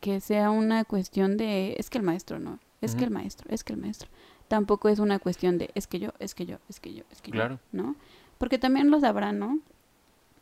que 0.00 0.20
sea 0.20 0.50
una 0.50 0.84
cuestión 0.84 1.36
de, 1.36 1.74
es 1.78 1.90
que 1.90 1.98
el 1.98 2.04
maestro, 2.04 2.38
no, 2.38 2.60
es 2.80 2.94
que 2.94 3.04
el 3.04 3.10
maestro, 3.10 3.46
es 3.50 3.64
que 3.64 3.72
el 3.72 3.80
maestro. 3.80 4.08
Tampoco 4.46 4.90
es 4.90 4.98
una 4.98 5.18
cuestión 5.18 5.56
de, 5.58 5.70
es 5.74 5.86
que 5.86 5.98
yo, 5.98 6.12
es 6.18 6.34
que 6.34 6.44
yo, 6.46 6.58
es 6.68 6.78
que 6.78 6.92
yo, 6.92 7.02
es 7.10 7.22
que 7.22 7.30
Claro. 7.30 7.58
yo, 7.72 7.82
¿no? 7.82 7.96
Porque 8.36 8.58
también 8.58 8.90
lo 8.90 9.00
sabrá, 9.00 9.32
¿no? 9.32 9.58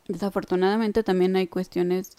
Desafortunadamente 0.09 1.05
también 1.05 1.37
hay 1.37 1.47
cuestiones 1.47 2.17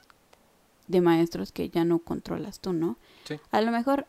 de 0.88 1.01
maestros 1.01 1.51
que 1.51 1.70
ya 1.70 1.84
no 1.84 1.99
controlas 1.99 2.59
tú, 2.61 2.72
¿no? 2.72 2.97
Sí. 3.26 3.36
A 3.51 3.61
lo 3.61 3.72
mejor 3.72 4.05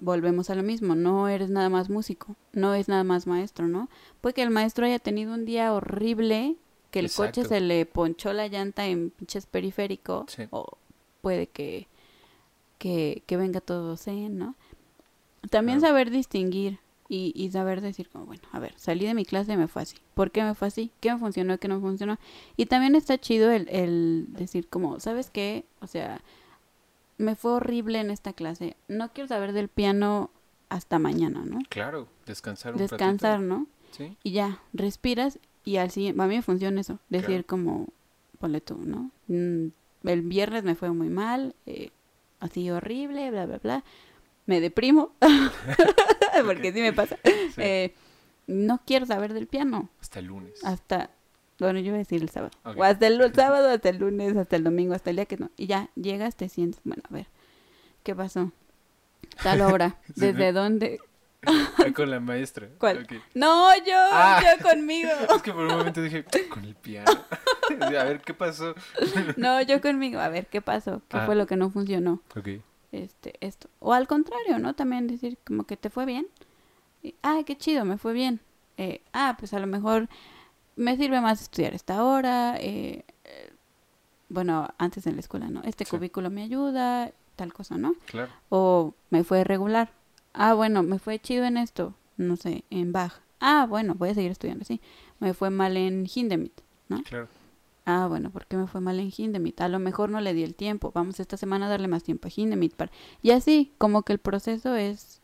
volvemos 0.00 0.50
a 0.50 0.54
lo 0.54 0.62
mismo, 0.62 0.94
no 0.94 1.28
eres 1.28 1.50
nada 1.50 1.68
más 1.68 1.88
músico, 1.90 2.36
no 2.52 2.74
es 2.74 2.88
nada 2.88 3.04
más 3.04 3.26
maestro, 3.26 3.68
¿no? 3.68 3.88
Puede 4.20 4.34
que 4.34 4.42
el 4.42 4.50
maestro 4.50 4.86
haya 4.86 4.98
tenido 4.98 5.34
un 5.34 5.44
día 5.44 5.72
horrible, 5.72 6.56
que 6.90 6.98
el 7.00 7.10
coche 7.12 7.44
se 7.44 7.60
le 7.60 7.86
ponchó 7.86 8.32
la 8.32 8.48
llanta 8.48 8.86
en 8.86 9.10
pinches 9.10 9.46
periférico, 9.46 10.24
Sí. 10.28 10.44
o 10.50 10.78
puede 11.22 11.46
que, 11.46 11.86
que, 12.78 13.22
que 13.26 13.36
venga 13.36 13.60
todo 13.60 13.96
zen, 13.96 14.38
¿no? 14.38 14.54
También 15.50 15.78
Claro. 15.78 15.92
saber 15.92 16.10
distinguir 16.10 16.78
y, 17.08 17.32
y 17.34 17.50
saber 17.50 17.80
decir 17.80 18.08
como, 18.08 18.26
bueno, 18.26 18.42
a 18.52 18.58
ver, 18.58 18.72
salí 18.76 19.06
de 19.06 19.14
mi 19.14 19.24
clase 19.24 19.52
y 19.52 19.56
me 19.56 19.68
fue 19.68 19.82
así. 19.82 19.96
¿Por 20.14 20.30
qué 20.30 20.42
me 20.42 20.54
fue 20.54 20.68
así? 20.68 20.90
¿Qué 21.00 21.12
me 21.12 21.18
funcionó? 21.18 21.58
¿Qué 21.58 21.66
no 21.68 21.76
me 21.76 21.80
funcionó? 21.80 22.18
Y 22.56 22.66
también 22.66 22.94
está 22.94 23.18
chido 23.18 23.50
el, 23.50 23.68
el 23.68 24.26
decir 24.30 24.68
como, 24.68 25.00
¿sabes 25.00 25.30
qué? 25.30 25.64
O 25.80 25.86
sea, 25.86 26.20
me 27.20 27.36
fue 27.36 27.52
horrible 27.52 28.00
en 28.00 28.10
esta 28.10 28.32
clase. 28.32 28.76
No 28.88 29.12
quiero 29.12 29.28
saber 29.28 29.52
del 29.52 29.68
piano 29.68 30.30
hasta 30.68 30.98
mañana, 30.98 31.44
¿no? 31.44 31.58
Claro, 31.68 32.08
descansar 32.26 32.72
un 32.74 32.78
Descansar, 32.78 33.40
ratito. 33.40 33.54
¿no? 33.54 33.66
Sí, 33.90 34.16
Y 34.22 34.32
ya, 34.32 34.60
respiras 34.72 35.38
y 35.64 35.76
al 35.76 35.90
siguiente, 35.90 36.22
a 36.22 36.26
mí 36.26 36.36
me 36.36 36.42
funciona 36.42 36.80
eso, 36.80 36.98
decir 37.08 37.26
Claro. 37.44 37.46
como, 37.46 37.86
ponle 38.38 38.60
tú, 38.60 38.78
¿no? 38.78 39.10
Mm, 39.28 39.68
el 40.04 40.22
viernes 40.22 40.64
me 40.64 40.74
fue 40.74 40.90
muy 40.92 41.08
mal, 41.10 41.54
eh, 41.66 41.90
así 42.38 42.70
horrible, 42.70 43.30
bla, 43.30 43.46
bla, 43.46 43.58
bla. 43.58 43.84
Me 44.46 44.60
deprimo, 44.60 45.12
porque 46.46 46.72
sí 46.72 46.80
me 46.80 46.92
pasa. 46.92 47.18
sí. 47.24 47.60
Eh, 47.60 47.94
no 48.46 48.80
quiero 48.84 49.06
saber 49.06 49.32
del 49.32 49.46
piano 49.46 49.90
Hasta 50.00 50.18
el 50.18 50.26
lunes. 50.26 50.64
hasta, 50.64 51.10
bueno, 51.60 51.78
yo 51.80 51.86
voy 51.92 51.96
a 51.96 51.98
decir 51.98 52.22
el 52.22 52.28
sábado. 52.30 52.52
O 52.64 52.82
hasta 52.84 53.06
el 53.06 53.34
sábado, 53.34 53.70
hasta 53.70 53.88
el 53.90 53.98
lunes, 53.98 54.36
hasta 54.36 54.56
el 54.56 54.64
domingo, 54.64 54.94
hasta 54.94 55.10
el 55.10 55.16
día 55.16 55.26
que 55.26 55.36
no. 55.36 55.50
Y 55.56 55.66
ya, 55.66 55.88
llegas, 55.94 56.36
te 56.36 56.48
sientes, 56.48 56.80
bueno, 56.84 57.02
a 57.10 57.14
ver, 57.14 57.26
¿qué 58.02 58.14
pasó? 58.14 58.52
Tal 59.42 59.60
hora, 59.62 59.96
Sí, 60.06 60.12
¿desde 60.16 60.52
¿no? 60.52 60.62
dónde? 60.62 61.00
Con 61.94 62.10
la 62.10 62.20
maestra. 62.20 62.68
¿Cuál? 62.78 63.06
No, 63.34 63.74
yo, 63.78 63.94
Ah. 64.12 64.42
yo 64.42 64.68
conmigo. 64.68 65.08
Es 65.36 65.42
que 65.42 65.52
por 65.52 65.64
un 65.64 65.76
momento 65.78 66.02
dije, 66.02 66.24
con 66.50 66.64
el 66.64 66.74
piano. 66.74 67.10
a 67.80 68.04
ver, 68.04 68.20
¿qué 68.20 68.34
pasó? 68.34 68.74
No, 69.38 69.62
yo 69.62 69.80
conmigo. 69.80 70.20
A 70.20 70.28
ver, 70.28 70.48
¿qué 70.48 70.60
pasó? 70.60 71.00
¿Qué 71.08 71.16
Ah. 71.16 71.24
fue 71.26 71.36
lo 71.36 71.46
que 71.46 71.56
no 71.56 71.70
funcionó? 71.70 72.20
Ok. 72.36 72.48
Este, 72.92 73.34
esto. 73.40 73.68
O 73.78 73.94
al 73.94 74.06
contrario, 74.06 74.58
¿no? 74.58 74.74
También 74.74 75.06
decir 75.06 75.38
como 75.46 75.64
que 75.64 75.76
te 75.78 75.88
fue 75.88 76.04
bien. 76.04 76.26
Y, 77.02 77.14
ah, 77.22 77.40
qué 77.46 77.56
chido, 77.56 77.86
me 77.86 77.96
fue 77.96 78.12
bien. 78.12 78.40
Eh, 78.76 79.00
ah, 79.14 79.36
pues 79.38 79.54
a 79.54 79.60
lo 79.60 79.66
mejor 79.66 80.08
me 80.76 80.96
sirve 80.96 81.20
más 81.20 81.42
estudiar 81.42 81.74
esta 81.74 82.02
hora. 82.04 82.56
eh, 82.58 83.04
bueno, 84.28 84.68
antes 84.78 85.06
en 85.06 85.14
la 85.14 85.20
escuela, 85.20 85.48
¿no? 85.50 85.60
Este 85.64 85.84
Sí. 85.84 85.90
cubículo 85.90 86.30
me 86.30 86.42
ayuda, 86.42 87.10
tal 87.36 87.52
cosa, 87.52 87.76
¿no? 87.76 87.94
Claro. 88.06 88.30
O 88.48 88.94
me 89.10 89.24
fue 89.24 89.42
regular. 89.42 89.90
Ah, 90.34 90.54
bueno, 90.54 90.82
me 90.84 91.00
fue 91.00 91.18
chido 91.18 91.44
en 91.46 91.56
esto, 91.56 91.94
no 92.16 92.36
sé, 92.36 92.62
en 92.70 92.92
Bach. 92.92 93.14
Ah, 93.40 93.66
bueno, 93.68 93.94
voy 93.96 94.10
a 94.10 94.14
seguir 94.14 94.30
estudiando 94.30 94.62
así. 94.62 94.80
Me 95.18 95.34
fue 95.34 95.50
mal 95.50 95.76
en 95.76 96.06
Hindemith. 96.06 96.60
Claro. 97.06 97.26
Ah, 97.86 98.06
bueno, 98.08 98.30
¿por 98.30 98.46
qué 98.46 98.56
me 98.56 98.68
fue 98.68 98.80
mal 98.80 99.00
en 99.00 99.10
Hindemith? 99.16 99.60
A 99.62 99.68
lo 99.68 99.80
mejor 99.80 100.10
no 100.10 100.20
le 100.20 100.32
di 100.32 100.44
el 100.44 100.54
tiempo. 100.54 100.92
Vamos 100.94 101.18
esta 101.18 101.36
semana 101.36 101.66
a 101.66 101.68
darle 101.68 101.88
más 101.88 102.04
tiempo 102.04 102.28
a 102.28 102.30
Hindemith. 102.34 102.74
Para... 102.76 102.92
Y 103.22 103.32
así, 103.32 103.72
como 103.78 104.02
que 104.02 104.12
el 104.12 104.18
proceso 104.20 104.76
es... 104.76 105.20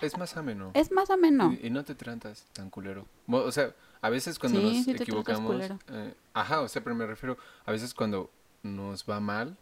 Es 0.00 0.16
más 0.16 0.36
ameno. 0.36 0.70
Es 0.72 0.90
más 0.92 1.10
ameno. 1.10 1.52
Y, 1.60 1.66
y 1.66 1.70
no 1.70 1.84
te 1.84 1.94
tratas 1.94 2.46
tan 2.54 2.70
culero. 2.70 3.06
O 3.28 3.52
sea, 3.52 3.74
a 4.00 4.10
veces 4.10 4.38
cuando 4.38 4.60
Sí, 4.60 4.92
nos 4.92 5.00
equivocamos... 5.00 5.62
eh, 5.88 6.14
ajá, 6.34 6.60
o 6.60 6.68
sea, 6.68 6.82
pero 6.82 6.94
me 6.94 7.06
refiero... 7.06 7.36
A 7.64 7.72
veces 7.72 7.94
cuando 7.94 8.30
nos 8.62 9.04
va 9.08 9.20
mal 9.20 9.56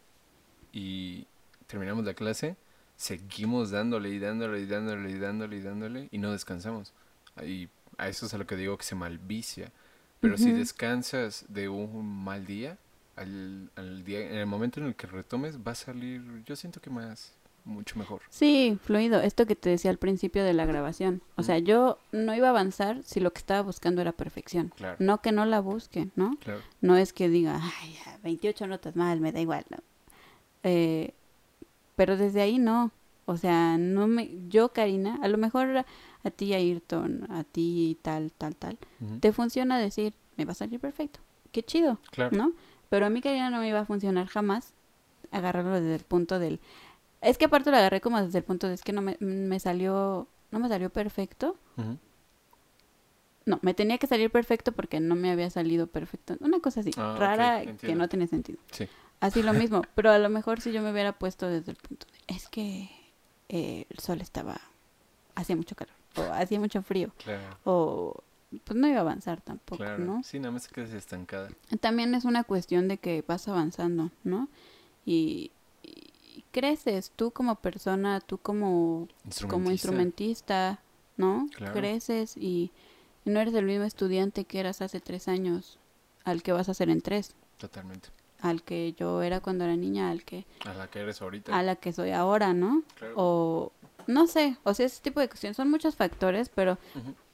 y 0.72 1.26
terminamos 1.66 2.04
la 2.04 2.14
clase, 2.14 2.56
seguimos 2.96 3.70
dándole 3.70 4.10
y 4.10 4.18
dándole 4.18 4.60
y 4.60 4.66
dándole 4.66 5.10
y 5.10 5.18
dándole 5.18 5.56
y 5.56 5.60
dándole 5.60 6.08
y 6.10 6.18
no 6.18 6.32
descansamos. 6.32 6.92
Y 7.44 7.68
a 7.98 8.08
eso 8.08 8.26
es 8.26 8.34
a 8.34 8.38
lo 8.38 8.46
que 8.46 8.56
digo 8.56 8.76
que 8.76 8.84
se 8.84 8.94
malvicia. 8.94 9.72
Pero 10.20 10.38
si 10.38 10.52
descansas 10.52 11.44
de 11.48 11.68
un 11.68 12.24
mal 12.24 12.46
día, 12.46 12.78
al, 13.14 13.70
al 13.76 14.04
día, 14.04 14.20
en 14.26 14.36
el 14.36 14.46
momento 14.46 14.80
en 14.80 14.86
el 14.86 14.94
que 14.94 15.06
retomes, 15.06 15.58
va 15.58 15.72
a 15.72 15.74
salir, 15.74 16.22
yo 16.46 16.56
siento 16.56 16.80
que 16.80 16.88
más, 16.88 17.34
mucho 17.64 17.98
mejor. 17.98 18.20
Sí, 18.28 18.78
fluido. 18.82 19.20
Esto 19.20 19.46
que 19.46 19.56
te 19.56 19.70
decía 19.70 19.90
al 19.90 19.98
principio 19.98 20.44
de 20.44 20.52
la 20.52 20.66
grabación. 20.66 21.22
O 21.36 21.42
Mm. 21.42 21.44
sea, 21.44 21.58
yo 21.58 21.98
no 22.12 22.34
iba 22.34 22.48
a 22.48 22.50
avanzar 22.50 23.02
si 23.04 23.20
lo 23.20 23.32
que 23.32 23.38
estaba 23.38 23.62
buscando 23.62 24.00
era 24.02 24.12
perfección. 24.12 24.72
Claro, 24.76 24.96
No 24.98 25.20
que 25.22 25.32
no 25.32 25.44
la 25.46 25.60
busque, 25.60 26.08
¿no? 26.16 26.36
claro. 26.40 26.60
No 26.80 26.96
es 26.96 27.12
que 27.12 27.28
diga, 27.28 27.60
ay, 27.80 27.94
ya, 28.04 28.18
28 28.22 28.66
notas 28.66 28.96
mal, 28.96 29.20
me 29.20 29.32
da 29.32 29.40
igual, 29.40 29.64
¿no? 29.70 29.78
Eh, 30.62 31.12
pero 31.96 32.16
desde 32.16 32.40
ahí 32.42 32.58
no. 32.58 32.90
O 33.26 33.38
sea, 33.38 33.78
no 33.78 34.06
me, 34.06 34.30
yo, 34.50 34.68
Karina, 34.74 35.18
a 35.22 35.28
lo 35.28 35.38
mejor 35.38 35.78
a, 35.78 35.86
a 36.24 36.30
ti, 36.30 36.52
Ayrton, 36.52 37.26
a 37.30 37.44
ti, 37.44 37.96
tal, 38.02 38.30
tal, 38.36 38.54
tal, 38.54 38.76
te 39.20 39.32
funciona 39.32 39.78
decir, 39.78 40.12
me 40.36 40.44
va 40.44 40.52
a 40.52 40.54
salir 40.54 40.78
perfecto. 40.78 41.20
Qué 41.50 41.62
chido, 41.62 41.98
Claro. 42.10 42.36
¿no? 42.36 42.52
Pero 42.90 43.06
a 43.06 43.10
mí, 43.10 43.22
Karina, 43.22 43.48
no 43.48 43.60
me 43.60 43.68
iba 43.68 43.80
a 43.80 43.86
funcionar 43.86 44.26
jamás 44.26 44.74
agarrarlo 45.30 45.80
desde 45.80 45.94
el 45.96 46.02
punto 46.04 46.38
del... 46.38 46.60
Es 47.24 47.38
que 47.38 47.46
aparte 47.46 47.70
lo 47.70 47.76
agarré 47.76 48.00
como 48.00 48.20
desde 48.22 48.38
el 48.38 48.44
punto 48.44 48.68
de 48.68 48.74
es 48.74 48.82
que 48.82 48.92
no 48.92 49.02
me, 49.02 49.16
me 49.20 49.58
salió, 49.60 50.28
no 50.50 50.58
me 50.58 50.68
salió 50.68 50.90
perfecto. 50.90 51.56
No, 53.46 53.58
me 53.62 53.74
tenía 53.74 53.98
que 53.98 54.06
salir 54.06 54.30
perfecto 54.30 54.72
porque 54.72 55.00
no 55.00 55.14
me 55.16 55.30
había 55.30 55.50
salido 55.50 55.86
perfecto. 55.86 56.36
Una 56.40 56.60
cosa 56.60 56.80
así, 56.80 56.90
Ah, 56.96 57.16
rara 57.18 57.62
que 57.76 57.94
no 57.94 58.08
tiene 58.08 58.26
sentido. 58.26 58.58
Sí. 58.70 58.88
Así 59.20 59.42
lo 59.42 59.52
mismo, 59.68 59.82
pero 59.94 60.10
a 60.10 60.18
lo 60.18 60.28
mejor 60.30 60.60
si 60.60 60.72
yo 60.72 60.80
me 60.82 60.90
hubiera 60.92 61.12
puesto 61.12 61.46
desde 61.48 61.72
el 61.72 61.76
punto 61.76 62.06
de, 62.06 62.34
es 62.34 62.48
que 62.48 62.90
eh, 63.50 63.86
el 63.90 63.98
sol 63.98 64.20
estaba, 64.22 64.58
hacía 65.34 65.56
mucho 65.56 65.74
calor, 65.76 65.94
o 66.16 66.22
hacía 66.32 66.58
mucho 66.58 66.82
frío, 66.82 67.12
Claro, 67.22 67.58
o 67.64 68.22
pues 68.64 68.78
no 68.78 68.86
iba 68.88 68.98
a 68.98 69.00
avanzar 69.02 69.40
tampoco, 69.42 69.78
claro. 69.82 70.02
¿no? 70.04 70.22
Sí, 70.22 70.38
nada 70.38 70.52
más 70.52 70.68
quedas 70.68 70.92
estancada. 70.92 71.50
También 71.80 72.14
es 72.14 72.24
una 72.24 72.44
cuestión 72.44 72.88
de 72.88 72.96
que 72.98 73.24
vas 73.26 73.46
avanzando, 73.48 74.10
¿no? 74.22 74.48
Y 75.04 75.50
creces 76.54 77.10
tú 77.16 77.32
como 77.32 77.56
persona, 77.56 78.20
tú 78.20 78.38
como 78.38 79.08
como 79.48 79.72
instrumentista, 79.72 80.78
¿no? 81.16 81.48
Claro. 81.56 81.74
Creces 81.74 82.36
y, 82.36 82.70
no 83.24 83.40
eres 83.40 83.54
el 83.54 83.64
mismo 83.64 83.84
estudiante 83.84 84.44
que 84.44 84.60
eras 84.60 84.80
hace 84.80 85.00
tres 85.00 85.26
años 85.26 85.78
al 86.24 86.42
que 86.44 86.52
vas 86.52 86.68
a 86.68 86.74
ser 86.74 86.90
en 86.90 87.00
tres, 87.00 87.34
Totalmente. 87.58 88.10
al 88.40 88.62
que 88.62 88.92
yo 88.92 89.22
era 89.22 89.40
cuando 89.40 89.64
era 89.64 89.74
niña, 89.76 90.10
al 90.10 90.24
que 90.24 90.46
A 90.64 90.74
la 90.74 90.86
que 90.88 91.00
eres 91.00 91.20
ahorita. 91.20 91.58
a 91.58 91.62
la 91.62 91.74
que 91.74 91.92
soy 91.92 92.12
ahora, 92.12 92.52
¿no? 92.52 92.82
Claro. 92.96 93.14
O 93.16 93.72
no 94.06 94.26
sé, 94.28 94.56
o 94.62 94.74
sea, 94.74 94.86
ese 94.86 95.02
tipo 95.02 95.18
de 95.20 95.28
cuestiones 95.28 95.56
son 95.56 95.70
muchos 95.70 95.96
factores, 95.96 96.50
pero 96.50 96.78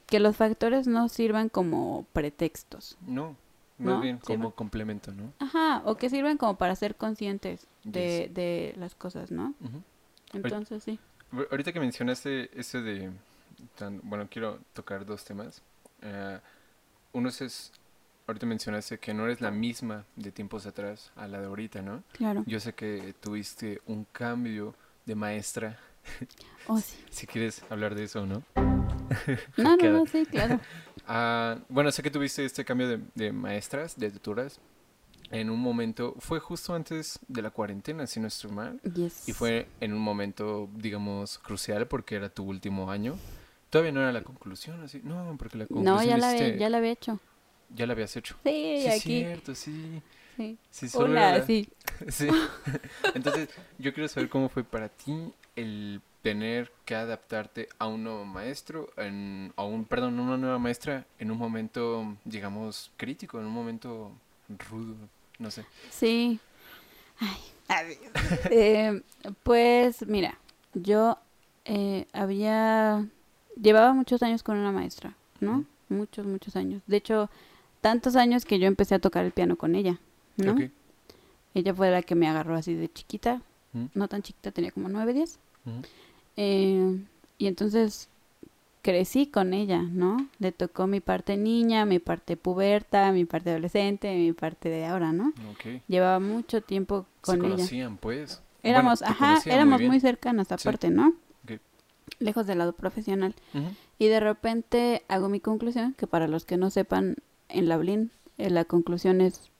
que 0.07 0.21
los 0.21 0.37
factores 0.37 0.87
no 0.87 1.09
sirvan 1.09 1.49
como 1.51 2.07
pretextos. 2.13 2.97
No, 3.07 3.37
más 3.81 3.95
¿No? 3.97 4.01
bien 4.01 4.19
como 4.19 4.51
complemento, 4.55 5.13
¿no? 5.13 5.33
Ajá, 5.39 5.83
o 5.85 5.97
que 5.97 6.09
sirvan 6.11 6.37
como 6.37 6.57
para 6.57 6.75
ser 6.77 6.95
conscientes 6.97 7.67
de, 7.85 8.25
Yes. 8.27 8.35
de 8.35 8.75
las 8.77 8.95
cosas, 8.95 9.31
¿no? 9.31 9.55
Entonces 10.33 10.83
sí. 10.85 10.99
Ahor- 11.33 11.49
Ahorita 11.51 11.73
que 11.73 11.81
mencionaste 11.81 12.51
ese 12.59 12.81
de... 12.83 13.11
tan- 13.77 14.01
bueno, 14.05 14.29
quiero 14.31 14.59
tocar 14.75 15.05
dos 15.05 15.25
temas. 15.25 15.63
Eh, 16.03 16.39
uno 17.13 17.29
es. 17.29 17.73
Ahorita 18.27 18.47
mencionaste 18.47 18.99
que 18.99 19.13
no 19.13 19.25
eres 19.25 19.41
la 19.41 19.51
misma 19.51 20.05
de 20.15 20.31
tiempos 20.31 20.65
atrás 20.67 21.11
a 21.17 21.27
la 21.27 21.41
de 21.41 21.47
ahorita, 21.47 21.83
¿no? 21.83 22.05
Claro. 22.13 22.45
Yo 22.47 22.61
sé 22.61 22.75
que 22.75 23.13
tuviste 23.21 23.81
un 23.87 24.05
cambio 24.13 24.75
de 25.05 25.15
maestra. 25.17 25.79
Oh, 26.69 26.79
sí. 26.81 26.97
Si 27.11 27.27
quieres 27.27 27.65
hablar 27.71 27.95
de 27.97 28.05
eso, 28.05 28.25
¿no? 28.27 28.43
No, 29.57 29.77
no, 29.77 29.91
no, 29.91 30.07
sí, 30.13 30.25
claro. 30.27 30.61
Ah, 31.13 31.59
bueno, 31.69 31.91
sé 31.91 32.05
que 32.05 32.11
tuviste 32.11 32.45
este 32.45 32.65
cambio 32.65 32.87
de, 32.89 33.01
de 33.17 33.33
maestras, 33.33 33.99
de 33.99 34.13
tutoras, 34.13 34.61
en 35.33 35.51
un 35.51 35.59
momento, 35.59 36.15
fue 36.21 36.39
justo 36.39 36.73
antes 36.73 37.19
de 37.27 37.43
la 37.43 37.51
cuarentena, 37.51 38.07
si 38.07 38.21
no 38.21 38.29
estoy 38.29 38.53
mal, 38.53 38.81
Yes. 38.95 39.29
y 39.29 39.33
fue 39.33 39.67
en 39.81 39.93
un 39.93 39.99
momento, 40.01 40.69
digamos, 40.77 41.39
crucial 41.39 41.89
porque 41.89 42.15
era 42.15 42.29
tu 42.29 42.45
último 42.45 42.91
año. 42.93 43.17
Todavía 43.71 43.91
no 43.93 44.01
era 44.03 44.13
la 44.13 44.23
conclusión, 44.23 44.83
así, 44.83 45.01
no, 45.03 45.35
porque 45.37 45.59
la 45.59 45.67
conclusión 45.67 45.97
No, 45.97 46.03
ya 46.05 46.17
la, 46.17 46.31
había, 46.31 46.57
ya 46.57 46.69
la 46.71 46.79
había 46.79 46.93
hecho. 46.93 47.19
ya 47.75 47.87
la 47.87 47.93
habías 47.95 48.17
hecho. 48.17 48.37
Sí, 48.45 48.79
Sí, 48.83 48.89
aquí. 48.89 49.01
cierto, 49.21 49.55
sí. 49.57 50.03
Sí. 50.37 50.59
sí 50.71 50.89
solo 50.89 51.07
Hola, 51.07 51.45
sí. 51.45 51.69
Sí. 52.09 52.29
Entonces, 53.15 53.49
yo 53.79 53.93
quiero 53.93 54.09
saber 54.09 54.29
cómo 54.29 54.49
fue 54.49 54.63
para 54.65 54.89
ti 54.89 55.33
el 55.57 56.01
tener 56.23 56.71
que 56.85 56.95
adaptarte 56.95 57.69
a 57.79 57.87
un 57.87 58.05
nuevo 58.05 58.25
maestro, 58.25 58.91
en, 58.97 59.53
a 59.57 59.65
un, 59.65 59.85
perdón, 59.85 60.19
una 60.21 60.37
nueva 60.37 60.59
maestra 60.59 61.07
en 61.19 61.31
un 61.31 61.39
momento, 61.39 62.17
digamos, 62.25 62.91
crítico, 62.97 63.41
en 63.41 63.47
un 63.47 63.53
momento 63.53 64.13
rudo, 64.71 64.95
no 65.39 65.51
sé. 65.51 65.65
Sí. 65.91 66.39
Ay. 67.19 67.37
Eh, 68.51 69.03
pues 69.45 70.05
mira, 70.07 70.37
yo 70.75 71.19
eh, 71.65 72.07
había... 72.13 73.07
Llevaba 73.61 73.93
muchos 73.93 74.23
años 74.23 74.43
con 74.43 74.57
una 74.57 74.73
maestra, 74.73 75.15
¿no? 75.41 75.65
Muchos, 75.89 76.27
muchos 76.27 76.57
años. 76.57 76.83
De 76.87 76.97
hecho, 76.97 77.31
tantos 77.81 78.17
años 78.17 78.45
que 78.45 78.59
yo 78.59 78.67
empecé 78.67 78.95
a 78.97 78.99
tocar 78.99 79.25
el 79.25 79.33
piano 79.33 79.57
con 79.57 79.75
ella, 79.75 79.99
¿no? 80.37 80.53
Ok. 80.53 80.63
Ella 81.55 81.75
fue 81.75 81.91
la 81.91 82.03
que 82.03 82.15
me 82.15 82.29
agarró 82.29 82.57
así 82.57 82.75
de 82.75 82.91
chiquita, 82.93 83.43
no 83.95 84.09
tan 84.09 84.23
chiquita, 84.23 84.51
tenía 84.51 84.73
como 84.73 84.89
nueve, 84.89 85.13
diez. 85.13 85.39
ujú. 85.67 85.83
Eh, 86.43 86.97
y 87.39 87.47
entonces 87.47 88.09
crecí 88.83 89.27
con 89.27 89.53
ella, 89.53 89.83
¿no? 89.83 90.17
Le 90.39 90.53
tocó 90.53 90.87
mi 90.87 91.01
parte 91.01 91.37
niña, 91.37 91.85
mi 91.85 91.99
parte 91.99 92.39
puberta, 92.39 93.13
mi 93.13 93.27
parte 93.27 93.51
adolescente, 93.51 94.15
mi 94.17 94.33
parte 94.33 94.71
de 94.71 94.87
ahora, 94.87 95.13
¿no? 95.13 95.33
Llevaba 95.87 96.19
mucho 96.19 96.63
tiempo 96.63 97.05
Se 97.23 97.33
con 97.33 97.45
ella. 97.45 97.57
conocían, 97.57 97.99
pues. 97.99 98.43
Éramos, 98.63 99.01
Bueno, 99.01 99.15
ajá, 99.15 99.39
éramos 99.51 99.79
bien. 99.79 99.91
muy, 99.91 100.01
cercanas 100.01 100.49
Sí. 100.49 100.55
aparte, 100.55 100.89
¿no? 100.91 101.09
Ok. 101.45 101.61
Lejos 102.21 102.47
del 102.47 102.59
lado 102.59 102.73
profesional. 102.73 103.35
Y 103.99 104.07
de 104.07 104.21
repente 104.21 105.03
hago 105.09 105.29
mi 105.29 105.41
conclusión, 105.41 105.95
que 105.99 106.07
para 106.07 106.27
los 106.27 106.47
que 106.47 106.57
no 106.57 106.71
sepan, 106.71 107.17
en 107.51 107.69
la 107.69 107.77
ULIN, 107.79 108.11
eh, 108.39 108.49
la 108.49 108.65
conclusión 108.65 109.21
es, 109.21 109.51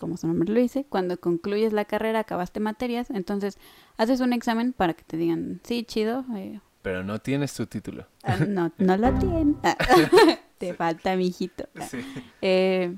como 0.00 0.16
su 0.16 0.26
nombre 0.26 0.52
lo 0.52 0.58
dice, 0.60 0.84
cuando 0.88 1.20
concluyes 1.20 1.72
la 1.72 1.84
carrera, 1.84 2.18
acabaste 2.20 2.58
materias, 2.58 3.10
entonces 3.10 3.56
haces 3.98 4.18
un 4.20 4.32
examen 4.32 4.72
para 4.72 4.94
que 4.94 5.04
te 5.04 5.16
digan, 5.16 5.60
sí, 5.62 5.84
chido, 5.84 6.24
eh, 6.34 6.58
Pero 6.82 7.04
no 7.04 7.20
tienes 7.20 7.54
tu 7.54 7.66
título. 7.66 8.06
ah, 8.24 8.36
no, 8.38 8.72
no 8.78 8.96
lo 8.96 9.12
tienen. 9.18 9.56
Ah, 9.62 9.76
te 10.58 10.74
falta, 10.74 11.14
mijito. 11.14 11.68
Ah, 11.78 11.86
Sí. 11.86 11.98
Eh, 12.42 12.96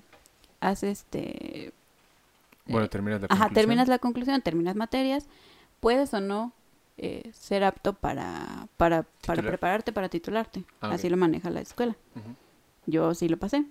haz 0.60 0.82
este... 0.84 1.74
Bueno, 2.66 2.88
terminas 2.88 3.20
la 3.20 3.26
Ajá, 3.26 3.34
conclusión. 3.46 3.54
terminas 3.54 3.88
la 3.88 3.98
conclusión, 3.98 4.40
terminas 4.40 4.76
materias, 4.76 5.26
puedes 5.80 6.14
o 6.14 6.20
no 6.20 6.52
eh, 6.96 7.28
ser 7.34 7.64
apto 7.64 7.92
para, 7.94 8.68
para, 8.76 9.04
para 9.26 9.42
prepararte 9.42 9.92
para 9.92 10.08
titularte. 10.08 10.64
Ah, 10.80 10.90
Así 10.92 11.08
lo 11.10 11.16
maneja 11.16 11.50
la 11.50 11.60
escuela. 11.60 11.96
Yo 12.86 13.14
sí 13.14 13.28
lo 13.28 13.36
pasé. 13.36 13.64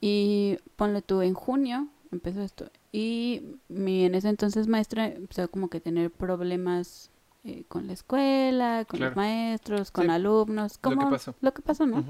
Y 0.00 0.58
ponle 0.76 1.00
tú, 1.02 1.22
en 1.22 1.32
junio 1.34 1.88
empezó 2.12 2.42
esto. 2.42 2.70
Y 2.92 3.42
mi 3.68 4.04
en 4.04 4.14
ese 4.14 4.28
entonces 4.28 4.66
maestra 4.66 5.06
empezó 5.06 5.50
como 5.50 5.68
que 5.68 5.78
a 5.78 5.80
tener 5.80 6.10
problemas 6.10 7.10
eh, 7.44 7.64
con 7.68 7.86
la 7.86 7.92
escuela, 7.92 8.84
con 8.88 9.00
los 9.00 9.14
maestros, 9.16 9.90
con 9.90 10.06
Sí, 10.06 10.10
alumnos. 10.10 10.72
lo 10.82 10.90
que 10.90 10.96
Como 10.96 11.10
pasó. 11.10 11.34
Lo 11.40 11.52
que 11.54 11.62
pasó, 11.62 11.86
¿no? 11.86 12.04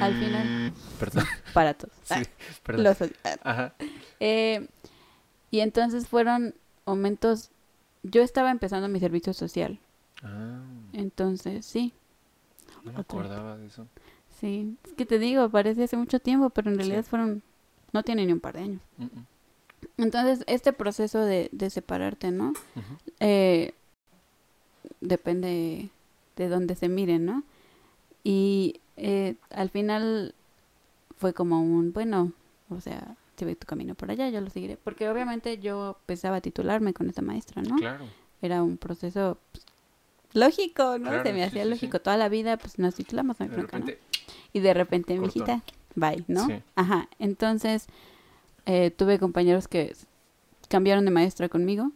Al 0.00 0.14
final, 0.16 0.72
Perdón. 0.98 1.24
para 1.54 1.74
todos. 1.74 1.94
Sí, 2.04 2.14
Ah, 2.16 2.22
perdón. 2.62 2.84
los. 2.84 3.02
Ah. 3.24 3.36
Ajá. 3.42 3.74
Eh, 4.20 4.68
y 5.50 5.60
entonces 5.60 6.06
fueron 6.08 6.54
momentos, 6.86 7.50
yo 8.02 8.22
estaba 8.22 8.50
empezando 8.50 8.88
mi 8.88 9.00
servicio 9.00 9.32
social, 9.32 9.78
Ah, 10.22 10.60
entonces 10.92 11.64
sí, 11.66 11.92
no 12.76 12.82
me 12.82 12.90
Otra 12.90 12.92
vez. 12.92 13.04
acordaba 13.04 13.56
de 13.56 13.66
eso. 13.66 13.86
sí, 14.40 14.76
es 14.84 14.92
que 14.94 15.06
te 15.06 15.18
digo, 15.18 15.48
parece 15.50 15.84
hace 15.84 15.96
mucho 15.96 16.18
tiempo, 16.20 16.50
pero 16.50 16.70
en 16.70 16.74
Sí. 16.76 16.78
realidad 16.82 17.04
fueron, 17.04 17.42
no 17.94 18.02
tiene 18.02 18.26
ni 18.26 18.32
un 18.32 18.40
par 18.40 18.54
de 18.54 18.60
años. 18.64 18.80
Entonces, 19.96 20.44
este 20.46 20.72
proceso 20.72 21.20
de, 21.20 21.48
de 21.52 21.70
separarte, 21.70 22.30
¿no? 22.30 22.52
Eh, 23.20 23.72
depende 25.00 25.88
de 26.36 26.48
dónde 26.48 26.74
se 26.74 26.88
miren, 26.88 27.24
¿no? 27.24 27.42
Y 28.24 28.80
eh, 28.96 29.36
al 29.50 29.70
final 29.70 30.34
fue 31.16 31.32
como 31.32 31.60
un, 31.62 31.92
bueno, 31.92 32.32
o 32.70 32.80
sea, 32.80 33.16
si 33.36 33.44
ve 33.44 33.54
tu 33.54 33.66
camino 33.66 33.94
por 33.94 34.10
allá, 34.10 34.28
yo 34.28 34.40
lo 34.40 34.50
seguiré. 34.50 34.76
Porque 34.76 35.08
obviamente 35.08 35.58
yo 35.58 35.96
pensaba 36.06 36.40
titularme 36.40 36.92
con 36.92 37.08
esa 37.08 37.22
maestra, 37.22 37.62
¿no? 37.62 37.76
Claro. 37.76 38.06
Era 38.42 38.62
un 38.62 38.76
proceso 38.76 39.38
pues, 39.52 39.64
lógico, 40.32 40.98
¿no? 40.98 41.10
Claro, 41.10 41.22
Se 41.22 41.32
me 41.32 41.38
sí, 41.40 41.44
hacía 41.44 41.62
sí, 41.62 41.68
sí. 41.68 41.70
lógico. 41.70 42.00
Toda 42.00 42.16
la 42.16 42.28
vida, 42.28 42.56
pues 42.56 42.78
nos 42.78 42.94
titulamos, 42.94 43.38
no 43.38 43.46
De 43.46 43.62
¿no? 43.62 43.86
Y 44.52 44.60
de 44.60 44.74
repente, 44.74 45.16
Cortó. 45.16 45.26
mijita, 45.26 45.62
bye, 45.94 46.24
¿no? 46.28 46.46
Sí. 46.46 46.62
Ajá. 46.76 47.08
Entonces, 47.18 47.86
eh, 48.66 48.90
tuve 48.90 49.18
compañeros 49.18 49.68
que 49.68 49.94
cambiaron 50.68 51.04
de 51.04 51.10
maestra 51.10 51.48
conmigo. 51.48 51.92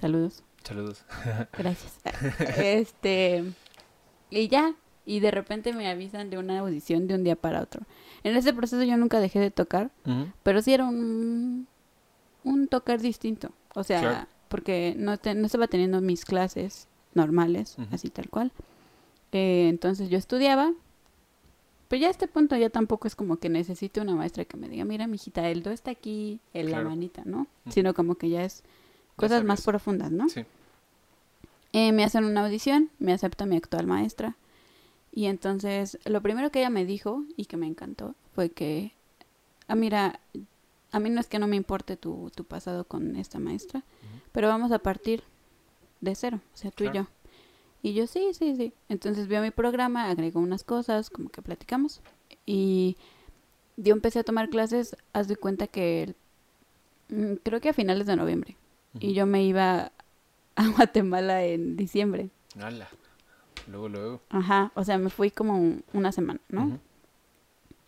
Saludos. 0.00 0.42
saludos. 0.64 1.04
Gracias. 1.58 1.98
este. 2.58 3.44
Y 4.30 4.48
ya. 4.48 4.74
Y 5.06 5.20
de 5.20 5.30
repente 5.30 5.72
me 5.72 5.88
avisan 5.88 6.28
de 6.28 6.36
una 6.36 6.58
audición 6.58 7.06
de 7.06 7.14
un 7.14 7.24
día 7.24 7.34
para 7.36 7.62
otro. 7.62 7.82
En 8.24 8.36
ese 8.36 8.52
proceso 8.52 8.82
yo 8.82 8.96
nunca 8.98 9.20
dejé 9.20 9.38
de 9.40 9.50
tocar, 9.50 9.90
pero 10.42 10.60
sí 10.60 10.74
era 10.74 10.84
un, 10.84 11.66
un 12.44 12.68
tocar 12.68 13.00
distinto. 13.00 13.50
O 13.74 13.84
sea, 13.84 14.00
porque 14.48 14.94
no, 14.98 15.16
te- 15.16 15.34
no 15.34 15.46
estaba 15.46 15.66
teniendo 15.68 16.02
mis 16.02 16.26
clases 16.26 16.88
normales, 17.14 17.76
así 17.90 18.10
tal 18.10 18.28
cual. 18.28 18.52
Eh, 19.32 19.68
entonces 19.70 20.10
yo 20.10 20.18
estudiaba, 20.18 20.72
pero 21.88 22.00
ya 22.02 22.08
a 22.08 22.10
este 22.10 22.28
punto 22.28 22.56
ya 22.56 22.70
tampoco 22.70 23.08
es 23.08 23.16
como 23.16 23.36
que 23.38 23.48
necesite 23.48 24.00
una 24.00 24.14
maestra 24.14 24.44
que 24.44 24.56
me 24.56 24.68
diga, 24.68 24.84
mira, 24.84 25.06
mijita, 25.06 25.48
el 25.48 25.62
do 25.62 25.70
está 25.70 25.90
aquí 25.90 26.38
en 26.54 26.66
Claro. 26.68 26.84
la 26.84 26.90
manita, 26.90 27.22
¿no? 27.24 27.46
Sino 27.70 27.94
como 27.94 28.14
que 28.16 28.28
ya 28.28 28.44
es 28.44 28.62
cosas 29.16 29.42
más 29.44 29.62
profundas, 29.62 30.10
¿no? 30.12 30.28
Sí. 30.28 30.44
Eh, 31.72 31.92
me 31.92 32.04
hacen 32.04 32.24
una 32.24 32.44
audición, 32.44 32.90
me 32.98 33.12
acepta 33.12 33.46
mi 33.46 33.56
actual 33.56 33.86
maestra. 33.86 34.36
Y 35.12 35.26
entonces, 35.26 35.98
lo 36.04 36.20
primero 36.22 36.50
que 36.50 36.60
ella 36.60 36.70
me 36.70 36.84
dijo 36.84 37.24
y 37.36 37.46
que 37.46 37.56
me 37.56 37.66
encantó 37.66 38.14
fue 38.34 38.50
que, 38.50 38.92
ah, 39.66 39.74
mira, 39.74 40.20
a 40.92 41.00
mí 41.00 41.10
no 41.10 41.20
es 41.20 41.26
que 41.26 41.38
no 41.38 41.46
me 41.46 41.56
importe 41.56 41.96
tu, 41.96 42.30
tu 42.34 42.44
pasado 42.44 42.84
con 42.84 43.16
esta 43.16 43.38
maestra, 43.38 43.82
pero 44.32 44.48
vamos 44.48 44.72
a 44.72 44.78
partir 44.78 45.22
de 46.00 46.14
cero, 46.14 46.40
o 46.54 46.56
sea, 46.56 46.70
tú 46.70 46.84
y 46.84 46.92
yo. 46.92 47.06
Y 47.82 47.94
yo, 47.94 48.06
sí, 48.06 48.30
sí, 48.32 48.56
sí. 48.56 48.72
Entonces 48.88 49.28
vio 49.28 49.40
mi 49.40 49.50
programa, 49.50 50.08
agregó 50.10 50.40
unas 50.40 50.64
cosas, 50.64 51.10
como 51.10 51.28
que 51.28 51.42
platicamos. 51.42 52.00
Y 52.44 52.96
yo 53.76 53.92
empecé 53.94 54.18
a 54.18 54.24
tomar 54.24 54.48
clases, 54.50 54.96
haz 55.12 55.28
de 55.28 55.36
cuenta 55.36 55.66
que 55.68 56.14
mm, 57.08 57.34
creo 57.44 57.60
que 57.60 57.68
a 57.68 57.72
finales 57.74 58.06
de 58.06 58.16
noviembre. 58.16 58.56
Y 59.00 59.12
yo 59.14 59.26
me 59.26 59.44
iba 59.44 59.92
a 60.56 60.68
Guatemala 60.76 61.44
en 61.44 61.76
diciembre. 61.76 62.30
Ala. 62.60 62.88
Luego, 63.68 63.88
luego. 63.88 64.20
Ajá, 64.30 64.72
o 64.74 64.82
sea, 64.82 64.98
me 64.98 65.10
fui 65.10 65.30
como 65.30 65.54
un- 65.56 65.84
una 65.92 66.10
semana, 66.10 66.40
¿no? 66.48 66.78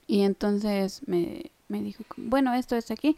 Y 0.07 0.23
entonces 0.23 1.03
me, 1.07 1.51
me 1.69 1.83
dijo, 1.83 2.05
bueno, 2.17 2.53
esto 2.55 2.77
es 2.77 2.91
aquí. 2.91 3.17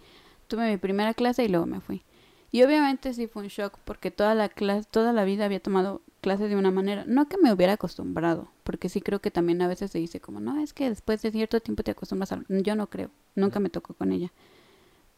Tuve 0.49 0.71
mi 0.71 0.77
primera 0.77 1.15
clase 1.15 1.45
y 1.45 1.49
luego 1.49 1.67
me 1.67 1.81
fui. 1.81 2.03
Y 2.51 2.63
obviamente 2.63 3.15
sí 3.15 3.27
fue 3.27 3.43
un 3.43 3.49
shock 3.49 3.79
porque 3.85 4.11
toda 4.11 4.35
la 4.35 4.49
clase, 4.49 4.87
toda 4.91 5.13
la 5.13 5.25
vida 5.25 5.45
había 5.47 5.61
tomado 5.61 6.03
clases 6.23 6.49
de 6.49 6.57
una 6.57 6.71
manera, 6.71 7.05
no 7.07 7.29
que 7.29 7.37
me 7.37 7.53
hubiera 7.53 7.75
acostumbrado, 7.75 8.49
porque 8.65 8.89
sí 8.89 9.03
creo 9.03 9.21
que 9.21 9.31
también 9.31 9.61
a 9.61 9.69
veces 9.69 9.91
se 9.91 9.99
dice 9.99 10.21
como, 10.21 10.41
no, 10.41 10.59
es 10.63 10.73
que 10.73 10.89
después 10.89 11.21
de 11.21 11.31
cierto 11.33 11.61
tiempo 11.61 11.83
te 11.83 11.91
acostumbras 11.91 12.33
a... 12.33 12.43
Yo 12.49 12.75
no 12.77 12.89
creo, 12.89 13.11
nunca 13.35 13.61
me 13.61 13.69
tocó 13.69 13.93
con 13.93 14.13
ella. 14.13 14.33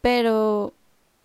Pero, 0.01 0.73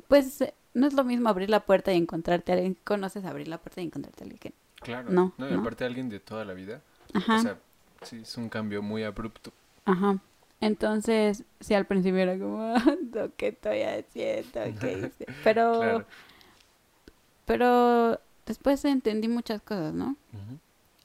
pues, 0.07 0.43
no 0.73 0.85
es 0.87 0.93
lo 0.93 1.03
mismo 1.03 1.29
abrir 1.29 1.49
la 1.49 1.61
puerta 1.61 1.91
y 1.93 1.97
encontrarte 1.97 2.51
a 2.51 2.55
alguien 2.55 2.75
que 2.75 2.81
conoces, 2.83 3.25
abrir 3.25 3.47
la 3.47 3.57
puerta 3.57 3.81
y 3.81 3.85
encontrarte 3.85 4.23
a 4.23 4.25
alguien 4.25 4.39
que... 4.39 4.53
Claro. 4.81 5.09
No, 5.09 5.33
y 5.39 5.43
no. 5.53 5.59
aparte 5.61 5.83
alguien 5.85 6.09
de 6.09 6.19
toda 6.19 6.45
la 6.45 6.53
vida. 6.53 6.81
Ajá. 7.13 7.37
O 7.37 7.41
sea, 7.41 7.57
sí, 8.03 8.19
es 8.21 8.37
un 8.37 8.47
cambio 8.49 8.81
muy 8.81 9.03
abrupto. 9.03 9.51
Ajá. 9.85 10.19
Entonces, 10.61 11.43
sí, 11.61 11.73
al 11.73 11.85
principio 11.85 12.19
era 12.19 12.37
como, 12.37 12.61
"Ah, 12.61 12.83
no, 13.13 13.29
¿qué 13.37 13.47
estoy 13.49 13.81
haciendo? 13.81 14.79
¿Qué 14.79 14.93
hice? 14.93 15.25
Pero, 15.43 15.71
Claro. 15.79 16.05
pero 17.45 18.19
después 18.49 18.83
entendí 18.83 19.27
muchas 19.29 19.61
cosas, 19.61 19.93
¿no? 19.93 20.17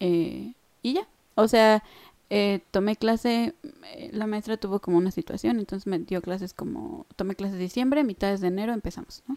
Eh, 0.01 0.55
y 0.83 0.95
ya. 0.95 1.07
O 1.37 1.47
sea, 1.47 1.85
eh, 2.31 2.61
tomé 2.71 2.97
clase, 2.97 3.55
eh, 3.95 4.11
la 4.13 4.27
maestra 4.27 4.57
tuvo 4.57 4.81
como 4.81 4.97
una 4.97 5.11
situación, 5.11 5.59
entonces 5.59 5.87
me 5.87 5.99
dio 5.99 6.23
clases 6.23 6.55
como, 6.55 7.07
tomé 7.17 7.37
clases 7.37 7.59
diciembre, 7.59 8.03
mitades 8.03 8.41
de 8.41 8.49
enero 8.49 8.73
empezamos, 8.73 9.23
¿no? 9.29 9.37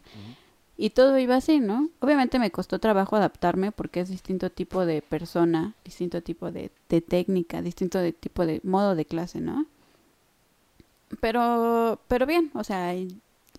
Y 0.77 0.91
todo 0.91 1.17
iba 1.17 1.35
así, 1.35 1.59
¿no? 1.59 1.89
Obviamente 1.99 2.39
me 2.39 2.51
costó 2.51 2.79
trabajo 2.79 3.15
adaptarme 3.15 3.71
porque 3.71 3.99
es 3.99 4.09
distinto 4.09 4.49
tipo 4.51 4.85
de 4.85 5.01
persona, 5.01 5.73
distinto 5.83 6.21
tipo 6.21 6.51
de, 6.51 6.71
de 6.87 7.01
técnica, 7.01 7.61
distinto 7.61 7.97
de 7.99 8.13
tipo 8.13 8.45
de 8.45 8.61
modo 8.63 8.95
de 8.95 9.05
clase, 9.05 9.41
¿no? 9.41 9.65
Pero, 11.19 11.99
pero 12.07 12.25
bien, 12.25 12.51
o 12.53 12.63
sea, 12.63 12.93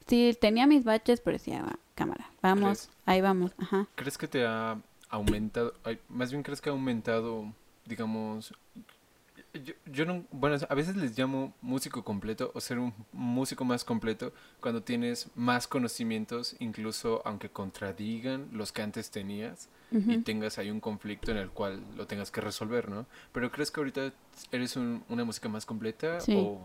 sí 0.07 0.37
tenía 0.41 0.67
mis 0.67 0.85
baches, 0.85 1.21
pero 1.21 1.39
decía, 1.39 1.63
"Va, 1.63 1.79
cámara, 1.99 2.31
vamos, 2.43 2.87
¿Crees? 2.87 2.91
ahí 3.07 3.21
vamos, 3.21 3.53
ajá. 3.59 3.87
¿Crees 3.97 4.17
que 4.19 4.29
te 4.29 4.47
ha 4.47 4.79
aumentado, 5.11 5.75
ay, 5.85 5.99
más 6.09 6.31
bien 6.31 6.43
crees 6.43 6.61
que 6.61 6.69
ha 6.71 6.73
aumentado, 6.73 7.53
digamos, 7.87 8.53
yo, 9.65 9.73
yo 9.87 10.05
no, 10.05 10.25
bueno, 10.31 10.57
a 10.69 10.75
veces 10.75 10.95
les 10.97 11.19
llamo 11.19 11.53
músico 11.63 12.05
completo 12.05 12.51
o 12.55 12.61
ser 12.61 12.79
un 12.79 12.93
músico 13.13 13.65
más 13.65 13.83
completo 13.85 14.33
cuando 14.61 14.83
tienes 14.83 15.29
más 15.35 15.67
conocimientos, 15.67 16.55
incluso 16.61 17.23
aunque 17.25 17.49
contradigan 17.49 18.49
los 18.53 18.73
que 18.73 18.83
antes 18.83 19.11
tenías 19.11 19.69
y 19.91 20.19
tengas 20.19 20.59
ahí 20.59 20.71
un 20.71 20.81
conflicto 20.81 21.31
en 21.31 21.39
el 21.39 21.49
cual 21.49 21.83
lo 21.97 22.07
tengas 22.07 22.31
que 22.31 22.43
resolver, 22.43 22.91
¿no? 22.91 23.07
Pero 23.33 23.51
¿crees 23.51 23.71
que 23.71 23.81
ahorita 23.81 24.13
eres 24.53 24.77
un- 24.77 25.03
una 25.09 25.25
música 25.25 25.49
más 25.49 25.65
completa 25.65 26.21
Sí. 26.21 26.35
o 26.37 26.61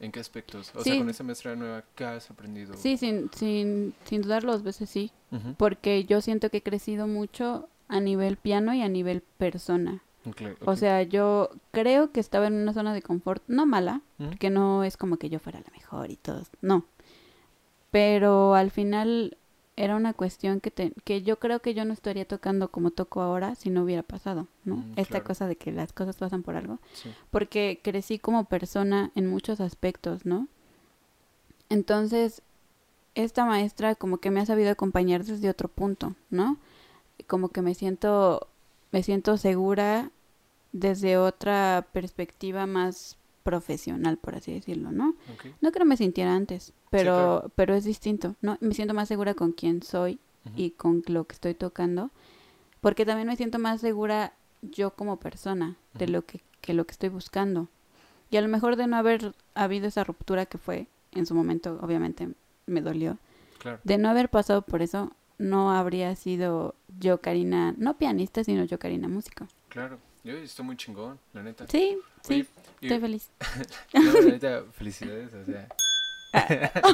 en 0.00 0.12
qué 0.12 0.20
aspectos? 0.20 0.72
O 0.74 0.82
sea, 0.84 0.96
con 0.98 1.08
esa 1.10 1.24
maestra 1.24 1.56
nueva, 1.56 1.84
¿qué 1.94 2.04
has 2.04 2.30
aprendido? 2.30 2.74
Sí, 2.74 2.96
sin, 2.96 3.30
sin, 3.34 3.94
sin 4.04 4.22
dudarlo 4.22 4.52
dos 4.52 4.62
veces 4.62 4.88
sí, 4.90 5.10
porque 5.56 6.04
yo 6.04 6.20
siento 6.20 6.50
que 6.50 6.58
he 6.58 6.62
crecido 6.62 7.06
mucho 7.06 7.68
a 7.88 8.00
nivel 8.00 8.36
piano 8.36 8.74
y 8.74 8.82
a 8.82 8.88
nivel 8.88 9.22
persona. 9.22 10.02
ok, 10.26 10.42
O 10.66 10.76
sea, 10.76 11.02
yo 11.02 11.50
creo 11.72 12.12
que 12.12 12.20
estaba 12.20 12.46
en 12.46 12.54
una 12.54 12.74
zona 12.74 12.92
de 12.94 13.02
confort, 13.02 13.42
no 13.48 13.64
mala, 13.66 14.02
Ujú, 14.18 14.28
porque 14.30 14.50
no 14.50 14.84
es 14.84 14.96
como 14.96 15.16
que 15.16 15.30
yo 15.30 15.38
fuera 15.38 15.60
la 15.60 15.70
mejor 15.72 16.10
y 16.10 16.16
todo, 16.16 16.42
no. 16.60 16.84
Pero 17.90 18.54
al 18.54 18.70
final 18.70 19.37
era 19.84 19.96
una 19.96 20.12
cuestión 20.12 20.60
que, 20.60 20.70
te- 20.70 20.92
que 21.04 21.22
yo 21.22 21.38
creo 21.38 21.60
que 21.60 21.72
yo 21.74 21.84
no 21.84 21.92
estaría 21.92 22.26
tocando 22.26 22.70
como 22.70 22.90
toco 22.90 23.20
ahora 23.22 23.54
si 23.54 23.70
no 23.70 23.82
hubiera 23.84 24.02
pasado, 24.02 24.48
¿no? 24.64 24.76
Mm, 24.76 24.92
Esta 24.96 25.12
claro. 25.20 25.24
cosa 25.26 25.46
de 25.46 25.56
que 25.56 25.70
las 25.72 25.92
cosas 25.92 26.16
pasan 26.16 26.42
por 26.42 26.56
algo. 26.56 26.78
sí. 26.94 27.10
Porque 27.30 27.80
crecí 27.82 28.18
como 28.18 28.44
persona 28.44 29.12
en 29.14 29.26
muchos 29.28 29.60
aspectos, 29.60 30.26
¿no? 30.26 30.48
Entonces, 31.68 32.42
esta 33.14 33.44
maestra 33.44 33.94
como 33.94 34.18
que 34.18 34.30
me 34.30 34.40
ha 34.40 34.46
sabido 34.46 34.70
acompañar 34.70 35.24
desde 35.24 35.50
otro 35.50 35.68
punto, 35.68 36.14
¿no? 36.30 36.58
Como 37.26 37.48
que 37.50 37.62
me 37.62 37.74
siento, 37.74 38.48
me 38.92 39.02
siento 39.02 39.36
segura 39.36 40.10
desde 40.72 41.16
otra 41.18 41.86
perspectiva 41.92 42.66
más 42.66 43.16
profesional, 43.42 44.16
por 44.18 44.34
así 44.34 44.52
decirlo, 44.52 44.92
¿no? 44.92 45.10
ok, 45.32 45.46
No 45.60 45.72
que 45.72 45.78
no 45.78 45.84
me 45.84 45.96
sintiera 45.96 46.34
antes, 46.34 46.72
pero, 46.90 47.04
claro. 47.14 47.52
pero 47.54 47.74
es 47.74 47.84
distinto, 47.84 48.34
¿no? 48.42 48.58
Me 48.60 48.74
siento 48.74 48.94
más 48.94 49.08
segura 49.08 49.34
con 49.34 49.52
quién 49.52 49.82
soy 49.82 50.18
y 50.56 50.70
con 50.70 51.02
lo 51.08 51.24
que 51.24 51.34
estoy 51.34 51.54
tocando, 51.54 52.10
porque 52.80 53.04
también 53.04 53.28
me 53.28 53.36
siento 53.36 53.58
más 53.58 53.80
segura 53.82 54.32
yo 54.62 54.90
como 54.92 55.18
persona 55.18 55.76
de 55.94 56.08
lo 56.08 56.24
que, 56.24 56.40
que 56.62 56.72
lo 56.72 56.86
que 56.86 56.92
estoy 56.92 57.10
buscando. 57.10 57.68
Y 58.30 58.36
a 58.38 58.40
lo 58.40 58.48
mejor 58.48 58.76
de 58.76 58.86
no 58.86 58.96
haber 58.96 59.34
habido 59.54 59.88
esa 59.88 60.04
ruptura 60.04 60.46
que 60.46 60.58
fue, 60.58 60.86
en 61.12 61.26
su 61.26 61.34
momento 61.34 61.78
obviamente 61.82 62.28
me 62.66 62.80
dolió, 62.80 63.18
claro. 63.58 63.80
de 63.84 63.98
no 63.98 64.08
haber 64.08 64.28
pasado 64.30 64.62
por 64.62 64.80
eso, 64.82 65.12
no 65.38 65.70
habría 65.72 66.14
sido 66.16 66.74
yo 66.98 67.20
Karina, 67.20 67.74
no 67.76 67.96
pianista, 67.96 68.42
sino 68.42 68.64
yo 68.64 68.78
Karina 68.78 69.08
músico. 69.08 69.46
Claro, 69.68 69.98
yo 70.24 70.32
estoy 70.34 70.64
muy 70.64 70.76
chingón, 70.76 71.18
la 71.32 71.42
neta. 71.42 71.66
Sí, 71.68 71.98
sí, 72.22 72.46
estoy 72.80 73.00
feliz. 73.00 73.30
no, 73.94 74.20
neta, 74.22 74.64
felicidades, 74.72 75.34
o 75.34 75.44
sea. 75.44 75.68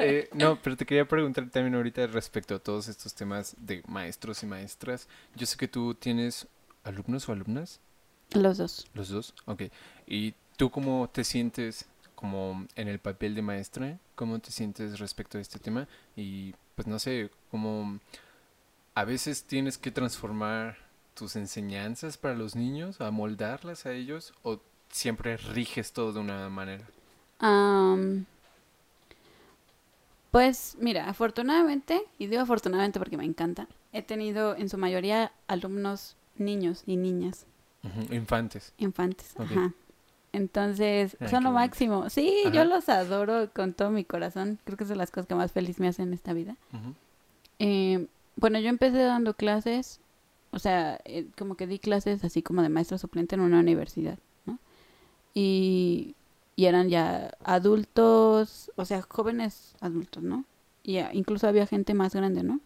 Eh, 0.00 0.28
no, 0.34 0.60
pero 0.60 0.76
te 0.76 0.84
quería 0.84 1.06
preguntar 1.06 1.48
también 1.50 1.74
ahorita 1.76 2.06
respecto 2.08 2.56
a 2.56 2.58
todos 2.58 2.88
estos 2.88 3.14
temas 3.14 3.54
de 3.58 3.82
maestros 3.86 4.42
y 4.42 4.46
maestras. 4.46 5.08
Yo 5.36 5.46
sé 5.46 5.56
que 5.56 5.68
tú 5.68 5.94
tienes 5.94 6.46
alumnos 6.82 7.28
o 7.28 7.32
alumnas, 7.32 7.80
Los 8.32 8.58
dos. 8.58 8.86
los 8.92 9.08
dos, 9.08 9.34
ok. 9.46 9.62
¿Y 10.06 10.34
tú 10.56 10.70
cómo 10.70 11.08
te 11.12 11.22
sientes 11.24 11.86
como 12.16 12.66
en 12.74 12.88
el 12.88 12.98
papel 12.98 13.34
de 13.36 13.42
maestra? 13.42 13.98
¿Cómo 14.16 14.38
te 14.40 14.50
sientes 14.50 14.98
respecto 14.98 15.38
a 15.38 15.40
este 15.40 15.58
tema? 15.60 15.86
Y 16.16 16.54
pues 16.74 16.88
no 16.88 16.98
sé, 16.98 17.30
como 17.50 18.00
a 18.94 19.04
veces 19.04 19.44
tienes 19.44 19.78
que 19.78 19.90
transformar 19.92 20.76
tus 21.16 21.34
enseñanzas 21.34 22.16
para 22.18 22.34
los 22.34 22.54
niños, 22.54 23.00
amoldarlas 23.00 23.86
a 23.86 23.92
ellos, 23.92 24.32
o 24.44 24.60
siempre 24.90 25.36
riges 25.36 25.92
todo 25.92 26.12
de 26.12 26.20
una 26.20 26.48
manera. 26.48 26.84
Am, 27.40 28.24
pues 30.30 30.76
mira, 30.80 31.08
afortunadamente, 31.08 32.02
y 32.18 32.26
digo 32.26 32.42
afortunadamente 32.42 32.98
porque 32.98 33.16
me 33.16 33.24
encanta, 33.24 33.66
he 33.92 34.02
tenido 34.02 34.54
en 34.56 34.68
su 34.68 34.76
mayoría 34.78 35.32
alumnos 35.48 36.16
niños 36.36 36.82
y 36.86 36.96
niñas, 36.96 37.46
Infantes. 38.10 38.72
infantes. 38.78 39.34
Ajá. 39.38 39.72
Entonces, 40.32 41.16
Ay, 41.20 41.28
son 41.28 41.44
lo 41.44 41.52
máximo. 41.52 42.10
Sí, 42.10 42.42
Ajá. 42.44 42.54
yo 42.54 42.64
los 42.64 42.88
adoro 42.88 43.48
con 43.54 43.72
todo 43.72 43.90
mi 43.90 44.04
corazón. 44.04 44.58
Creo 44.64 44.76
que 44.76 44.84
son 44.84 44.98
las 44.98 45.10
cosas 45.10 45.26
que 45.28 45.34
más 45.36 45.52
feliz 45.52 45.78
me 45.78 45.88
hacen 45.88 46.08
en 46.08 46.14
esta 46.14 46.32
vida. 46.34 46.56
Eh, 47.60 48.06
bueno, 48.34 48.58
yo 48.58 48.68
empecé 48.68 48.98
dando 48.98 49.32
clases, 49.34 50.00
o 50.56 50.58
sea, 50.58 50.98
eh, 51.04 51.26
como 51.36 51.54
que 51.54 51.66
di 51.66 51.78
clases 51.78 52.24
así 52.24 52.42
como 52.42 52.62
de 52.62 52.70
maestro 52.70 52.96
suplente 52.96 53.34
en 53.34 53.42
una 53.42 53.60
universidad, 53.60 54.18
¿no? 54.46 54.58
Y, 55.34 56.14
y 56.56 56.64
eran 56.64 56.88
ya 56.88 57.36
adultos, 57.44 58.72
o 58.74 58.86
sea, 58.86 59.02
jóvenes 59.02 59.74
adultos, 59.80 60.22
¿no? 60.22 60.46
Y 60.82 60.98
incluso 61.12 61.46
había 61.46 61.66
gente 61.66 61.92
más 61.92 62.14
grande, 62.14 62.42
¿no? 62.42 62.60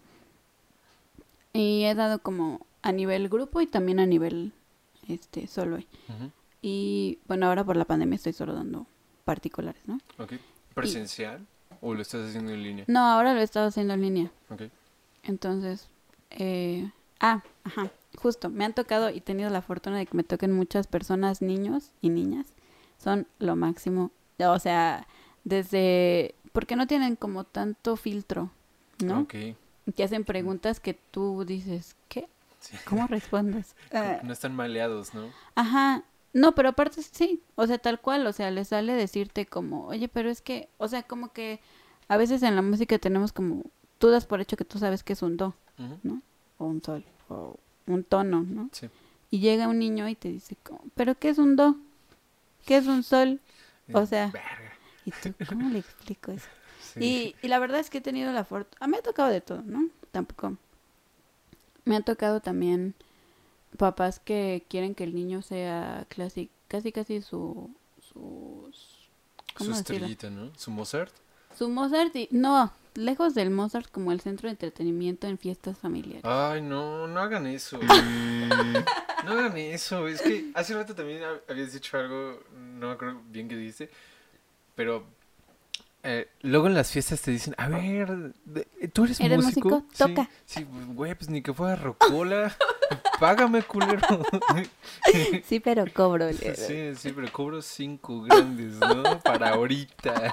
Y 1.53 1.83
he 1.83 1.97
dado 1.97 2.21
como 2.21 2.65
a 2.83 2.93
nivel 2.93 3.29
grupo 3.29 3.61
y 3.61 3.67
también 3.67 3.99
a 3.99 4.07
nivel 4.07 4.53
este 5.09 5.49
solo. 5.49 5.79
Ujú. 5.79 6.31
Y 6.63 7.19
bueno, 7.27 7.47
ahora 7.47 7.65
por 7.65 7.77
la 7.77 7.87
pandemia 7.87 8.15
estoy 8.15 8.35
solo 8.35 8.55
dando 8.55 8.87
particulares, 9.25 9.83
¿no? 9.87 9.99
Ok. 10.19 10.35
¿Presencial 10.75 11.45
o 11.81 11.93
lo 11.93 12.03
estás 12.03 12.29
haciendo 12.29 12.53
en 12.53 12.63
línea? 12.63 12.85
No, 12.87 13.01
ahora 13.01 13.35
lo 13.35 13.41
he 13.41 13.43
estado 13.43 13.67
haciendo 13.67 13.95
en 13.95 14.03
línea. 14.03 14.31
Ok. 14.49 14.63
Entonces, 15.25 15.89
eh, 16.31 16.89
ah, 17.19 17.43
ajá, 17.65 17.91
justo, 18.17 18.49
me 18.49 18.65
han 18.65 18.75
tocado 18.75 19.11
y 19.11 19.21
tenido 19.21 19.51
la 19.51 19.63
fortuna 19.63 19.99
de 19.99 20.07
que 20.07 20.17
me 20.17 20.25
toquen 20.25 20.53
muchas 20.53 20.87
personas, 20.87 21.43
niños 21.43 21.93
y 22.01 22.11
niñas. 22.11 22.55
Son 22.99 23.27
lo 23.39 23.57
máximo. 23.57 24.11
O 24.39 24.59
sea, 24.59 25.07
desde, 25.45 26.35
porque 26.53 26.77
no 26.77 26.87
tienen 26.87 27.17
como 27.17 27.45
tanto 27.45 27.97
filtro, 27.97 28.51
¿no? 29.05 29.21
Ok. 29.21 29.35
Que 29.95 30.05
hacen 30.05 30.25
preguntas 30.25 30.81
que 30.81 30.95
tú 30.95 31.45
dices, 31.45 31.97
¿qué? 32.09 32.29
Sí. 32.61 32.77
¿Cómo 32.85 33.07
respondes? 33.07 33.75
No 34.23 34.33
están 34.33 34.55
maleados, 34.55 35.15
¿no? 35.15 35.31
Ajá. 35.55 36.05
No, 36.33 36.55
pero 36.55 36.69
aparte 36.69 37.03
sí, 37.03 37.43
o 37.57 37.67
sea, 37.67 37.79
tal 37.79 38.01
cual, 38.01 38.25
o 38.27 38.33
sea, 38.33 38.53
le 38.53 38.65
sale 38.65 38.93
decirte 38.93 39.47
como, 39.47 39.87
oye, 39.87 40.07
pero 40.07 40.31
es 40.31 40.41
que, 40.41 40.69
o 40.79 40.87
sea, 40.87 41.03
como 41.03 41.33
que 41.33 41.61
a 42.07 42.17
veces 42.17 42.45
en 42.45 42.55
la 42.55 42.63
música 42.63 42.99
tenemos 42.99 43.33
como, 43.33 43.65
tú 43.99 44.11
das 44.11 44.27
por 44.27 44.41
hecho 44.41 44.57
que 44.57 44.65
tú 44.65 44.79
sabes 44.79 45.03
que 45.03 45.15
es 45.15 45.23
un 45.23 45.37
do. 45.37 45.55
¿no? 46.03 46.23
O 46.59 46.67
un 46.67 46.83
sol, 46.83 47.05
o 47.31 47.59
un 47.87 48.05
tono, 48.05 48.43
¿no? 48.43 48.69
Sí. 48.73 48.89
Y 49.31 49.39
llega 49.39 49.69
un 49.69 49.79
niño 49.79 50.09
y 50.09 50.15
te 50.15 50.29
dice, 50.29 50.57
¿pero 50.95 51.15
qué 51.15 51.31
es 51.31 51.39
un 51.39 51.57
do? 51.57 51.77
¿Qué 52.67 52.77
es 52.77 52.87
un 52.87 53.03
sol? 53.03 53.41
O 53.93 54.05
sea. 54.07 54.33
¿y 55.05 55.13
tú 55.13 55.33
cómo 55.49 55.71
le 55.71 55.79
explico 55.79 56.33
eso? 56.33 56.49
Sí. 56.83 57.35
Y, 57.41 57.47
y 57.47 57.49
la 57.49 57.59
verdad 57.59 57.81
es 57.81 57.89
que 57.89 57.99
he 57.99 58.03
tenido 58.03 58.33
la 58.33 58.45
fortuna, 58.45 58.87
me 58.87 58.99
ha 58.99 59.03
tocado 59.03 59.29
de 59.29 59.41
todo, 59.41 59.63
¿no? 59.63 59.89
Tampoco. 60.11 60.57
Me 61.85 61.97
ha 61.97 62.01
tocado 62.03 62.41
también 62.41 62.95
papás 63.77 64.19
que 64.19 64.65
quieren 64.69 64.95
que 64.95 65.05
el 65.05 65.15
niño 65.15 65.43
sea 65.43 66.07
casi, 66.09 66.51
casi, 66.69 66.93
casi 66.93 67.23
su, 67.23 67.71
sus, 68.01 68.11
Su 68.13 69.55
¿cómo 69.55 69.71
decirlo? 69.71 70.07
estrellita, 70.07 70.31
¿no? 70.31 70.51
Su 70.57 70.71
Mozart. 70.71 71.13
Su 71.57 71.69
Mozart, 71.69 72.15
y, 72.17 72.29
no, 72.33 72.73
lejos 72.95 73.35
del 73.35 73.51
Mozart 73.51 73.91
como 73.91 74.13
el 74.13 74.21
centro 74.21 74.49
de 74.49 74.53
entretenimiento 74.53 75.27
en 75.27 75.39
fiestas 75.39 75.79
familiares. 75.79 76.25
Ay, 76.25 76.63
no, 76.63 77.07
no 77.07 77.21
hagan 77.21 77.47
eso. 77.47 77.79
no 79.25 79.31
hagan 79.33 79.57
eso. 79.57 80.07
Es 80.09 80.23
que 80.23 80.51
hace 80.55 80.75
rato 80.75 80.95
también 80.95 81.23
hab- 81.23 81.41
habías 81.49 81.73
dicho 81.73 81.97
algo, 81.99 82.43
no 82.55 82.89
me 82.89 82.93
acuerdo 82.95 83.21
bien 83.29 83.49
qué 83.49 83.57
dijiste, 83.57 83.91
pero 84.75 85.05
eh, 86.03 86.29
luego 86.43 86.67
en 86.67 86.75
las 86.75 86.91
fiestas 86.91 87.21
te 87.21 87.31
dicen, 87.31 87.55
a 87.59 87.69
ver, 87.69 88.33
¿tú 88.93 89.05
eres, 89.05 89.21
¿Eres 89.21 89.37
músico? 89.45 89.69
músico? 89.69 89.85
Sí, 89.93 89.99
Toca. 90.15 90.31
Sí, 90.47 90.65
pues, 90.65 90.87
güey, 90.95 91.15
pues 91.15 91.29
ni 91.31 91.43
que 91.43 91.53
fuera 91.53 91.77
rocola. 91.77 92.57
Págame, 93.21 93.63
culero. 93.63 94.01
Sí, 95.45 95.61
pero 95.61 95.85
cobro. 95.93 96.33
sí, 96.33 96.95
sí, 96.97 97.13
pero 97.13 97.31
cobro 97.33 97.61
cinco 97.63 98.23
grandes, 98.23 98.75
¿no? 98.77 99.19
Para 99.21 99.51
ahorita. 99.51 100.33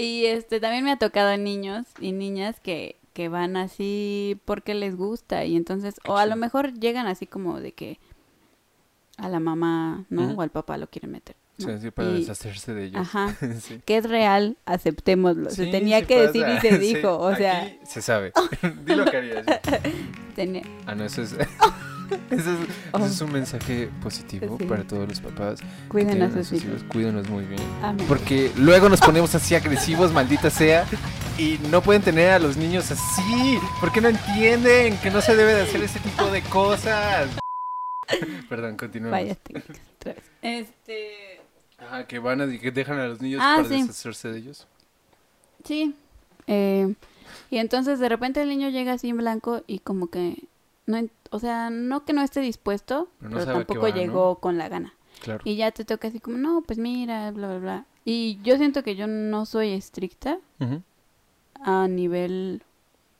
Y 0.00 0.26
este 0.26 0.60
también 0.60 0.84
me 0.84 0.92
ha 0.92 0.96
tocado 0.98 1.36
niños 1.36 1.86
y 2.00 2.12
niñas 2.12 2.58
que, 2.60 2.96
que 3.12 3.28
van 3.28 3.56
así 3.56 4.40
porque 4.44 4.74
les 4.74 4.96
gusta 4.96 5.44
y 5.44 5.56
entonces 5.56 5.96
o 6.06 6.16
a 6.16 6.26
lo 6.26 6.36
mejor 6.36 6.72
llegan 6.74 7.06
así 7.06 7.26
como 7.26 7.60
de 7.60 7.72
que 7.72 7.98
a 9.16 9.28
la 9.28 9.40
mamá, 9.40 10.04
¿no? 10.08 10.32
O 10.32 10.40
al 10.42 10.50
papá 10.50 10.78
lo 10.78 10.88
quieren 10.88 11.10
meter. 11.12 11.36
¿no? 11.58 11.66
Sí, 11.66 11.72
sí, 11.78 11.90
para 11.90 12.08
Y- 12.08 12.20
deshacerse 12.20 12.72
de 12.72 12.84
ellos. 12.86 13.00
Ajá. 13.02 13.36
Sí. 13.60 13.82
Que 13.84 13.98
es 13.98 14.08
real, 14.08 14.56
aceptémoslo. 14.64 15.50
se 15.50 15.66
tenía 15.66 16.06
que 16.06 16.18
decir 16.22 16.46
y 16.56 16.58
se 16.60 16.78
dijo, 16.78 17.18
o 17.18 17.34
sea, 17.36 17.64
aquí 17.64 17.78
se 17.84 18.00
sabe. 18.00 18.32
Dilo 18.86 19.04
que 19.04 19.44
tenía- 20.34 20.62
Ah, 20.86 20.94
no, 20.94 21.04
eso 21.04 21.20
es. 21.22 21.36
Eso 22.30 23.06
es, 23.06 23.20
un 23.20 23.32
mensaje 23.32 23.88
positivo. 24.02 24.56
Sí. 24.58 24.64
para 24.66 24.84
todos 24.84 25.08
los 25.08 25.20
papás. 25.20 25.60
cuiden 25.88 26.22
a 26.22 26.28
tienen 26.28 26.44
sus 26.44 26.52
hijos. 26.52 26.82
Cuídenos 26.84 27.28
muy 27.28 27.44
bien. 27.44 27.60
Amén. 27.82 28.04
Porque 28.08 28.50
luego 28.56 28.88
nos 28.88 29.00
ponemos 29.00 29.34
así 29.34 29.54
agresivos, 29.54 30.12
maldita 30.12 30.50
sea. 30.50 30.86
Y 31.38 31.58
no 31.70 31.82
pueden 31.82 32.02
tener 32.02 32.30
a 32.30 32.38
los 32.38 32.56
niños 32.56 32.90
así. 32.90 33.58
Porque 33.80 34.00
no 34.00 34.08
entienden 34.08 34.96
que 34.98 35.10
no 35.10 35.20
se 35.20 35.36
debe 35.36 35.54
de 35.54 35.62
hacer 35.62 35.82
ese 35.82 36.00
tipo 36.00 36.26
de 36.30 36.42
cosas. 36.42 37.28
Perdón, 38.48 38.76
continuemos. 38.76 39.12
Vaya 39.18 39.34
técnicas, 39.36 39.76
otra 39.96 40.14
vez. 40.14 40.24
Este, 40.42 41.40
Ajá, 41.78 42.06
que 42.06 42.18
van 42.18 42.40
a 42.40 42.46
que 42.58 42.70
dejan 42.70 42.98
a 42.98 43.06
los 43.06 43.20
niños 43.20 43.40
Ah, 43.42 43.54
para 43.56 43.68
sí. 43.68 43.80
deshacerse 43.80 44.28
de 44.28 44.38
ellos. 44.38 44.66
sí. 45.64 45.94
Eh, 46.46 46.94
y 47.50 47.58
entonces 47.58 47.98
de 48.00 48.08
repente 48.08 48.42
el 48.42 48.48
niño 48.48 48.70
llega 48.70 48.94
así 48.94 49.08
en 49.08 49.18
blanco 49.18 49.62
y 49.66 49.80
como 49.80 50.08
que 50.08 50.44
no, 50.90 51.08
o 51.30 51.38
sea, 51.38 51.70
no 51.70 52.04
que 52.04 52.12
no 52.12 52.22
esté 52.22 52.40
dispuesto, 52.40 53.08
Pero 53.20 53.30
no 53.30 53.44
tampoco 53.44 53.82
va, 53.82 53.88
¿no? 53.90 53.94
llegó 53.94 54.36
con 54.36 54.58
la 54.58 54.68
gana. 54.68 54.94
Claro. 55.22 55.40
Y 55.44 55.56
ya 55.56 55.70
te 55.70 55.84
toca 55.84 56.08
así 56.08 56.20
como, 56.20 56.38
no, 56.38 56.62
pues 56.62 56.78
mira, 56.78 57.30
bla, 57.30 57.48
bla, 57.48 57.58
bla. 57.58 57.86
Y 58.04 58.38
yo 58.42 58.56
siento 58.56 58.82
que 58.82 58.96
yo 58.96 59.06
no 59.06 59.46
soy 59.46 59.72
estricta 59.72 60.38
a 61.62 61.88
nivel 61.88 62.62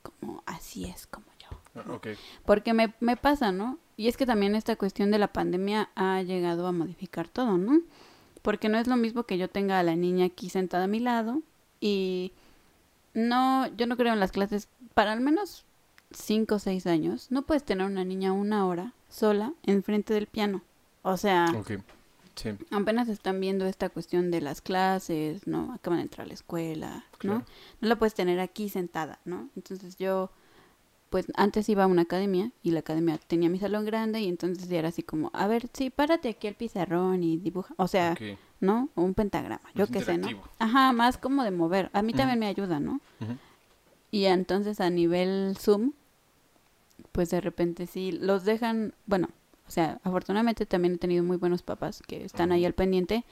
como 0.03 0.43
así 0.47 0.87
es 0.87 1.07
como 1.07 1.27
yo. 1.39 1.49
Ah. 1.75 1.99
Porque 2.45 2.73
me, 2.73 2.95
me 3.01 3.17
pasa, 3.17 3.53
¿no? 3.53 3.79
Y 3.97 4.09
es 4.09 4.17
que 4.17 4.27
también 4.27 4.55
esta 4.55 4.77
cuestión 4.77 5.11
de 5.11 5.19
la 5.19 5.29
pandemia 5.29 5.91
ha 5.95 6.23
llegado 6.23 6.67
a 6.67 6.73
modificar 6.73 7.29
todo, 7.29 7.59
¿no? 7.59 7.81
Porque 8.41 8.71
no 8.71 8.79
es 8.79 8.87
lo 8.87 8.97
mismo 8.97 9.25
que 9.25 9.37
yo 9.37 9.49
tenga 9.49 9.79
a 9.79 9.83
la 9.83 9.95
niña 9.95 10.27
aquí 10.27 10.49
sentada 10.49 10.85
a 10.85 10.89
mi 10.89 11.01
lado 11.01 11.43
y 11.81 12.33
no, 13.13 13.67
yo 13.77 13.87
no 13.87 13.97
creo 13.97 14.13
en 14.15 14.21
las 14.21 14.33
clases 14.33 14.69
para 14.95 15.13
al 15.13 15.21
menos 15.21 15.65
cinco 16.11 16.57
o 16.57 16.59
seis 16.59 16.87
años. 16.87 17.29
No 17.31 17.43
puedes 17.43 17.65
tener 17.65 17.87
una 17.87 18.05
niña 18.05 18.33
una 18.33 18.67
hora 18.67 18.95
sola 19.09 19.53
enfrente 19.65 20.15
del 20.15 20.27
piano. 20.27 20.63
O 21.03 21.17
sea. 21.17 21.49
Sí. 22.37 22.51
apenas 22.71 23.09
están 23.09 23.39
viendo 23.39 23.67
esta 23.67 23.91
cuestión 23.91 24.31
de 24.31 24.41
las 24.41 24.63
clases, 24.63 25.47
¿no? 25.47 25.75
Acaban 25.75 25.99
de 25.99 26.05
entrar 26.05 26.25
a 26.25 26.29
la 26.29 26.35
escuela, 26.35 27.05
¿no? 27.13 27.19
Claro. 27.19 27.45
No 27.81 27.89
la 27.89 27.97
puedes 27.97 28.15
tener 28.15 28.41
aquí 28.41 28.69
sentada, 28.71 29.19
¿no? 29.27 29.51
Entonces 29.57 29.97
yo, 29.97 30.31
pues 31.11 31.27
antes 31.35 31.69
iba 31.69 31.85
a 31.85 31.87
una 31.87 32.03
academia 32.03 32.51
y 32.63 32.71
la 32.71 32.81
academia 32.81 33.19
tenía 33.19 33.51
mi 33.51 33.59
salón 33.59 33.85
grande 33.85 34.21
y 34.21 34.29
entonces 34.29 34.69
ya 34.69 34.79
era 34.79 34.89
así 34.89 35.03
como, 35.03 35.31
a 35.35 35.47
ver, 35.49 35.69
sí, 35.75 35.91
párate 35.91 36.31
aquí 36.31 36.47
al 36.47 36.55
pizarrón 36.55 37.23
y 37.23 37.37
dibuja, 37.37 37.75
o 37.77 37.89
sea. 37.89 38.17
¿no? 38.61 38.91
O 38.95 39.03
un 39.03 39.15
pentagrama, 39.15 39.71
yo 39.75 39.87
qué 39.87 40.03
sé, 40.03 40.19
¿no? 40.19 40.29
Ajá, 40.59 40.93
más 40.93 41.17
como 41.19 41.43
de 41.45 41.51
mover. 41.51 41.91
A 41.95 42.03
mí 42.03 42.13
también 42.13 42.39
me 42.39 42.47
ayuda, 42.47 42.79
¿no? 42.79 43.01
Y 44.11 44.27
entonces 44.27 44.81
a 44.81 44.91
nivel 44.91 45.57
Zoom, 45.59 45.93
pues 47.21 47.29
de 47.29 47.43
repente 47.43 47.87
sí, 47.87 48.13
los 48.13 48.47
dejan, 48.47 48.95
bueno, 49.05 49.29
o 49.69 49.71
sea, 49.71 50.01
afortunadamente 50.05 50.65
también 50.65 50.95
he 50.95 50.97
tenido 50.97 51.23
muy 51.23 51.37
buenos 51.37 51.63
papás 51.63 52.01
que 52.01 52.25
están 52.25 52.51
ahí 52.51 52.65
al 52.65 52.73
pendiente. 52.73 53.27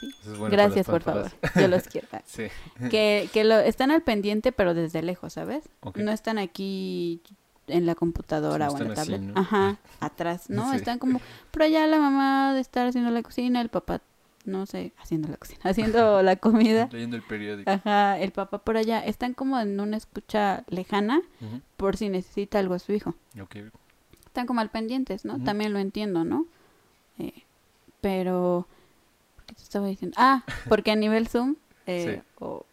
Sí. 0.00 0.08
Eso 0.20 0.32
es 0.32 0.38
bueno 0.40 0.50
para 0.50 0.64
Gracias, 0.64 0.86
por 0.86 1.02
favor. 1.02 1.30
Yo 1.54 1.68
los 1.68 1.84
quiero. 1.84 2.08
Sí. 2.26 2.46
que, 2.90 3.30
que 3.32 3.44
lo 3.44 3.60
están 3.60 3.92
al 3.92 4.02
pendiente, 4.02 4.50
pero 4.50 4.74
desde 4.74 5.00
lejos, 5.00 5.34
¿sabes? 5.34 5.62
No 5.94 6.10
están 6.10 6.38
aquí 6.38 7.22
en 7.68 7.86
la 7.86 7.94
computadora 7.94 8.68
Sí, 8.68 8.74
o 8.74 8.78
en 8.82 8.88
la 8.88 8.94
así, 8.94 9.12
tablet. 9.12 9.20
¿no? 9.32 9.40
Ajá, 9.40 9.78
atrás, 10.00 10.50
¿no? 10.50 10.72
Están 10.72 10.98
como 10.98 11.20
por 11.52 11.62
allá 11.62 11.86
la 11.86 12.00
mamá 12.00 12.52
de 12.52 12.58
estar 12.62 12.88
haciendo 12.88 13.12
la 13.12 13.22
cocina, 13.22 13.60
el 13.60 13.68
papá, 13.68 14.00
no 14.44 14.66
sé, 14.66 14.92
haciendo 14.98 15.28
la 15.28 15.36
cocina, 15.36 15.60
haciendo 15.64 16.22
la 16.22 16.36
comida. 16.36 16.88
Leyendo 16.92 17.16
el 17.16 17.22
periódico. 17.22 17.70
Ajá, 17.70 18.18
el 18.18 18.32
papá 18.32 18.58
por 18.58 18.76
allá. 18.76 19.00
Están 19.04 19.34
como 19.34 19.58
en 19.58 19.78
una 19.80 19.96
escucha 19.96 20.64
lejana 20.68 21.20
por 21.76 21.96
si 21.96 22.08
necesita 22.08 22.58
algo 22.58 22.74
a 22.74 22.78
su 22.78 22.92
hijo. 22.92 23.14
Ok. 23.40 23.56
Están 24.26 24.46
como 24.46 24.60
al 24.60 24.70
pendientes, 24.70 25.24
¿no? 25.24 25.42
También 25.42 25.72
lo 25.72 25.78
entiendo, 25.78 26.24
¿no? 26.24 26.46
Eh, 27.18 27.44
pero, 28.00 28.66
¿qué 29.46 29.54
te 29.54 29.62
estaba 29.62 29.86
diciendo? 29.86 30.14
Ah, 30.18 30.42
porque 30.68 30.90
a 30.90 30.96
nivel 30.96 31.28
Zoom 31.28 31.56
eh, 31.86 32.16
Sí. 32.16 32.28
o 32.40 32.64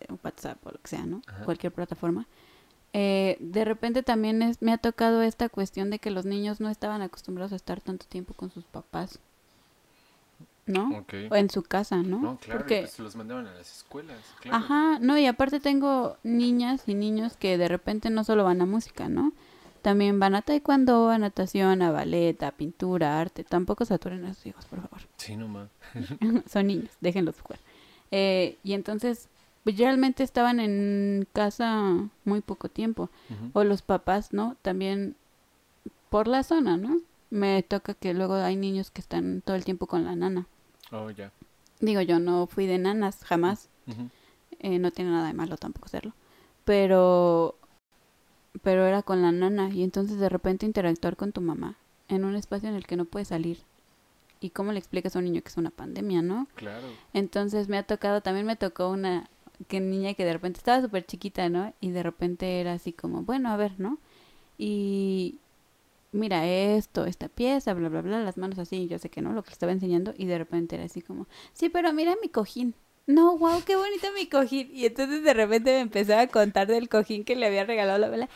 eh, 0.00 0.06
WhatsApp 0.22 0.58
o 0.66 0.70
lo 0.72 0.78
que 0.80 0.88
sea, 0.88 1.06
¿no? 1.06 1.22
Ajá. 1.26 1.44
Cualquier 1.44 1.72
plataforma. 1.72 2.26
eh, 2.92 3.36
de 3.40 3.64
repente 3.64 4.02
también 4.02 4.42
es, 4.42 4.60
me 4.62 4.72
ha 4.72 4.78
tocado 4.78 5.22
esta 5.22 5.48
cuestión 5.48 5.90
de 5.90 5.98
que 5.98 6.10
los 6.10 6.24
niños 6.26 6.60
no 6.60 6.68
estaban 6.70 7.02
acostumbrados 7.02 7.52
a 7.52 7.56
estar 7.56 7.80
tanto 7.80 8.06
tiempo 8.06 8.32
con 8.34 8.50
sus 8.50 8.64
papás, 8.64 9.18
¿no? 10.66 11.04
O 11.30 11.36
en 11.36 11.50
su 11.50 11.62
casa, 11.62 11.96
¿no? 11.96 12.20
No, 12.20 12.38
claro, 12.38 12.60
Porque, 12.60 12.80
pues 12.80 12.98
los 12.98 13.16
mandaban 13.16 13.46
a 13.46 13.54
las 13.54 13.78
escuelas, 13.78 14.18
claro. 14.40 14.56
Ajá, 14.56 14.98
no, 15.00 15.16
y 15.18 15.26
aparte 15.26 15.60
tengo 15.60 16.16
niñas 16.22 16.82
y 16.86 16.94
niños 16.94 17.36
que 17.36 17.56
de 17.56 17.68
repente 17.68 18.10
no 18.10 18.24
solo 18.24 18.44
van 18.44 18.60
a 18.60 18.66
música, 18.66 19.08
¿no? 19.08 19.32
también 19.86 20.18
van 20.18 20.34
a 20.34 20.42
taekwondo, 20.42 21.10
a 21.10 21.18
natación, 21.18 21.80
a 21.80 21.92
ballet, 21.92 22.42
a 22.42 22.50
pintura, 22.50 23.20
arte. 23.20 23.44
Tampoco 23.44 23.84
saturen 23.84 24.24
a 24.24 24.34
sus 24.34 24.46
hijos, 24.46 24.64
por 24.64 24.80
favor. 24.80 24.98
Sí, 25.16 25.36
nomás. 25.36 25.68
Son 26.50 26.66
niños, 26.66 26.90
déjenlos 27.00 27.40
jugar. 27.40 27.60
Eh, 28.10 28.58
y 28.64 28.72
entonces, 28.72 29.28
pues 29.62 29.78
realmente 29.78 30.24
estaban 30.24 30.58
en 30.58 31.28
casa 31.32 32.08
muy 32.24 32.40
poco 32.40 32.68
tiempo. 32.68 33.10
O 33.52 33.62
los 33.62 33.82
papás, 33.82 34.32
¿no? 34.32 34.56
También 34.60 35.14
por 36.10 36.26
la 36.26 36.42
zona, 36.42 36.76
¿no? 36.76 36.98
Me 37.30 37.62
toca 37.62 37.94
que 37.94 38.12
luego 38.12 38.34
hay 38.34 38.56
niños 38.56 38.90
que 38.90 39.00
están 39.00 39.40
todo 39.40 39.54
el 39.54 39.64
tiempo 39.64 39.86
con 39.86 40.04
la 40.04 40.16
nana. 40.16 40.48
Oh, 40.92 41.10
ya. 41.10 41.32
Digo, 41.80 42.00
yo 42.00 42.18
no 42.18 42.46
fui 42.46 42.66
de 42.66 42.78
nanas, 42.78 43.24
jamás. 43.24 43.68
Eh, 44.58 44.78
no 44.78 44.90
tiene 44.90 45.10
nada 45.10 45.26
de 45.28 45.34
malo 45.34 45.56
tampoco 45.56 45.88
serlo. 45.88 46.12
Pero, 46.64 47.56
pero 48.62 48.86
era 48.86 49.02
con 49.02 49.22
la 49.22 49.32
nana 49.32 49.70
y 49.70 49.82
entonces 49.82 50.18
de 50.18 50.28
repente 50.28 50.66
interactuar 50.66 51.16
con 51.16 51.32
tu 51.32 51.40
mamá 51.40 51.76
en 52.08 52.24
un 52.24 52.34
espacio 52.34 52.68
en 52.68 52.74
el 52.74 52.86
que 52.86 52.96
no 52.96 53.04
puedes 53.04 53.28
salir. 53.28 53.58
¿Y 54.40 54.50
cómo 54.50 54.72
le 54.72 54.78
explicas 54.78 55.14
a 55.14 55.18
un 55.18 55.26
niño 55.26 55.42
que 55.42 55.48
es 55.48 55.56
una 55.56 55.70
pandemia, 55.70 56.22
no? 56.22 56.46
Claro. 56.54 56.86
Entonces 57.12 57.68
me 57.68 57.78
ha 57.78 57.84
tocado, 57.84 58.20
también 58.20 58.46
me 58.46 58.56
tocó 58.56 58.88
una 58.88 59.28
que 59.68 59.80
niña 59.80 60.14
que 60.14 60.24
de 60.24 60.32
repente 60.32 60.58
estaba 60.58 60.82
súper 60.82 61.06
chiquita, 61.06 61.48
¿no? 61.48 61.72
Y 61.80 61.90
de 61.90 62.02
repente 62.02 62.60
era 62.60 62.74
así 62.74 62.92
como, 62.92 63.22
bueno, 63.22 63.50
a 63.50 63.56
ver, 63.56 63.78
¿no? 63.78 63.98
Y 64.58 65.38
mira 66.16 66.46
esto, 66.46 67.04
esta 67.04 67.28
pieza, 67.28 67.74
bla, 67.74 67.88
bla, 67.88 68.02
bla, 68.02 68.20
las 68.20 68.36
manos 68.36 68.58
así, 68.58 68.88
yo 68.88 68.98
sé 68.98 69.08
que 69.10 69.22
no, 69.22 69.32
lo 69.32 69.42
que 69.42 69.50
le 69.50 69.52
estaba 69.54 69.72
enseñando, 69.72 70.14
y 70.16 70.26
de 70.26 70.38
repente 70.38 70.76
era 70.76 70.84
así 70.84 71.02
como, 71.02 71.26
sí, 71.52 71.68
pero 71.68 71.92
mira 71.92 72.16
mi 72.20 72.28
cojín. 72.28 72.74
No, 73.06 73.38
wow, 73.38 73.62
qué 73.64 73.76
bonito 73.76 74.08
mi 74.16 74.26
cojín. 74.26 74.68
Y 74.74 74.84
entonces 74.86 75.22
de 75.22 75.32
repente 75.32 75.70
me 75.72 75.80
empezaba 75.80 76.22
a 76.22 76.26
contar 76.26 76.66
del 76.66 76.88
cojín 76.88 77.24
que 77.24 77.36
le 77.36 77.46
había 77.46 77.64
regalado 77.64 77.98
la 77.98 78.08
vela. 78.08 78.28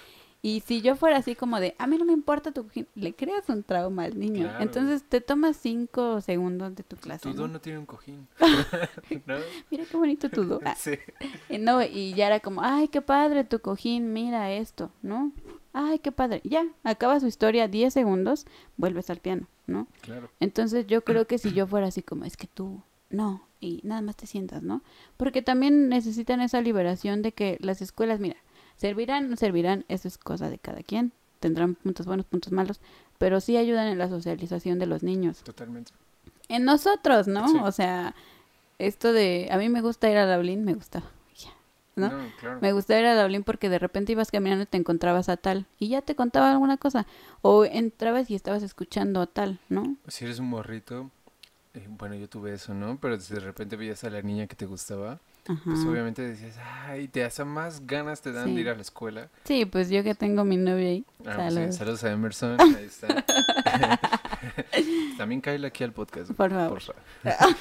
Y 0.43 0.61
si 0.61 0.81
yo 0.81 0.97
fuera 0.97 1.19
así 1.19 1.35
como 1.35 1.61
de, 1.61 1.74
a 1.77 1.86
mí 1.86 1.98
no 1.98 2.05
me 2.07 2.12
importa 2.15 2.52
tu 2.52 2.65
cojín, 2.65 2.86
le 2.94 3.12
creas 3.12 3.48
un 3.51 3.62
trauma 3.62 4.05
al 4.05 4.19
niño. 4.19 4.44
Claro. 4.44 4.62
Entonces 4.62 5.02
te 5.07 5.20
tomas 5.20 5.57
cinco 5.59 6.20
segundos 6.23 6.74
de 6.77 6.82
tu 6.82 6.97
clase. 6.97 7.28
Tu 7.28 7.35
¿no? 7.35 7.48
no 7.48 7.61
tiene 7.61 7.78
un 7.78 7.85
cojín. 7.86 8.27
¿No? 9.27 9.36
Mira 9.70 9.85
qué 9.90 9.97
bonito 9.97 10.31
tu 10.31 10.44
do. 10.44 10.61
Ah, 10.65 10.74
Sí. 10.77 10.93
y 11.51 11.59
no, 11.59 11.82
y 11.82 12.15
ya 12.15 12.28
era 12.28 12.40
como, 12.40 12.62
ay, 12.62 12.89
qué 12.89 13.02
padre 13.02 13.44
tu 13.44 13.59
cojín, 13.59 14.12
mira 14.12 14.52
esto, 14.52 14.93
¿no? 15.02 15.32
Ay, 15.73 15.99
qué 16.01 16.13
padre. 16.13 16.41
Ya, 16.45 16.67
acaba 16.83 17.21
su 17.21 17.27
historia 17.27 17.69
10 17.69 17.93
segundos, 17.93 18.47
vuelves 18.77 19.11
al 19.11 19.19
piano, 19.19 19.47
¿no? 19.67 19.87
Claro. 20.01 20.31
Entonces 20.41 20.87
yo 20.87 21.03
creo 21.03 21.27
que 21.27 21.39
si 21.39 21.53
yo 21.53 21.67
fuera 21.67 21.87
así 21.87 22.03
como, 22.03 22.25
es 22.25 22.37
que 22.37 22.47
tú, 22.47 22.83
no, 23.09 23.47
y 23.61 23.81
nada 23.85 24.01
más 24.01 24.17
te 24.17 24.27
sientas, 24.27 24.63
¿no? 24.63 24.83
Porque 25.17 25.43
también 25.43 25.89
necesitan 25.89 26.41
esa 26.41 26.61
liberación 26.61 27.23
de 27.23 27.33
que 27.33 27.57
las 27.61 27.83
escuelas, 27.83 28.19
mira, 28.21 28.37
servirán, 28.77 29.31
no 29.31 29.37
servirán, 29.37 29.85
eso 29.89 30.09
es 30.09 30.19
cosa 30.19 30.51
de 30.51 30.59
cada 30.59 30.83
quien, 30.83 31.13
tendrán 31.39 31.77
puntos 31.77 32.07
buenos, 32.07 32.27
puntos 32.27 32.53
malos, 32.53 32.81
pero 33.19 33.41
sí 33.41 33.57
ayudan 33.57 33.89
en 33.89 33.99
la 33.99 34.09
socialización 34.09 34.79
de 34.79 34.87
los 34.87 35.03
niños. 35.03 35.43
Totalmente. 35.43 35.93
En 36.49 36.65
nosotros, 36.65 37.29
¿no? 37.29 37.47
Sí. 37.49 37.59
O 37.63 37.71
sea, 37.71 38.15
esto 38.79 39.13
de, 39.13 39.49
a 39.53 39.59
mí 39.59 39.69
me 39.69 39.83
gusta 39.83 40.11
ir 40.11 40.17
a 40.17 40.37
Dublín, 40.37 40.65
me 40.65 40.75
gustaba. 40.75 41.07
Ya, 41.97 42.09
¿no? 42.09 42.33
claro. 42.41 42.59
Me 42.61 42.73
gustaba 42.73 43.01
ir 43.01 43.07
a 43.07 43.23
Dublín 43.23 43.43
porque 43.45 43.69
de 43.69 43.79
repente 43.79 44.12
ibas 44.12 44.31
caminando 44.31 44.62
y 44.65 44.67
te 44.67 44.77
encontrabas 44.77 45.29
a 45.29 45.37
tal 45.37 45.67
y 45.79 45.89
ya 45.89 46.03
te 46.03 46.15
contaba 46.15 46.51
alguna 46.51 46.77
cosa. 46.77 47.07
O 47.43 47.65
entrabas 47.65 48.31
y 48.31 48.35
estabas 48.35 48.62
escuchando 48.62 49.21
a 49.21 49.27
tal, 49.27 49.59
¿no? 49.69 49.97
Si 50.09 50.25
eres 50.25 50.39
un 50.39 50.47
morrito, 50.49 51.11
eh, 51.75 51.87
bueno, 51.89 52.15
yo 52.17 52.29
tuve 52.29 52.55
eso, 52.55 52.75
¿no? 52.75 52.99
Pero 53.01 53.19
si 53.21 53.35
de 53.35 53.41
repente 53.41 53.77
veías 53.77 54.03
a 54.05 54.11
la 54.11 54.23
niña 54.23 54.47
que 54.47 54.57
te 54.57 54.67
gustaba, 54.67 55.21
Ajá. 55.49 55.61
pues 55.65 55.85
obviamente 55.85 56.23
decías, 56.23 56.57
ay, 56.87 57.09
te 57.09 57.25
hace 57.25 57.45
más 57.45 57.87
ganas 57.87 58.21
te 58.21 58.33
dan 58.33 58.47
Sí. 58.49 58.55
de 58.55 58.61
ir 58.61 58.69
a 58.69 58.75
la 58.75 58.83
escuela. 58.83 59.29
Sí, 59.45 59.65
pues 59.65 59.89
yo 59.91 60.03
que 60.03 60.15
tengo 60.15 60.45
mi 60.45 60.57
novio 60.57 60.87
ahí. 60.87 61.05
Ah, 61.21 61.33
pues 61.37 61.37
sí, 61.37 61.55
Saludos. 61.55 61.77
saludos 61.77 62.05
a 62.05 62.11
Emerson, 62.12 62.61
ahí 62.61 62.85
está. 62.85 63.09
También 65.19 65.41
cáele 65.41 65.67
aquí 65.67 65.85
al 65.85 65.93
podcast. 65.93 66.33
Por 66.33 66.51
favor. 66.51 66.69
porfa. 66.85 66.93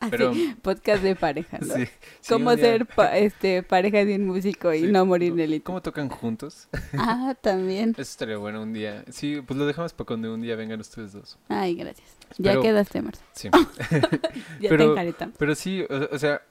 Así, 0.00 0.10
Pero, 0.10 0.32
podcast 0.60 1.02
de 1.02 1.16
pareja, 1.16 1.58
¿no? 1.60 1.74
sí, 1.74 1.86
sí, 1.86 2.28
Cómo 2.28 2.54
día- 2.54 2.64
ser 2.64 2.86
pa- 2.86 3.16
este 3.16 3.62
pareja 3.62 4.04
de 4.04 4.16
un 4.16 4.26
músico 4.26 4.72
y 4.74 4.80
Sí, 4.80 4.86
no 4.88 5.06
morir 5.06 5.32
en 5.32 5.40
el 5.40 5.62
¿Cómo 5.62 5.80
tocan 5.80 6.10
juntos? 6.10 6.68
Ah, 6.98 7.34
también. 7.40 7.90
Eso 7.92 8.02
estaría 8.02 8.36
bueno 8.36 8.60
un 8.62 8.74
día. 8.74 9.02
Sí, 9.10 9.40
pues 9.46 9.58
lo 9.58 9.64
dejamos 9.66 9.94
para 9.94 10.06
cuando 10.06 10.34
un 10.34 10.42
día 10.42 10.56
vengan 10.56 10.78
ustedes 10.80 11.12
dos. 11.14 11.38
Ay, 11.48 11.74
gracias. 11.74 12.06
Ya 12.36 12.60
quedaste, 12.60 13.00
Marcia. 13.00 13.24
Sí. 13.32 13.48
Ya 13.50 14.00
te 14.00 14.68
Pero- 14.68 14.90
enjaretamos. 14.92 15.36
Pero 15.38 15.54
sí, 15.54 15.82
o, 15.88 16.14
o 16.14 16.18
sea, 16.18 16.42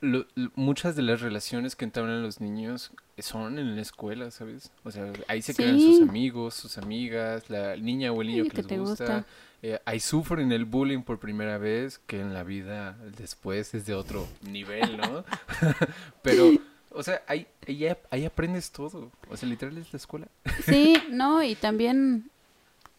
lo- 0.00 0.26
lo- 0.34 0.50
muchas 0.54 0.96
de 0.96 1.02
las 1.02 1.20
relaciones 1.20 1.76
que 1.76 1.84
entablan 1.84 2.22
los 2.22 2.40
niños 2.40 2.92
son 3.18 3.58
en 3.58 3.74
la 3.76 3.82
escuela, 3.82 4.30
¿sabes? 4.30 4.70
O 4.84 4.90
sea, 4.90 5.12
ahí 5.26 5.42
se 5.42 5.52
Sí. 5.52 5.80
sus 5.98 6.08
amigos, 6.08 6.54
sus 6.54 6.78
amigas, 6.78 7.48
la 7.50 7.76
niña 7.76 8.12
o 8.12 8.22
el 8.22 8.28
niño 8.28 8.44
Sí, 8.44 8.50
que, 8.50 8.56
que 8.56 8.62
les 8.62 8.68
te 8.68 8.78
gusta. 8.78 9.04
gusta. 9.04 9.24
Eh, 9.62 9.80
ahí 9.86 9.98
sufren 9.98 10.52
el 10.52 10.64
bullying 10.64 11.02
por 11.02 11.18
primera 11.18 11.58
vez, 11.58 11.98
que 12.06 12.20
en 12.20 12.32
la 12.32 12.44
vida 12.44 12.96
después 13.16 13.74
es 13.74 13.86
de 13.86 13.94
otro 13.94 14.26
nivel, 14.42 14.96
¿no? 14.96 15.24
Pero, 16.22 16.50
o 16.90 17.02
sea, 17.02 17.22
ahí, 17.26 17.46
ahí, 17.66 17.88
ahí 18.10 18.24
aprendes 18.24 18.70
todo. 18.70 19.10
O 19.28 19.36
sea, 19.36 19.48
literal 19.48 19.76
es 19.78 19.92
la 19.92 19.96
escuela. 19.96 20.28
Sí, 20.64 20.96
no, 21.10 21.42
y 21.42 21.54
también, 21.56 22.30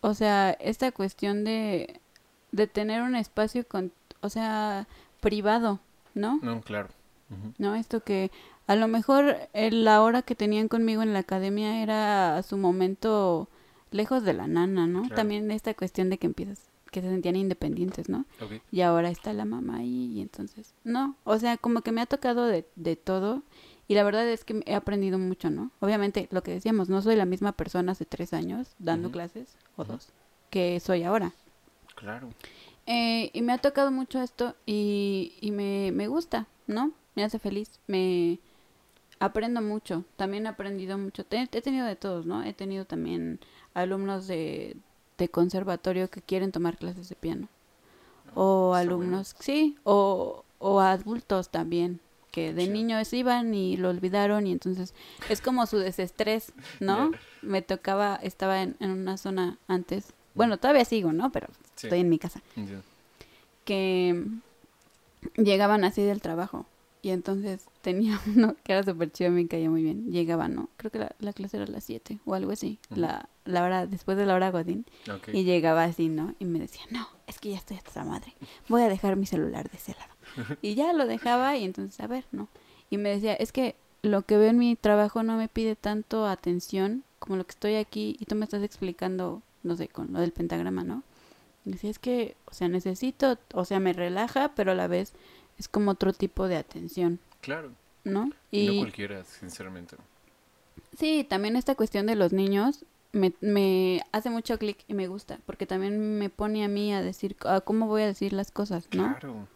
o 0.02 0.14
sea, 0.14 0.52
esta 0.52 0.92
cuestión 0.92 1.44
de, 1.46 2.00
de 2.52 2.68
tener 2.68 3.04
un 3.04 3.16
espacio 3.16 3.66
con, 3.66 3.94
o 4.20 4.30
sea, 4.30 4.86
privado, 5.22 5.80
¿no? 6.20 6.40
No, 6.42 6.62
claro. 6.62 6.90
¿No? 7.58 7.76
Esto 7.76 8.02
que 8.04 8.32
a 8.68 8.76
lo 8.76 8.88
mejor 8.88 9.38
el- 9.54 9.84
la 9.86 10.02
hora 10.02 10.22
que 10.24 10.36
tenían 10.36 10.68
conmigo 10.68 11.02
en 11.04 11.14
la 11.14 11.20
academia 11.20 11.82
era 11.84 12.42
su 12.44 12.58
momento 12.58 13.50
lejos 13.92 14.24
de 14.24 14.34
la 14.34 14.48
nana, 14.48 14.88
¿no? 14.88 15.02
Claro. 15.02 15.16
También 15.16 15.50
esta 15.52 15.74
cuestión 15.74 16.10
de 16.10 16.18
que 16.18 16.28
empiezas, 16.28 16.60
que 16.92 17.02
se 17.02 17.10
sentían 17.10 17.36
independientes, 17.36 18.10
¿no? 18.10 18.26
Y 18.72 18.82
ahora 18.82 19.10
está 19.10 19.32
la 19.34 19.46
mamá 19.46 19.78
ahí 19.78 20.12
y 20.14 20.22
entonces, 20.22 20.74
no, 20.84 21.16
o 21.24 21.38
sea, 21.38 21.58
como 21.58 21.82
que 21.82 21.92
me 21.92 22.02
ha 22.02 22.06
tocado 22.08 22.46
de, 22.46 22.68
de 22.76 22.96
todo 22.96 23.44
y 23.88 23.94
la 23.96 24.04
verdad 24.04 24.28
es 24.28 24.44
que 24.44 24.62
he 24.66 24.74
aprendido 24.76 25.18
mucho, 25.20 25.50
¿no? 25.52 25.72
Obviamente, 25.80 26.28
lo 26.32 26.42
que 26.44 26.52
decíamos, 26.52 26.90
no 26.90 27.02
soy 27.02 27.16
la 27.16 27.26
misma 27.26 27.52
persona 27.52 27.92
hace 27.92 28.06
tres 28.06 28.34
años 28.34 28.70
dando 28.80 29.12
clases, 29.12 29.56
o 29.76 29.84
dos, 29.84 30.10
que 30.52 30.80
soy 30.80 31.04
ahora. 31.04 31.34
Claro. 31.96 32.30
Eh, 32.92 33.30
y 33.34 33.44
me 33.44 33.54
ha 33.54 33.60
tocado 33.60 33.92
mucho 33.92 34.20
esto 34.20 34.56
y, 34.66 35.36
y 35.42 35.52
me, 35.52 35.92
me 35.92 36.08
gusta, 36.08 36.48
¿no? 36.66 36.92
Me 37.14 37.24
hace 37.24 37.38
feliz, 37.38 37.80
me 37.86 38.40
aprendo 39.20 39.62
mucho, 39.62 40.06
también 40.16 40.48
he 40.48 40.50
aprendido 40.50 40.98
mucho, 40.98 41.24
he 41.30 41.62
tenido 41.62 41.86
de 41.86 41.96
todos, 41.96 42.26
¿no? 42.26 42.44
He 42.44 42.54
tenido 42.54 42.86
también 42.86 43.40
alumnos 43.76 44.26
de, 44.26 44.76
de 45.20 45.30
conservatorio 45.30 46.10
que 46.10 46.24
quieren 46.24 46.52
tomar 46.52 46.78
clases 46.78 47.10
de 47.10 47.16
piano. 47.16 47.48
O 48.34 48.74
alumnos, 48.74 49.36
sí, 49.40 49.78
o, 49.84 50.44
o 50.58 50.80
adultos 50.80 51.50
también, 51.50 52.00
que 52.32 52.54
de 52.54 52.68
niños 52.70 53.14
iban 53.14 53.54
y 53.54 53.78
lo 53.78 53.90
olvidaron 53.90 54.48
y 54.48 54.52
entonces 54.52 54.96
es 55.30 55.42
como 55.42 55.68
su 55.68 55.78
desestrés, 55.78 56.54
¿no? 56.80 57.12
Me 57.44 57.62
tocaba, 57.62 58.16
estaba 58.16 58.64
en, 58.64 58.78
en 58.80 58.90
una 58.90 59.18
zona 59.18 59.60
antes, 59.68 60.14
bueno, 60.40 60.58
todavía 60.58 60.86
sigo, 60.86 61.12
¿no? 61.14 61.32
Pero 61.32 61.48
Sí. 61.76 61.88
estoy 61.88 62.00
en 62.00 62.10
mi 62.10 62.18
casa 62.20 62.42
que 63.66 64.26
llegaban 65.38 65.84
así 65.84 66.02
del 66.02 66.22
trabajo. 66.22 66.66
Y 67.02 67.12
entonces 67.12 67.66
tenía 67.82 68.20
uno 68.36 68.56
que 68.64 68.74
era 68.74 68.84
súper 68.84 69.12
chido, 69.12 69.32
me 69.32 69.48
caía 69.48 69.70
muy 69.70 69.84
bien. 69.84 70.12
Llegaba, 70.12 70.48
¿no? 70.48 70.70
Creo 70.78 70.92
que 70.92 71.00
la, 71.00 71.16
la 71.20 71.32
clase 71.34 71.58
era 71.58 71.66
a 71.66 71.70
las 71.70 71.84
7 71.86 72.20
o 72.26 72.34
algo 72.36 72.52
así. 72.52 72.78
La, 72.90 73.30
la 73.46 73.64
hora, 73.64 73.88
después 73.88 74.18
de 74.18 74.26
la 74.26 74.36
hora 74.36 74.52
Godín. 74.52 74.86
Y 75.34 75.44
llegaba 75.44 75.84
así, 75.86 76.10
¿no? 76.10 76.36
Y 76.40 76.46
me 76.46 76.60
decía, 76.60 76.82
no, 76.90 77.08
es 77.28 77.40
que 77.40 77.52
ya 77.52 77.58
estoy 77.58 77.78
hasta 77.78 78.04
la 78.04 78.06
madre. 78.10 78.34
Voy 78.68 78.82
a 78.82 78.90
dejar 78.90 79.16
mi 79.16 79.26
celular 79.26 79.70
de 79.70 79.78
ese 79.78 79.94
lado. 79.94 80.14
Y 80.62 80.76
ya 80.76 80.92
lo 80.94 81.06
dejaba 81.08 81.56
y 81.58 81.64
entonces, 81.64 82.00
a 82.02 82.08
ver, 82.08 82.26
¿no? 82.32 82.48
Y 82.90 82.98
me 82.98 83.10
decía, 83.10 83.34
es 83.34 83.52
que 83.52 83.76
lo 84.02 84.22
que 84.24 84.38
veo 84.38 84.50
en 84.50 84.58
mi 84.58 84.76
trabajo 84.76 85.24
no 85.24 85.38
me 85.38 85.48
pide 85.48 85.76
tanto 85.76 86.26
atención 86.26 87.04
como 87.20 87.36
lo 87.38 87.46
que 87.46 87.52
estoy 87.52 87.76
aquí 87.76 88.16
y 88.20 88.26
tú 88.26 88.36
me 88.36 88.46
estás 88.46 88.64
explicando, 88.64 89.42
no 89.64 89.76
sé, 89.76 89.88
con 89.88 90.14
lo 90.14 90.20
del 90.20 90.32
pentagrama, 90.32 90.84
¿no? 90.84 91.04
Y 91.66 91.72
decía, 91.72 91.90
es 91.90 92.00
que, 92.00 92.36
o 92.46 92.54
sea, 92.54 92.68
necesito, 92.70 93.38
o 93.54 93.66
sea, 93.66 93.80
me 93.80 93.94
relaja, 93.94 94.54
pero 94.56 94.72
a 94.72 94.76
la 94.76 94.88
vez 94.88 95.14
es 95.58 95.68
como 95.68 95.92
otro 95.92 96.14
tipo 96.14 96.48
de 96.48 96.56
atención, 96.58 97.20
Claro. 97.42 97.72
¿no? 98.04 98.26
No 98.28 98.34
Y 98.52 98.80
cualquiera, 98.80 99.24
sinceramente. 99.26 99.98
sí, 100.98 101.26
también 101.30 101.56
esta 101.56 101.76
cuestión 101.76 102.06
de 102.08 102.16
los 102.16 102.34
niños 102.34 102.86
me, 103.12 103.34
me 103.42 104.02
hace 104.12 104.30
mucho 104.30 104.58
clic 104.58 104.78
y 104.88 104.94
me 104.94 105.08
gusta, 105.08 105.40
porque 105.46 105.66
también 105.66 106.18
me 106.20 106.30
pone 106.30 106.64
a 106.64 106.68
mí 106.68 106.94
a 106.94 107.02
decir, 107.02 107.36
a 107.46 107.62
cómo 107.62 107.88
voy 107.88 108.04
a 108.04 108.08
decir 108.08 108.34
las 108.34 108.52
cosas, 108.52 108.88
¿no? 108.94 109.16
Claro. 109.20 109.48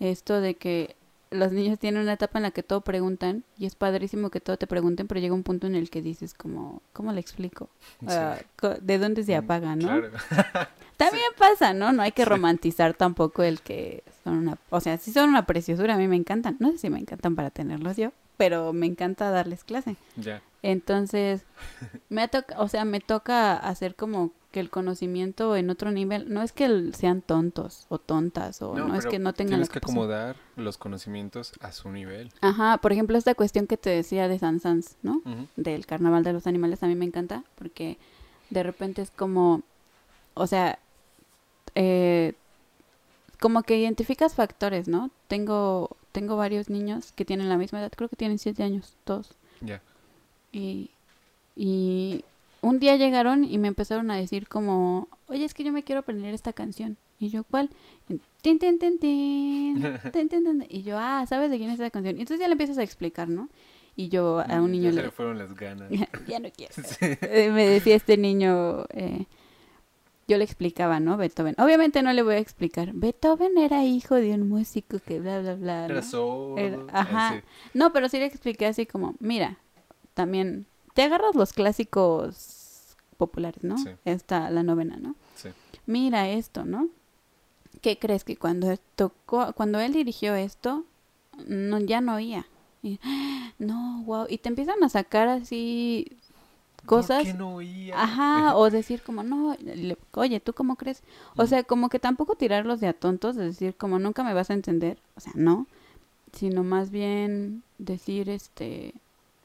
Esto 0.00 0.40
de 0.40 0.56
que 0.56 0.96
los 1.34 1.52
niños 1.52 1.78
tienen 1.78 2.02
una 2.02 2.14
etapa 2.14 2.38
en 2.38 2.44
la 2.44 2.50
que 2.50 2.62
todo 2.62 2.80
preguntan 2.80 3.44
y 3.58 3.66
es 3.66 3.74
padrísimo 3.74 4.30
que 4.30 4.40
todo 4.40 4.56
te 4.56 4.66
pregunten, 4.66 5.06
pero 5.06 5.20
llega 5.20 5.34
un 5.34 5.42
punto 5.42 5.66
en 5.66 5.74
el 5.74 5.90
que 5.90 6.00
dices 6.02 6.34
como, 6.34 6.80
¿cómo 6.92 7.12
le 7.12 7.20
explico? 7.20 7.68
Sí. 8.00 8.16
¿De 8.80 8.98
dónde 8.98 9.24
se 9.24 9.34
Mm, 9.38 9.44
apaga, 9.44 9.76
no? 9.76 9.88
Claro. 9.88 10.10
También 10.96 11.24
pasa, 11.36 11.74
¿no? 11.74 11.92
No 11.92 12.02
hay 12.02 12.12
que 12.12 12.24
romantizar 12.24 12.94
tampoco 12.94 13.42
el 13.42 13.60
que 13.60 14.04
son 14.22 14.38
una... 14.38 14.58
O 14.70 14.80
sea, 14.80 14.96
sí 14.96 15.12
son 15.12 15.28
una 15.28 15.44
preciosura, 15.44 15.94
a 15.94 15.98
mí 15.98 16.06
me 16.06 16.16
encantan. 16.16 16.56
No 16.60 16.70
sé 16.72 16.78
si 16.78 16.90
me 16.90 17.00
encantan 17.00 17.34
para 17.34 17.50
tenerlos 17.50 17.96
yo, 17.96 18.12
pero 18.36 18.72
me 18.72 18.86
encanta 18.86 19.30
darles 19.30 19.64
clase. 19.64 19.96
Ya. 20.16 20.42
Entonces, 20.62 21.44
me 22.08 22.28
toca, 22.28 22.60
o 22.60 22.68
sea, 22.68 22.84
me 22.84 23.00
toca 23.00 23.56
hacer 23.56 23.94
como 23.94 24.32
que 24.50 24.60
el 24.60 24.70
conocimiento 24.70 25.56
en 25.56 25.68
otro 25.68 25.90
nivel, 25.90 26.32
no 26.32 26.40
es 26.40 26.52
que 26.52 26.92
sean 26.94 27.22
tontos 27.22 27.86
o 27.88 27.98
tontas 27.98 28.62
o 28.62 28.76
no, 28.76 28.94
es 28.94 29.04
que 29.04 29.18
no 29.18 29.32
tengan 29.32 29.54
Tienes 29.54 29.68
que 29.68 29.78
acomodar 29.78 30.36
los 30.54 30.78
conocimientos 30.78 31.54
a 31.60 31.72
su 31.72 31.90
nivel. 31.90 32.30
Ajá, 32.40 32.78
por 32.78 32.92
ejemplo, 32.92 33.18
esta 33.18 33.34
cuestión 33.34 33.66
que 33.66 33.76
te 33.76 33.90
decía 33.90 34.28
de 34.28 34.38
San 34.38 34.60
Sans, 34.60 34.96
¿no? 35.02 35.22
Del 35.56 35.86
carnaval 35.86 36.22
de 36.22 36.32
los 36.32 36.46
animales 36.46 36.84
a 36.84 36.86
mí 36.86 36.94
me 36.94 37.04
encanta 37.04 37.42
porque 37.56 37.98
de 38.50 38.62
repente 38.62 39.02
es 39.02 39.10
como, 39.10 39.62
o 40.34 40.46
sea, 40.46 40.78
eh, 41.74 42.34
como 43.40 43.64
que 43.64 43.76
identificas 43.76 44.34
factores, 44.34 44.86
¿no? 44.86 45.10
Tengo, 45.26 45.96
tengo 46.14 46.36
varios 46.36 46.70
niños 46.70 47.10
que 47.12 47.24
tienen 47.24 47.48
la 47.48 47.56
misma 47.58 47.80
edad, 47.80 47.92
creo 47.94 48.08
que 48.08 48.14
tienen 48.14 48.38
siete 48.38 48.62
años, 48.62 48.94
todos. 49.04 49.32
Ya. 49.60 49.82
Y, 50.52 50.90
y 51.56 52.24
un 52.60 52.78
día 52.78 52.94
llegaron 52.96 53.42
y 53.42 53.58
me 53.58 53.66
empezaron 53.66 54.10
a 54.12 54.16
decir 54.16 54.46
como, 54.46 55.08
oye, 55.26 55.44
es 55.44 55.54
que 55.54 55.64
yo 55.64 55.72
me 55.72 55.82
quiero 55.82 55.98
aprender 56.00 56.32
esta 56.32 56.52
canción. 56.52 56.96
Y 57.18 57.30
yo, 57.30 57.42
¿cuál? 57.44 57.68
Tin, 58.42 58.58
tin, 58.60 58.78
tin, 58.78 58.98
tin, 59.00 59.82
tin, 60.12 60.28
tin, 60.28 60.44
tin. 60.44 60.66
Y 60.68 60.82
yo, 60.84 60.96
ah, 60.98 61.24
¿sabes 61.28 61.50
de 61.50 61.58
quién 61.58 61.70
es 61.70 61.80
esa 61.80 61.90
canción? 61.90 62.16
Y 62.16 62.20
entonces 62.20 62.40
ya 62.40 62.46
le 62.46 62.52
empiezas 62.52 62.78
a 62.78 62.82
explicar, 62.84 63.28
¿no? 63.28 63.48
Y 63.96 64.08
yo 64.08 64.40
a 64.40 64.60
un 64.62 64.70
niño 64.72 64.90
Ya 64.90 64.96
se 64.96 65.02
le... 65.02 65.10
fueron 65.10 65.38
las 65.38 65.54
ganas. 65.54 65.90
ya 66.28 66.38
no 66.38 66.48
quiero. 66.56 66.72
Sí. 66.74 66.96
Eh, 67.00 67.50
me 67.52 67.66
decía 67.66 67.96
este 67.96 68.16
niño, 68.16 68.84
eh, 68.90 69.26
yo 70.26 70.38
le 70.38 70.44
explicaba, 70.44 71.00
¿no? 71.00 71.16
Beethoven. 71.16 71.54
Obviamente 71.58 72.02
no 72.02 72.12
le 72.12 72.22
voy 72.22 72.34
a 72.36 72.38
explicar. 72.38 72.92
Beethoven 72.94 73.58
era 73.58 73.84
hijo 73.84 74.14
de 74.14 74.32
un 74.32 74.48
músico 74.48 74.98
que 74.98 75.20
bla, 75.20 75.40
bla, 75.40 75.54
bla. 75.54 75.84
Era 75.86 76.00
¿no? 76.12 76.58
Era- 76.58 76.78
ajá. 76.92 77.28
así. 77.28 77.40
No, 77.74 77.92
pero 77.92 78.08
sí 78.08 78.18
le 78.18 78.26
expliqué 78.26 78.66
así 78.66 78.86
como, 78.86 79.14
mira, 79.20 79.58
también 80.14 80.66
te 80.94 81.02
agarras 81.02 81.34
los 81.34 81.52
clásicos 81.52 82.96
populares, 83.16 83.62
¿no? 83.64 83.78
Sí. 83.78 83.90
Esta, 84.04 84.50
la 84.50 84.62
novena, 84.62 84.96
¿no? 84.96 85.14
Sí. 85.36 85.50
Mira 85.86 86.28
esto, 86.28 86.64
¿no? 86.64 86.88
¿Qué 87.80 87.98
crees 87.98 88.24
que 88.24 88.36
cuando 88.36 88.74
tocó, 88.96 89.52
cuando 89.52 89.78
él 89.80 89.92
dirigió 89.92 90.34
esto, 90.34 90.84
no, 91.46 91.80
ya 91.80 92.00
no 92.00 92.14
oía? 92.14 92.46
Y, 92.82 92.98
no, 93.58 94.02
wow. 94.04 94.26
Y 94.28 94.38
te 94.38 94.48
empiezan 94.48 94.82
a 94.82 94.88
sacar 94.88 95.28
así 95.28 96.16
cosas. 96.86 97.24
¿Por 97.24 97.32
qué 97.32 97.38
no 97.38 97.54
oía? 97.56 98.02
Ajá, 98.02 98.56
o 98.56 98.70
decir 98.70 99.02
como, 99.02 99.22
no, 99.22 99.56
le- 99.60 99.96
oye, 100.14 100.40
¿tú 100.40 100.52
cómo 100.52 100.76
crees? 100.76 101.02
O 101.36 101.46
sea, 101.46 101.62
como 101.64 101.88
que 101.88 101.98
tampoco 101.98 102.34
tirarlos 102.34 102.80
de 102.80 102.88
a 102.88 102.92
tontos, 102.92 103.36
es 103.36 103.44
decir, 103.58 103.74
como 103.76 103.98
nunca 103.98 104.24
me 104.24 104.34
vas 104.34 104.50
a 104.50 104.54
entender, 104.54 104.98
o 105.16 105.20
sea, 105.20 105.32
no, 105.36 105.66
sino 106.32 106.64
más 106.64 106.90
bien 106.90 107.62
decir, 107.78 108.28
este, 108.28 108.94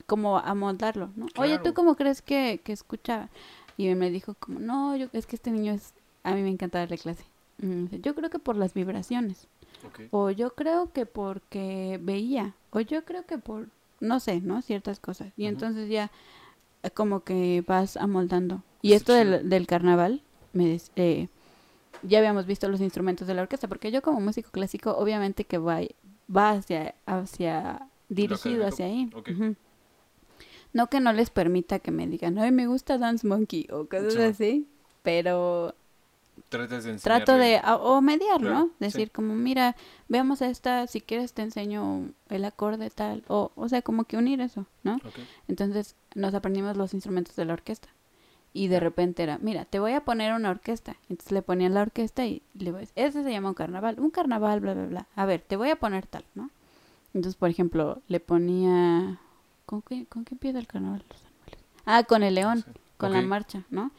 como 0.07 0.40
amoldarlo, 0.40 1.10
¿no? 1.16 1.28
Oye, 1.38 1.60
¿tú 1.60 1.74
cómo 1.74 1.95
crees 1.95 2.22
que, 2.22 2.60
que 2.64 2.74
escuchaba? 2.74 3.30
Y 3.78 3.94
me 3.95 4.10
dijo 4.10 4.34
como, 4.40 4.60
no, 4.60 4.95
yo, 4.95 5.07
es 5.14 5.26
que 5.28 5.36
este 5.36 5.52
niño 5.52 5.74
es, 5.74 5.94
a 6.24 6.34
mí 6.34 6.41
me 6.41 6.49
encanta 6.49 6.80
darle 6.80 6.98
clase. 6.98 7.24
Yo 8.02 8.16
creo 8.16 8.30
que 8.30 8.40
por 8.40 8.56
las 8.56 8.74
vibraciones, 8.74 9.48
Ok. 9.86 9.99
o 10.11 10.32
yo 10.32 10.56
creo 10.56 10.91
que 10.91 11.06
porque 11.06 11.99
veía, 12.02 12.53
o 12.72 12.80
yo 12.80 13.03
creo 13.06 13.26
que 13.26 13.38
por, 13.38 13.68
no 13.99 14.20
sé, 14.20 14.41
¿no? 14.41 14.61
Ciertas 14.61 14.99
cosas. 14.99 15.28
Y 15.38 15.45
entonces 15.45 15.90
ya 15.90 16.10
como 16.93 17.23
que 17.23 17.64
vas 17.68 17.97
amoldando. 17.97 18.64
Y 18.81 18.93
esto 18.93 19.14
del, 19.14 19.49
del 19.49 19.68
carnaval, 19.68 20.22
me 20.53 20.80
eh, 20.95 21.27
ya 22.03 22.19
habíamos 22.19 22.45
visto 22.45 22.69
los 22.69 22.81
instrumentos 22.81 23.27
de 23.27 23.34
la 23.34 23.41
orquesta, 23.41 23.68
porque 23.68 23.91
yo 23.91 24.01
como 24.01 24.19
músico 24.22 24.51
clásico, 24.51 24.91
obviamente 24.97 25.43
que 25.43 25.57
va, 25.57 25.81
va 26.34 26.51
hacia, 26.51 26.95
hacia 27.06 27.88
dirigido 28.07 28.65
hacia 28.65 28.85
ahí. 28.85 29.10
No 30.72 30.88
que 30.88 30.99
no 30.99 31.11
les 31.14 31.30
permita 31.30 31.80
que 31.80 31.91
me 31.91 32.07
digan, 32.07 32.38
ay, 32.38 32.51
me 32.51 32.68
gusta 32.68 32.97
Dance 32.97 33.26
Monkey 33.27 33.68
o 33.72 33.88
cosas 33.88 34.14
Sí. 34.14 34.22
así, 34.22 34.68
pero 35.03 35.73
Tratas 36.49 36.84
de 36.84 36.97
trato 36.97 37.38
de, 37.38 37.61
o 37.81 38.01
mediar, 38.01 38.39
Claro, 38.39 38.53
¿no? 38.55 38.65
sí. 38.65 38.71
Decir 38.80 39.11
como, 39.11 39.35
mira, 39.35 39.76
veamos 40.07 40.41
esta, 40.41 40.88
si 40.88 40.99
quieres 40.99 41.34
te 41.34 41.43
enseño 41.43 42.09
el 42.30 42.43
acorde 42.43 42.89
tal, 42.89 43.23
o, 43.27 43.51
o 43.55 43.69
sea, 43.69 43.81
como 43.84 44.05
que 44.05 44.17
unir 44.17 44.41
eso, 44.41 44.65
¿no? 44.84 44.95
Ok. 44.95 45.19
Entonces 45.47 45.95
nos 46.15 46.34
aprendimos 46.34 46.76
los 46.76 46.93
instrumentos 46.93 47.35
de 47.35 47.45
la 47.45 47.53
orquesta. 47.53 47.89
Y 48.51 48.67
de 48.67 48.80
repente 48.80 49.21
era, 49.21 49.38
mira, 49.38 49.65
te 49.65 49.77
voy 49.80 49.91
a 49.91 50.03
poner 50.03 50.34
una 50.34 50.49
orquesta. 50.49 50.95
Entonces 51.07 51.31
le 51.34 51.43
ponían 51.43 51.76
la 51.76 51.84
orquesta 51.84 52.26
y 52.26 52.41
le 52.55 52.71
voy 52.71 52.80
a 52.80 52.81
decir, 52.81 52.93
ese 52.95 53.23
se 53.23 53.31
llama 53.31 53.49
un 53.49 53.53
carnaval, 53.55 53.99
un 53.99 54.09
carnaval, 54.09 54.59
bla, 54.59 54.73
bla, 54.73 54.85
bla. 54.88 55.07
A 55.15 55.26
ver, 55.27 55.41
te 55.41 55.55
voy 55.55 55.69
a 55.69 55.76
poner 55.76 56.07
tal, 56.07 56.26
¿no? 56.34 56.49
Entonces, 57.13 57.35
por 57.35 57.49
ejemplo, 57.51 58.01
le 58.07 58.19
ponía... 58.19 59.19
¿Con 59.67 59.84
qué, 59.84 60.07
con 60.07 60.26
qué 60.26 60.34
empieza 60.34 60.57
el 60.57 60.65
carnaval? 60.65 61.03
Ah, 61.85 62.03
con 62.03 62.23
el 62.23 62.34
león, 62.34 62.63
Sí. 62.65 62.71
con 62.97 63.09
Ok. 63.09 63.15
la 63.17 63.21
marcha, 63.21 63.63
¿no? 63.69 63.91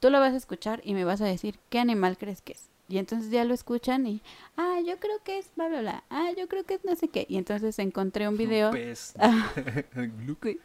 Tú 0.00 0.10
lo 0.10 0.20
vas 0.20 0.32
a 0.32 0.36
escuchar 0.36 0.80
y 0.84 0.94
me 0.94 1.04
vas 1.04 1.20
a 1.20 1.26
decir, 1.26 1.58
¿qué 1.70 1.78
animal 1.78 2.18
crees 2.18 2.42
que 2.42 2.52
es? 2.52 2.68
Y 2.88 2.98
entonces 2.98 3.30
ya 3.30 3.44
lo 3.44 3.54
escuchan 3.54 4.06
y, 4.06 4.20
ah, 4.56 4.78
yo 4.86 4.98
creo 4.98 5.18
que 5.24 5.38
es 5.38 5.50
bla, 5.56 5.68
bla, 5.68 5.80
bla. 5.80 6.04
Ah, 6.10 6.30
yo 6.36 6.48
creo 6.48 6.64
que 6.64 6.74
es 6.74 6.84
no 6.84 6.94
sé 6.96 7.08
qué. 7.08 7.26
Y 7.28 7.36
entonces 7.38 7.78
encontré 7.78 8.28
un 8.28 8.36
video... 8.36 8.68
Un 8.68 8.74
pez. 8.74 9.14
Ah. 9.18 9.50
Entonces, 9.94 10.58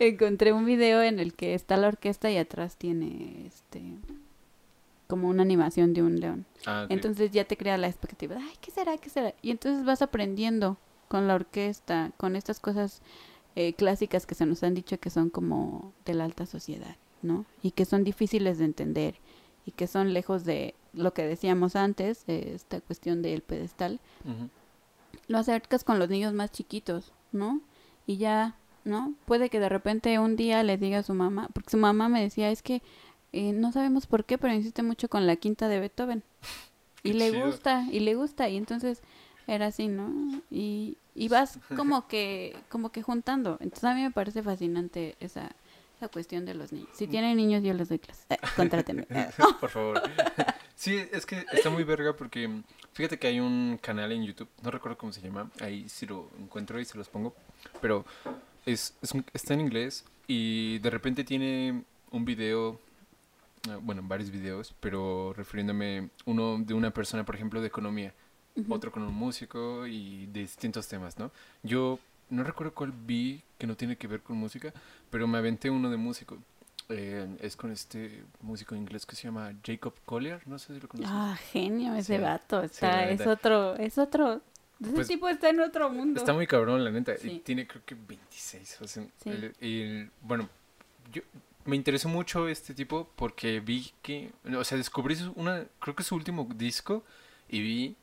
Encontré 0.00 0.52
un 0.52 0.64
video 0.64 1.02
en 1.02 1.18
el 1.18 1.34
que 1.34 1.54
está 1.54 1.76
la 1.76 1.88
orquesta 1.88 2.30
y 2.30 2.38
atrás 2.38 2.76
tiene 2.76 3.46
este 3.46 3.82
como 5.06 5.28
una 5.28 5.42
animación 5.42 5.92
de 5.92 6.02
un 6.02 6.20
león. 6.20 6.46
ah. 6.64 6.86
Entonces 6.88 7.30
ya 7.32 7.44
te 7.44 7.58
crea 7.58 7.76
la 7.76 7.88
expectativa. 7.88 8.36
Ay, 8.38 8.54
¿qué 8.62 8.70
será? 8.70 8.96
¿Qué 8.96 9.10
será? 9.10 9.34
Y 9.42 9.50
entonces 9.50 9.84
vas 9.84 10.00
aprendiendo 10.00 10.78
con 11.08 11.28
la 11.28 11.34
orquesta, 11.34 12.12
con 12.16 12.34
estas 12.34 12.60
cosas 12.60 13.02
eh, 13.54 13.74
clásicas 13.74 14.24
que 14.24 14.34
se 14.34 14.46
nos 14.46 14.62
han 14.62 14.72
dicho 14.72 14.98
que 14.98 15.10
son 15.10 15.28
como 15.28 15.92
de 16.06 16.14
la 16.14 16.24
alta 16.24 16.46
sociedad, 16.46 16.96
¿no? 17.22 17.44
Y 17.62 17.70
que 17.72 17.84
son 17.84 18.04
difíciles 18.04 18.58
de 18.58 18.64
entender 18.64 19.14
y 19.64 19.70
que 19.70 19.86
son 19.86 20.12
lejos 20.12 20.44
de 20.44 20.74
lo 20.92 21.14
que 21.14 21.24
decíamos 21.24 21.76
antes, 21.76 22.26
de 22.26 22.54
esta 22.54 22.80
cuestión 22.80 23.22
del 23.22 23.42
pedestal 23.42 24.00
lo 25.28 25.38
acercas 25.38 25.84
con 25.84 25.98
los 25.98 26.08
niños 26.08 26.32
más 26.34 26.50
chiquitos, 26.50 27.12
¿no? 27.32 27.60
Y 28.06 28.16
ya, 28.16 28.56
¿no? 28.84 29.14
Puede 29.24 29.48
que 29.50 29.60
de 29.60 29.68
repente 29.68 30.18
un 30.18 30.36
día 30.36 30.62
le 30.62 30.76
diga 30.76 30.98
a 30.98 31.02
su 31.02 31.14
mamá, 31.14 31.48
porque 31.52 31.70
su 31.70 31.76
mamá 31.76 32.08
me 32.08 32.22
decía, 32.22 32.50
es 32.50 32.62
que 32.62 32.82
eh, 33.32 33.52
no 33.52 33.72
sabemos 33.72 34.06
por 34.06 34.24
qué, 34.24 34.38
pero 34.38 34.52
insiste 34.54 34.82
mucho 34.82 35.08
con 35.08 35.26
la 35.26 35.36
quinta 35.36 35.68
de 35.68 35.80
Beethoven. 35.80 36.22
Y 37.02 37.14
le 37.14 37.30
chido. 37.30 37.46
gusta, 37.46 37.86
y 37.90 38.00
le 38.00 38.14
gusta, 38.14 38.48
y 38.48 38.56
entonces 38.56 39.02
era 39.46 39.66
así, 39.66 39.88
¿no? 39.88 40.42
Y, 40.50 40.98
y 41.14 41.28
vas 41.28 41.58
como 41.76 42.06
que, 42.06 42.56
como 42.68 42.92
que 42.92 43.02
juntando. 43.02 43.56
Entonces 43.60 43.84
a 43.84 43.94
mí 43.94 44.02
me 44.02 44.10
parece 44.10 44.42
fascinante 44.42 45.16
esa, 45.20 45.50
esa 46.02 46.10
cuestión 46.10 46.44
de 46.44 46.54
los 46.54 46.72
niños. 46.72 46.88
Si 46.94 47.06
tienen 47.06 47.36
niños, 47.36 47.62
yo 47.62 47.72
les 47.74 47.88
doy 47.88 48.00
clases. 48.00 48.26
Eh. 48.28 48.36
Eh, 49.08 49.28
Por 49.60 49.70
favor. 49.70 50.02
Sí, 50.74 50.96
es 51.12 51.24
que 51.24 51.44
está 51.52 51.70
muy 51.70 51.84
verga 51.84 52.12
porque 52.16 52.48
mm, 52.48 52.64
fíjate 52.92 53.18
que 53.20 53.28
hay 53.28 53.38
un 53.38 53.78
canal 53.80 54.10
en 54.10 54.24
YouTube, 54.24 54.48
no 54.62 54.70
recuerdo 54.72 54.98
cómo 54.98 55.12
se 55.12 55.20
llama, 55.20 55.48
ahí 55.60 55.88
si 55.88 56.06
lo 56.06 56.28
encuentro 56.40 56.80
y 56.80 56.84
se 56.84 56.98
los 56.98 57.08
pongo, 57.08 57.36
pero 57.80 58.04
es, 58.66 58.94
es 59.00 59.12
un- 59.12 59.24
está 59.32 59.54
en 59.54 59.60
inglés 59.60 60.04
y 60.26 60.80
de 60.80 60.90
repente 60.90 61.22
tiene 61.22 61.84
un 62.10 62.24
video, 62.24 62.80
ah, 63.70 63.78
bueno, 63.80 64.02
varios 64.04 64.30
videos, 64.30 64.74
pero 64.80 65.32
refiriéndome 65.36 66.08
uno 66.24 66.58
de 66.58 66.74
una 66.74 66.90
persona, 66.90 67.24
por 67.24 67.36
ejemplo, 67.36 67.60
de 67.60 67.68
economía, 67.68 68.12
Ujú. 68.56 68.74
otro 68.74 68.90
con 68.90 69.04
un 69.04 69.14
músico 69.14 69.86
y 69.86 70.26
de 70.26 70.40
distintos 70.40 70.88
temas, 70.88 71.16
¿no? 71.16 71.30
Yo 71.62 72.00
no 72.30 72.42
recuerdo 72.44 72.72
cuál 72.74 72.92
vi 72.92 73.42
que 73.58 73.66
no 73.66 73.76
tiene 73.76 73.96
que 73.96 74.06
ver 74.06 74.20
con 74.22 74.36
música, 74.36 74.72
pero 75.10 75.26
me 75.26 75.38
aventé 75.38 75.70
uno 75.70 75.90
de 75.90 75.96
músico. 75.96 76.38
Eh, 76.88 77.36
es 77.40 77.56
con 77.56 77.70
este 77.70 78.24
músico 78.40 78.74
inglés 78.74 79.06
que 79.06 79.14
se 79.16 79.22
llama 79.24 79.52
Jacob 79.64 79.94
Collier, 80.04 80.46
no 80.46 80.58
sé 80.58 80.74
si 80.74 80.80
lo 80.80 80.88
conoces. 80.88 81.10
Ah, 81.14 81.38
genio 81.52 81.94
ese 81.94 82.16
Sí, 82.16 82.22
vato. 82.22 82.62
Está, 82.62 83.08
es 83.08 83.26
otro, 83.26 83.76
es 83.76 83.96
otro. 83.98 84.40
Ese 84.82 84.92
Pues, 84.92 85.06
tipo 85.08 85.28
está 85.28 85.48
en 85.50 85.60
otro 85.60 85.88
mundo. 85.90 86.18
Está 86.18 86.32
muy 86.32 86.46
cabrón, 86.46 86.82
la 86.84 86.90
neta. 86.90 87.12
Y 87.22 87.38
tiene 87.38 87.66
creo 87.68 87.82
que 87.86 87.94
26. 87.94 88.78
O 88.80 88.88
sea, 88.88 89.06
Sí. 89.22 89.30
el- 89.30 89.54
el- 89.60 90.10
bueno, 90.22 90.48
yo 91.12 91.22
me 91.64 91.76
interesó 91.76 92.08
mucho 92.08 92.48
este 92.48 92.74
tipo 92.74 93.08
porque 93.14 93.60
vi 93.60 93.92
que, 94.02 94.32
o 94.58 94.64
sea, 94.64 94.76
descubrí 94.76 95.14
su- 95.14 95.32
una, 95.36 95.64
creo 95.78 95.94
que 95.94 96.02
su 96.02 96.16
último 96.16 96.48
disco 96.56 97.04
y 97.48 97.60
vi, 97.60 97.96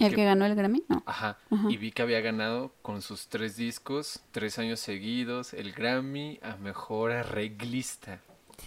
¿El 0.00 0.10
que- 0.10 0.16
que 0.16 0.24
ganó 0.24 0.44
el 0.46 0.54
Grammy? 0.54 0.84
No. 0.88 1.02
ajá, 1.06 1.38
Ajá. 1.50 1.70
y 1.70 1.76
vi 1.76 1.92
que 1.92 2.02
había 2.02 2.20
ganado 2.20 2.72
con 2.82 3.02
sus 3.02 3.28
tres 3.28 3.56
discos, 3.56 4.20
tres 4.32 4.58
años 4.58 4.80
seguidos, 4.80 5.52
el 5.54 5.72
Grammy 5.72 6.38
a 6.42 6.56
mejor 6.56 7.12
arreglista. 7.12 8.20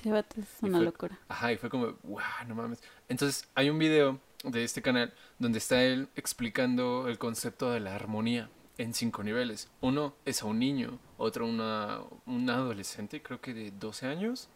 Vato 0.05 0.41
es 0.41 0.47
una 0.61 0.77
fue- 0.77 0.85
locura. 0.85 1.19
Ajá, 1.27 1.51
y 1.51 1.57
fue 1.57 1.69
como, 1.69 1.93
wow, 2.03 2.21
no 2.47 2.55
mames. 2.55 2.81
Entonces, 3.09 3.47
hay 3.55 3.69
un 3.69 3.77
video 3.77 4.19
de 4.43 4.63
este 4.63 4.81
canal 4.81 5.13
donde 5.39 5.59
está 5.59 5.83
él 5.83 6.07
explicando 6.15 7.07
el 7.07 7.17
concepto 7.17 7.71
de 7.71 7.79
la 7.79 7.95
armonía 7.95 8.49
en 8.77 8.93
cinco 8.93 9.23
niveles. 9.23 9.69
Uno 9.81 10.15
es 10.25 10.41
a 10.41 10.45
un 10.47 10.57
niño, 10.59 10.97
otro 11.17 11.45
una, 11.47 11.99
un 12.25 12.49
adolescente, 12.49 13.21
creo 13.21 13.39
que 13.39 13.53
de 13.53 13.69
12 13.71 14.07
años, 14.07 14.49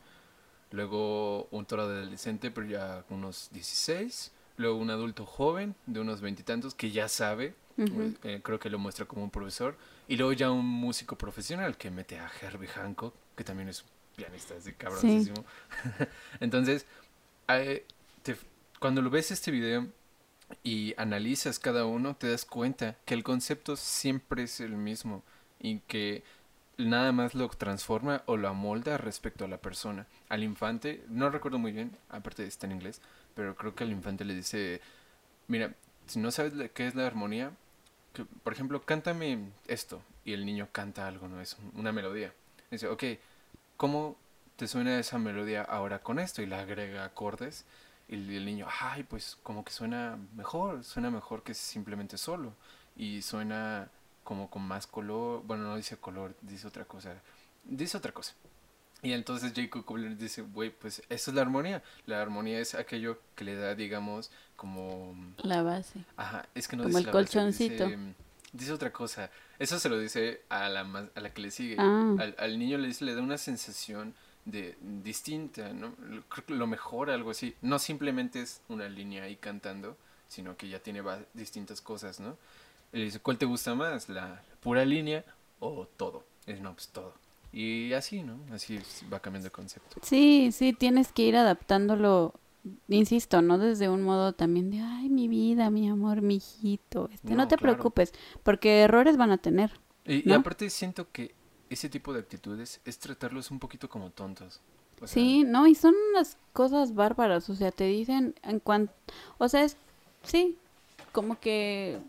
luego 0.72 1.46
un 1.52 1.66
toro 1.66 1.84
adolescente, 1.84 2.52
pero 2.52 2.68
ya 2.68 3.06
unos 3.10 3.50
16, 3.54 4.32
luego 4.58 4.78
un 4.78 4.90
adulto 4.90 5.26
joven 5.26 5.76
de 5.86 6.00
unos 6.00 6.22
veintitantos 6.22 6.76
que 6.76 6.92
ya 6.92 7.08
sabe 7.08 7.56
eh, 8.24 8.42
creo 8.44 8.60
que 8.60 8.70
lo 8.70 8.80
muestra 8.80 9.06
como 9.06 9.24
un 9.24 9.30
profesor. 9.32 9.78
Y 10.08 10.16
luego 10.18 10.34
ya 10.34 10.50
un 10.52 10.66
músico 10.66 11.18
profesional 11.18 11.78
que 11.78 11.92
mete 11.92 12.20
a 12.20 12.30
Herbie 12.42 12.68
Hancock, 12.70 13.14
que 13.36 13.44
también 13.44 13.70
es 13.70 13.82
un 13.84 13.88
pianista 14.16 14.56
así 14.56 14.74
cabroncísimo. 14.74 15.46
Entonces, 16.40 16.86
eh, 17.50 17.86
te- 18.24 18.38
cuando 18.80 19.02
lo 19.02 19.10
ves 19.10 19.32
este 19.32 19.52
video 19.52 19.88
y 20.64 20.94
analizas 20.98 21.60
cada 21.60 21.86
uno, 21.86 22.16
te 22.16 22.30
das 22.30 22.46
cuenta 22.46 22.96
que 23.06 23.14
el 23.14 23.24
concepto 23.24 23.76
siempre 23.76 24.44
es 24.44 24.60
el 24.60 24.72
mismo 24.74 25.24
y 25.60 25.80
que 25.82 26.24
nada 26.78 27.12
más 27.12 27.34
lo 27.34 27.50
transforma 27.50 28.24
o 28.28 28.38
lo 28.38 28.48
amolda 28.48 28.98
respecto 28.98 29.46
a 29.46 29.48
la 29.48 29.58
persona. 29.58 30.08
Al 30.30 30.44
infante, 30.44 31.04
no 31.10 31.30
recuerdo 31.30 31.58
muy 31.58 31.72
bien, 31.72 31.92
aparte 32.10 32.46
está 32.46 32.66
en 32.68 32.74
inglés, 32.74 33.02
pero 33.38 33.56
creo 33.58 33.76
que 33.76 33.86
al 33.86 33.92
infante 33.94 34.26
le 34.26 34.36
dice, 34.36 34.82
mira, 35.48 35.74
si 36.08 36.20
no 36.20 36.32
sabes 36.32 36.54
qué 36.74 36.88
es 36.88 36.96
la 36.96 37.08
armonía, 37.08 37.52
que, 38.14 38.26
por 38.26 38.54
ejemplo, 38.54 38.82
cántame 38.84 39.40
esto, 39.68 40.02
y 40.26 40.34
el 40.34 40.46
niño 40.46 40.70
canta 40.72 41.08
algo, 41.08 41.28
¿no? 41.30 41.42
Es 41.42 41.58
un- 41.60 41.80
una 41.80 41.92
melodía. 41.94 42.34
Dice, 42.72 42.88
ok, 42.90 43.04
¿cómo 43.78 44.18
te 44.56 44.68
suena 44.68 45.00
esa 45.00 45.18
melodía 45.20 45.62
ahora 45.64 46.00
con 46.04 46.20
esto? 46.20 46.42
Y 46.42 46.46
le 46.48 46.56
agrega 46.56 47.06
acordes, 47.06 47.66
y 48.08 48.16
el, 48.16 48.30
el 48.32 48.46
niño, 48.46 48.68
ay, 48.82 49.04
pues 49.04 49.38
como 49.44 49.64
que 49.66 49.72
suena 49.72 50.18
mejor, 50.36 50.84
suena 50.84 51.12
mejor 51.12 51.44
que 51.44 51.54
simplemente 51.54 52.18
solo, 52.18 52.54
y 52.96 53.22
suena 53.22 53.90
como 54.24 54.50
con 54.50 54.64
más 54.64 54.88
color, 54.88 55.44
bueno, 55.46 55.64
no 55.66 55.76
dice 55.78 55.98
color, 55.98 56.36
dice 56.42 56.68
otra 56.68 56.86
cosa, 56.86 57.16
dice 57.64 57.98
otra 57.98 58.12
cosa. 58.14 58.34
Y 59.04 59.12
entonces 59.14 59.54
Jacob 59.56 59.86
Kubler 59.86 60.18
dice, 60.18 60.42
güey, 60.42 60.72
pues 60.72 61.04
eso 61.10 61.32
es 61.32 61.36
la 61.36 61.42
armonía. 61.44 61.84
La 62.08 62.22
armonía 62.22 62.60
es 62.60 62.74
aquello 62.74 63.20
que 63.36 63.44
le 63.44 63.56
da, 63.56 63.76
digamos, 63.76 64.32
como... 64.56 65.16
La 65.44 65.62
base. 65.62 66.04
Ajá, 66.16 66.48
es 66.56 66.68
que 66.68 66.76
no 66.76 66.84
Como 66.84 66.98
dice 66.98 67.10
el 67.10 67.16
la 67.16 67.22
base, 67.22 67.34
colchoncito. 67.34 67.86
Dice, 67.86 68.00
dice 68.54 68.74
otra 68.74 68.92
cosa. 68.92 69.30
Eso 69.60 69.78
se 69.80 69.90
lo 69.90 70.00
dice 70.00 70.42
a 70.50 70.68
la, 70.70 70.82
a 71.16 71.20
la 71.20 71.30
que 71.34 71.42
le 71.42 71.52
sigue. 71.52 71.76
Ah. 71.78 72.16
Al, 72.20 72.36
al 72.40 72.58
niño 72.58 72.80
le, 72.80 72.88
dice, 72.88 73.06
le 73.06 73.14
da 73.14 73.22
una 73.22 73.38
sensación 73.38 74.16
de 74.46 74.76
distinta, 74.82 75.74
¿no? 75.74 75.94
Lo- 76.02 76.24
Creo 76.24 76.46
que 76.46 76.56
lo 76.56 76.66
mejora, 76.68 77.14
algo 77.14 77.30
así. 77.32 77.56
No 77.62 77.78
simplemente 77.80 78.42
es 78.42 78.62
una 78.68 78.90
línea 78.90 79.24
ahí 79.24 79.36
cantando, 79.36 79.96
sino 80.28 80.58
que 80.58 80.70
ya 80.70 80.80
tiene 80.80 81.04
distintas 81.34 81.82
cosas, 81.82 82.20
¿no? 82.20 82.36
Y 82.94 82.98
le 82.98 83.04
dice, 83.06 83.20
¿cuál 83.20 83.38
te 83.38 83.46
gusta 83.46 83.76
más? 83.76 84.10
¿La 84.10 84.42
pura 84.60 84.84
línea 84.86 85.24
o 85.60 85.86
todo? 85.98 86.24
Dice, 86.48 86.62
no, 86.62 86.74
pues 86.74 86.88
todo. 86.88 87.14
Y 87.52 87.94
así, 87.94 88.24
¿no? 88.24 88.40
Así 88.54 88.80
va 89.12 89.20
cambiando 89.20 89.48
el 89.48 89.52
concepto. 89.52 89.98
Sí, 90.04 90.52
sí, 90.52 90.74
tienes 90.74 91.12
que 91.12 91.24
ir 91.24 91.36
adaptándolo, 91.36 92.34
insisto, 92.88 93.42
no 93.42 93.58
desde 93.58 93.90
un 93.90 94.04
modo 94.04 94.34
también 94.34 94.70
de, 94.70 94.80
ay, 94.80 95.10
mi 95.10 95.28
vida, 95.28 95.70
mi 95.70 95.90
amor, 95.90 96.22
mi 96.22 96.36
hijito, 96.36 97.10
este, 97.12 97.30
no, 97.32 97.38
No, 97.38 97.48
te 97.48 97.56
claro. 97.58 97.74
preocupes, 97.76 98.14
porque 98.44 98.82
errores 98.82 99.18
van 99.18 99.32
a 99.32 99.38
tener. 99.38 99.72
Y, 100.06 100.32
aparte 100.32 100.70
siento 100.70 101.12
que 101.12 101.34
ese 101.70 101.90
tipo 101.90 102.14
de 102.14 102.20
actitudes 102.20 102.80
es 102.86 103.00
tratarlos 103.00 103.52
un 103.52 103.60
poquito 103.60 103.90
como 103.90 104.10
tontos. 104.12 104.62
O 105.02 105.08
sea, 105.08 105.08
Sí, 105.08 105.44
no, 105.44 105.68
y 105.68 105.76
son 105.76 105.94
unas 106.12 106.38
cosas 106.54 106.96
bárbaras, 106.96 107.50
o 107.50 107.56
sea, 107.56 107.72
te 107.72 107.86
dicen 107.86 108.36
en 108.44 108.60
cuanto, 108.60 108.94
o 109.38 109.48
sea, 109.48 109.64
es, 109.64 109.78
sí, 110.24 110.58
como 111.12 111.40
que, 111.40 112.00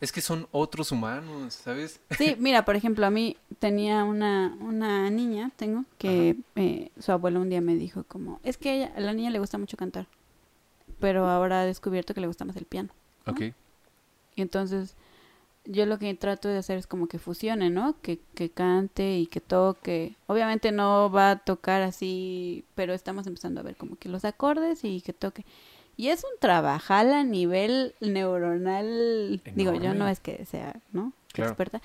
Es 0.00 0.12
que 0.12 0.20
son 0.20 0.46
otros 0.52 0.92
humanos, 0.92 1.54
¿sabes? 1.54 2.00
sí, 2.16 2.36
mira, 2.38 2.64
por 2.64 2.76
ejemplo, 2.76 3.04
a 3.06 3.10
mí 3.10 3.36
tenía 3.58 4.04
una, 4.04 4.56
una 4.60 5.10
niña, 5.10 5.50
tengo, 5.56 5.84
que 5.98 6.36
eh, 6.56 6.90
su 6.98 7.10
abuelo 7.12 7.40
un 7.40 7.50
día 7.50 7.60
me 7.60 7.74
dijo 7.74 8.04
como, 8.04 8.38
es 8.44 8.56
que 8.58 8.74
ella- 8.76 8.92
a 8.96 9.00
la 9.00 9.12
niña 9.12 9.30
le 9.30 9.40
gusta 9.40 9.58
mucho 9.58 9.76
cantar, 9.76 10.06
pero 11.00 11.26
ahora 11.28 11.62
ha 11.62 11.64
descubierto 11.64 12.14
que 12.14 12.20
le 12.20 12.26
gusta 12.28 12.44
más 12.44 12.56
el 12.56 12.64
piano. 12.64 12.90
¿no? 13.26 13.32
Ok. 13.32 13.40
Y 14.36 14.42
entonces 14.42 14.94
yo 15.64 15.84
lo 15.84 15.98
que 15.98 16.14
trato 16.14 16.48
de 16.48 16.58
hacer 16.58 16.78
es 16.78 16.86
como 16.86 17.08
que 17.08 17.18
fusione, 17.18 17.68
¿no? 17.70 17.96
Que, 18.00 18.20
que 18.34 18.50
cante 18.50 19.18
y 19.18 19.26
que 19.26 19.40
toque. 19.40 20.14
Obviamente 20.26 20.72
no 20.72 21.10
va 21.10 21.32
a 21.32 21.38
tocar 21.40 21.82
así, 21.82 22.64
pero 22.74 22.94
estamos 22.94 23.26
empezando 23.26 23.60
a 23.60 23.64
ver 23.64 23.76
como 23.76 23.96
que 23.96 24.08
los 24.08 24.24
acordes 24.24 24.84
y 24.84 25.00
que 25.02 25.12
toque. 25.12 25.44
Y 25.98 26.08
es 26.08 26.22
un 26.24 26.30
trabajal 26.40 27.12
a 27.12 27.24
nivel 27.24 27.94
neuronal. 28.00 29.42
Digo, 29.54 29.74
yo 29.74 29.94
no 29.94 30.08
es 30.08 30.20
que 30.20 30.44
sea, 30.46 30.80
¿no? 30.92 31.12
Claro. 31.32 31.50
Experta. 31.50 31.82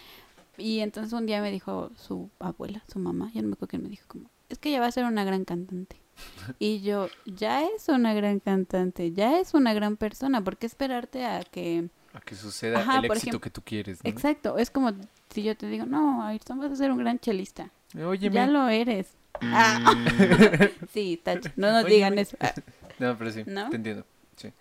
Y 0.58 0.80
entonces 0.80 1.12
un 1.14 1.26
día 1.26 1.42
me 1.42 1.52
dijo 1.52 1.90
su 1.98 2.30
abuela, 2.40 2.84
su 2.92 3.00
mamá, 3.00 3.32
ya 3.34 3.42
no 3.42 3.48
me 3.48 3.54
acuerdo 3.54 3.72
quién 3.72 3.84
me 3.84 3.90
dijo 3.90 4.06
como, 4.08 4.30
es 4.50 4.60
que 4.60 4.70
ella 4.70 4.80
va 4.82 4.86
a 4.86 4.92
ser 4.92 5.06
una 5.06 5.24
gran 5.26 5.44
cantante. 5.46 5.98
Y 6.60 6.82
yo, 6.82 7.08
ya 7.26 7.64
es 7.64 7.90
una 7.90 8.14
gran 8.14 8.40
cantante, 8.40 9.12
ya 9.14 9.40
es 9.40 9.56
una 9.56 9.74
gran 9.74 9.98
persona, 9.98 10.44
¿por 10.44 10.58
qué 10.58 10.68
esperarte 10.68 11.26
a 11.26 11.42
que... 11.42 11.90
A 12.14 12.20
que 12.22 12.36
suceda 12.36 12.82
Ajá, 12.82 13.00
el 13.00 13.06
éxito 13.06 13.38
ejemplo- 13.38 13.42
que 13.42 13.50
tú 13.50 13.62
quieres, 13.64 14.04
¿no? 14.04 14.10
Exacto, 14.12 14.60
es 14.60 14.70
como 14.70 14.92
si 15.32 15.42
yo 15.42 15.58
te 15.58 15.68
digo, 15.68 15.88
no, 15.88 16.24
Ayrton, 16.24 16.60
vas 16.60 16.72
a 16.72 16.76
ser 16.76 16.92
un 16.92 17.00
gran 17.00 17.18
chelista. 17.18 17.72
Oye, 18.06 18.30
ya 18.30 18.46
lo 18.46 18.68
eres. 18.70 19.08
Ah. 19.42 19.96
sí, 20.94 21.20
tach, 21.24 21.48
no 21.56 21.72
nos 21.72 21.86
Óyeme. 21.86 21.96
digan 21.96 22.20
eso. 22.20 22.38
Ah, 22.40 22.54
No, 23.00 23.18
pero 23.18 23.32
sí, 23.32 23.44
¿No? 23.46 23.70
te 23.70 23.76
entiendo. 23.76 24.06
Sí. 24.36 24.52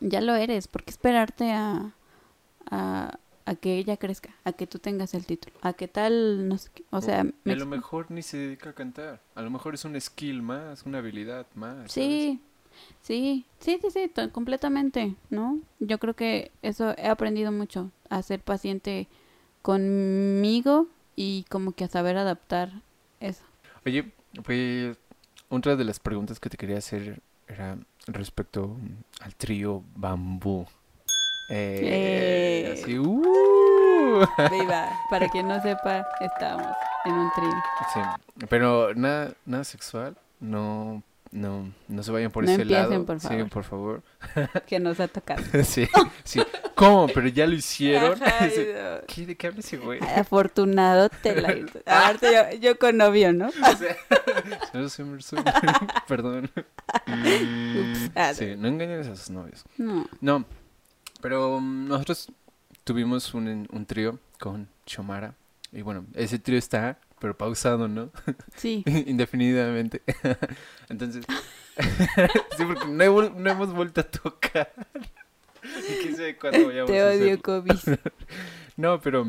ya 0.00 0.20
lo 0.20 0.34
eres, 0.34 0.66
¿por 0.68 0.82
qué 0.82 0.90
esperarte 0.90 1.52
a, 1.52 1.92
a, 2.70 3.18
a 3.46 3.54
que 3.54 3.76
ella 3.78 3.96
crezca? 3.96 4.30
A 4.44 4.52
que 4.52 4.66
tú 4.66 4.78
tengas 4.78 5.14
el 5.14 5.26
título, 5.26 5.56
a 5.62 5.72
que 5.72 5.88
tal, 5.88 6.48
no 6.48 6.58
sé 6.58 6.70
qué. 6.74 6.84
O 6.90 7.00
sea, 7.00 7.24
me 7.44 7.52
a 7.52 7.56
lo 7.56 7.66
mejor 7.66 8.10
ni 8.10 8.22
se 8.22 8.36
dedica 8.36 8.70
a 8.70 8.72
cantar. 8.74 9.20
A 9.34 9.42
lo 9.42 9.50
mejor 9.50 9.74
es 9.74 9.84
un 9.84 10.00
skill 10.00 10.42
más, 10.42 10.84
una 10.84 10.98
habilidad 10.98 11.46
más. 11.54 11.74
¿sabes? 11.74 11.92
Sí, 11.92 12.40
sí, 13.02 13.44
sí, 13.60 13.78
sí, 13.82 13.90
sí, 13.90 14.10
completamente, 14.32 15.14
¿no? 15.30 15.58
Yo 15.78 15.98
creo 15.98 16.14
que 16.14 16.50
eso 16.62 16.94
he 16.96 17.08
aprendido 17.08 17.52
mucho, 17.52 17.90
a 18.08 18.22
ser 18.22 18.40
paciente 18.40 19.08
conmigo 19.62 20.88
y 21.16 21.44
como 21.48 21.72
que 21.72 21.84
a 21.84 21.88
saber 21.88 22.16
adaptar 22.16 22.82
eso. 23.20 23.42
Oye, 23.86 24.12
pues 24.44 24.96
otra 25.48 25.76
de 25.76 25.84
las 25.84 26.00
preguntas 26.00 26.40
que 26.40 26.50
te 26.50 26.56
quería 26.56 26.78
hacer 26.78 27.20
era 27.50 27.76
respecto 28.06 28.76
al 29.20 29.34
trío 29.34 29.82
Bambú. 29.94 30.66
Eh, 31.50 31.80
Eh. 31.82 32.80
Así, 32.80 32.98
uh. 32.98 34.24
Viva, 34.50 34.88
para 35.10 35.28
quien 35.28 35.48
no 35.48 35.60
sepa, 35.60 36.06
estábamos 36.20 36.76
en 37.04 37.12
un 37.12 37.30
trío. 37.34 37.50
Sí, 37.92 38.00
pero 38.48 38.94
nada, 38.94 39.34
nada 39.44 39.64
sexual, 39.64 40.16
no, 40.38 41.02
no, 41.32 41.72
no 41.88 42.02
se 42.02 42.10
vayan 42.10 42.30
por 42.32 42.44
No 42.44 42.50
ese 42.50 42.64
lado. 42.64 43.04
por 43.06 43.20
Sí, 43.20 43.28
favor. 43.28 43.48
por 43.50 43.64
favor. 43.64 44.02
que 44.66 44.80
nos 44.80 44.98
ha 45.00 45.08
tocado. 45.08 45.42
sí, 45.64 45.88
sí. 46.24 46.40
¿Cómo? 46.74 47.06
Pero 47.08 47.28
ya 47.28 47.46
lo 47.46 47.54
hicieron. 47.54 48.18
Ay, 48.22 48.50
Sí. 48.54 48.66
no. 48.74 49.06
¿Qué, 49.06 49.26
¿De 49.26 49.36
qué 49.36 49.46
habla 49.46 49.60
ese 49.60 49.76
güey? 49.76 50.00
Afortunado 50.16 51.08
te 51.08 51.40
la 51.40 51.48
Aparte 51.86 52.28
yo, 52.52 52.58
yo 52.58 52.78
con 52.78 52.96
novio, 52.96 53.32
¿no? 53.32 53.50
Perdón. 56.08 56.50
Ups. 56.56 58.10
Ah, 58.14 58.32
Sí, 58.34 58.54
no 58.56 58.68
engañes 58.68 59.06
a 59.06 59.16
sus 59.16 59.30
novios. 59.30 59.64
No. 59.78 60.06
No, 60.20 60.44
pero 61.20 61.60
nosotros 61.60 62.30
tuvimos 62.84 63.34
un, 63.34 63.68
un 63.70 63.86
trío 63.86 64.18
con 64.38 64.68
Chomara. 64.86 65.34
Y 65.72 65.82
bueno, 65.82 66.04
ese 66.14 66.38
trío 66.38 66.58
está, 66.58 66.98
pero 67.20 67.36
pausado, 67.36 67.86
¿no? 67.86 68.10
Sí. 68.56 68.82
Indefinidamente. 69.06 70.02
Entonces, 70.88 71.24
sí, 72.56 72.64
porque 72.64 72.86
no, 72.88 73.04
he 73.04 73.30
no 73.30 73.50
hemos 73.50 73.72
vuelto 73.72 74.00
a 74.00 74.04
tocar. 74.04 74.72
Y 75.62 75.92
quién 76.02 76.16
sabe 76.16 76.36
cuándo 76.36 76.66
vayamos 76.66 76.90
Te 76.90 77.02
odio. 77.04 77.40
COVID. 77.40 77.78
No, 78.76 79.00
pero, 79.00 79.26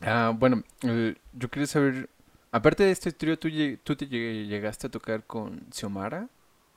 ah, 0.00 0.32
bueno, 0.34 0.62
eh, 0.82 1.16
yo 1.32 1.50
quería 1.50 1.66
saber, 1.66 2.08
aparte 2.52 2.84
de 2.84 2.92
este 2.92 3.12
trío, 3.12 3.38
tú, 3.38 3.48
tú 3.82 3.96
te 3.96 4.06
llegaste 4.06 4.86
a 4.86 4.90
tocar 4.90 5.24
con 5.24 5.66
Xiomara 5.72 6.28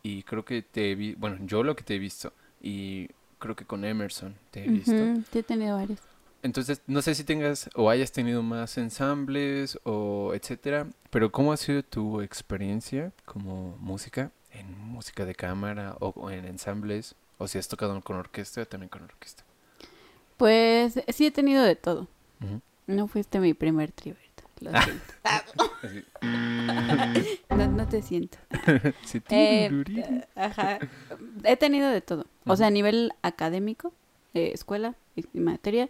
y 0.02 0.24
creo 0.24 0.44
que 0.44 0.64
te 0.64 0.96
vi, 0.96 1.14
bueno, 1.14 1.38
yo 1.46 1.64
lo 1.64 1.76
que 1.76 1.84
te 1.84 1.96
he 1.96 2.00
visto 2.00 2.34
y 2.62 3.10
creo 3.38 3.56
que 3.56 3.66
con 3.66 3.86
Emerson 3.86 4.36
te 4.50 4.66
he 4.66 4.68
visto. 4.68 4.92
Ujú, 4.92 5.24
Sí, 5.32 5.40
he 5.40 5.44
tenido 5.44 5.76
varios. 5.78 6.00
Entonces, 6.44 6.82
no 6.88 7.02
sé 7.02 7.16
si 7.16 7.24
tengas 7.24 7.70
o 7.74 7.90
hayas 7.90 8.12
tenido 8.12 8.44
más 8.44 8.78
ensambles 8.78 9.80
o 9.84 10.34
etcétera, 10.36 10.88
pero 11.10 11.32
¿cómo 11.32 11.54
ha 11.54 11.58
sido 11.58 11.84
tu 11.84 12.22
experiencia 12.22 13.12
como 13.26 13.78
música 13.80 14.32
en 14.52 14.78
música 14.80 15.26
de 15.26 15.34
cámara 15.36 15.96
o, 16.00 16.10
o 16.10 16.30
en 16.30 16.46
ensambles? 16.46 17.16
O 17.38 17.48
si 17.48 17.58
has 17.58 17.68
tocado 17.68 18.00
con 18.02 18.18
orquesta, 18.18 18.66
también 18.66 18.90
con 18.90 19.04
orquesta. 19.04 19.44
Pues 20.38 21.00
sí 21.08 21.26
he 21.26 21.32
tenido 21.32 21.64
de 21.64 21.76
todo. 21.76 22.08
No 22.86 23.08
fuiste 23.08 23.40
mi 23.40 23.54
primer 23.54 23.94
Berta, 24.04 24.44
lo 24.60 24.72
siento. 24.82 25.14
Así. 25.82 26.04
No, 27.50 27.68
no 27.68 27.88
te 27.88 28.02
siento. 28.02 28.38
Eh, 29.30 29.86
ajá. 30.36 30.80
He 31.44 31.56
tenido 31.56 31.90
de 31.90 32.02
todo. 32.02 32.26
O 32.46 32.56
sea, 32.56 32.68
a 32.68 32.72
nivel 32.72 33.14
académico, 33.22 33.94
eh, 34.34 34.52
escuela 34.54 34.96
y 35.16 35.26
materia, 35.40 35.88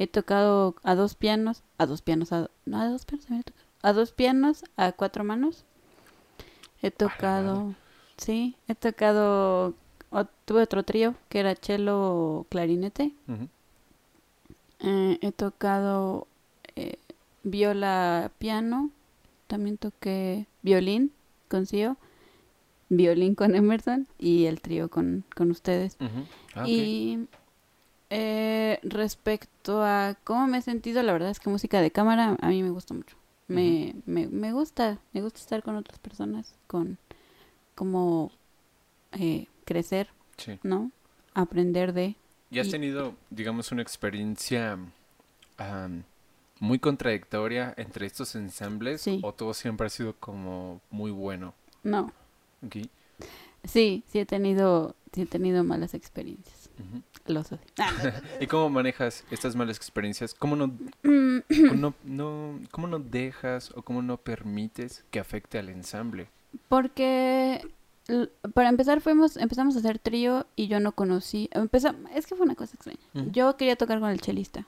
he 0.00 0.06
tocado 0.06 0.74
a 0.82 0.94
dos 0.94 1.14
pianos, 1.14 1.62
a 1.78 1.84
dos 1.86 2.00
pianos, 2.00 2.32
a, 2.32 2.48
no, 2.64 2.80
a 2.80 2.88
dos 2.88 3.04
pianos, 3.04 3.26
tocado. 3.26 3.44
a 3.82 3.92
dos 3.92 4.12
pianos, 4.12 4.64
a 4.76 4.92
cuatro 4.92 5.24
manos. 5.24 5.64
He 6.82 6.90
tocado, 6.90 7.74
sí, 8.16 8.56
he 8.66 8.74
tocado, 8.74 9.74
o- 10.10 10.24
tuve 10.46 10.62
otro 10.62 10.82
trío 10.82 11.14
que 11.28 11.40
era 11.40 11.54
cello 11.54 12.46
clarinete. 12.48 13.12
Eh, 14.80 15.18
he 15.20 15.32
tocado 15.32 16.26
eh, 16.76 16.96
viola, 17.42 18.30
piano. 18.38 18.90
También 19.46 19.76
toqué 19.76 20.46
violín 20.62 21.12
con 21.48 21.66
Cío, 21.66 21.96
violín 22.88 23.34
con 23.34 23.54
Emerson 23.54 24.06
y 24.18 24.46
el 24.46 24.60
trío 24.60 24.88
con, 24.88 25.24
con 25.36 25.50
ustedes. 25.50 25.96
Ujú. 26.00 26.24
Ah. 26.54 26.64
Y 26.66 27.26
eh, 28.10 28.78
respecto 28.82 29.82
a 29.82 30.16
cómo 30.24 30.46
me 30.46 30.58
he 30.58 30.62
sentido, 30.62 31.02
la 31.02 31.12
verdad 31.12 31.30
es 31.30 31.40
que 31.40 31.50
música 31.50 31.80
de 31.80 31.90
cámara 31.90 32.36
a 32.40 32.48
mí 32.48 32.62
me 32.62 32.70
gusta 32.70 32.94
mucho. 32.94 33.16
Me, 33.48 33.96
me, 34.06 34.28
me 34.28 34.52
gusta, 34.52 34.98
me 35.12 35.22
gusta 35.22 35.40
estar 35.40 35.62
con 35.64 35.74
otras 35.74 35.98
personas, 35.98 36.54
con 36.68 36.98
como 37.74 38.30
eh, 39.12 39.46
crecer, 39.64 40.08
Sí. 40.36 40.58
¿no? 40.62 40.90
Aprender 41.34 41.92
de... 41.92 42.16
¿Y 42.50 42.58
has 42.60 42.68
Y- 42.68 42.70
tenido, 42.72 43.14
digamos, 43.30 43.72
una 43.72 43.82
experiencia 43.82 44.78
muy 46.60 46.78
contradictoria 46.78 47.74
entre 47.76 48.06
estos 48.06 48.34
ensambles? 48.34 49.00
Sí. 49.02 49.20
¿O 49.22 49.32
todo 49.34 49.52
siempre 49.54 49.86
ha 49.86 49.90
sido 49.90 50.14
como 50.16 50.80
muy 50.90 51.10
bueno? 51.10 51.54
No, 51.82 52.12
sí, 53.64 54.04
sí 54.06 54.18
he 54.18 54.26
tenido, 54.26 54.94
sí 55.12 55.22
he 55.22 55.26
tenido 55.26 55.64
malas 55.64 55.94
experiencias. 55.94 56.70
Lo 57.26 57.44
sé. 57.44 57.58
¿Y 58.40 58.46
cómo 58.46 58.70
manejas 58.70 59.24
estas 59.30 59.54
malas 59.54 59.76
experiencias? 59.76 60.34
¿Cómo 60.34 60.56
no, 60.56 60.72
no, 61.02 61.94
no- 62.04 62.60
cómo 62.70 62.86
no 62.86 62.98
dejas 62.98 63.70
o 63.76 63.82
cómo 63.82 64.02
no 64.02 64.16
permites 64.16 65.04
que 65.10 65.20
afecte 65.20 65.58
al 65.58 65.68
ensamble? 65.68 66.28
Porque 66.68 67.60
para 68.54 68.68
empezar 68.68 69.00
fuimos, 69.00 69.36
empezamos 69.36 69.76
a 69.76 69.78
hacer 69.80 69.98
trío 70.00 70.46
y 70.56 70.66
yo 70.66 70.80
no 70.80 70.92
conocí, 70.92 71.48
empeza- 71.52 71.94
es 72.14 72.26
que 72.26 72.34
fue 72.34 72.44
una 72.46 72.56
cosa 72.56 72.74
extraña. 72.74 72.98
Yo 73.30 73.56
quería 73.56 73.76
tocar 73.76 74.00
con 74.00 74.10
el 74.10 74.20
chelista 74.20 74.66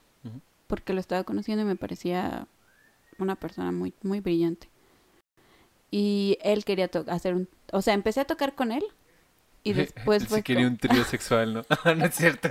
porque 0.69 0.95
lo 0.95 1.01
estaba 1.01 1.25
conociendo 1.25 1.63
y 1.65 1.67
me 1.67 1.77
parecía 1.77 2.47
una 3.19 3.35
persona 3.35 3.73
muy 3.73 3.93
muy 4.03 4.21
brillante. 4.21 4.69
Y 5.91 6.39
él 6.43 6.65
quería 6.65 6.89
to- 6.89 7.05
hacer 7.09 7.35
un, 7.35 7.49
o 7.73 7.83
sea, 7.83 7.95
empecé 7.95 8.21
a 8.21 8.25
tocar 8.27 8.55
con 8.55 8.73
él 8.73 8.85
y 9.65 9.73
después 9.75 10.27
fue 10.27 10.39
sí 10.39 10.43
quería 10.43 10.65
como- 10.65 10.73
un 10.73 10.79
trío 10.79 11.05
sexual, 11.05 11.55
¿no? 11.55 11.63
no 11.97 12.05
es 12.07 12.15
cierto. 12.15 12.49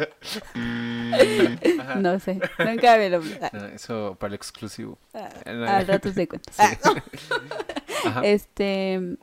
No 1.98 2.20
sé, 2.20 2.40
nunca 2.60 2.98
me 2.98 3.10
lo 3.10 3.22
No, 3.22 3.66
eso 3.68 4.16
para 4.20 4.30
el 4.30 4.36
exclusivo. 4.36 4.98
Ah, 5.14 5.30
No. 5.46 5.66
al 5.68 5.88
rato. 5.88 6.10
Sí. 6.14 6.28
Ajá. 8.06 8.22
Este, 8.26 9.18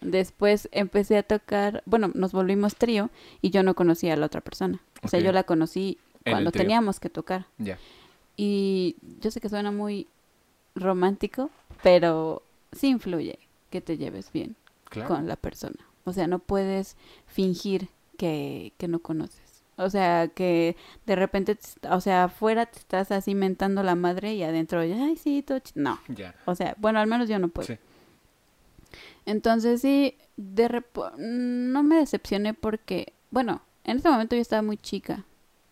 después 0.00 0.68
empecé 0.72 1.18
a 1.18 1.22
tocar, 1.22 1.82
bueno, 1.86 2.10
nos 2.14 2.32
volvimos 2.32 2.76
trío 2.76 3.10
y 3.40 3.50
yo 3.50 3.62
no 3.62 3.74
conocía 3.74 4.14
a 4.14 4.16
la 4.16 4.26
otra 4.26 4.40
persona. 4.40 4.80
O 5.02 5.08
sea, 5.08 5.20
yo 5.20 5.32
la 5.32 5.42
conocí 5.44 5.98
cuando 6.24 6.52
teníamos 6.52 7.00
que 7.00 7.08
tocar. 7.10 7.46
Ya. 7.58 7.78
Y 8.36 8.96
yo 9.20 9.30
sé 9.30 9.40
que 9.40 9.48
suena 9.48 9.72
muy 9.72 10.06
romántico, 10.74 11.50
pero 11.82 12.42
sí 12.72 12.88
influye 12.88 13.38
que 13.70 13.80
te 13.80 13.96
lleves 13.96 14.30
bien 14.32 14.54
Claro. 14.88 15.08
con 15.08 15.26
la 15.26 15.36
persona. 15.36 15.76
O 16.04 16.12
sea, 16.12 16.26
no 16.26 16.38
puedes 16.38 16.96
fingir 17.26 17.88
que, 18.18 18.72
que 18.78 18.88
no 18.88 18.98
conoces. 19.00 19.40
O 19.76 19.88
sea, 19.88 20.28
que 20.28 20.76
de 21.06 21.16
repente, 21.16 21.54
te- 21.56 21.88
o 21.88 22.00
sea, 22.00 22.24
afuera 22.24 22.66
te 22.66 22.78
estás 22.78 23.10
así 23.10 23.34
mentando 23.34 23.82
la 23.82 23.94
madre 23.94 24.34
y 24.34 24.42
adentro, 24.42 24.80
ay, 24.80 25.16
sí, 25.16 25.42
todo 25.42 25.58
ch-". 25.58 25.72
No, 25.74 25.98
o 26.44 26.54
sea, 26.54 26.74
bueno, 26.78 26.98
al 27.00 27.06
menos 27.06 27.28
yo 27.28 27.38
no 27.38 27.48
puedo. 27.48 27.66
Sí. 27.66 27.78
Entonces 29.26 29.80
sí, 29.80 30.16
de 30.36 30.68
repo- 30.68 31.12
no 31.16 31.82
me 31.82 31.96
decepcioné 31.96 32.54
porque, 32.54 33.12
bueno, 33.30 33.62
en 33.84 33.98
ese 33.98 34.10
momento 34.10 34.34
yo 34.36 34.42
estaba 34.42 34.62
muy 34.62 34.76
chica. 34.76 35.24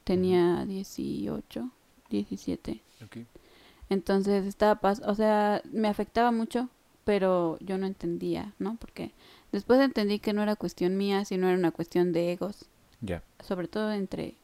Tenía 0.05 0.65
18, 0.67 1.71
17. 2.09 2.81
Ok. 3.05 3.19
Entonces 3.89 4.47
estaba, 4.47 4.77
pas 4.77 5.01
o 5.05 5.15
sea, 5.15 5.63
me 5.73 5.89
afectaba 5.89 6.31
mucho, 6.33 6.69
pero 7.05 7.59
yo 7.61 7.77
no 7.77 7.87
entendía, 7.87 8.53
¿no? 8.59 8.77
Porque 8.77 9.13
después 9.53 9.81
entendí 9.81 10.19
que 10.19 10.33
no 10.33 10.43
era 10.43 10.57
cuestión 10.57 10.97
mía, 10.97 11.25
sino 11.25 11.49
era 11.49 11.57
una 11.59 11.71
cuestión 11.73 12.13
de 12.13 12.33
egos, 12.33 12.67
Ya. 13.01 13.23
sobre 13.43 13.69
todo 13.69 13.93
entre 13.93 14.35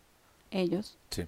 ellos. 0.51 0.97
Sí. 1.11 1.25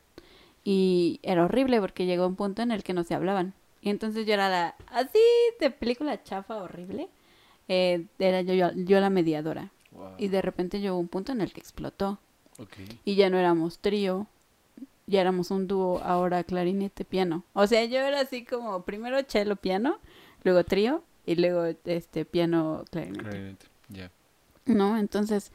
Y 0.65 1.21
era 1.23 1.45
horrible 1.45 1.81
porque 1.81 2.07
llegó 2.07 2.27
un 2.27 2.37
punto 2.37 2.63
en 2.63 2.71
el 2.73 2.83
que 2.83 2.93
no 2.93 3.05
se 3.05 3.15
hablaban. 3.15 3.55
Y 3.81 3.91
entonces 3.91 4.27
yo 4.27 4.35
era 4.35 4.49
la, 4.49 4.75
así 4.89 5.19
de 5.61 5.71
película 5.71 6.23
chafa 6.23 6.57
horrible, 6.57 7.09
eh, 7.69 8.07
era 8.19 8.41
yo, 8.43 8.55
yo, 8.55 8.71
yo 8.75 9.01
la 9.01 9.09
mediadora. 9.11 9.71
Wow. 9.93 10.15
Y 10.19 10.29
de 10.29 10.43
repente 10.43 10.81
llegó 10.81 10.99
un 10.99 11.09
punto 11.09 11.33
en 11.33 11.41
el 11.41 11.53
que 11.53 11.61
explotó. 11.61 12.19
Ok. 12.59 12.75
Y 13.05 13.15
ya 13.15 13.31
no 13.31 13.39
éramos 13.39 13.79
trío, 13.79 14.27
ya 15.07 15.21
éramos 15.21 15.51
un 15.51 15.69
dúo, 15.69 16.01
ahora 16.03 16.43
clarinete, 16.45 17.05
piano. 17.05 17.45
O 17.55 17.67
sea, 17.67 17.85
yo 17.85 17.99
era 18.01 18.21
así 18.21 18.45
como 18.45 18.83
primero 18.83 19.17
cello, 19.27 19.57
piano, 19.57 19.99
luego 20.43 20.65
trío 20.65 21.03
y 21.25 21.37
luego 21.37 21.65
este 21.85 22.25
piano, 22.25 22.85
clarinete. 22.91 23.23
Clarinete. 23.23 23.67
¿No? 24.67 24.99
Entonces, 24.99 25.51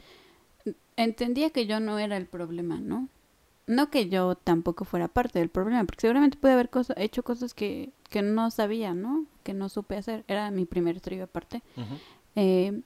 entendía 0.97 1.49
que 1.51 1.65
yo 1.65 1.79
no 1.79 1.99
era 1.99 2.17
el 2.17 2.25
problema, 2.25 2.79
¿no? 2.79 3.09
No 3.67 3.89
que 3.89 4.09
yo 4.09 4.35
tampoco 4.35 4.83
fuera 4.85 5.07
parte 5.07 5.39
del 5.39 5.49
problema, 5.49 5.83
porque 5.85 6.01
seguramente 6.01 6.37
pude 6.37 6.51
haber 6.51 6.69
cosa- 6.69 6.95
hecho 6.97 7.23
cosas 7.23 7.53
que, 7.53 7.91
que 8.09 8.21
no 8.21 8.51
sabía, 8.51 8.93
¿no? 8.93 9.25
Que 9.43 9.53
no 9.53 9.69
supe 9.69 9.95
hacer. 9.97 10.23
Era 10.27 10.51
mi 10.51 10.65
primer 10.65 10.99
trío 10.99 11.23
aparte. 11.25 11.61
Eh, 12.35 12.81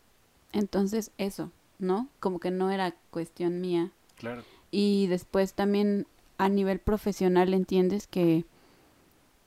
entonces, 0.52 1.11
eso, 1.18 1.52
¿no? 1.80 2.07
Como 2.19 2.40
que 2.40 2.52
no 2.52 2.69
era 2.72 2.94
cuestión 3.10 3.60
mía. 3.61 3.91
Claro. 4.18 4.44
Y 4.69 5.07
después 5.07 5.53
también 5.53 6.06
a 6.38 6.49
nivel 6.49 6.80
profesional 6.80 7.53
entiendes 7.53 8.06
que, 8.06 8.45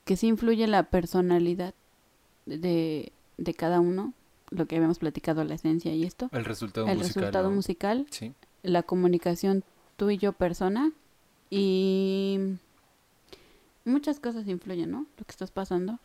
que 0.04 0.16
sí 0.16 0.26
influye 0.26 0.66
la 0.66 0.84
personalidad 0.90 1.74
de, 2.46 3.12
de 3.36 3.54
cada 3.54 3.78
uno, 3.80 4.14
lo 4.50 4.66
que 4.66 4.76
habíamos 4.76 4.98
platicado, 4.98 5.44
la 5.44 5.54
esencia 5.54 5.94
y 5.94 6.04
esto, 6.04 6.28
El 6.32 6.44
resultado 6.44 6.86
el 6.88 6.98
musical. 6.98 7.14
resultado 7.22 7.48
¿no? 7.50 7.54
musical, 7.56 8.06
Sí. 8.10 8.32
la 8.62 8.82
comunicación 8.82 9.62
tú 9.96 10.10
y 10.10 10.18
yo 10.18 10.32
persona 10.32 10.92
y 11.50 12.38
muchas 13.84 14.20
cosas 14.20 14.46
influyen, 14.48 14.90
¿no? 14.90 15.06
Lo 15.18 15.24
que 15.24 15.30
estás 15.30 15.50
pasando, 15.50 15.98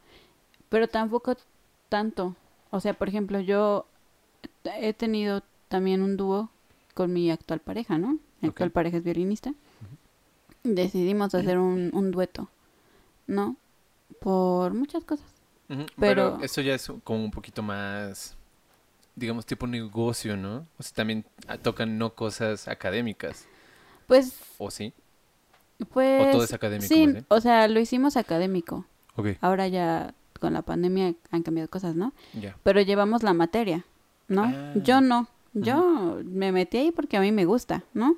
pero 0.70 0.88
tampoco 0.88 1.36
tanto. 1.90 2.36
O 2.72 2.80
sea, 2.80 2.94
por 2.94 3.08
ejemplo, 3.10 3.40
yo 3.40 3.86
he 4.64 4.94
tenido 4.94 5.42
también 5.68 6.02
un 6.02 6.18
dúo 6.18 6.50
con 6.94 7.12
mi 7.14 7.32
actual 7.32 7.60
pareja, 7.60 7.98
¿no? 7.98 8.18
Mi 8.42 8.50
actual 8.50 8.72
pareja 8.72 8.98
es 8.98 9.04
violinista. 9.04 9.54
Decidimos 10.64 11.36
hacer 11.36 11.60
un, 11.60 11.92
un 11.94 12.12
dueto, 12.12 12.50
¿no? 13.28 13.56
por 14.20 14.74
muchas 14.74 15.04
cosas. 15.04 15.26
Pero- 15.68 15.88
Pero 15.98 16.40
eso 16.42 16.62
ya 16.62 16.76
es 16.76 16.92
como 17.04 17.24
un 17.24 17.32
poquito 17.32 17.64
más, 17.64 18.36
digamos, 19.16 19.46
tipo 19.46 19.66
negocio, 19.68 20.38
¿no? 20.38 20.68
O 20.78 20.84
sea, 20.84 20.94
también 20.96 21.26
ah, 21.48 21.58
tocan 21.58 21.98
no 21.98 22.14
cosas 22.14 22.68
académicas, 22.68 23.48
Pues, 24.08 24.40
¿o 24.58 24.70
sí? 24.70 24.94
pues... 25.92 26.28
¿O 26.28 26.32
todo 26.32 26.44
es 26.44 26.54
académico? 26.54 26.88
Sí, 26.88 27.14
o 27.28 27.42
sea, 27.42 27.68
lo 27.68 27.80
hicimos 27.80 28.16
académico. 28.18 28.86
Ok, 29.16 29.30
Ahora 29.42 29.68
ya 29.68 30.14
con 30.40 30.54
la 30.54 30.62
pandemia 30.62 31.14
han 31.32 31.44
cambiado 31.44 31.70
cosas, 31.70 31.96
¿no? 31.96 32.14
ya. 32.34 32.56
Pero 32.64 32.82
llevamos 32.82 33.24
la 33.24 33.34
materia, 33.34 33.86
¿no? 34.28 34.44
Ah. 34.44 34.74
Yo 34.76 35.02
no. 35.02 35.28
Yo 35.54 36.20
me 36.26 36.52
metí 36.52 36.78
ahí 36.78 36.92
porque 36.92 37.16
a 37.16 37.22
mí 37.22 37.32
me 37.32 37.46
gusta, 37.46 37.84
¿no? 37.94 38.18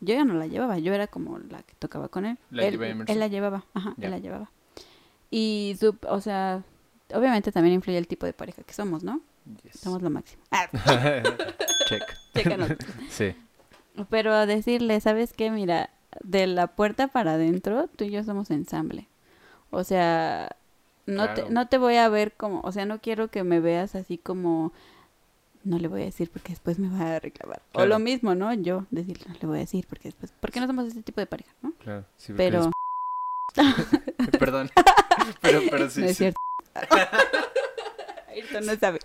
Yo 0.00 0.14
ya 0.14 0.24
no 0.24 0.34
la 0.34 0.46
llevaba, 0.46 0.78
yo 0.78 0.92
era 0.92 1.06
como 1.06 1.38
la 1.38 1.62
que 1.62 1.74
tocaba 1.78 2.08
con 2.08 2.26
él. 2.26 2.38
La 2.50 2.66
él, 2.66 2.78
él 3.06 3.18
la 3.18 3.28
llevaba, 3.28 3.64
ajá, 3.72 3.94
él 3.98 4.10
la 4.10 4.18
llevaba. 4.18 4.50
Y, 5.30 5.76
su, 5.78 5.96
o 6.08 6.20
sea, 6.20 6.62
obviamente 7.14 7.52
también 7.52 7.74
influye 7.76 7.98
el 7.98 8.08
tipo 8.08 8.26
de 8.26 8.32
pareja 8.32 8.62
que 8.62 8.72
somos, 8.74 9.02
¿no? 9.04 9.20
Yes. 9.64 9.80
Somos 9.80 10.02
lo 10.02 10.10
máximo. 10.10 10.42
Ah, 10.50 10.66
Check. 11.88 12.02
chécanos. 12.34 12.70
Sí. 13.10 13.34
Pero 14.08 14.46
decirle, 14.46 15.00
¿sabes 15.00 15.32
qué? 15.32 15.50
Mira, 15.50 15.90
de 16.22 16.46
la 16.46 16.68
puerta 16.68 17.08
para 17.08 17.34
adentro, 17.34 17.88
tú 17.96 18.04
y 18.04 18.10
yo 18.10 18.22
somos 18.24 18.50
ensamble. 18.50 19.08
O 19.70 19.84
sea, 19.84 20.56
no, 21.06 21.24
Claro. 21.26 21.44
te, 21.44 21.50
no 21.50 21.68
te 21.68 21.78
voy 21.78 21.96
a 21.96 22.08
ver 22.08 22.32
como, 22.36 22.60
o 22.62 22.72
sea, 22.72 22.86
no 22.86 23.00
quiero 23.00 23.28
que 23.28 23.42
me 23.44 23.60
veas 23.60 23.94
así 23.94 24.16
como, 24.18 24.72
no 25.64 25.78
le 25.78 25.88
voy 25.88 26.02
a 26.02 26.06
decir 26.06 26.30
porque 26.30 26.50
después 26.50 26.78
me 26.78 26.88
va 26.88 27.16
a 27.16 27.20
reclamar. 27.20 27.62
O 27.72 27.84
lo 27.84 27.98
mismo, 27.98 28.34
¿no? 28.34 28.52
Yo 28.54 28.86
decirle, 28.90 29.24
no 29.28 29.34
le 29.40 29.46
voy 29.46 29.56
a 29.58 29.60
decir 29.60 29.86
porque 29.88 30.08
después, 30.08 30.32
porque 30.40 30.60
no 30.60 30.66
somos 30.66 30.86
ese 30.86 31.02
tipo 31.02 31.20
de 31.20 31.26
pareja, 31.26 31.52
¿no? 31.62 31.72
Claro. 31.78 32.04
sí, 32.16 32.32
Pero, 32.36 32.70
es- 33.56 33.56
Perdón. 34.38 34.70
Pero, 35.40 35.60
pero 35.70 35.90
sí. 35.90 36.00
no 36.00 36.06
es 36.06 36.12
sí. 36.16 36.24
cierto. 36.24 36.40
Ayrton 38.28 38.66
no 38.66 38.76
sabe. 38.76 39.00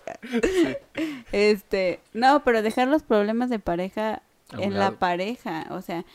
Este, 1.32 2.00
no, 2.14 2.44
pero 2.44 2.62
dejar 2.62 2.88
los 2.88 3.04
problemas 3.04 3.50
de 3.50 3.60
pareja 3.60 4.22
en 4.52 4.76
la 4.78 4.92
pareja, 5.00 5.66
o 5.72 5.82
sea, 5.82 6.06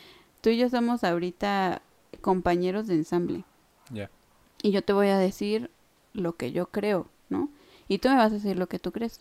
tú 0.41 0.49
y 0.49 0.57
yo 0.57 0.69
somos 0.69 1.03
ahorita 1.03 1.81
compañeros 2.21 2.87
de 2.87 2.95
ensamble 2.95 3.43
Ya. 3.89 4.09
y 4.63 4.71
yo 4.71 4.81
te 4.83 4.93
voy 4.93 5.07
a 5.07 5.17
decir 5.17 5.69
lo 6.13 6.35
que 6.37 6.51
yo 6.51 6.67
creo, 6.67 7.07
¿no? 7.29 7.49
Y 7.87 7.99
tú 7.99 8.09
me 8.09 8.15
vas 8.15 8.31
a 8.31 8.35
decir 8.35 8.57
lo 8.57 8.67
que 8.67 8.79
tú 8.79 8.91
crees. 8.91 9.19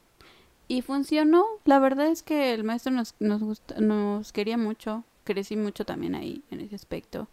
Y 0.69 0.83
funcionó, 0.83 1.45
la 1.65 1.81
verdad 1.81 2.07
es 2.07 2.23
que 2.23 2.55
el 2.55 2.63
maestro 2.63 2.93
nos, 2.93 3.17
nos, 3.19 3.43
gusta, 3.43 3.81
nos 3.81 4.33
quería 4.33 4.57
mucho, 4.57 5.03
crecí 5.25 5.57
mucho 5.57 5.85
también 5.85 6.15
ahí 6.15 6.45
en 6.53 6.61
ese 6.61 6.77
aspecto. 6.77 7.29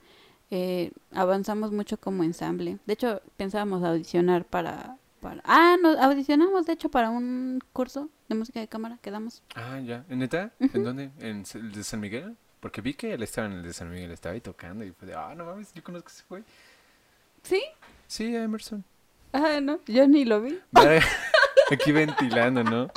Eh, 0.49 0.91
avanzamos 1.11 1.71
mucho 1.71 1.97
como 1.97 2.23
ensamble. 2.23 2.77
De 2.85 2.93
hecho, 2.93 3.21
pensábamos 3.35 3.83
audicionar 3.83 4.45
para, 4.45 4.97
para... 5.19 5.41
Ah, 5.45 5.75
no, 5.81 5.89
audicionamos 5.89 6.65
de 6.65 6.73
hecho 6.73 6.89
para 6.89 7.09
un 7.09 7.61
curso 7.73 8.09
de 8.29 8.35
música 8.35 8.59
de 8.59 8.67
cámara 8.67 8.97
que 9.01 9.11
damos. 9.11 9.43
Ah, 9.55 9.79
ya. 9.79 10.05
¿En 10.09 10.19
neta? 10.19 10.51
¿En 10.59 10.83
dónde? 10.83 11.11
¿En 11.19 11.43
el 11.53 11.71
de 11.71 11.83
San 11.83 11.99
Miguel? 11.99 12.35
Porque 12.59 12.81
vi 12.81 12.93
que 12.93 13.13
él 13.13 13.23
estaba 13.23 13.47
en 13.47 13.53
el 13.53 13.63
de 13.63 13.73
San 13.73 13.89
Miguel, 13.89 14.11
estaba 14.11 14.33
ahí 14.33 14.41
tocando 14.41 14.83
y 14.83 14.91
fue 14.91 15.07
de, 15.07 15.15
ah, 15.15 15.33
no 15.35 15.45
mames, 15.45 15.73
yo 15.73 15.83
conozco 15.83 16.09
a 16.09 16.11
ese 16.11 16.23
güey. 16.27 16.43
¿Sí? 17.43 17.61
Sí, 18.07 18.35
Emerson. 18.35 18.83
Ah, 19.33 19.59
no, 19.61 19.79
yo 19.85 20.07
ni 20.07 20.25
lo 20.25 20.41
vi. 20.41 20.59
Aquí 21.71 21.91
ventilando, 21.91 22.63
¿no? 22.63 22.87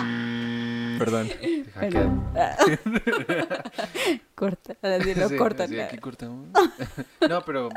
Perdón. 1.00 1.28
Bueno, 1.76 2.32
ah. 2.36 2.56
Corta, 4.34 4.76
así 4.82 5.14
lo 5.14 5.28
Sí, 5.28 5.36
cortan. 5.36 5.66
así, 5.66 5.80
aquí 5.80 5.98
cortamos. 5.98 6.48
No, 7.28 7.42
pero 7.42 7.70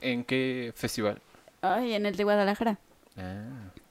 ¿en 0.00 0.24
qué 0.24 0.72
festival? 0.74 1.20
Ay, 1.62 1.92
en 1.94 2.06
el 2.06 2.16
de 2.16 2.24
Guadalajara. 2.24 2.78
Ah, 3.16 3.44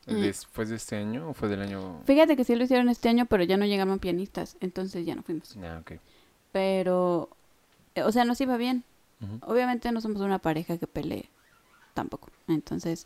Mm. 0.07 0.21
¿después 0.21 0.69
de 0.69 0.75
este 0.77 0.95
año 0.95 1.29
o 1.29 1.33
fue 1.35 1.49
del 1.49 1.61
año? 1.61 2.01
Fíjate 2.05 2.35
que 2.35 2.43
sí 2.43 2.55
lo 2.55 2.63
hicieron 2.63 2.89
este 2.89 3.09
año, 3.09 3.27
pero 3.27 3.43
ya 3.43 3.57
no 3.57 3.65
llegaron 3.67 3.99
pianistas, 3.99 4.57
entonces 4.59 5.05
ya 5.05 5.13
no 5.13 5.21
fuimos. 5.21 5.55
Ah, 5.61 5.77
ok. 5.81 5.99
Pero, 6.51 7.29
eh, 7.93 8.01
o 8.01 8.11
sea, 8.11 8.25
nos 8.25 8.41
iba 8.41 8.57
bien. 8.57 8.83
Obviamente 9.41 9.91
no 9.91 10.01
somos 10.01 10.21
una 10.21 10.39
pareja 10.39 10.79
que 10.79 10.87
pelee, 10.87 11.29
tampoco. 11.93 12.29
Entonces, 12.47 13.05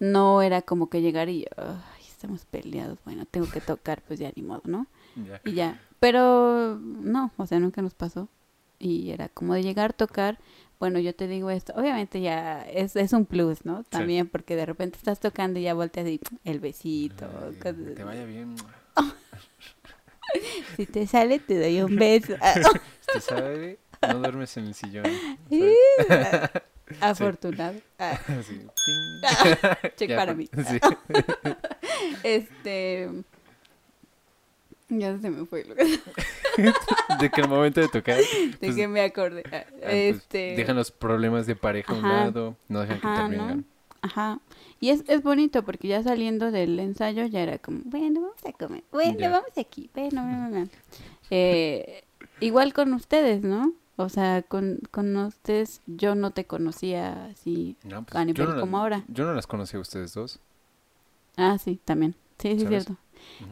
no 0.00 0.42
era 0.42 0.62
como 0.62 0.90
que 0.90 1.00
llegar 1.00 1.28
y, 1.28 1.46
ay, 1.56 2.04
estamos 2.08 2.44
peleados, 2.46 2.98
bueno, 3.04 3.24
tengo 3.24 3.48
que 3.48 3.60
tocar, 3.60 4.02
pues 4.08 4.18
ya 4.18 4.32
ni 4.34 4.42
modo, 4.42 4.62
¿no? 4.64 4.88
Y 5.44 5.52
ya. 5.52 5.80
Pero, 6.00 6.78
no, 6.80 7.30
o 7.36 7.46
sea, 7.46 7.58
nunca 7.60 7.82
nos 7.82 7.94
pasó. 7.94 8.28
Y 8.78 9.10
era 9.10 9.28
como 9.28 9.54
de 9.54 9.62
llegar, 9.62 9.92
tocar, 9.92 10.38
bueno, 10.80 10.98
yo 10.98 11.14
te 11.14 11.28
digo 11.28 11.48
esto, 11.50 11.72
obviamente 11.76 12.20
ya 12.20 12.62
es, 12.62 12.96
es 12.96 13.12
un 13.12 13.24
plus, 13.24 13.64
¿no? 13.64 13.84
También 13.84 14.28
porque 14.28 14.56
de 14.56 14.66
repente 14.66 14.98
estás 14.98 15.20
tocando 15.20 15.60
y 15.60 15.62
ya 15.62 15.74
volteas 15.74 16.08
y 16.08 16.20
el 16.42 16.58
besito. 16.58 17.26
Ay, 17.26 17.54
cosas 17.54 17.76
que 17.76 17.92
te 17.92 18.02
vaya 18.02 18.24
bien. 18.24 18.56
Si 20.76 20.86
te 20.86 21.06
sale, 21.06 21.38
te 21.40 21.60
doy 21.60 21.82
un 21.82 21.94
beso. 21.94 22.34
¿Te 23.12 23.20
sabe? 23.20 23.78
No 24.08 24.18
duermes 24.18 24.56
en 24.56 24.66
el 24.66 24.74
sillón. 24.74 25.04
Afortunado. 27.00 27.78
Ah, 27.98 28.18
check 29.94 30.08
Ya, 30.08 30.16
para 30.16 30.34
mí. 30.34 30.48
Sí. 30.66 30.80
Este. 32.22 33.10
Ya 34.98 35.18
se 35.18 35.30
me 35.30 35.46
fue 35.46 35.64
que 35.64 35.74
De 37.20 37.30
que 37.30 37.40
el 37.40 37.48
momento 37.48 37.80
de 37.80 37.88
tocar. 37.88 38.18
de 38.18 38.56
pues, 38.60 38.76
que 38.76 38.88
me 38.88 39.00
acordé. 39.00 39.42
Ah, 39.50 39.64
ah, 39.66 39.72
pues, 39.80 40.16
Este. 40.16 40.54
Dejan 40.56 40.76
los 40.76 40.90
problemas 40.90 41.46
de 41.46 41.56
pareja 41.56 41.92
a 41.92 41.96
un 41.96 42.04
Ajá. 42.04 42.24
lado. 42.24 42.56
No 42.68 42.80
dejan 42.80 43.00
que 43.00 43.06
Ajá, 43.06 43.16
terminen. 43.28 43.56
¿no? 43.58 43.64
Ajá. 44.02 44.38
Y 44.80 44.90
es, 44.90 45.04
es 45.08 45.22
bonito 45.22 45.62
porque 45.64 45.88
ya 45.88 46.02
saliendo 46.02 46.50
del 46.50 46.78
ensayo 46.80 47.24
ya 47.26 47.40
era 47.40 47.58
como, 47.58 47.80
bueno, 47.84 48.20
vamos 48.20 48.44
a 48.44 48.52
comer, 48.52 48.82
bueno, 48.90 49.16
Ya. 49.18 49.30
vamos 49.30 49.50
aquí, 49.56 49.88
bueno, 49.94 50.22
bueno, 50.24 50.48
bueno. 50.50 50.68
Eh, 51.30 52.02
igual 52.40 52.72
con 52.74 52.92
ustedes, 52.92 53.42
¿no? 53.44 53.72
O 53.96 54.08
sea, 54.08 54.42
con, 54.42 54.80
con 54.90 55.16
ustedes 55.16 55.80
yo 55.86 56.14
no 56.16 56.32
te 56.32 56.44
conocía 56.46 57.26
así 57.26 57.76
No, 57.84 58.02
pues, 58.02 58.16
a 58.16 58.24
nivel 58.24 58.48
no 58.48 58.54
la- 58.56 58.60
como 58.60 58.78
ahora. 58.78 59.04
Yo 59.08 59.24
no 59.24 59.34
las 59.34 59.46
conocí 59.46 59.76
a 59.76 59.80
ustedes 59.80 60.12
dos. 60.14 60.40
Ah, 61.36 61.56
sí, 61.58 61.78
también. 61.84 62.14
Sí, 62.38 62.48
sí, 62.58 62.74
es 62.74 62.84
¿Sabes? 62.84 62.98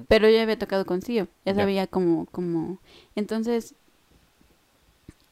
Pero 0.08 0.28
yo 0.28 0.36
ya 0.36 0.42
había 0.42 0.58
tocado 0.58 0.86
con 0.86 1.02
Sio. 1.02 1.28
Ya 1.44 1.54
sabía 1.54 1.86
como, 1.86 2.26
como... 2.26 2.78
Entonces, 3.16 3.74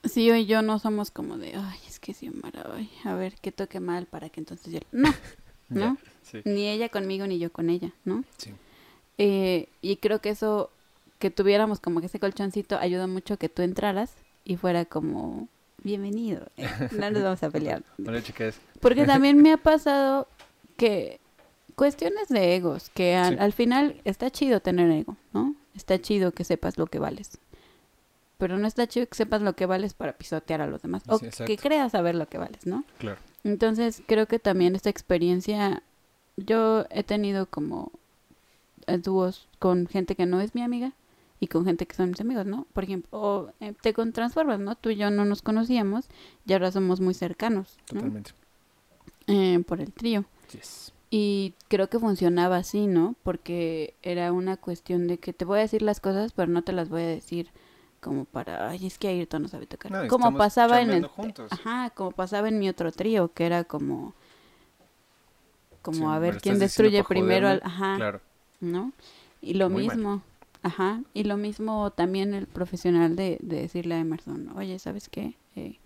Sio 0.05 0.37
y 0.37 0.47
yo 0.47 0.63
no 0.63 0.79
somos 0.79 1.11
como 1.11 1.39
de, 1.39 1.55
ay, 1.57 1.79
es 1.87 1.99
que 1.99 2.15
Xiomara, 2.15 2.67
ay, 2.73 2.91
a 3.05 3.15
ver, 3.15 3.35
que 3.41 3.53
toque 3.53 3.81
mal 3.81 4.07
para 4.07 4.29
que 4.29 4.41
entonces 4.41 4.73
yo... 4.73 4.81
No, 4.93 5.13
¿no? 5.69 5.99
Sí. 6.23 6.41
Ni 6.45 6.69
ella 6.69 6.89
conmigo 6.89 7.27
ni 7.27 7.39
yo 7.39 7.53
con 7.53 7.71
ella, 7.71 7.93
¿no? 8.05 8.25
Sí. 8.37 8.53
Eh, 9.19 9.69
y 9.83 9.97
creo 9.97 10.21
que 10.21 10.31
eso, 10.31 10.71
que 11.19 11.31
tuviéramos 11.31 11.81
como 11.81 12.01
que 12.01 12.07
ese 12.07 12.21
colchoncito, 12.21 12.79
ayuda 12.79 13.07
mucho 13.07 13.37
que 13.37 13.49
tú 13.49 13.63
entraras 13.63 14.13
y 14.45 14.57
fuera 14.57 14.85
como, 14.85 15.49
bienvenido, 15.83 16.47
eh, 16.57 16.69
no 16.93 17.11
nos 17.11 17.23
vamos 17.23 17.43
a 17.43 17.51
pelear. 17.51 17.83
Porque 18.81 19.05
también 19.05 19.43
me 19.43 19.53
ha 19.53 19.57
pasado 19.57 20.29
que 20.77 21.21
cuestiones 21.79 22.29
de 22.29 22.57
egos, 22.57 22.91
que 22.91 23.15
al, 23.17 23.35
Sí. 23.35 23.41
al 23.41 23.53
final 23.53 24.01
está 24.05 24.31
chido 24.31 24.61
tener 24.61 24.91
ego, 24.91 25.17
¿no? 25.33 25.55
Está 25.75 25.99
chido 26.01 26.33
que 26.33 26.45
sepas 26.45 26.77
lo 26.77 26.87
que 26.87 26.99
vales. 26.99 27.39
Pero 28.37 28.59
no 28.59 28.67
está 28.67 28.87
chido 28.87 29.07
que 29.07 29.15
sepas 29.17 29.41
lo 29.43 29.55
que 29.55 29.65
vales 29.67 29.95
para 29.95 30.13
pisotear 30.13 30.61
a 30.61 30.67
los 30.67 30.83
demás. 30.83 31.03
O 31.09 31.17
exacto. 31.17 31.45
que 31.47 31.57
creas 31.57 31.93
saber 31.93 32.15
lo 32.15 32.27
que 32.29 32.39
vales, 32.39 32.67
¿no? 32.67 32.85
Claro. 32.99 33.19
Entonces 33.45 34.03
creo 34.07 34.27
que 34.27 34.39
también 34.39 34.75
esta 34.77 34.91
experiencia, 34.91 35.83
yo 36.37 36.85
he 36.91 37.03
tenido 37.05 37.47
como 37.47 37.93
eh, 38.87 38.99
dúos 38.99 39.49
con 39.59 39.87
gente 39.87 40.15
que 40.17 40.27
no 40.27 40.41
es 40.41 40.55
mi 40.55 40.63
amiga 40.63 40.93
y 41.41 41.47
con 41.47 41.65
gente 41.65 41.87
que 41.87 41.95
son 41.95 42.11
mis 42.11 42.21
amigos, 42.21 42.47
¿no? 42.47 42.67
Por 42.73 42.85
ejemplo, 42.85 43.09
o 43.13 43.51
eh, 43.61 43.73
te 43.81 43.93
con 43.93 44.13
Transformers, 44.13 44.61
¿no? 44.61 44.75
Tú 44.75 44.91
y 44.91 44.97
yo 44.97 45.11
no 45.11 45.25
nos 45.25 45.43
conocíamos 45.43 46.09
y 46.45 46.53
ahora 46.53 46.73
somos 46.73 47.01
muy 47.01 47.15
cercanos, 47.15 47.77
¿no? 47.93 48.01
Totalmente. 48.01 48.33
Eh, 49.29 49.63
por 49.67 49.81
el 49.81 49.93
trío. 49.93 50.25
Yes. 50.53 50.93
Y 51.11 51.55
creo 51.69 51.89
que 51.89 51.99
funcionaba 51.99 52.57
así, 52.59 52.87
¿no? 52.87 53.15
Porque 53.23 53.95
era 54.03 54.33
una 54.33 54.57
cuestión 54.59 55.07
de 55.07 55.19
que 55.19 55.33
te 55.33 55.45
voy 55.45 55.59
a 55.59 55.63
decir 55.63 55.81
las 55.83 56.01
cosas, 56.01 56.33
pero 56.33 56.51
no 56.53 56.63
te 56.63 56.73
las 56.73 56.89
voy 56.91 57.03
a 57.03 57.07
decir 57.07 57.51
como 58.01 58.27
para, 58.27 58.69
ay, 58.71 58.87
es 58.87 58.99
que 58.99 59.09
Ayrton 59.09 59.43
no 59.43 59.49
sabe 59.49 59.67
tocar. 59.67 59.91
No, 59.91 60.07
como 60.09 60.37
pasaba 60.37 60.81
en 60.83 60.91
el... 60.91 61.07
juntos. 61.07 61.51
Ajá, 61.51 61.91
como 61.91 62.13
pasaba 62.13 62.49
en 62.49 62.59
mi 62.59 62.69
otro 62.69 62.93
trío, 62.93 63.33
que 63.33 63.47
era 63.47 63.65
como... 63.65 64.15
Como 65.83 65.99
Sí, 65.99 66.05
a 66.05 66.19
ver 66.19 66.41
quién 66.41 66.59
destruye 66.59 67.03
primero 67.05 67.49
al... 67.49 67.61
Ajá, 67.65 67.97
Claro. 67.97 68.21
¿no? 68.61 68.93
Y 69.41 69.55
lo 69.55 69.71
Muy 69.71 69.87
mal. 69.87 69.97
mismo, 69.97 70.23
ajá, 70.63 71.03
y 71.15 71.25
lo 71.25 71.37
mismo 71.37 71.91
también 71.93 72.35
el 72.35 72.47
profesional 72.47 73.15
de, 73.17 73.39
de 73.41 73.61
decirle 73.63 73.95
a 73.95 73.99
Emerson, 74.01 74.51
oye, 74.57 74.79
¿sabes 74.79 75.09
qué? 75.09 75.37
Eh, 75.55 75.79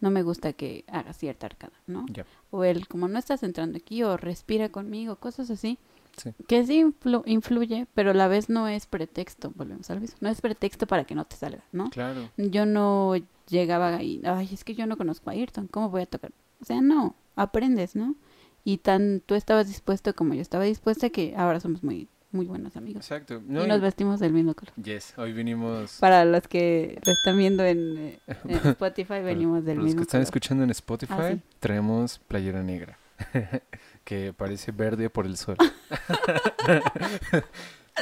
no 0.00 0.10
me 0.10 0.22
gusta 0.22 0.52
que 0.52 0.84
hagas 0.88 1.16
cierta 1.18 1.46
arcada, 1.46 1.72
¿no? 1.86 2.06
O 2.50 2.64
él, 2.64 2.88
como 2.88 3.08
no 3.08 3.18
estás 3.18 3.42
entrando 3.42 3.76
aquí, 3.78 4.02
o 4.02 4.16
respira 4.16 4.68
conmigo, 4.70 5.16
cosas 5.16 5.50
así. 5.50 5.78
Sí. 6.16 6.30
Que 6.48 6.66
sí 6.66 6.82
influ- 6.82 7.22
influye, 7.26 7.86
pero 7.94 8.10
a 8.10 8.14
la 8.14 8.26
vez 8.28 8.48
no 8.48 8.66
es 8.66 8.86
pretexto, 8.86 9.52
volvemos 9.54 9.88
al 9.90 10.00
mismo. 10.00 10.18
No 10.20 10.28
es 10.28 10.40
pretexto 10.40 10.86
para 10.86 11.04
que 11.04 11.14
no 11.14 11.24
te 11.24 11.36
salga, 11.36 11.62
¿no? 11.72 11.88
Claro. 11.90 12.28
Yo 12.36 12.66
no 12.66 13.14
llegaba 13.48 13.94
ahí, 13.96 14.20
ay, 14.24 14.48
es 14.52 14.64
que 14.64 14.74
yo 14.74 14.86
no 14.86 14.96
conozco 14.96 15.30
a 15.30 15.34
Ayrton, 15.34 15.68
¿cómo 15.68 15.88
voy 15.88 16.02
a 16.02 16.06
tocar? 16.06 16.32
O 16.60 16.64
sea, 16.64 16.80
no, 16.80 17.14
aprendes, 17.36 17.94
¿no? 17.96 18.16
Y 18.64 18.78
tan 18.78 19.20
tú 19.24 19.34
estabas 19.34 19.68
dispuesto 19.68 20.14
como 20.14 20.34
yo 20.34 20.42
estaba 20.42 20.64
dispuesta 20.64 21.10
que 21.10 21.34
ahora 21.36 21.60
somos 21.60 21.82
muy 21.82 22.08
muy 22.32 22.46
buenos 22.46 22.76
amigos. 22.76 23.04
Exacto. 23.04 23.42
No, 23.46 23.64
y 23.64 23.68
nos 23.68 23.80
vestimos 23.80 24.20
del 24.20 24.32
mismo 24.32 24.54
color. 24.54 24.72
Yes, 24.76 25.14
hoy 25.16 25.32
venimos. 25.32 25.96
Para 26.00 26.24
los 26.24 26.46
que 26.48 27.00
lo 27.04 27.12
están 27.12 27.36
viendo 27.38 27.64
en, 27.64 28.18
en 28.44 28.66
Spotify, 28.68 29.20
venimos 29.20 29.64
del 29.64 29.76
Para 29.76 29.76
los 29.76 29.84
mismo 29.84 29.98
que 30.00 30.02
están 30.02 30.18
color. 30.20 30.24
escuchando 30.24 30.64
en 30.64 30.70
Spotify, 30.70 31.14
Ah, 31.16 31.30
sí. 31.32 31.40
traemos 31.58 32.18
playera 32.28 32.62
negra. 32.62 32.96
que 34.04 34.32
parece 34.32 34.72
verde 34.72 35.10
por 35.10 35.26
el 35.26 35.36
sol. 35.36 35.56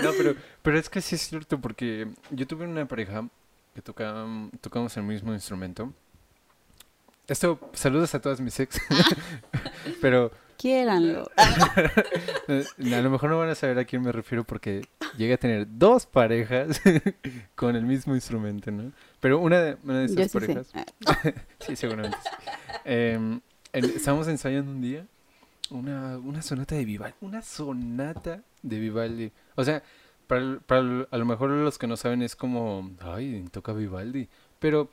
no, 0.03 0.11
pero, 0.17 0.35
pero 0.63 0.79
es 0.79 0.89
que 0.89 1.01
sí 1.01 1.15
es 1.17 1.23
cierto, 1.23 1.61
porque 1.61 2.09
yo 2.31 2.47
tuve 2.47 2.65
una 2.67 2.87
pareja 2.87 3.29
que 3.75 3.83
toca, 3.83 4.25
tocamos 4.61 4.97
el 4.97 5.03
mismo 5.05 5.33
instrumento. 5.33 5.93
Esto, 7.27 7.59
saludos 7.75 8.15
a 8.15 8.21
todas 8.21 8.41
mis 8.41 8.59
ex. 8.61 8.81
pero 10.01 10.31
Quiéranlo. 10.59 11.31
eh, 12.49 12.65
a 12.95 13.01
lo 13.01 13.11
mejor 13.11 13.31
no 13.31 13.39
van 13.39 13.49
a 13.49 13.55
saber 13.55 13.79
a 13.79 13.85
quién 13.85 14.03
me 14.03 14.13
refiero 14.13 14.45
porque 14.45 14.87
llegué 15.17 15.35
a 15.35 15.39
tener 15.39 15.67
dos 15.71 16.05
parejas 16.05 16.81
con 17.55 17.77
el 17.77 17.85
mismo 17.85 18.15
instrumento, 18.15 18.71
¿no? 18.71 18.93
Pero 19.21 19.39
una 19.39 19.61
de, 19.61 19.77
una 19.85 20.01
de 20.01 20.05
esas 20.07 20.31
sí 20.31 20.39
parejas... 20.39 20.71
Ah, 20.75 20.85
Sí, 21.61 21.77
seguramente. 21.77 22.19
sí. 22.23 22.51
Em, 22.85 23.41
en- 23.73 23.85
estábamos 23.85 24.29
ensayando 24.29 24.71
un 24.71 24.81
día 24.83 25.07
una, 25.71 26.19
una 26.19 26.43
sonata 26.43 26.75
de 26.75 26.85
Vivaldi. 26.85 27.15
Una 27.21 27.41
sonata 27.43 28.43
de 28.63 28.79
Vivaldi. 28.81 29.31
O 29.55 29.65
sea, 29.65 29.83
para, 30.27 30.59
para 30.61 30.81
a 31.11 31.19
lo 31.19 31.25
mejor 31.25 31.51
los 31.51 31.79
que 31.79 31.87
no 31.87 31.97
saben 31.97 32.23
es 32.23 32.35
como, 32.37 32.91
ay, 33.01 33.45
toca 33.53 33.73
Vivaldi. 33.73 34.29
Pero 34.59 34.91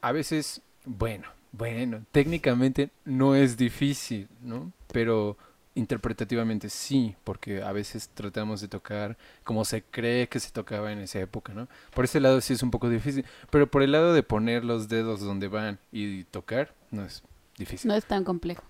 a 0.00 0.12
veces, 0.12 0.62
bueno, 0.84 1.28
bueno, 1.56 2.04
técnicamente 2.12 2.90
no 3.04 3.34
es 3.34 3.56
difícil, 3.56 4.28
¿no? 4.42 4.72
Pero 4.92 5.36
interpretativamente 5.74 6.70
sí, 6.70 7.14
porque 7.22 7.62
a 7.62 7.70
veces 7.70 8.08
tratamos 8.14 8.60
de 8.60 8.68
tocar 8.68 9.16
como 9.44 9.64
se 9.64 9.82
cree 9.82 10.28
que 10.28 10.40
se 10.40 10.50
tocaba 10.50 10.90
en 10.90 11.00
esa 11.00 11.20
época, 11.20 11.52
¿no? 11.52 11.68
Por 11.94 12.06
ese 12.06 12.18
lado 12.18 12.40
sí 12.40 12.54
es 12.54 12.62
un 12.62 12.70
poco 12.70 12.88
difícil, 12.88 13.24
pero 13.50 13.70
por 13.70 13.82
el 13.82 13.92
lado 13.92 14.14
de 14.14 14.22
poner 14.22 14.64
los 14.64 14.88
dedos 14.88 15.20
donde 15.20 15.48
van 15.48 15.78
y 15.92 16.24
tocar, 16.24 16.74
no 16.90 17.04
es 17.04 17.22
difícil. 17.58 17.88
no 17.88 17.94
es 17.94 18.06
tan 18.06 18.24
complejo. 18.24 18.62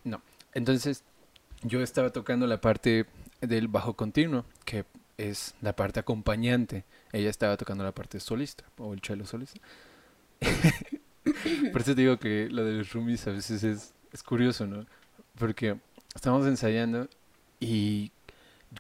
Entonces, 0.53 1.05
yo 1.63 1.81
estaba 1.81 2.11
tocando 2.11 2.47
la 2.47 2.61
parte 2.61 3.07
del 3.41 3.69
bajo 3.69 3.95
continuo, 3.95 4.45
que 4.65 4.85
es 5.17 5.55
la 5.61 5.75
parte 5.75 6.01
acompañante. 6.01 6.85
Ella 7.13 7.31
estaba 7.31 7.57
tocando 7.57 7.85
la 7.85 7.93
parte 7.93 8.21
solista, 8.21 8.65
o 8.79 8.93
el 8.93 9.01
cello 9.01 9.27
solista. 9.27 9.61
Por 11.73 11.81
eso 11.81 11.95
digo 11.95 12.19
que 12.19 12.49
lo 12.51 12.65
de 12.65 12.73
los 12.75 12.93
roomies 12.93 13.27
a 13.27 13.33
veces 13.33 13.63
es, 13.63 13.95
es 14.13 14.23
curioso, 14.23 14.67
¿no? 14.67 14.87
Porque 15.39 15.77
estamos 16.15 16.47
ensayando 16.47 17.09
y 17.61 18.11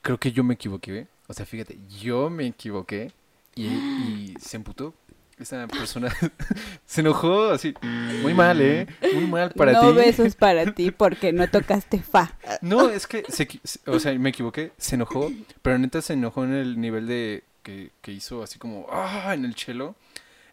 creo 0.02 0.18
que 0.18 0.32
yo 0.32 0.44
me 0.44 0.54
equivoqué. 0.54 1.06
O 1.28 1.34
sea, 1.34 1.44
fíjate, 1.46 1.78
yo 2.00 2.30
me 2.30 2.46
equivoqué 2.46 3.12
y, 3.54 3.66
y 3.66 4.34
se 4.40 4.56
emputó. 4.56 4.94
Esa 5.38 5.68
persona 5.68 6.10
se 6.86 7.02
enojó 7.02 7.50
así, 7.50 7.74
muy 8.22 8.32
mal, 8.32 8.58
¿eh? 8.62 8.86
Muy 9.12 9.26
mal 9.26 9.50
para 9.50 9.72
no 9.72 9.90
ti. 9.90 9.96
besos 9.96 10.34
para 10.34 10.72
ti 10.72 10.90
porque 10.96 11.30
no 11.30 11.46
tocaste 11.50 12.00
fa. 12.00 12.38
No, 12.62 12.88
es 12.88 13.06
que, 13.06 13.22
se 13.28 13.46
o 13.86 14.00
sea, 14.00 14.18
me 14.18 14.30
equivoqué, 14.30 14.72
se 14.78 14.94
enojó, 14.94 15.30
pero 15.60 15.76
neta 15.78 16.00
se 16.00 16.14
enojó 16.14 16.44
en 16.44 16.54
el 16.54 16.80
nivel 16.80 17.06
de 17.06 17.44
que, 17.62 17.90
que 18.00 18.12
hizo 18.12 18.42
así 18.42 18.58
como, 18.58 18.86
ah, 18.90 19.34
en 19.34 19.44
el 19.44 19.54
chelo. 19.54 19.94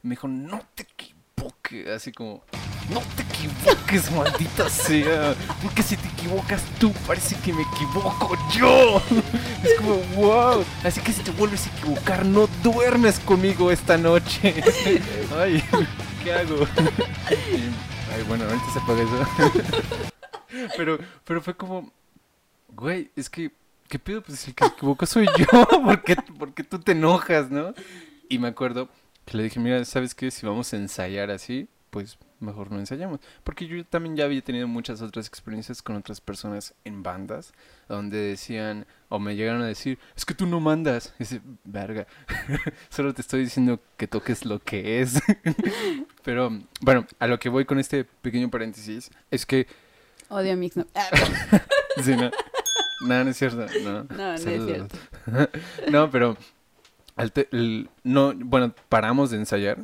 Me 0.01 0.11
dijo, 0.11 0.27
no 0.27 0.61
te 0.75 0.83
equivoques, 0.83 1.12
así 1.93 2.11
como, 2.11 2.43
no 2.89 3.01
te 3.15 3.23
equivoques, 3.23 4.11
maldita 4.11 4.69
sea, 4.69 5.35
porque 5.61 5.81
si 5.81 5.97
te 5.97 6.07
equivocas 6.09 6.63
tú, 6.79 6.91
parece 7.07 7.35
que 7.37 7.53
me 7.53 7.63
equivoco 7.63 8.37
yo. 8.51 9.01
Es 9.63 9.75
como, 9.79 9.95
wow, 10.15 10.65
así 10.83 10.99
que 11.01 11.13
si 11.13 11.23
te 11.23 11.31
vuelves 11.31 11.67
a 11.67 11.77
equivocar, 11.77 12.25
no 12.25 12.47
duermes 12.61 13.19
conmigo 13.19 13.71
esta 13.71 13.97
noche. 13.97 14.53
Ay, 15.37 15.63
¿qué 16.23 16.33
hago? 16.33 16.67
Ay, 17.27 18.23
bueno, 18.27 18.43
ahorita 18.45 18.73
se 18.73 18.79
apaga 18.79 19.03
eso. 19.03 19.51
Pero, 20.75 20.99
pero 21.23 21.41
fue 21.41 21.55
como, 21.55 21.91
güey, 22.69 23.09
es 23.15 23.29
que, 23.29 23.51
¿qué 23.87 23.97
pedo? 23.97 24.21
Pues 24.21 24.47
el 24.47 24.53
que 24.53 24.65
se 24.65 24.71
equivocó 24.71 25.05
soy 25.05 25.27
yo, 25.37 25.65
¿por 25.65 26.03
qué, 26.03 26.15
por 26.15 26.53
qué 26.53 26.63
tú 26.63 26.79
te 26.79 26.91
enojas, 26.91 27.49
no? 27.49 27.73
Y 28.29 28.37
me 28.37 28.49
acuerdo 28.49 28.89
que 29.25 29.37
le 29.37 29.43
dije, 29.43 29.59
mira, 29.59 29.83
¿sabes 29.85 30.13
qué? 30.15 30.31
Si 30.31 30.45
vamos 30.45 30.73
a 30.73 30.77
ensayar 30.77 31.31
así, 31.31 31.67
pues 31.89 32.17
mejor 32.39 32.71
no 32.71 32.79
ensayamos. 32.79 33.19
Porque 33.43 33.67
yo 33.67 33.83
también 33.85 34.15
ya 34.15 34.25
había 34.25 34.41
tenido 34.41 34.67
muchas 34.67 35.01
otras 35.01 35.27
experiencias 35.27 35.81
con 35.81 35.95
otras 35.95 36.19
personas 36.21 36.73
en 36.83 37.03
bandas, 37.03 37.53
donde 37.87 38.17
decían, 38.17 38.85
o 39.09 39.19
me 39.19 39.35
llegaron 39.35 39.61
a 39.61 39.67
decir, 39.67 39.97
es 40.15 40.25
que 40.25 40.33
tú 40.33 40.45
no 40.45 40.59
mandas. 40.59 41.13
Y 41.19 41.23
dice, 41.23 41.41
verga, 41.63 42.05
solo 42.89 43.13
te 43.13 43.21
estoy 43.21 43.41
diciendo 43.41 43.79
que 43.97 44.07
toques 44.07 44.45
lo 44.45 44.59
que 44.59 45.01
es. 45.01 45.21
Pero, 46.23 46.51
bueno, 46.81 47.05
a 47.19 47.27
lo 47.27 47.39
que 47.39 47.49
voy 47.49 47.65
con 47.65 47.79
este 47.79 48.03
pequeño 48.03 48.49
paréntesis, 48.49 49.09
es 49.31 49.45
que 49.45 49.67
Odio 50.29 50.53
a 50.53 50.55
Mix. 50.55 50.75
No, 50.77 50.85
Ah, 50.95 51.09
Sí, 52.03 52.15
no. 52.15 52.31
No, 53.01 53.23
no 53.23 53.29
es 53.29 53.37
cierto. 53.37 53.65
No, 53.83 54.03
no, 54.03 54.15
no 54.15 54.33
es 54.33 54.41
cierto. 54.43 54.97
no, 55.91 56.09
pero 56.09 56.37
te- 57.33 57.47
el- 57.51 57.89
no, 58.03 58.33
bueno, 58.35 58.73
paramos 58.89 59.29
de 59.31 59.37
ensayar 59.37 59.79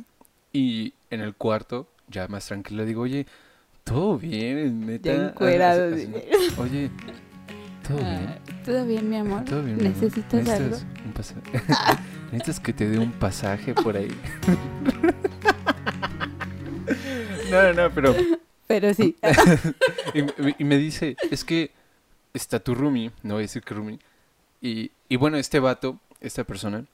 y 0.52 0.94
en 1.10 1.20
el 1.20 1.34
cuarto, 1.34 1.88
ya 2.08 2.26
más 2.28 2.46
tranquilo, 2.46 2.84
digo, 2.84 3.02
oye, 3.02 3.26
todo 3.84 4.18
bien, 4.18 4.86
neta. 4.86 5.12
Ya 5.14 5.28
encuerado, 5.28 5.94
Así- 5.94 6.02
así, 6.02 6.06
de- 6.12 6.30
Oye, 6.58 6.90
todo 7.86 7.98
Ah, 8.02 8.18
bien. 8.18 8.62
¿Todo 8.64 8.84
bien, 8.86 9.08
mi 9.10 9.16
amor? 9.16 9.44
Todo 9.44 9.62
bien. 9.62 9.76
mi 9.76 9.86
amor? 9.86 9.94
¿Necesitas 9.94 10.48
algo? 10.48 10.76
un 11.06 11.12
pasaje? 11.12 11.40
¿Necesitas 12.32 12.60
que 12.60 12.72
te 12.72 12.88
dé 12.88 12.98
un 12.98 13.12
pasaje 13.12 13.74
por 13.74 13.96
ahí? 13.96 14.10
no, 17.50 17.62
no, 17.62 17.72
no, 17.72 17.90
pero 17.94 18.14
Pero 18.66 18.94
sí. 18.94 19.16
y, 20.14 20.22
me- 20.22 20.54
y 20.58 20.64
me 20.64 20.78
dice, 20.78 21.16
es 21.30 21.44
que 21.44 21.72
está 22.34 22.60
tu 22.60 22.74
roomie, 22.74 23.10
no 23.22 23.34
voy 23.34 23.42
a 23.42 23.46
decir 23.46 23.62
que 23.62 23.74
roomie, 23.74 23.98
y, 24.60 24.92
y 25.08 25.16
bueno, 25.16 25.36
este 25.38 25.58
vato, 25.58 25.98
esta 26.20 26.44
persona, 26.44 26.84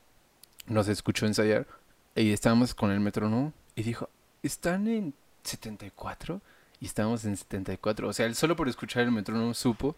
nos 0.67 0.89
escuchó 0.89 1.27
ensayar 1.27 1.67
y 2.15 2.33
estábamos 2.33 2.75
con 2.75 2.91
el 2.91 3.01
metrónomo 3.01 3.53
y 3.75 3.83
dijo, 3.83 4.09
¿están 4.43 4.89
en 4.89 5.15
74? 5.45 6.41
Y 6.81 6.87
estábamos 6.87 7.25
en 7.25 7.37
74, 7.37 8.09
o 8.09 8.13
sea, 8.13 8.27
él 8.27 8.35
solo 8.35 8.57
por 8.57 8.69
escuchar 8.69 9.03
el 9.03 9.13
metrónomo 9.13 9.55
supo. 9.55 9.97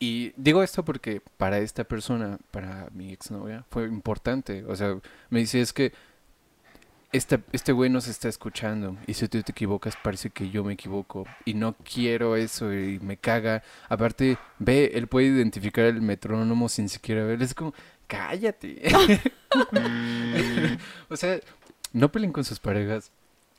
Y 0.00 0.32
digo 0.36 0.62
esto 0.62 0.84
porque 0.84 1.20
para 1.38 1.58
esta 1.58 1.82
persona, 1.82 2.38
para 2.52 2.88
mi 2.92 3.12
exnovia, 3.12 3.64
fue 3.70 3.84
importante. 3.84 4.64
O 4.64 4.76
sea, 4.76 4.96
me 5.28 5.40
dice, 5.40 5.60
es 5.60 5.72
que 5.72 5.92
este 7.10 7.72
güey 7.72 7.88
nos 7.88 8.06
está 8.06 8.28
escuchando 8.28 8.98
y 9.06 9.14
si 9.14 9.28
tú 9.28 9.42
te 9.42 9.52
equivocas 9.52 9.96
parece 9.96 10.28
que 10.28 10.50
yo 10.50 10.62
me 10.62 10.74
equivoco 10.74 11.26
y 11.46 11.54
no 11.54 11.74
quiero 11.74 12.36
eso 12.36 12.72
y 12.72 13.00
me 13.00 13.16
caga. 13.16 13.62
Aparte, 13.88 14.38
ve, 14.58 14.92
él 14.94 15.06
puede 15.08 15.28
identificar 15.28 15.86
el 15.86 16.02
metrónomo 16.02 16.68
sin 16.68 16.88
siquiera 16.88 17.24
ver. 17.24 17.42
Es 17.42 17.54
como, 17.54 17.72
cállate. 18.08 18.82
o 21.08 21.16
sea, 21.16 21.38
no 21.92 22.10
peleen 22.10 22.32
con 22.32 22.44
sus 22.44 22.58
parejas. 22.58 23.10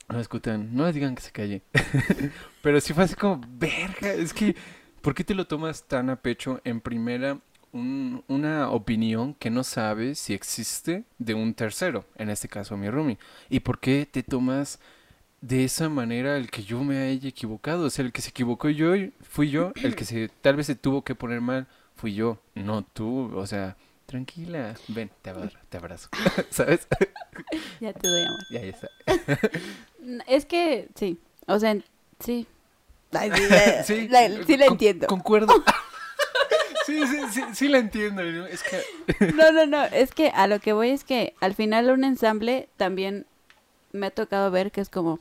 No 0.09 0.17
discutan, 0.17 0.76
no 0.76 0.85
le 0.85 0.93
digan 0.93 1.15
que 1.15 1.21
se 1.21 1.31
calle. 1.31 1.61
Pero 2.63 2.81
sí 2.81 2.93
fue 2.93 3.03
así 3.03 3.15
como, 3.15 3.39
verga, 3.47 4.11
es 4.13 4.34
que, 4.34 4.55
¿por 5.01 5.13
qué 5.13 5.23
te 5.23 5.35
lo 5.35 5.45
tomas 5.45 5.84
tan 5.84 6.09
a 6.09 6.15
pecho 6.15 6.61
en 6.63 6.81
primera 6.81 7.38
un- 7.71 8.23
una 8.27 8.71
opinión 8.71 9.35
que 9.35 9.51
no 9.51 9.63
sabes 9.63 10.17
si 10.17 10.34
existe 10.34 11.03
de 11.19 11.35
un 11.35 11.53
tercero, 11.53 12.05
en 12.15 12.30
este 12.31 12.47
caso 12.47 12.76
mi 12.76 12.89
roomie? 12.89 13.19
¿Y 13.49 13.59
por 13.59 13.80
qué 13.80 14.07
te 14.11 14.23
tomas 14.23 14.80
de 15.41 15.63
esa 15.63 15.89
manera 15.89 16.38
el 16.38 16.49
que 16.49 16.63
yo 16.63 16.84
me 16.84 16.97
haya 16.97 17.30
equivocado? 17.30 17.85
O 17.85 17.89
sea, 17.91 18.03
el 18.03 18.11
que 18.11 18.21
se 18.23 18.31
equivocó 18.31 18.69
yo 18.69 18.93
fui 19.21 19.51
yo, 19.51 19.73
el 19.84 19.95
que 19.95 20.05
se 20.05 20.30
tal 20.41 20.55
vez 20.55 20.65
se 20.65 20.76
tuvo 20.76 21.03
que 21.03 21.13
poner 21.13 21.39
mal 21.39 21.67
fui 21.95 22.15
yo, 22.15 22.41
no 22.55 22.81
tú, 22.84 23.31
o 23.38 23.45
sea, 23.45 23.77
tranquila, 24.10 24.76
ven, 24.88 25.11
te 25.22 25.30
abrazo, 25.30 25.57
te 25.69 25.77
abrazo. 25.77 26.10
¿Sabes? 26.49 26.88
ya 27.80 27.94
te 27.94 28.07
doy 28.07 28.23
amor. 28.26 28.40
Ya, 28.49 28.61
ya 28.61 28.68
está. 28.68 28.90
Es 30.27 30.45
que, 30.45 30.90
sí. 30.95 31.18
O 31.48 31.60
sea, 31.60 31.77
sí. 32.19 32.48
Ay, 33.11 33.31
Sí, 33.31 33.44
sí, 33.86 34.07
la, 34.07 34.44
sí 34.45 34.57
la 34.57 34.65
con- 34.65 34.73
entiendo. 34.73 35.07
Concuerdo. 35.07 35.53
Sí, 36.86 37.06
sí, 37.07 37.18
sí, 37.31 37.41
sí 37.53 37.68
la 37.68 37.77
entiendo. 37.77 38.23
¿no? 38.23 38.45
Es 38.48 38.64
que 38.64 39.34
No, 39.34 39.52
no, 39.52 39.65
no. 39.68 39.84
Es 39.86 40.11
que 40.14 40.30
a 40.30 40.48
lo 40.48 40.60
que 40.60 40.73
voy 40.73 40.90
es 40.90 41.03
que 41.03 41.34
al 41.40 41.53
final 41.53 41.90
un 41.91 42.03
ensamble 42.03 42.68
también 42.77 43.26
me 43.91 44.07
ha 44.07 44.11
tocado 44.11 44.49
ver 44.52 44.72
que 44.72 44.81
es 44.81 44.90
como, 44.90 45.19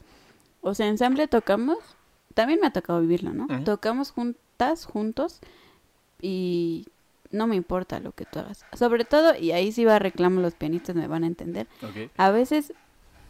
o 0.63 0.75
sea, 0.75 0.87
ensamble 0.89 1.29
tocamos, 1.29 1.79
también 2.35 2.61
me 2.61 2.67
ha 2.69 2.73
tocado 2.73 3.01
vivirlo, 3.01 3.33
¿no? 3.33 3.47
Tocamos 3.65 4.11
juntas, 4.13 4.85
juntos, 4.87 5.41
y 6.21 6.87
no 7.31 7.47
me 7.47 7.57
importa 7.57 8.01
lo 8.01 8.13
que 8.13 8.25
tú 8.25 8.39
hagas. 8.39 8.65
Sobre 8.75 9.05
todo, 9.05 9.35
y 9.37 9.53
ahí 9.53 9.73
sí 9.73 9.85
va 9.85 9.97
a 9.97 9.99
reclamo, 9.99 10.41
los 10.41 10.55
pianistas 10.55 10.97
me 10.97 11.07
van 11.07 11.25
a 11.25 11.27
entender, 11.27 11.67
a 12.17 12.31
veces 12.31 12.73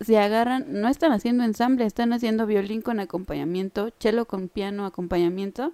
se 0.01 0.19
agarran, 0.19 0.67
no 0.69 0.89
están 0.89 1.13
haciendo 1.13 1.45
ensamble, 1.45 1.85
están 1.85 2.13
haciendo 2.13 2.47
violín 2.47 2.83
con 2.83 3.01
acompañamiento, 3.01 3.91
cello 3.99 4.27
con 4.27 4.49
piano 4.49 4.87
acompañamiento, 4.87 5.73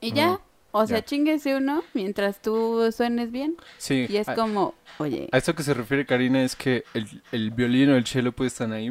y 0.00 0.12
ya. 0.12 0.40
O 0.82 0.86
sea, 0.86 1.04
chinguese 1.04 1.56
uno 1.56 1.82
mientras 1.94 2.40
tú 2.40 2.90
suenes 2.92 3.30
bien. 3.30 3.56
Sí. 3.78 4.06
Y 4.08 4.16
es 4.16 4.28
a, 4.28 4.34
como, 4.34 4.74
oye, 4.98 5.28
a 5.32 5.38
esto 5.38 5.54
que 5.54 5.62
se 5.62 5.74
refiere 5.74 6.06
Karina 6.06 6.42
es 6.42 6.56
que 6.56 6.84
el, 6.94 7.22
el 7.32 7.50
violín 7.50 7.90
o 7.90 7.96
el 7.96 8.06
cello 8.06 8.32
puede 8.32 8.48
estar 8.48 8.70
ahí 8.72 8.90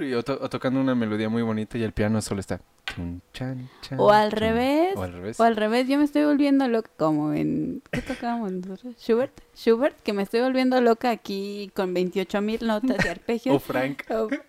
y 0.00 0.12
o, 0.14 0.22
to- 0.22 0.38
o 0.40 0.48
tocando 0.48 0.80
una 0.80 0.94
melodía 0.94 1.28
muy 1.28 1.42
bonita 1.42 1.76
y 1.78 1.82
el 1.82 1.92
piano 1.92 2.20
solo 2.22 2.40
está. 2.40 2.60
tun, 2.94 3.22
chan, 3.32 3.68
chan, 3.82 3.98
o 4.00 4.10
al 4.10 4.32
revés, 4.32 4.94
O 4.96 5.02
al 5.02 5.12
revés. 5.12 5.38
o 5.40 5.44
al 5.44 5.56
revés, 5.56 5.86
yo 5.88 5.98
me 5.98 6.04
estoy 6.04 6.24
volviendo 6.24 6.66
loca, 6.68 6.90
como 6.96 7.32
en, 7.32 7.82
¿qué 7.92 8.00
tocábamos 8.02 8.52
nosotros? 8.52 8.94
Schubert, 8.98 9.32
Schubert, 9.56 10.00
que 10.02 10.12
me 10.12 10.22
estoy 10.22 10.40
volviendo 10.40 10.80
loca 10.80 11.10
aquí 11.10 11.70
con 11.74 11.94
28 11.94 12.40
mil 12.40 12.66
notas 12.66 12.98
de 12.98 13.08
O 13.08 13.12
arpegios. 13.12 13.62
Frank. 13.62 14.02
O- 14.10 14.28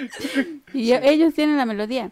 y 0.72 0.86
yo- 0.88 0.96
ellos 1.02 1.34
tienen 1.34 1.56
la 1.56 1.66
melodía. 1.66 2.10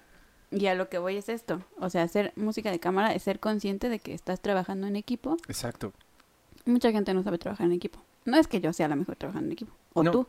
Y 0.50 0.66
a 0.66 0.74
lo 0.74 0.88
que 0.88 0.98
voy 0.98 1.16
es 1.16 1.28
esto, 1.28 1.60
o 1.78 1.90
sea, 1.90 2.02
hacer 2.02 2.32
música 2.36 2.70
de 2.70 2.80
cámara 2.80 3.12
es 3.14 3.22
ser 3.22 3.38
consciente 3.38 3.88
de 3.90 3.98
que 3.98 4.14
estás 4.14 4.40
trabajando 4.40 4.86
en 4.86 4.96
equipo. 4.96 5.36
Exacto. 5.46 5.92
Mucha 6.64 6.90
gente 6.90 7.12
no 7.14 7.22
sabe 7.22 7.38
trabajar 7.38 7.66
en 7.66 7.72
equipo. 7.72 7.98
No 8.24 8.36
es 8.38 8.46
que 8.48 8.60
yo 8.60 8.72
sea 8.72 8.88
la 8.88 8.96
mejor 8.96 9.16
trabajando 9.16 9.46
en 9.48 9.52
equipo, 9.52 9.72
o 9.94 10.02
No, 10.02 10.10
tú, 10.10 10.26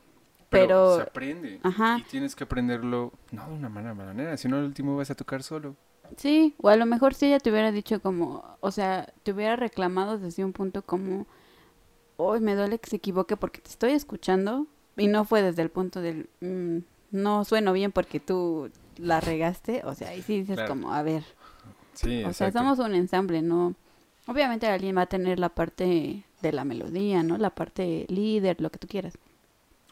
Pero, 0.50 0.68
Pero- 0.68 0.96
se 0.96 1.02
aprende. 1.04 1.60
Ajá. 1.64 1.98
Y 2.00 2.04
tienes 2.10 2.36
que 2.36 2.44
aprenderlo, 2.44 3.14
no 3.32 3.48
de 3.48 3.54
una 3.54 3.70
mala 3.70 3.94
manera, 3.94 4.36
si 4.36 4.48
no 4.48 4.58
al 4.58 4.64
último 4.66 4.98
vas 4.98 5.12
a 5.12 5.16
tocar 5.16 5.44
solo. 5.44 5.76
Sí, 6.18 6.56
o 6.60 6.70
a 6.70 6.76
lo 6.76 6.88
mejor 6.88 7.14
si 7.14 7.28
ella 7.28 7.40
te 7.40 7.52
hubiera 7.52 7.72
dicho 7.72 8.02
como, 8.02 8.44
o 8.60 8.72
sea, 8.72 9.14
te 9.22 9.32
hubiera 9.32 9.56
reclamado 9.56 10.18
desde 10.18 10.44
un 10.44 10.52
punto 10.54 10.82
como, 10.82 11.28
hoy 12.18 12.40
me 12.40 12.56
duele 12.56 12.80
que 12.80 12.90
se 12.90 12.96
equivoque 12.96 13.38
porque 13.38 13.62
te 13.62 13.70
estoy 13.70 13.92
escuchando 13.92 14.66
y 14.98 15.08
no 15.08 15.24
fue 15.24 15.44
desde 15.44 15.62
el 15.62 15.70
punto 15.70 16.02
del, 16.02 16.30
"Mm, 16.42 16.80
no 17.12 17.46
sueno 17.46 17.72
bien 17.72 17.92
porque 17.92 18.20
tú 18.20 18.72
la 19.00 19.20
regaste, 19.22 19.82
o 19.86 19.96
sea, 19.96 20.10
ahí 20.10 20.22
sí 20.22 20.40
dices 20.42 20.56
Claro. 20.56 20.70
como, 20.70 20.94
a 20.94 21.02
ver, 21.04 21.24
Sí, 21.94 22.24
o 22.24 22.32
sea, 22.34 22.52
somos 22.52 22.80
un 22.80 22.94
ensamble, 22.96 23.42
no, 23.42 23.76
obviamente 24.28 24.68
alguien 24.68 24.96
va 24.98 25.02
a 25.02 25.06
tener 25.08 25.38
la 25.40 25.50
parte 25.50 26.24
de 26.42 26.52
la 26.54 26.64
melodía, 26.64 27.24
¿no? 27.24 27.38
La 27.38 27.50
parte 27.50 28.06
líder, 28.10 28.62
lo 28.62 28.70
que 28.70 28.78
tú 28.80 28.88
quieras. 28.88 29.18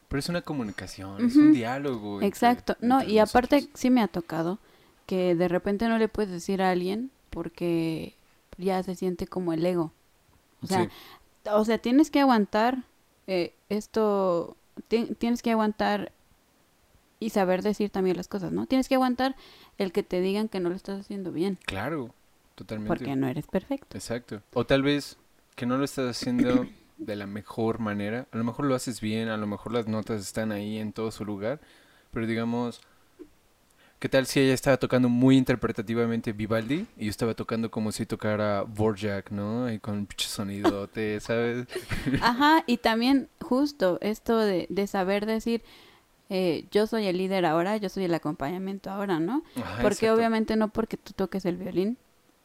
Pero 0.08 0.20
es 0.20 0.30
una 0.30 0.42
comunicación, 0.42 1.26
es 1.26 1.36
un 1.36 1.52
diálogo. 1.54 2.16
entre- 2.16 2.28
Exacto, 2.28 2.78
no, 2.80 3.02
entre 3.02 3.14
y 3.14 3.20
aparte 3.20 3.68
sí 3.74 3.90
me 3.90 4.02
ha 4.02 4.08
tocado 4.08 4.60
que 5.06 5.36
de 5.36 5.48
repente 5.50 5.88
no 5.90 5.98
le 5.98 6.08
puedes 6.08 6.32
decir 6.32 6.62
a 6.62 6.70
alguien 6.72 7.12
porque 7.30 8.16
ya 8.58 8.82
se 8.84 8.96
siente 8.96 9.28
como 9.28 9.52
el 9.54 9.66
ego. 9.66 9.92
O 10.64 10.68
sea, 10.68 10.84
Sí. 10.86 10.90
o 11.52 11.66
sea, 11.66 11.78
tienes 11.78 12.10
que 12.10 12.22
aguantar 12.22 12.84
eh, 13.28 13.54
esto, 13.68 14.56
ti- 14.88 15.14
tienes 15.20 15.42
que 15.42 15.52
aguantar 15.52 16.14
y 17.20 17.32
saber 17.32 17.62
decir 17.64 17.90
también 17.90 18.18
las 18.18 18.28
cosas, 18.28 18.52
¿no? 18.52 18.66
Tienes 18.68 18.88
que 18.88 18.96
aguantar 18.96 19.36
el 19.78 19.92
que 19.92 20.04
te 20.04 20.22
digan 20.22 20.48
que 20.50 20.60
no 20.60 20.70
lo 20.70 20.76
estás 20.76 21.00
haciendo 21.02 21.32
bien, 21.32 21.58
Claro, 21.66 22.14
totalmente. 22.56 22.88
porque 22.90 23.16
no 23.16 23.28
eres 23.28 23.48
perfecto. 23.48 23.98
Exacto. 23.98 24.42
O 24.54 24.66
tal 24.66 24.84
vez 24.84 25.18
que 25.56 25.66
no 25.66 25.78
lo 25.78 25.86
estás 25.86 26.10
haciendo 26.10 26.68
de 26.98 27.16
la 27.16 27.26
mejor 27.28 27.80
manera. 27.80 28.28
A 28.32 28.38
lo 28.38 28.44
mejor 28.44 28.66
lo 28.66 28.76
haces 28.76 29.02
bien, 29.02 29.30
a 29.30 29.38
lo 29.38 29.48
mejor 29.48 29.72
las 29.74 29.88
notas 29.88 30.22
están 30.22 30.52
ahí 30.52 30.78
en 30.78 30.94
todo 30.94 31.12
su 31.12 31.26
lugar, 31.26 31.60
pero 32.12 32.26
digamos, 32.28 32.82
¿qué 34.00 34.10
tal 34.10 34.26
si 34.28 34.40
ella 34.40 34.54
estaba 34.54 34.78
tocando 34.78 35.10
muy 35.10 35.38
interpretativamente 35.38 36.32
Vivaldi 36.34 36.86
y 36.98 37.06
yo 37.06 37.10
estaba 37.10 37.34
tocando 37.34 37.72
como 37.72 37.92
si 37.92 38.06
tocara 38.06 38.62
Borjak, 38.64 39.32
¿no? 39.32 39.72
Y 39.72 39.80
con 39.80 39.96
un 39.96 40.06
pinche 40.06 40.28
sonidote, 40.28 41.20
¿sabes? 41.20 41.68
Ajá, 42.22 42.64
y 42.68 42.78
también 42.78 43.28
justo 43.42 43.98
esto 44.02 44.38
de, 44.38 44.68
de 44.70 44.88
saber 44.88 45.26
decir, 45.26 45.64
eh, 46.30 46.66
yo 46.72 46.88
soy 46.88 47.06
el 47.08 47.18
líder 47.18 47.46
ahora, 47.46 47.78
yo 47.78 47.90
soy 47.90 48.06
el 48.06 48.14
acompañamiento 48.14 48.90
ahora, 48.90 49.20
¿no? 49.20 49.44
Ajá, 49.56 49.82
porque 49.82 50.06
exacto. 50.06 50.16
obviamente 50.16 50.56
no 50.56 50.68
porque 50.70 50.98
tú 50.98 51.14
toques 51.14 51.46
el 51.46 51.58
violín 51.58 51.98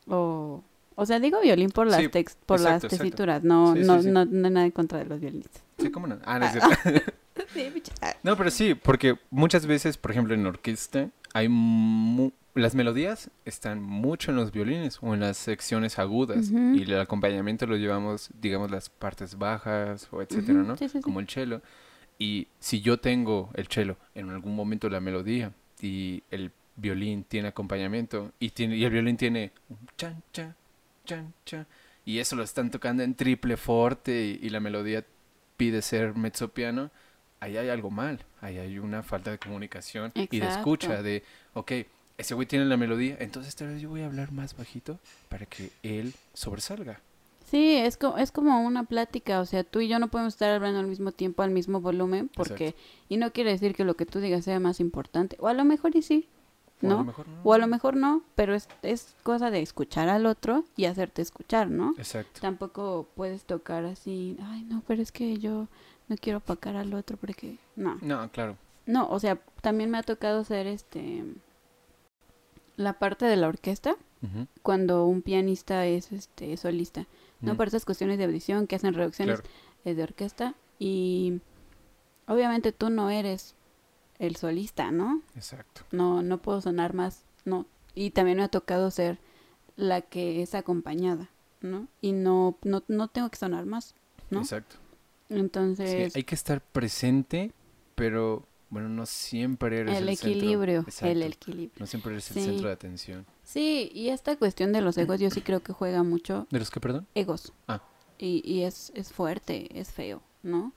o... 0.09 0.63
O 0.95 1.07
sea, 1.07 1.19
digo 1.21 1.41
violín 1.41 1.71
por 1.71 1.87
las, 1.87 2.01
Sí, 2.03 2.09
tex- 2.09 2.37
por 2.45 2.61
exacto, 2.61 2.87
las 2.87 2.99
tesituras, 2.99 3.43
no, 3.43 3.75
Sí, 3.75 3.81
no, 3.83 4.03
sí. 4.03 4.11
no, 4.11 4.27
no 4.27 4.47
hay 4.49 4.53
nada 4.53 4.67
en 4.67 4.73
contra 4.73 4.99
de 4.99 5.07
los 5.07 5.21
violinistas. 5.21 5.63
Sí, 5.79 5.91
¿cómo 5.91 6.07
no? 6.07 6.19
Ah, 6.25 6.39
no 6.39 6.45
es 6.45 6.53
cierto. 6.53 6.69
No, 8.23 8.37
pero 8.37 8.51
sí, 8.51 8.75
porque 8.75 9.17
muchas 9.31 9.67
veces, 9.67 9.97
por 9.97 10.11
ejemplo, 10.11 10.35
en 10.35 10.47
orquesta, 10.47 11.09
hay 11.33 11.49
mu- 11.49 12.31
las 12.55 12.75
melodías 12.75 13.31
están 13.47 13.83
mucho 13.83 14.31
en 14.31 14.37
los 14.37 14.53
violines 14.53 14.99
o 15.01 15.15
en 15.15 15.21
las 15.21 15.39
secciones 15.39 15.99
agudas 15.99 16.51
y 16.51 16.83
el 16.83 17.01
acompañamiento 17.01 17.67
lo 17.67 17.77
llevamos, 17.77 18.29
digamos, 18.41 18.71
las 18.71 18.91
partes 18.91 19.39
bajas 19.39 20.09
o 20.13 20.21
etcétera, 20.21 20.63
¿no? 20.63 20.77
sí, 20.77 20.89
sí, 20.89 20.99
sí. 20.99 21.01
Como 21.01 21.21
el 21.21 21.29
cello. 21.29 21.63
Y 22.23 22.47
si 22.61 22.81
yo 22.81 22.99
tengo 22.99 23.51
el 23.55 23.67
cello 23.67 23.97
en 24.15 24.31
algún 24.31 24.55
momento 24.55 24.89
la 24.89 25.01
melodía 25.01 25.53
y 25.81 26.23
el 26.31 26.53
violín 26.77 27.25
tiene 27.25 27.49
acompañamiento 27.49 28.31
y 28.39 28.51
tiene 28.51 28.77
y 28.77 28.85
el 28.85 28.93
violín 28.93 29.17
tiene 29.17 29.51
un 29.69 29.79
chan 29.97 30.23
chan 30.33 30.55
chan 31.05 31.35
chan 31.45 31.67
y 32.05 32.21
eso 32.21 32.37
lo 32.37 32.45
están 32.45 32.71
tocando 32.71 33.03
en 33.03 33.17
triple 33.17 33.57
forte 33.57 34.39
y, 34.41 34.47
y 34.47 34.51
la 34.51 34.61
melodía 34.61 35.05
pide 35.57 35.83
ser 35.83 36.15
mezzo 36.15 36.49
piano, 36.49 36.93
ahí 37.41 37.57
hay 37.57 37.71
algo 37.71 37.91
mal, 37.91 38.21
ahí 38.41 38.59
hay 38.59 38.79
una 38.79 39.03
falta 39.03 39.33
de 39.33 39.39
comunicación 39.39 40.13
y 40.15 40.39
de 40.39 40.47
escucha 40.47 41.03
de, 41.03 41.25
ok, 41.55 41.73
ese 42.19 42.35
güey 42.35 42.47
tiene 42.47 42.67
la 42.67 42.77
melodía, 42.77 43.17
entonces 43.19 43.57
tal 43.57 43.69
vez 43.69 43.83
yo 43.83 43.89
voy 43.89 44.03
a 44.03 44.07
hablar 44.07 44.31
más 44.31 44.57
bajito 44.57 45.01
para 45.29 45.47
que 45.47 45.73
él 45.83 46.15
sobresalga. 46.35 47.01
Sí, 47.53 47.77
es, 47.77 47.99
co- 47.99 48.17
es 48.17 48.33
como 48.33 48.63
una 48.67 48.85
plática, 48.85 49.39
o 49.41 49.45
sea, 49.45 49.63
tú 49.63 49.81
y 49.81 49.87
yo 49.89 49.99
no 49.99 50.09
podemos 50.09 50.33
estar 50.33 50.49
hablando 50.51 50.81
al 50.81 50.87
mismo 50.87 51.13
tiempo, 51.13 51.43
al 51.43 51.51
mismo 51.51 51.83
volumen, 51.83 52.31
porque, 52.35 52.75
y 53.11 53.19
no 53.19 53.31
quiere 53.31 53.51
decir 53.51 53.75
que 53.75 53.85
lo 53.85 53.95
que 53.95 54.07
tú 54.07 54.21
digas 54.21 54.45
sea 54.47 54.59
más 54.59 54.81
importante, 54.81 55.37
o 55.39 55.49
a 55.49 55.53
lo 55.53 55.63
mejor 55.67 55.95
y 55.95 56.01
sí, 56.01 56.29
O 56.83 56.87
a 56.87 56.89
lo 56.89 56.97
¿no? 56.97 57.05
mejor 57.05 57.29
no. 57.29 57.41
O 57.45 57.53
a 57.53 57.59
lo 57.59 57.67
mejor 57.67 57.95
no, 57.97 58.23
pero 58.37 58.55
es, 58.55 58.69
es 58.81 59.15
cosa 59.23 59.51
de 59.51 59.61
escuchar 59.61 60.09
al 60.09 60.25
otro 60.25 60.65
y 60.79 60.87
hacerte 60.87 61.21
escuchar, 61.21 61.69
¿no? 61.71 61.95
Exacto. 61.99 62.41
Tampoco 62.41 63.07
puedes 63.17 63.45
tocar 63.45 63.85
así, 63.85 64.39
ay, 64.43 64.63
no, 64.63 64.83
pero 64.87 65.03
es 65.03 65.13
que 65.13 65.37
yo 65.37 65.69
no 66.09 66.17
quiero 66.19 66.39
opacar 66.39 66.75
al 66.77 66.95
otro 66.95 67.19
porque, 67.19 67.59
no. 67.77 67.99
No, 68.01 68.31
claro. 68.31 68.57
No, 68.87 69.11
o 69.11 69.21
sea, 69.21 69.39
también 69.61 69.91
me 69.91 69.99
ha 69.99 70.03
tocado 70.03 70.43
ser 70.43 70.67
este, 70.67 71.23
la 72.77 72.95
parte 72.95 73.27
de 73.27 73.37
la 73.37 73.49
orquesta, 73.49 73.95
cuando 74.63 75.05
un 75.07 75.21
pianista 75.21 75.85
es 75.85 76.13
este 76.13 76.57
solista. 76.57 77.07
No 77.43 77.55
Mm. 77.55 77.57
por 77.57 77.69
esas 77.69 77.85
cuestiones 77.85 78.17
de 78.19 78.25
audición 78.25 78.67
que 78.67 78.77
hacen 78.77 78.95
reducciones 78.95 79.41
Claro. 79.41 79.55
eh, 79.85 79.95
de 79.95 80.03
orquesta 80.03 80.55
y 80.79 81.41
obviamente 82.27 82.73
tú 82.73 82.89
no 82.91 83.11
eres 83.11 83.55
el 84.19 84.37
solista, 84.37 84.91
¿no? 84.91 85.23
Exacto. 85.35 85.83
No 85.91 86.23
no 86.23 86.39
puedo 86.39 86.61
sonar 86.61 86.95
más, 86.95 87.25
no. 87.45 87.67
Y 87.95 88.11
también 88.11 88.39
me 88.39 88.45
ha 88.45 88.49
tocado 88.49 88.91
ser 88.91 89.19
la 89.77 90.01
que 90.03 90.43
es 90.43 90.55
acompañada, 90.55 91.29
¿no? 91.61 91.89
Y 92.01 92.13
no 92.13 92.57
no 92.63 92.83
no 92.89 93.09
tengo 93.09 93.29
que 93.31 93.37
sonar 93.37 93.67
más, 93.67 93.95
¿no? 94.31 94.41
Exacto. 94.41 94.77
Sí, 95.29 95.35
Entonces, 95.39 96.15
hay 96.15 96.25
que 96.25 96.35
estar 96.35 96.61
presente, 96.61 97.53
pero 97.95 98.47
bueno, 98.71 98.89
no 98.89 99.07
siempre 99.07 99.81
eres 99.81 99.97
el 99.99 100.09
el, 100.09 100.17
centro. 100.17 100.31
equilibrio, 100.39 100.87
el 101.03 101.23
equilibrio. 101.23 101.71
No 101.81 101.87
siempre 101.87 102.13
eres 102.13 102.25
Sí. 102.25 102.39
el 102.39 102.45
centro 102.45 102.69
de 102.69 102.75
atención. 102.75 103.27
Sí, 103.43 103.91
y 103.93 104.09
esta 104.09 104.37
cuestión 104.37 104.73
de 104.73 104.81
los 104.81 104.97
egos 104.99 105.21
yo 105.21 105.31
sí 105.31 105.41
creo 105.43 105.61
que 105.63 105.73
juega 105.73 106.03
mucho 106.03 106.47
¿De 106.51 106.59
los 106.59 106.71
que, 106.71 106.81
perdón? 106.81 107.07
egos. 107.15 107.53
Ah. 107.69 107.83
Y, 108.19 108.43
y 108.45 108.63
es, 108.63 108.93
es 108.95 109.13
fuerte, 109.13 109.79
es 109.79 109.91
feo, 109.91 110.23
¿no? 110.43 110.73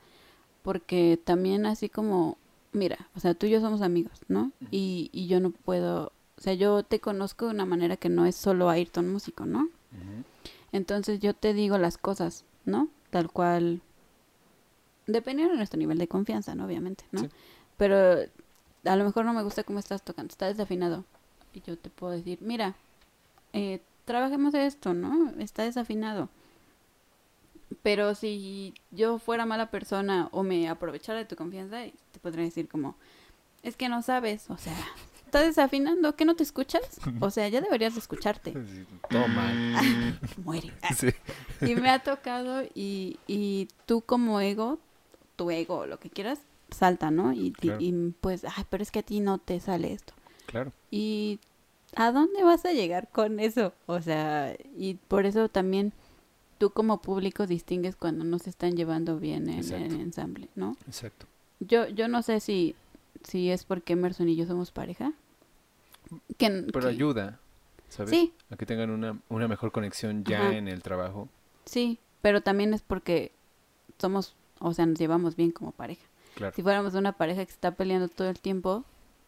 Porque 0.64 1.20
también 1.24 1.66
así 1.68 1.90
como, 1.90 2.38
mira, 2.72 3.08
o 3.16 3.20
sea, 3.20 3.36
tú 3.36 3.46
y 3.46 3.52
yo 3.52 3.62
somos 3.62 3.82
amigos, 3.82 4.20
¿no? 4.28 4.52
Y, 4.72 5.10
y 5.14 5.28
yo 5.28 5.40
no 5.40 5.52
puedo, 5.52 6.12
o 6.38 6.42
sea, 6.42 6.56
yo 6.56 6.82
te 6.84 7.00
conozco 7.00 7.46
de 7.46 7.52
una 7.52 7.66
manera 7.68 7.98
que 7.98 8.10
no 8.10 8.26
es 8.26 8.36
solo 8.36 8.70
Ayrton 8.70 9.12
músico, 9.12 9.46
¿no? 9.46 9.70
Entonces 10.72 11.20
yo 11.20 11.34
te 11.34 11.54
digo 11.54 11.78
las 11.78 11.98
cosas, 11.98 12.46
¿no? 12.66 12.90
Tal 13.12 13.32
cual, 13.32 13.82
dependiendo 15.08 15.54
de 15.54 15.58
nuestro 15.58 15.78
nivel 15.78 15.98
de 16.00 16.08
confianza, 16.08 16.56
¿no? 16.56 16.66
Obviamente, 16.66 17.06
¿no? 17.12 17.22
Sí. 17.22 17.30
Pero 17.78 18.18
a 18.86 18.96
lo 18.96 19.04
mejor 19.06 19.26
no 19.26 19.34
me 19.34 19.44
gusta 19.44 19.64
cómo 19.64 19.80
estás 19.80 20.04
tocando, 20.04 20.32
está 20.32 20.48
desafinado. 20.48 21.06
Y 21.56 21.62
yo 21.62 21.78
te 21.78 21.90
puedo 21.90 22.12
decir, 22.14 22.40
mira, 22.42 22.76
eh, 23.54 23.82
trabajemos 24.04 24.54
esto, 24.54 24.94
¿no? 24.94 25.32
Está 25.40 25.64
desafinado. 25.64 26.30
Pero 27.82 28.14
si 28.16 28.74
yo 28.92 29.20
fuera 29.20 29.46
mala 29.46 29.72
persona 29.72 30.30
o 30.32 30.44
me 30.44 30.68
aprovechara 30.70 31.20
de 31.20 31.26
tu 31.26 31.36
confianza, 31.36 31.84
te 32.12 32.20
podría 32.20 32.44
decir 32.46 32.68
como, 32.68 32.96
es 33.64 33.76
que 33.76 33.90
no 33.90 34.02
sabes, 34.02 34.50
o 34.50 34.58
sea, 34.58 34.76
estás 35.26 35.46
desafinando, 35.46 36.16
¿que 36.16 36.26
no 36.26 36.36
te 36.36 36.44
escuchas? 36.44 36.82
O 37.22 37.30
sea, 37.32 37.48
ya 37.48 37.62
deberías 37.62 37.94
de 37.94 38.00
escucharte. 38.00 38.54
Mal. 39.10 40.20
Muere. 40.44 40.74
Sí. 40.96 41.10
Y 41.62 41.76
me 41.76 41.90
ha 41.90 42.00
tocado 42.04 42.64
y, 42.74 43.18
y 43.28 43.68
tú 43.86 44.02
como 44.02 44.42
ego, 44.42 44.80
tu 45.36 45.50
ego, 45.52 45.86
lo 45.86 46.00
que 46.00 46.10
quieras, 46.10 46.40
salta, 46.70 47.12
¿no? 47.12 47.34
Y, 47.34 47.48
y- 47.48 47.52
Claro. 47.52 47.78
y, 47.82 47.92
pues, 48.22 48.46
ay, 48.46 48.66
pero 48.70 48.84
es 48.84 48.92
que 48.92 49.00
a 49.00 49.04
ti 49.04 49.20
no 49.20 49.38
te 49.38 49.60
sale 49.60 49.94
esto. 49.94 50.14
Claro. 50.46 50.72
¿Y 50.92 51.40
a 51.96 52.12
dónde 52.12 52.44
vas 52.44 52.66
a 52.66 52.72
llegar 52.72 53.08
con 53.12 53.40
eso? 53.40 53.74
O 53.86 54.02
sea, 54.02 54.56
y 54.78 54.96
por 54.96 55.26
eso 55.26 55.50
también 55.50 55.94
tú 56.58 56.70
como 56.70 57.02
público 57.02 57.48
distingues 57.48 57.96
cuando 57.96 58.24
no 58.24 58.40
se 58.40 58.50
están 58.50 58.76
llevando 58.78 59.18
bien 59.18 59.50
en 59.50 59.60
el 59.74 60.00
ensamble, 60.00 60.50
¿no? 60.56 60.78
Exacto. 60.88 61.26
Yo, 61.60 61.88
yo 61.90 62.08
no 62.08 62.22
sé 62.22 62.40
si, 62.40 62.76
si 63.24 63.50
es 63.52 63.64
porque 63.66 63.94
Emerson 63.94 64.30
y 64.30 64.36
yo 64.36 64.46
somos 64.46 64.72
pareja. 64.72 65.14
Que, 66.38 66.50
Pero 66.72 66.80
que- 66.82 66.88
ayuda, 66.88 67.40
¿sabes? 67.90 68.12
Sí, 68.12 68.34
A 68.50 68.56
que 68.58 68.66
tengan 68.66 68.90
una, 68.92 69.20
una 69.30 69.48
mejor 69.48 69.72
conexión 69.72 70.24
ya 70.24 70.40
Ajá. 70.48 70.56
en 70.56 70.68
el 70.68 70.82
trabajo. 70.84 71.28
sí, 71.66 72.00
pero 72.22 72.42
también 72.42 72.74
es 72.74 72.82
porque 72.82 73.32
somos, 74.00 74.36
o 74.60 74.74
sea, 74.74 74.86
nos 74.88 74.98
llevamos 74.98 75.36
bien 75.36 75.52
como 75.52 75.72
pareja. 75.72 76.02
Claro. 76.36 76.56
Si 76.56 76.64
fuéramos 76.64 76.96
una 76.96 77.12
pareja 77.14 77.42
que 77.46 77.52
se 77.52 77.56
está 77.56 77.72
peleando 77.72 78.08
todo 78.08 78.30
el 78.30 78.40
tiempo, 78.40 78.84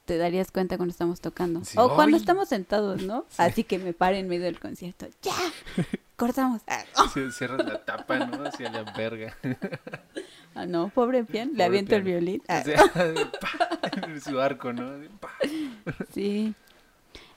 te 0.08 0.18
darías 0.18 0.52
cuenta 0.52 0.78
cuando 0.78 0.92
estamos 0.92 1.20
tocando. 1.20 1.66
Sí. 1.66 1.78
O 1.78 1.94
cuando 1.94 2.16
estamos 2.16 2.48
sentados, 2.48 3.04
¿no? 3.04 3.26
Sí. 3.28 3.36
Así 3.40 3.64
que 3.66 3.78
me 3.78 3.94
pare 3.94 4.20
en 4.20 4.30
medio 4.30 4.46
del 4.46 4.58
concierto. 4.58 5.06
¡Ya! 5.22 5.34
Cortamos. 6.16 6.62
Ah, 6.66 6.86
la 7.58 7.86
tapa, 7.86 8.18
¿no? 8.26 8.46
Hacia 8.46 8.72
la 8.72 8.84
verga. 8.84 9.38
ah, 10.56 10.66
no, 10.66 10.88
pobre 10.90 11.26
pian, 11.26 11.52
le 11.56 11.64
aviento 11.66 11.96
el 11.96 12.04
violín. 12.04 12.42
Ah, 12.48 12.62
O 12.62 12.64
sea, 12.64 12.78
pa, 12.88 14.20
su 14.24 14.40
arco, 14.40 14.72
¿no? 14.72 14.94
Pa. 15.20 15.30
sí. 16.14 16.56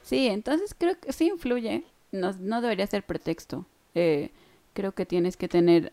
Sí, 0.02 0.28
entonces 0.28 0.74
creo 0.78 0.98
que 0.98 1.12
sí 1.12 1.26
influye. 1.26 1.84
No, 2.12 2.32
no 2.38 2.60
debería 2.60 2.86
ser 2.86 3.02
pretexto. 3.02 3.66
Eh, 3.96 4.30
creo 4.74 4.92
que 4.92 5.06
tienes 5.06 5.36
que 5.36 5.48
tener... 5.48 5.92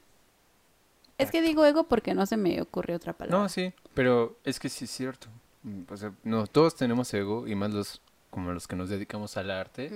Es 1.18 1.32
que 1.32 1.41
digo 1.41 1.66
ego 1.66 1.86
porque 1.86 2.14
no 2.14 2.28
se 2.28 2.38
me 2.38 2.62
ocurre 2.62 2.94
otra 2.94 3.14
palabra. 3.14 3.40
No, 3.40 3.49
sí, 3.49 3.74
pero 3.95 4.38
es 4.44 4.60
que 4.60 4.70
sí 4.70 4.86
es 4.86 4.91
cierto. 4.91 5.28
Mm, 5.68 5.91
O 5.94 5.98
sea, 5.98 6.14
no, 6.23 6.48
todos 6.48 6.76
tenemos 6.76 7.14
ego 7.14 7.48
y 7.48 7.56
más 7.56 7.72
los 7.73 8.02
como 8.31 8.52
los 8.52 8.68
que 8.68 8.76
nos 8.76 8.89
dedicamos 8.89 9.38
al 9.38 9.49
arte, 9.52 9.94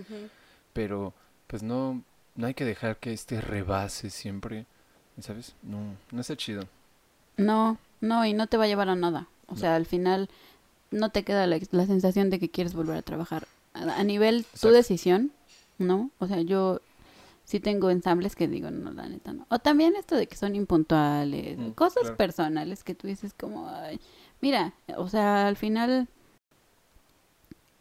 pero 0.73 1.13
pues 1.47 1.63
no 1.63 2.01
no 2.35 2.47
hay 2.47 2.53
que 2.53 2.65
dejar 2.65 2.97
que 2.97 3.11
este 3.13 3.41
rebase 3.41 4.09
siempre, 4.09 4.65
¿sabes? 5.19 5.53
No, 5.63 5.79
no 6.11 6.21
está 6.21 6.35
chido. 6.37 6.63
No, 7.37 7.77
no, 7.99 8.25
y 8.25 8.33
no 8.33 8.47
te 8.47 8.57
va 8.57 8.65
a 8.65 8.67
llevar 8.67 8.89
a 8.89 8.95
nada. 8.95 9.27
O 9.47 9.53
No. 9.53 9.59
sea, 9.59 9.75
al 9.75 9.85
final 9.85 10.29
no 10.91 11.09
te 11.09 11.23
queda 11.23 11.47
la, 11.47 11.59
la 11.71 11.85
sensación 11.85 12.29
de 12.29 12.39
que 12.39 12.49
quieres 12.49 12.73
volver 12.73 12.97
a 12.97 13.01
trabajar. 13.01 13.47
A, 13.73 13.99
a 13.99 14.03
nivel 14.03 14.45
tu 14.59 14.69
decisión, 14.69 15.31
¿no? 15.77 16.09
O 16.19 16.27
sea, 16.27 16.41
yo 16.41 16.79
sí 17.45 17.59
tengo 17.59 17.89
ensambles 17.89 18.35
que 18.35 18.47
digo, 18.47 18.71
no, 18.71 18.91
la 18.93 19.09
neta 19.09 19.33
no. 19.33 19.45
O 19.49 19.59
también 19.59 19.95
esto 19.97 20.15
de 20.15 20.27
que 20.27 20.35
son 20.37 20.55
impuntuales, 20.55 21.57
Mm, 21.57 21.71
cosas 21.71 22.03
claro. 22.03 22.17
personales 22.17 22.83
que 22.83 22.95
tú 22.95 23.07
dices 23.07 23.33
como, 23.33 23.67
ay, 23.69 23.99
mira, 24.41 24.73
o 24.97 25.07
sea, 25.07 25.47
al 25.47 25.55
final 25.55 26.07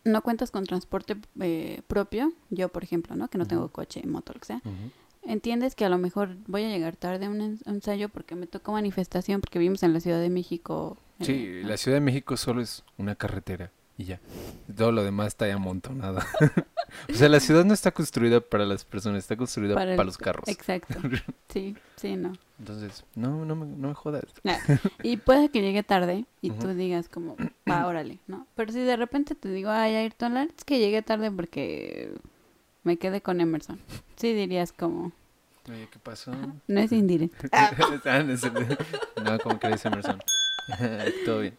no 0.04 0.22
cuentas 0.22 0.50
con 0.50 0.64
transporte 0.64 1.16
eh, 1.40 1.82
propio, 1.86 2.32
yo 2.50 2.68
por 2.68 2.82
ejemplo, 2.84 3.16
¿no? 3.16 3.28
Que 3.28 3.38
no 3.38 3.46
tengo 3.46 3.68
coche, 3.68 4.02
moto, 4.06 4.32
lo 4.32 4.40
que 4.40 4.46
sea. 4.46 4.62
Entiendes 5.22 5.74
que 5.74 5.84
a 5.84 5.90
lo 5.90 5.98
mejor 5.98 6.36
voy 6.46 6.64
a 6.64 6.68
llegar 6.68 6.96
tarde 6.96 7.26
a 7.26 7.30
un 7.30 7.40
ens- 7.40 7.62
ensayo 7.66 8.08
porque 8.08 8.34
me 8.34 8.46
tocó 8.46 8.72
manifestación, 8.72 9.40
porque 9.42 9.58
vivimos 9.58 9.82
en 9.82 9.92
la 9.92 10.00
Ciudad 10.00 10.20
de 10.20 10.30
México 10.30 10.96
Sí, 11.20 11.32
Eh, 11.46 11.60
¿no? 11.62 11.68
la 11.68 11.76
Ciudad 11.76 11.96
de 11.98 12.00
México 12.00 12.38
solo 12.38 12.62
es 12.62 12.82
una 12.96 13.14
carretera 13.14 13.70
y 14.00 14.04
ya. 14.04 14.20
Todo 14.74 14.92
lo 14.92 15.04
demás 15.04 15.28
está 15.28 15.46
ya 15.46 15.54
amontonado. 15.54 16.20
o 17.10 17.12
sea, 17.12 17.28
la 17.28 17.38
ciudad 17.38 17.66
no 17.66 17.74
está 17.74 17.92
construida 17.92 18.40
para 18.40 18.64
las 18.64 18.84
personas, 18.86 19.18
está 19.18 19.36
construida 19.36 19.74
Para 19.74 19.90
para, 19.92 20.02
el- 20.02 20.06
los 20.06 20.16
carros. 20.18 20.48
Exacto. 20.48 20.94
Sí, 21.50 21.76
sí, 21.96 22.14
no. 22.14 22.32
Entonces, 22.60 23.04
no, 23.16 23.44
no 23.44 23.56
me, 23.56 23.66
no 23.66 23.88
me 23.88 23.94
jodas. 23.94 24.22
Y 25.02 25.16
puede 25.16 25.48
que 25.48 25.60
llegue 25.62 25.82
tarde 25.82 26.24
y 26.40 26.52
tú 26.52 26.68
digas 26.68 27.08
como, 27.08 27.36
va, 27.68 27.84
órale, 27.88 28.20
¿no? 28.28 28.46
Pero 28.54 28.72
si 28.72 28.78
de 28.78 28.94
repente 28.96 29.34
te 29.34 29.50
digo, 29.50 29.68
ay, 29.68 29.96
Ayrton, 29.96 30.34
la 30.34 30.42
neta 30.42 30.54
es 30.56 30.64
que 30.64 30.78
llegué 30.78 31.02
tarde 31.02 31.32
porque 31.32 32.14
me 32.84 32.98
quedé 32.98 33.20
con 33.20 33.40
Emerson. 33.40 33.80
Sí 34.14 34.32
dirías 34.32 34.72
como, 34.72 35.10
Oye, 35.68 35.88
¿qué 35.90 35.98
pasó? 35.98 36.30
no 36.68 36.80
es 36.80 36.92
indirecto. 36.92 37.48
Ah, 37.52 37.72
no, 39.24 39.38
como 39.40 39.58
crees, 39.58 39.84
Emerson. 39.84 40.20
Todo 41.26 41.40
bien. 41.40 41.58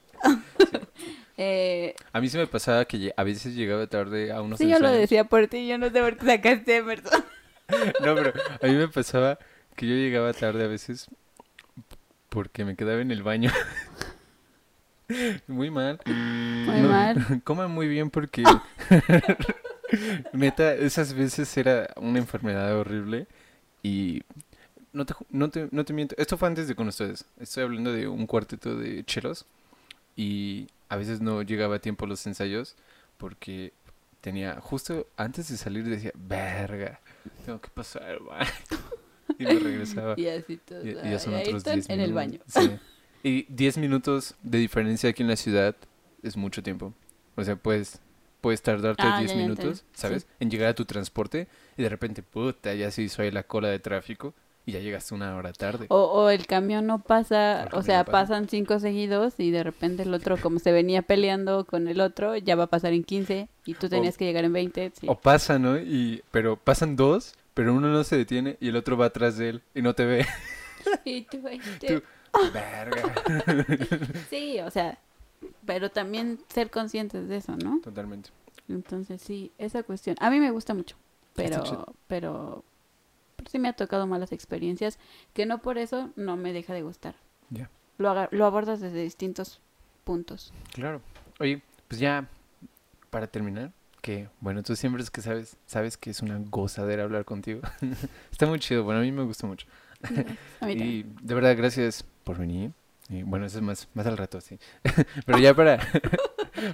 Eh, 1.43 1.95
A 2.13 2.21
mí 2.21 2.29
se 2.29 2.37
me 2.37 2.45
pasaba 2.45 2.85
que 2.85 3.11
a 3.17 3.23
veces 3.23 3.55
llegaba 3.55 3.87
tarde 3.87 4.31
a 4.31 4.41
unos 4.43 4.59
sí, 4.59 4.69
yo 4.69 4.77
lo 4.77 4.91
decía 4.91 5.23
por 5.23 5.47
ti, 5.47 5.67
yo 5.67 5.79
no 5.79 5.89
sé 5.89 5.99
por 5.99 6.15
qué 6.17 6.25
sacaste 6.25 6.77
Emerson. 6.77 7.23
No, 8.03 8.15
pero 8.15 8.33
a 8.61 8.67
mí 8.67 8.73
me 8.73 8.89
pasaba 8.89 9.39
que 9.77 9.87
yo 9.87 9.95
llegaba 9.95 10.33
tarde 10.33 10.65
a 10.65 10.67
veces 10.67 11.07
porque 12.27 12.65
me 12.65 12.75
quedaba 12.75 12.99
en 13.01 13.11
el 13.11 13.23
baño. 13.23 13.49
Muy 15.47 15.71
mal. 15.71 15.99
Muy 16.05 16.81
No, 16.81 16.89
mal. 16.89 17.41
Coman 17.43 17.71
muy 17.71 17.87
bien 17.87 18.09
porque 18.09 18.43
neta, 20.33 20.73
esas 20.73 21.13
veces 21.13 21.55
era 21.57 21.89
una 21.97 22.19
enfermedad 22.19 22.77
horrible 22.77 23.27
y 23.83 24.21
no 24.93 25.05
te, 25.05 25.13
no 25.29 25.49
te, 25.49 25.67
no 25.71 25.83
te 25.85 25.93
miento. 25.93 26.15
Esto 26.17 26.37
fue 26.37 26.47
antes 26.47 26.67
de 26.67 26.75
con 26.75 26.87
ustedes. 26.87 27.25
Estoy 27.39 27.63
hablando 27.63 27.91
de 27.91 28.07
un 28.07 28.27
cuarteto 28.27 28.75
de 28.75 29.03
chelos 29.05 29.45
y 30.15 30.67
a 30.91 30.97
veces 30.97 31.21
no 31.21 31.41
llegaba 31.41 31.77
a 31.77 31.79
tiempo 31.79 32.03
a 32.03 32.07
los 32.09 32.27
ensayos 32.27 32.75
porque 33.17 33.71
tenía, 34.19 34.59
justo 34.59 35.07
antes 35.15 35.47
de 35.49 35.55
salir 35.55 35.85
decía, 35.85 36.11
verga, 36.15 36.99
tengo 37.45 37.61
que 37.61 37.69
pasar 37.69 38.03
al 38.03 38.19
baño. 38.19 38.51
Y 39.39 39.45
me 39.45 39.53
regresaba. 39.59 40.15
Y 40.19 40.27
así 40.27 40.57
todo. 40.57 40.85
Y, 40.85 40.89
y 40.89 40.93
ya 40.95 41.17
son 41.17 41.33
ay, 41.33 41.43
otros 41.43 41.65
Ayrton 41.65 41.73
10 41.75 41.89
en 41.91 41.99
el 42.01 42.13
baño. 42.13 42.31
minutos. 42.33 42.53
Sí. 42.53 42.71
Y 43.23 43.43
10 43.53 43.77
minutos 43.77 44.35
de 44.43 44.57
diferencia 44.57 45.09
aquí 45.09 45.23
en 45.23 45.29
la 45.29 45.37
ciudad 45.37 45.73
es 46.21 46.35
mucho 46.35 46.61
tiempo. 46.61 46.93
O 47.35 47.43
sea, 47.45 47.55
puedes, 47.55 48.01
puedes 48.41 48.61
tardarte 48.61 49.03
Ah, 49.05 49.19
10 49.19 49.31
ya, 49.31 49.37
ya 49.37 49.41
minutos. 49.41 49.85
¿sabes? 49.93 50.23
Sí. 50.23 50.27
En 50.41 50.51
llegar 50.51 50.67
a 50.69 50.73
tu 50.75 50.83
transporte 50.83 51.47
y 51.77 51.81
de 51.83 51.87
repente, 51.87 52.21
puta, 52.21 52.73
ya 52.75 52.91
se 52.91 53.03
hizo 53.03 53.21
ahí 53.21 53.31
la 53.31 53.43
cola 53.43 53.69
de 53.69 53.79
tráfico 53.79 54.33
y 54.65 54.73
ya 54.73 54.79
llegaste 54.79 55.13
una 55.13 55.35
hora 55.35 55.53
tarde. 55.53 55.87
O, 55.89 56.03
o 56.03 56.29
el 56.29 56.45
camión 56.45 56.85
no 56.85 56.99
pasa, 56.99 57.67
o 57.71 57.81
sea, 57.81 57.99
no 57.99 58.05
pasa. 58.05 58.11
pasan 58.11 58.49
cinco 58.49 58.79
seguidos 58.79 59.35
y 59.39 59.51
de 59.51 59.63
repente 59.63 60.03
el 60.03 60.13
otro, 60.13 60.37
como 60.37 60.59
se 60.59 60.71
venía 60.71 61.01
peleando 61.01 61.65
con 61.65 61.87
el 61.87 62.01
otro, 62.01 62.37
ya 62.37 62.55
va 62.55 62.65
a 62.65 62.67
pasar 62.67 62.93
en 62.93 63.03
15 63.03 63.47
y 63.65 63.73
tú 63.73 63.89
tenías 63.89 64.17
que 64.17 64.25
llegar 64.25 64.45
en 64.45 64.53
20. 64.53 64.91
sí. 64.99 65.07
O 65.09 65.15
pasa, 65.15 65.59
¿no? 65.59 65.77
Y, 65.77 66.23
pero 66.31 66.57
pasan 66.57 66.95
dos, 66.95 67.35
pero 67.53 67.73
uno 67.73 67.87
no 67.87 68.03
se 68.03 68.17
detiene 68.17 68.57
y 68.59 68.69
el 68.69 68.75
otro 68.75 68.97
va 68.97 69.07
atrás 69.07 69.37
de 69.37 69.49
él 69.49 69.61
y 69.73 69.81
no 69.81 69.93
te 69.93 70.05
ve. 70.05 70.25
Y 71.05 71.21
tú, 71.23 71.39
Tú, 71.87 72.01
verga. 72.53 73.03
Sí, 74.29 74.59
o 74.59 74.71
sea, 74.71 74.97
pero 75.65 75.89
también 75.91 76.39
ser 76.47 76.69
conscientes 76.69 77.27
de 77.27 77.37
eso, 77.37 77.55
¿no? 77.55 77.79
Totalmente. 77.81 78.29
Entonces 78.69 79.21
sí, 79.21 79.51
esa 79.57 79.83
cuestión. 79.83 80.15
A 80.19 80.29
mí 80.29 80.39
me 80.39 80.51
gusta 80.51 80.73
mucho, 80.73 80.95
pero, 81.35 81.93
pero, 82.07 82.63
pero 83.41 83.51
sí 83.51 83.59
me 83.59 83.67
ha 83.67 83.73
tocado 83.73 84.07
malas 84.07 84.31
experiencias 84.31 84.99
que 85.33 85.45
no 85.45 85.61
por 85.61 85.77
eso 85.77 86.11
no 86.15 86.37
me 86.37 86.53
deja 86.53 86.73
de 86.73 86.83
gustar. 86.83 87.15
Ya. 87.49 87.69
Lo, 87.97 88.27
lo 88.31 88.45
abordas 88.45 88.79
desde 88.79 89.01
distintos 89.01 89.59
puntos. 90.03 90.53
Claro. 90.73 91.01
Oye, 91.39 91.61
pues 91.87 91.99
ya 91.99 92.27
para 93.09 93.27
terminar, 93.27 93.71
que 94.01 94.29
bueno, 94.39 94.63
tú 94.63 94.75
siempre 94.75 95.01
es 95.03 95.11
que 95.11 95.21
sabes, 95.21 95.57
sabes 95.65 95.97
que 95.97 96.09
es 96.09 96.21
una 96.21 96.39
gozadera 96.39 97.03
hablar 97.03 97.25
contigo. 97.25 97.61
Está 98.31 98.45
muy 98.45 98.59
chido, 98.59 98.83
bueno, 98.83 99.01
a 99.01 99.03
mí 99.03 99.11
me 99.11 99.23
gusta 99.23 99.47
mucho. 99.47 99.67
A 100.61 100.65
mí 100.65 100.75
también. 100.75 100.81
Y 100.81 101.03
de 101.21 101.35
verdad, 101.35 101.55
gracias 101.55 102.03
por 102.23 102.37
venir. 102.37 102.71
Y 103.09 103.23
bueno, 103.23 103.45
eso 103.45 103.57
es 103.57 103.63
más, 103.63 103.89
más 103.93 104.07
al 104.07 104.17
rato, 104.17 104.39
sí. 104.39 104.57
pero 105.25 105.37
ya 105.37 105.53
para, 105.53 105.79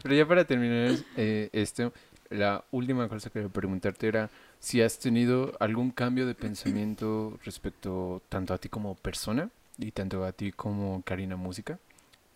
pero 0.04 0.16
ya 0.16 0.28
para 0.28 0.46
terminar 0.46 0.96
eh, 1.16 1.50
esto, 1.52 1.92
la 2.30 2.64
última 2.72 3.08
cosa 3.08 3.30
que 3.30 3.34
quería 3.34 3.50
preguntarte 3.50 4.08
era 4.08 4.30
si 4.60 4.82
has 4.82 5.00
tenido 5.00 5.54
algún 5.60 5.92
cambio 5.92 6.26
de 6.26 6.36
pensamiento 6.36 7.40
respecto 7.44 8.22
tanto 8.30 8.54
a 8.54 8.58
ti 8.58 8.70
como 8.70 8.96
persona 8.96 9.50
y 9.78 9.92
tanto 9.92 10.26
a 10.26 10.32
ti 10.32 10.52
como 10.52 11.02
Karina 11.04 11.36
Música 11.36 11.80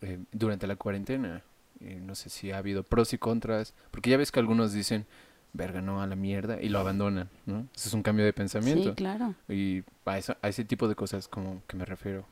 eh, 0.00 0.18
durante 0.32 0.66
la 0.66 0.76
cuarentena. 0.76 1.42
Eh, 1.80 2.00
no 2.00 2.14
sé 2.14 2.30
si 2.30 2.52
ha 2.52 2.58
habido 2.58 2.84
pros 2.84 3.12
y 3.12 3.18
contras, 3.18 3.74
porque 3.90 4.10
ya 4.10 4.16
ves 4.16 4.30
que 4.30 4.38
algunos 4.40 4.72
dicen, 4.72 5.04
verga, 5.52 5.80
no, 5.82 6.00
a 6.00 6.06
la 6.06 6.14
mierda, 6.16 6.62
y 6.62 6.68
lo 6.68 6.78
abandonan, 6.78 7.28
¿no? 7.44 7.66
Eso 7.74 7.88
es 7.88 7.94
un 7.94 8.02
cambio 8.04 8.24
de 8.24 8.32
pensamiento. 8.32 8.90
Sí, 8.90 8.94
claro. 8.96 9.34
Y 9.48 9.82
a, 10.06 10.16
eso- 10.18 10.36
a 10.40 10.48
ese 10.48 10.64
tipo 10.64 10.86
de 10.86 10.94
cosas 10.94 11.26
como 11.28 11.60
que 11.66 11.76
me 11.76 11.84
refiero. 11.84 12.24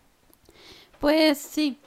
Pues 1.01 1.39
sí, 1.39 1.78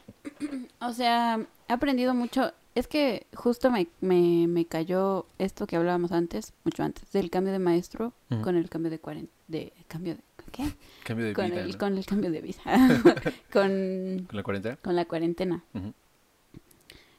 o 0.82 0.92
sea, 0.92 1.40
he 1.70 1.74
aprendido 1.74 2.14
mucho. 2.14 2.52
Es 2.76 2.88
que 2.88 3.28
justo 3.36 3.70
me, 3.70 3.88
me, 4.02 4.48
me 4.48 4.66
cayó 4.66 5.28
esto 5.38 5.68
que 5.68 5.76
hablábamos 5.76 6.12
antes, 6.12 6.54
mucho 6.64 6.82
antes, 6.82 7.12
del 7.12 7.30
cambio 7.30 7.54
de 7.54 7.60
maestro 7.60 8.14
con 8.42 8.56
el 8.58 8.68
cambio 8.68 8.90
de 8.90 8.98
cuarenta, 8.98 9.32
de 9.48 9.72
cambio 9.88 10.16
de, 10.16 10.22
¿qué? 10.52 10.74
Cambio 11.04 11.28
de 11.28 11.34
Con 11.34 11.52
vida, 11.52 11.62
el, 11.62 11.72
¿no? 11.72 11.78
con 11.78 11.98
el 11.98 12.06
cambio 12.08 12.32
de 12.32 12.42
vida, 12.42 12.62
con, 13.54 14.26
¿Con 14.28 14.38
la 14.38 14.44
cuarentena? 14.44 14.78
con 14.78 14.96
la 14.96 15.06
cuarentena. 15.06 15.64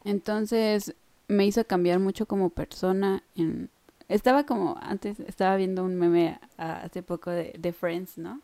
Entonces 0.03 0.95
me 1.29 1.47
hizo 1.47 1.65
cambiar 1.65 2.01
mucho 2.01 2.27
como 2.27 2.51
persona. 2.51 3.23
En... 3.37 3.71
Estaba 4.09 4.45
como, 4.45 4.77
antes 4.83 5.21
estaba 5.21 5.55
viendo 5.57 5.85
un 5.85 5.95
meme 5.95 6.41
hace 6.57 7.05
poco 7.05 7.31
de, 7.31 7.55
de 7.57 7.73
Friends, 7.73 8.19
¿no? 8.19 8.41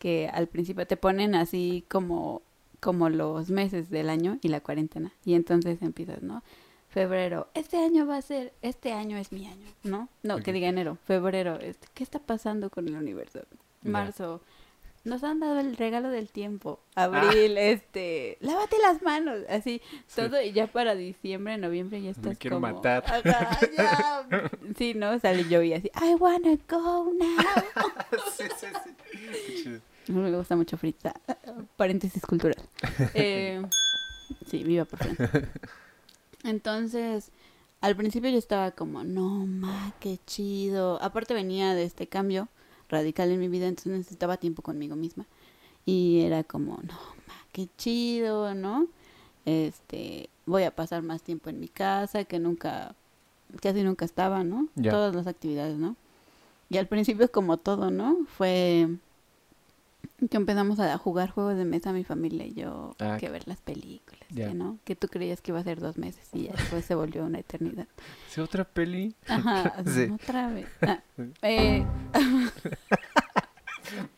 Que 0.00 0.28
al 0.28 0.48
principio 0.48 0.86
te 0.88 0.96
ponen 0.96 1.36
así 1.36 1.84
como, 1.88 2.42
como 2.82 3.08
los 3.08 3.48
meses 3.50 3.90
del 3.90 4.10
año 4.10 4.38
y 4.42 4.48
la 4.48 4.60
cuarentena. 4.60 5.12
Y 5.24 5.34
entonces 5.34 5.80
empiezas, 5.82 6.20
¿no? 6.20 6.42
Febrero, 6.88 7.46
este 7.54 7.78
año 7.78 8.06
va 8.06 8.16
a 8.16 8.22
ser, 8.22 8.52
este 8.60 8.92
año 8.92 9.16
es 9.16 9.30
mi 9.30 9.46
año, 9.46 9.66
¿no? 9.84 10.08
No, 10.24 10.38
que 10.40 10.52
diga 10.52 10.68
enero, 10.68 10.98
febrero, 11.06 11.60
este, 11.60 11.86
¿qué 11.94 12.02
está 12.02 12.18
pasando 12.18 12.70
con 12.70 12.88
el 12.88 12.96
universo? 12.96 13.40
Marzo, 13.82 14.42
nos 15.04 15.22
han 15.22 15.38
dado 15.38 15.60
el 15.60 15.76
regalo 15.76 16.10
del 16.10 16.30
tiempo. 16.30 16.80
Ah. 16.96 17.04
Abril, 17.04 17.56
este, 17.56 18.36
lávate 18.40 18.76
las 18.82 19.00
manos, 19.00 19.38
así, 19.48 19.80
Sí. 20.08 20.16
todo 20.16 20.42
y 20.42 20.50
ya 20.52 20.66
para 20.66 20.96
diciembre, 20.96 21.56
noviembre 21.58 22.02
ya 22.02 22.10
estás 22.10 22.36
quiero 22.36 22.56
como, 22.56 22.72
matar. 22.72 23.04
Sí, 24.76 24.94
¿no? 24.94 25.18
Sale 25.20 25.48
yo 25.48 25.62
y 25.62 25.72
así, 25.72 25.88
I 25.94 26.14
wanna 26.16 26.58
go 26.68 27.12
now. 27.14 27.36
sí, 28.36 28.44
sí, 28.56 28.66
sí. 29.62 29.80
Me 30.08 30.36
gusta 30.36 30.56
mucho 30.56 30.76
Frita. 30.76 31.14
Paréntesis 31.76 32.22
cultural. 32.22 32.56
Eh, 33.14 33.62
sí, 34.48 34.64
viva 34.64 34.84
por 34.84 34.98
Friends. 34.98 35.48
Entonces, 36.44 37.30
al 37.80 37.96
principio 37.96 38.30
yo 38.30 38.38
estaba 38.38 38.70
como, 38.70 39.04
no, 39.04 39.46
ma, 39.46 39.94
qué 40.00 40.18
chido. 40.26 41.02
Aparte 41.02 41.34
venía 41.34 41.74
de 41.74 41.84
este 41.84 42.06
cambio 42.06 42.48
radical 42.88 43.30
en 43.30 43.40
mi 43.40 43.48
vida, 43.48 43.66
entonces 43.66 43.92
necesitaba 43.92 44.36
tiempo 44.36 44.62
conmigo 44.62 44.96
misma. 44.96 45.26
Y 45.84 46.20
era 46.20 46.44
como, 46.44 46.78
no, 46.82 46.94
ma, 47.26 47.34
qué 47.52 47.68
chido, 47.76 48.54
¿no? 48.54 48.86
Este, 49.44 50.30
voy 50.46 50.62
a 50.64 50.74
pasar 50.74 51.02
más 51.02 51.22
tiempo 51.22 51.50
en 51.50 51.60
mi 51.60 51.68
casa, 51.68 52.24
que 52.24 52.38
nunca, 52.38 52.94
casi 53.60 53.82
nunca 53.82 54.04
estaba, 54.04 54.44
¿no? 54.44 54.68
Todas 54.82 55.14
las 55.14 55.26
actividades, 55.26 55.76
¿no? 55.76 55.96
Y 56.70 56.78
al 56.78 56.86
principio 56.86 57.30
como 57.30 57.56
todo, 57.56 57.90
¿no? 57.90 58.24
Fue 58.26 58.88
que 60.30 60.36
empezamos 60.36 60.78
a 60.80 60.96
jugar 60.98 61.30
juegos 61.30 61.56
de 61.56 61.64
mesa 61.64 61.92
mi 61.92 62.04
familia 62.04 62.46
y 62.46 62.54
yo, 62.54 62.94
Ah, 63.00 63.16
que 63.18 63.28
ver 63.28 63.46
las 63.48 63.60
películas, 63.60 64.24
que 64.34 64.54
no, 64.54 64.78
que 64.84 64.94
tú 64.96 65.08
creías 65.08 65.40
que 65.40 65.50
iba 65.50 65.60
a 65.60 65.64
ser 65.64 65.80
dos 65.80 65.98
meses 65.98 66.28
y 66.32 66.44
ya 66.44 66.52
después 66.56 66.84
se 66.84 66.94
volvió 66.94 67.24
una 67.24 67.38
eternidad. 67.40 67.86
¿Sí, 68.28 68.40
otra 68.40 68.64
peli? 68.64 69.14
Ajá, 69.26 69.74
Sí. 69.86 70.08
otra 70.12 70.48
vez. 70.48 70.66
Ah, 70.82 71.00
eh, 71.42 71.84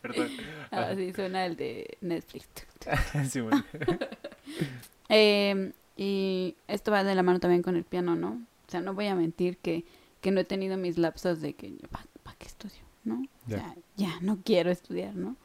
Perdón. 0.01 0.29
ah, 0.71 0.93
sí, 0.95 1.11
suena 1.13 1.45
el 1.45 1.55
de 1.57 1.97
Netflix. 2.01 2.47
sí, 3.29 3.41
bueno. 3.41 3.63
Eh, 5.09 5.71
y 5.97 6.55
esto 6.67 6.91
va 6.91 7.03
de 7.03 7.15
la 7.15 7.23
mano 7.23 7.39
también 7.39 7.61
con 7.61 7.75
el 7.75 7.83
piano, 7.83 8.15
¿no? 8.15 8.41
O 8.67 8.71
sea, 8.71 8.81
no 8.81 8.93
voy 8.93 9.07
a 9.07 9.15
mentir 9.15 9.57
que, 9.57 9.85
que 10.21 10.31
no 10.31 10.39
he 10.39 10.45
tenido 10.45 10.77
mis 10.77 10.97
lapsos 10.97 11.41
de 11.41 11.53
que, 11.53 11.73
¿para 12.23 12.35
qué 12.37 12.47
estudio? 12.47 12.77
¿No? 13.03 13.21
Ya. 13.47 13.57
O 13.57 13.59
sea, 13.59 13.75
ya 13.97 14.19
no 14.21 14.39
quiero 14.43 14.71
estudiar, 14.71 15.15
¿no? 15.15 15.35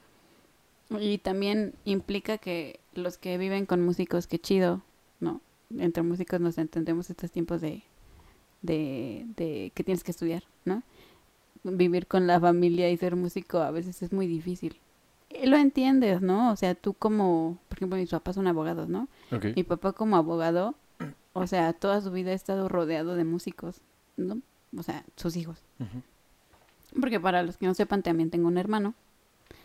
Y 0.98 1.18
también 1.18 1.74
implica 1.84 2.38
que 2.38 2.80
los 2.94 3.16
que 3.18 3.38
viven 3.38 3.66
con 3.66 3.80
músicos, 3.82 4.26
qué 4.26 4.38
chido, 4.38 4.82
¿no? 5.20 5.40
Entre 5.78 6.02
músicos 6.02 6.40
nos 6.40 6.58
entendemos 6.58 7.10
estos 7.10 7.30
tiempos 7.30 7.60
de, 7.60 7.82
de, 8.62 9.24
de 9.36 9.70
que 9.74 9.84
tienes 9.84 10.02
que 10.02 10.10
estudiar, 10.10 10.42
¿no? 10.64 10.82
Vivir 11.62 12.06
con 12.06 12.26
la 12.26 12.40
familia 12.40 12.90
y 12.90 12.96
ser 12.96 13.14
músico 13.16 13.58
a 13.58 13.70
veces 13.70 14.02
es 14.02 14.12
muy 14.12 14.26
difícil. 14.26 14.78
lo 15.44 15.56
entiendes, 15.56 16.22
¿no? 16.22 16.50
O 16.50 16.56
sea, 16.56 16.74
tú 16.74 16.94
como, 16.94 17.58
por 17.68 17.78
ejemplo, 17.78 17.96
mis 17.98 18.10
papás 18.10 18.34
son 18.34 18.46
abogados, 18.48 18.88
¿no? 18.88 19.08
Ok. 19.30 19.46
Mi 19.54 19.62
papá 19.62 19.92
como 19.92 20.16
abogado, 20.16 20.74
o 21.34 21.46
sea, 21.46 21.72
toda 21.72 22.00
su 22.00 22.10
vida 22.10 22.30
ha 22.32 22.34
estado 22.34 22.68
rodeado 22.68 23.14
de 23.14 23.24
músicos, 23.24 23.80
¿no? 24.16 24.40
O 24.76 24.82
sea, 24.82 25.04
sus 25.16 25.36
hijos. 25.36 25.62
Porque 27.00 27.20
para 27.20 27.42
los 27.44 27.56
que 27.56 27.66
no 27.66 27.74
sepan, 27.74 28.02
también 28.02 28.30
tengo 28.30 28.48
un 28.48 28.58
hermano. 28.58 28.94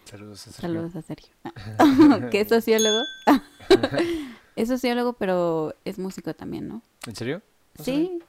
Saludos 0.06 0.48
a 0.48 0.52
Sergio. 0.52 0.62
Saludos 0.62 0.96
a 0.96 1.02
Sergio. 1.02 1.34
que 2.32 2.42
es 2.42 2.48
sociólogo. 2.50 3.02
es 4.56 4.68
sociólogo, 4.70 5.14
pero 5.14 5.74
es 5.86 5.98
músico 6.00 6.34
también, 6.34 6.68
¿no? 6.68 6.82
¿En 7.08 7.16
serio? 7.16 7.42
No. 7.78 7.84
Sí. 7.84 8.20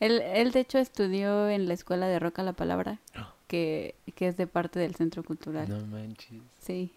Él, 0.00 0.20
él, 0.22 0.52
de 0.52 0.60
hecho, 0.60 0.78
estudió 0.78 1.48
en 1.48 1.66
la 1.66 1.74
escuela 1.74 2.06
de 2.06 2.18
Roca 2.20 2.42
la 2.44 2.52
Palabra, 2.52 3.00
Ah. 3.14 3.34
que, 3.48 3.96
que 4.14 4.28
es 4.28 4.36
de 4.36 4.46
parte 4.46 4.78
del 4.78 4.94
Centro 4.94 5.24
Cultural. 5.24 5.68
No 5.68 5.84
manches. 5.86 6.38
Sí. 6.60 6.92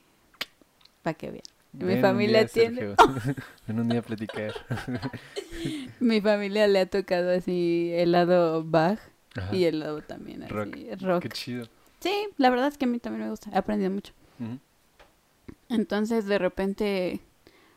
Para 1.01 1.15
que 1.15 1.31
vean. 1.31 1.43
Mi 1.73 1.85
Ven 1.85 2.01
familia 2.01 2.39
día, 2.39 2.47
tiene-. 2.47 2.95
Ven 3.65 3.79
un 3.79 3.89
día 3.89 4.01
a 4.01 4.03
platicar. 4.03 4.53
Mi 5.99 6.19
familia 6.21 6.67
le 6.67 6.81
ha 6.81 6.85
tocado 6.85 7.31
así 7.31 7.91
el 7.93 8.11
lado 8.11 8.63
Bach 8.63 8.99
Ajá. 9.35 9.55
y 9.55 9.63
el 9.63 9.79
lado 9.79 10.01
también 10.01 10.43
así, 10.43 10.53
Rock. 10.53 10.75
rock. 11.01 11.21
Qué 11.23 11.29
chido. 11.29 11.67
Sí, 12.01 12.27
la 12.37 12.49
verdad 12.49 12.67
es 12.67 12.77
que 12.77 12.85
a 12.85 12.87
mí 12.87 12.99
también 12.99 13.25
me 13.25 13.29
gusta. 13.29 13.49
He 13.51 13.57
aprendido 13.57 13.91
mucho. 13.91 14.13
Entonces, 15.69 16.25
de 16.25 16.37
repente, 16.37 17.21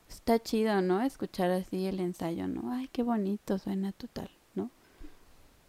está 0.09 0.39
chido, 0.39 0.81
¿no? 0.81 1.03
Escuchar 1.03 1.51
así 1.51 1.87
el 1.87 2.01
ensayo, 2.01 2.49
¿no? 2.49 2.73
Ay, 2.73 2.89
qué 2.91 3.03
bonito 3.03 3.59
suena 3.59 3.93
total, 3.93 4.31
¿no? 4.55 4.71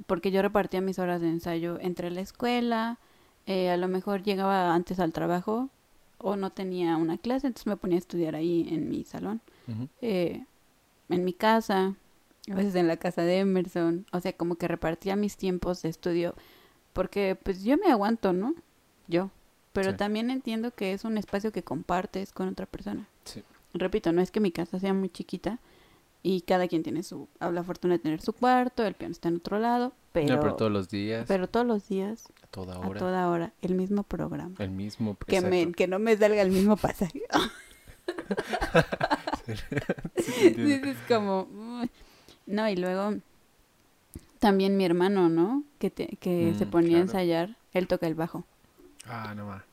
Porque 0.07 0.31
yo 0.31 0.41
repartía 0.41 0.81
mis 0.81 0.99
horas 0.99 1.21
de 1.21 1.29
ensayo 1.29 1.79
entre 1.79 2.09
la 2.11 2.21
escuela, 2.21 2.97
eh, 3.45 3.69
a 3.69 3.77
lo 3.77 3.87
mejor 3.87 4.23
llegaba 4.23 4.73
antes 4.73 4.99
al 4.99 5.13
trabajo 5.13 5.69
o 6.17 6.35
no 6.35 6.51
tenía 6.51 6.97
una 6.97 7.17
clase, 7.17 7.47
entonces 7.47 7.67
me 7.67 7.77
ponía 7.77 7.97
a 7.97 7.99
estudiar 7.99 8.35
ahí 8.35 8.67
en 8.71 8.89
mi 8.89 9.03
salón, 9.03 9.41
eh, 10.01 10.45
en 11.09 11.25
mi 11.25 11.33
casa, 11.33 11.95
a 12.49 12.55
veces 12.55 12.75
en 12.75 12.87
la 12.87 12.97
casa 12.97 13.21
de 13.21 13.39
Emerson, 13.39 14.05
o 14.11 14.19
sea, 14.19 14.33
como 14.33 14.55
que 14.55 14.67
repartía 14.67 15.15
mis 15.15 15.37
tiempos 15.37 15.81
de 15.81 15.89
estudio, 15.89 16.33
porque 16.95 17.37
pues 17.43 17.63
yo 17.63 17.77
me 17.77 17.91
aguanto, 17.91 18.33
¿no? 18.33 18.55
Yo. 19.07 19.29
Pero 19.73 19.91
Sí. 19.91 19.97
también 19.97 20.31
entiendo 20.31 20.71
que 20.71 20.93
es 20.93 21.03
un 21.03 21.17
espacio 21.17 21.51
que 21.51 21.61
compartes 21.61 22.31
con 22.31 22.47
otra 22.47 22.65
persona. 22.65 23.05
Sí. 23.25 23.43
Repito, 23.73 24.13
no 24.13 24.21
es 24.21 24.31
que 24.31 24.39
mi 24.39 24.51
casa 24.51 24.79
sea 24.79 24.93
muy 24.93 25.09
chiquita 25.09 25.59
y 26.23 26.41
cada 26.41 26.67
quien 26.69 26.81
tiene 26.81 27.03
su, 27.03 27.27
habla 27.39 27.61
fortuna 27.63 27.95
de 27.95 27.99
tener 27.99 28.21
su 28.21 28.31
cuarto, 28.31 28.85
el 28.85 28.93
piano 28.93 29.11
está 29.11 29.27
en 29.27 29.35
otro 29.35 29.59
lado, 29.59 29.91
pero, 30.13 30.35
No, 30.35 30.39
pero 30.41 30.55
todos 30.55 30.71
los 30.71 30.89
días, 30.89 31.25
pero 31.27 31.49
todos 31.49 31.67
los 31.67 31.89
días, 31.89 32.29
a 32.41 32.47
toda 32.47 32.75
a 32.75 32.79
hora, 32.79 32.99
toda 32.99 33.27
hora, 33.29 33.51
el 33.61 33.75
mismo 33.75 34.03
programa. 34.03 34.55
el 34.59 34.69
mismo. 34.71 35.17
Que, 35.27 35.41
me, 35.41 35.73
que 35.73 35.87
no 35.87 35.99
me 35.99 36.15
salga 36.15 36.41
el 36.41 36.51
mismo 36.51 36.77
pasaje. 36.77 37.21
Sí, 40.17 40.55
es 40.83 40.97
como... 41.07 41.47
No, 42.45 42.69
y 42.69 42.75
luego 42.75 43.15
también 44.39 44.77
mi 44.77 44.85
hermano, 44.85 45.29
¿no? 45.29 45.63
Que, 45.79 45.89
te- 45.89 46.17
que 46.19 46.53
se 46.57 46.65
Mm, 46.65 46.69
ponía 46.69 46.97
a 46.97 47.01
ensayar, 47.01 47.57
él 47.73 47.87
toca 47.87 48.07
el 48.07 48.15
bajo. 48.15 48.45
Ah, 49.05 49.33
no 49.35 49.45
más. 49.45 49.63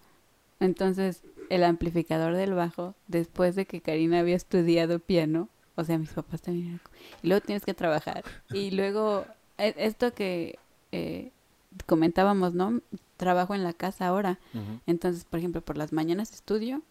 Entonces, 0.61 1.23
el 1.51 1.65
amplificador 1.65 2.35
del 2.35 2.55
bajo, 2.55 2.95
después 3.09 3.55
de 3.57 3.67
que 3.67 3.81
Karina 3.81 4.21
había 4.21 4.37
estudiado 4.37 4.99
piano, 5.01 5.49
o 5.75 5.85
sea, 5.85 5.99
mis 5.99 6.11
papás 6.11 6.43
también 6.43 6.81
y 7.23 7.29
luego 7.29 7.45
tienes 7.45 7.65
que 7.65 7.75
trabajar. 7.75 8.23
Y 8.53 8.71
luego, 8.71 9.27
e- 9.59 9.75
esto 9.79 10.13
que 10.15 10.59
eh, 10.93 11.33
comentábamos, 11.87 12.55
¿no? 12.55 12.81
Trabajo 13.17 13.55
en 13.55 13.65
la 13.65 13.73
casa 13.73 14.07
ahora. 14.07 14.39
Entonces, 14.87 15.25
por 15.25 15.39
ejemplo, 15.39 15.63
por 15.63 15.77
las 15.79 15.93
mañanas 15.93 16.33
estudio 16.33 16.83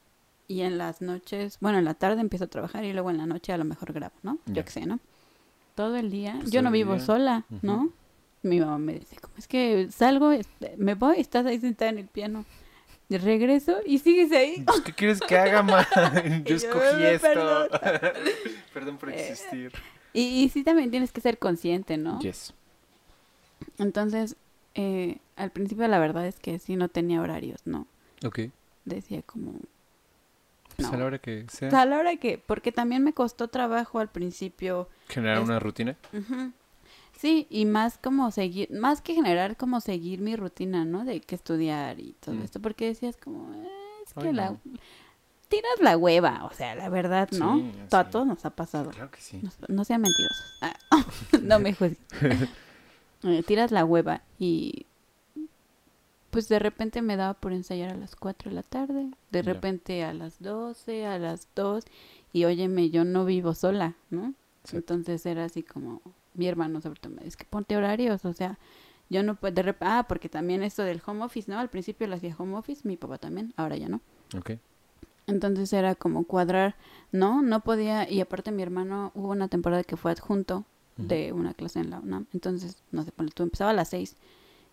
y 0.48 0.62
en 0.62 0.78
las 0.78 1.02
noches, 1.02 1.58
bueno, 1.62 1.78
en 1.80 1.86
la 1.86 1.94
tarde 1.94 2.20
empiezo 2.22 2.46
a 2.46 2.48
trabajar 2.48 2.84
y 2.84 2.92
luego 2.94 3.10
en 3.12 3.18
la 3.18 3.26
noche 3.26 3.54
a 3.54 3.58
lo 3.58 3.64
mejor 3.66 3.94
grabo, 3.94 4.16
¿no? 4.24 4.40
Yo 4.48 4.66
qué 4.66 4.72
sé, 4.72 4.86
¿no? 4.86 5.00
Todo 5.76 5.96
el 5.98 6.10
día. 6.12 6.36
Pues 6.40 6.52
Yo 6.52 6.62
no 6.62 6.72
vivo 6.72 6.96
día. 6.96 7.06
sola. 7.06 7.46
¿no? 7.62 7.90
Mi 8.44 8.60
mamá 8.60 8.78
me 8.80 8.94
dice, 8.94 9.18
como 9.18 9.36
es 9.38 9.48
que 9.48 9.90
salgo, 9.92 10.32
este, 10.32 10.74
me 10.78 10.96
voy, 10.96 11.20
estás 11.20 11.46
ahí 11.46 11.60
sentada 11.60 11.92
en 11.92 12.00
el 12.00 12.08
piano. 12.08 12.46
Regreso 13.10 13.78
y 13.86 13.98
sigues 14.00 14.32
ahí. 14.32 14.64
Pues, 14.66 14.82
¿Qué 14.82 14.94
quieres 14.94 15.20
que 15.20 15.38
haga, 15.38 15.62
man? 15.64 15.86
Yo 16.46 16.50
yo, 16.52 16.56
escogí 16.56 16.96
"Me 16.98 17.14
esto. 17.16 17.28
perdona". 17.28 17.80
Perdón 18.74 18.98
por 18.98 19.10
Eh, 19.10 19.30
existir. 19.32 19.72
Y, 20.14 20.44
y 20.44 20.50
sí 20.50 20.64
también 20.64 20.92
tienes 20.92 21.12
que 21.12 21.20
ser 21.22 21.38
consciente, 21.38 21.98
¿no? 21.98 22.20
Yes. 22.22 22.54
Entonces, 23.78 24.36
eh, 24.76 25.18
al 25.36 25.52
principio 25.52 25.88
la 25.88 26.00
verdad 26.00 26.26
es 26.26 26.40
que 26.40 26.58
sí 26.60 26.76
no 26.78 26.88
tenía 26.90 27.22
horarios, 27.22 27.62
¿no? 27.66 27.86
Ok. 28.26 28.40
Decía 28.86 29.22
como, 29.24 29.54
Pues 30.82 30.92
No. 30.92 30.98
a 30.98 31.00
la 31.00 31.06
hora 31.06 31.20
que 31.20 31.46
sea. 31.50 31.70
a 31.82 31.86
la 31.86 31.98
hora 32.00 32.16
que, 32.18 32.38
porque 32.38 32.72
también 32.72 33.04
me 33.04 33.14
costó 33.14 33.48
trabajo 33.48 34.00
al 34.00 34.10
principio 34.10 34.90
Generar 35.10 35.38
es- 35.38 35.44
una 35.44 35.60
rutina. 35.60 35.96
Sí, 37.18 37.46
y 37.52 37.66
más 37.66 37.98
como 38.00 38.32
seguir, 38.32 38.72
más 38.72 39.02
que 39.02 39.14
generar 39.14 39.56
como 39.56 39.80
seguir 39.80 40.22
mi 40.22 40.36
rutina, 40.36 40.86
¿no? 40.86 41.06
De 41.06 41.22
que 41.22 41.36
estudiar 41.36 42.00
y 42.00 42.14
todo 42.20 42.34
Mm. 42.36 42.42
esto, 42.42 42.60
porque 42.62 42.86
decías 42.88 43.16
como, 43.18 43.54
"Eh, 43.54 43.68
es 44.06 44.14
que 44.14 44.28
Ay, 44.30 44.34
la... 44.34 44.50
no. 44.52 44.60
Tiras 45.48 45.80
la 45.82 45.98
hueva, 45.98 46.46
o 46.46 46.54
sea, 46.54 46.76
la 46.76 46.88
verdad, 46.90 47.30
¿no? 47.32 47.58
Sí, 47.58 47.72
A 47.92 48.10
todos 48.10 48.26
nos 48.26 48.46
ha 48.46 48.52
pasado. 48.52 48.90
Claro 48.92 49.12
que 49.12 49.20
sí. 49.22 49.40
No, 49.44 49.52
no 49.68 49.84
sean 49.84 50.02
mentirosos. 50.02 50.46
Ah, 50.62 50.74
no 51.44 51.60
me 51.60 51.74
juzguen. 51.74 51.98
Eh, 53.24 53.44
tiras 53.46 53.70
la 53.70 53.86
hueva 53.86 54.24
y 54.40 54.88
pues 56.32 56.48
de 56.50 56.58
repente 56.60 57.02
me 57.02 57.16
daba 57.18 57.36
por 57.36 57.54
ensayar 57.54 57.92
a 57.92 57.96
las 57.98 58.16
4 58.16 58.50
de 58.50 58.56
la 58.56 58.64
tarde, 58.64 59.12
de 59.32 59.42
repente 59.54 60.04
a 60.04 60.14
las 60.14 60.42
12, 60.42 61.06
a 61.06 61.20
las 61.20 61.48
2 61.56 61.86
y 62.34 62.46
óyeme, 62.46 62.90
yo 62.90 63.04
no 63.06 63.26
vivo 63.26 63.54
sola, 63.54 63.96
¿no? 64.10 64.34
Entonces 64.78 65.26
era 65.26 65.46
así 65.46 65.62
como 65.64 66.02
mi 66.34 66.48
hermano 66.48 66.82
sobre 66.82 67.00
todo 67.00 67.14
me 67.14 67.24
dice 67.24 67.38
que 67.38 67.46
ponte 67.46 67.76
horarios, 67.78 68.26
o 68.26 68.34
sea, 68.34 68.58
yo 69.10 69.22
no 69.24 69.36
puedo 69.36 69.54
de 69.54 69.64
rep- 69.66 69.78
ah, 69.82 70.06
porque 70.08 70.30
también 70.30 70.64
esto 70.64 70.84
del 70.84 71.02
home 71.06 71.24
office, 71.24 71.52
¿no? 71.52 71.60
Al 71.60 71.70
principio 71.70 72.08
lo 72.08 72.16
hacía 72.16 72.36
home 72.38 72.56
office, 72.56 72.88
mi 72.88 72.96
papá 72.98 73.18
también, 73.18 73.54
ahora 73.58 73.76
ya 73.76 73.90
no. 73.90 74.00
Ok. 74.38 74.52
Entonces 75.28 75.72
era 75.74 75.96
como 75.96 76.24
cuadrar, 76.26 76.76
no, 77.12 77.42
no 77.42 77.60
podía, 77.62 78.10
y 78.10 78.22
aparte 78.22 78.52
mi 78.52 78.64
hermano 78.64 79.12
hubo 79.14 79.30
una 79.30 79.48
temporada 79.48 79.84
que 79.84 79.98
fue 79.98 80.12
adjunto 80.12 80.66
de 80.98 81.32
una 81.34 81.54
clase 81.54 81.80
en 81.80 81.90
la 81.90 82.00
UNAM, 82.00 82.28
entonces, 82.34 82.78
no 82.92 83.04
sé, 83.04 83.12
tú, 83.34 83.44
empezaba 83.44 83.72
a 83.72 83.74
las 83.74 83.90
seis 83.90 84.18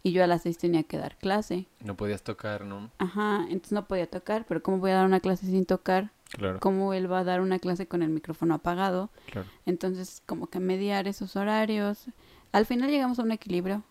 y 0.02 0.12
yo 0.12 0.22
a 0.24 0.26
las 0.26 0.42
seis 0.42 0.58
tenía 0.58 0.82
que 0.82 0.96
dar 0.98 1.16
clase, 1.16 1.66
No 1.84 1.96
podías 1.96 2.22
tocar, 2.22 2.64
¿no? 2.64 2.90
ajá, 2.98 3.42
entonces 3.48 3.72
no 3.72 3.86
podía 3.86 4.08
tocar, 4.08 4.44
pero 4.48 4.62
¿cómo 4.62 4.78
voy 4.78 4.90
a 4.92 4.94
dar 4.94 5.06
una 5.06 5.20
clase 5.20 5.46
sin 5.46 5.66
tocar? 5.66 6.10
Claro. 6.30 6.60
¿Cómo 6.60 6.92
él 6.92 7.10
va 7.10 7.20
a 7.20 7.24
dar 7.24 7.40
una 7.40 7.58
clase 7.58 7.86
con 7.86 8.02
el 8.02 8.10
micrófono 8.10 8.54
apagado? 8.54 9.08
Claro. 9.30 9.48
Entonces, 9.64 10.22
como 10.26 10.48
que 10.48 10.60
mediar 10.60 11.08
esos 11.08 11.36
horarios. 11.36 12.04
Al 12.52 12.66
final 12.66 12.90
llegamos 12.90 13.18
a 13.18 13.22
un 13.22 13.32
equilibrio. 13.32 13.82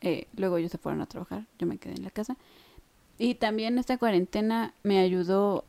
Eh, 0.00 0.28
luego 0.36 0.56
ellos 0.56 0.70
se 0.70 0.78
fueron 0.78 1.00
a 1.00 1.06
trabajar, 1.06 1.46
yo 1.58 1.66
me 1.66 1.78
quedé 1.78 1.94
en 1.94 2.04
la 2.04 2.10
casa. 2.10 2.36
Y 3.18 3.34
también 3.34 3.76
esta 3.78 3.98
cuarentena 3.98 4.72
me 4.82 5.00
ayudó. 5.00 5.64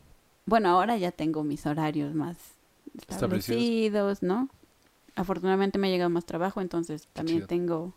Bueno, 0.45 0.69
ahora 0.69 0.95
ya 0.97 1.11
tengo 1.11 1.43
mis 1.43 1.65
horarios 1.65 2.13
más 2.13 2.37
Establecidos. 3.09 4.23
¿no? 4.23 4.49
Afortunadamente 5.15 5.77
me 5.77 5.87
ha 5.87 5.91
llegado 5.91 6.09
más 6.09 6.25
trabajo, 6.25 6.61
entonces 6.61 7.07
también 7.13 7.45
tengo, 7.47 7.93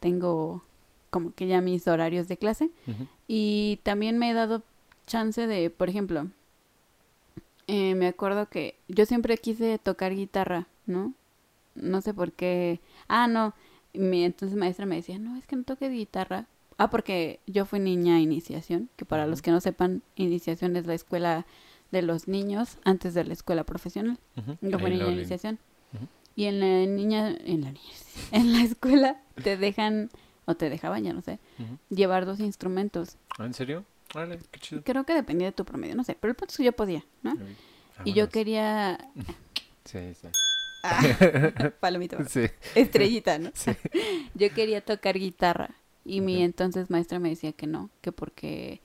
tengo 0.00 0.62
como 1.10 1.34
que 1.34 1.46
ya 1.46 1.60
mis 1.60 1.86
horarios 1.88 2.28
de 2.28 2.36
clase. 2.36 2.70
Y 3.28 3.80
también 3.82 4.18
me 4.18 4.30
he 4.30 4.34
dado 4.34 4.62
chance 5.06 5.46
de, 5.46 5.70
por 5.70 5.88
ejemplo, 5.88 6.28
eh, 7.66 7.94
me 7.94 8.06
acuerdo 8.06 8.48
que 8.48 8.74
yo 8.88 9.06
siempre 9.06 9.36
quise 9.38 9.78
tocar 9.78 10.14
guitarra, 10.14 10.66
¿no? 10.86 11.14
No 11.74 12.00
sé 12.00 12.14
por 12.14 12.32
qué. 12.32 12.80
Ah, 13.08 13.28
no. 13.28 13.54
Mi 13.92 14.24
entonces 14.24 14.56
maestra 14.56 14.86
me 14.86 14.96
decía, 14.96 15.18
no, 15.18 15.36
es 15.36 15.46
que 15.46 15.56
no 15.56 15.64
toques 15.64 15.90
guitarra. 15.90 16.46
Ah, 16.78 16.90
porque 16.90 17.40
yo 17.46 17.66
fui 17.66 17.78
niña 17.78 18.16
a 18.16 18.20
iniciación, 18.20 18.88
que 18.96 19.04
para 19.04 19.26
los 19.26 19.42
que 19.42 19.50
no 19.50 19.60
sepan, 19.60 20.02
iniciación 20.16 20.76
es 20.76 20.86
la 20.86 20.94
escuela 20.94 21.44
de 21.90 22.02
los 22.02 22.28
niños 22.28 22.78
antes 22.84 23.14
de 23.14 23.24
la 23.24 23.32
escuela 23.32 23.64
profesional. 23.64 24.18
Yo 24.62 24.78
fui 24.78 24.90
niña 24.90 25.06
leí. 25.06 25.16
iniciación. 25.16 25.58
Y 26.36 26.44
en 26.44 26.60
la 26.60 26.86
niña, 26.86 27.36
en 27.44 27.62
la 27.62 27.72
niña, 27.72 27.92
en 28.32 28.52
la 28.52 28.62
escuela 28.62 29.20
te 29.42 29.56
dejan, 29.56 30.10
o 30.50 30.56
te 30.56 30.68
dejaban, 30.70 31.02
ya 31.04 31.12
no 31.12 31.22
sé, 31.22 31.38
llevar 31.88 32.26
dos 32.26 32.40
instrumentos. 32.40 33.16
Ah, 33.38 33.46
¿En 33.46 33.54
serio? 33.54 33.84
Vale, 34.14 34.38
qué 34.50 34.60
chido. 34.60 34.82
Creo 34.84 35.04
que 35.04 35.14
dependía 35.14 35.46
de 35.48 35.52
tu 35.52 35.64
promedio, 35.64 35.94
no 35.94 36.04
sé, 36.04 36.16
pero 36.20 36.30
el 36.32 36.36
punto 36.36 36.52
es 36.52 36.56
que 36.58 36.64
yo 36.64 36.72
podía, 36.72 37.04
¿no? 37.22 37.36
Y 38.04 38.12
yo 38.12 38.28
quería... 38.28 38.98
Sí, 39.84 39.98
sí. 40.14 40.28
Ah, 40.84 41.02
palomita, 41.80 42.22
Sí. 42.28 42.46
estrellita, 42.74 43.38
¿no? 43.38 43.50
Sí. 43.54 43.72
Yo 44.34 44.52
quería 44.54 44.80
tocar 44.82 45.18
guitarra 45.18 45.70
y 46.04 46.20
mi 46.20 46.42
entonces 46.42 46.90
maestra 46.90 47.18
me 47.18 47.30
decía 47.30 47.52
que 47.52 47.66
no, 47.66 47.90
que 48.00 48.12
porque 48.12 48.80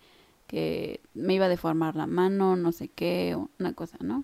que 0.48 1.00
me 1.14 1.34
iba 1.36 1.46
a 1.46 1.50
deformar 1.50 1.96
la 1.96 2.08
mano, 2.08 2.56
no 2.56 2.72
sé 2.72 2.88
qué, 2.88 3.38
una 3.60 3.74
cosa, 3.74 3.98
¿no? 4.02 4.24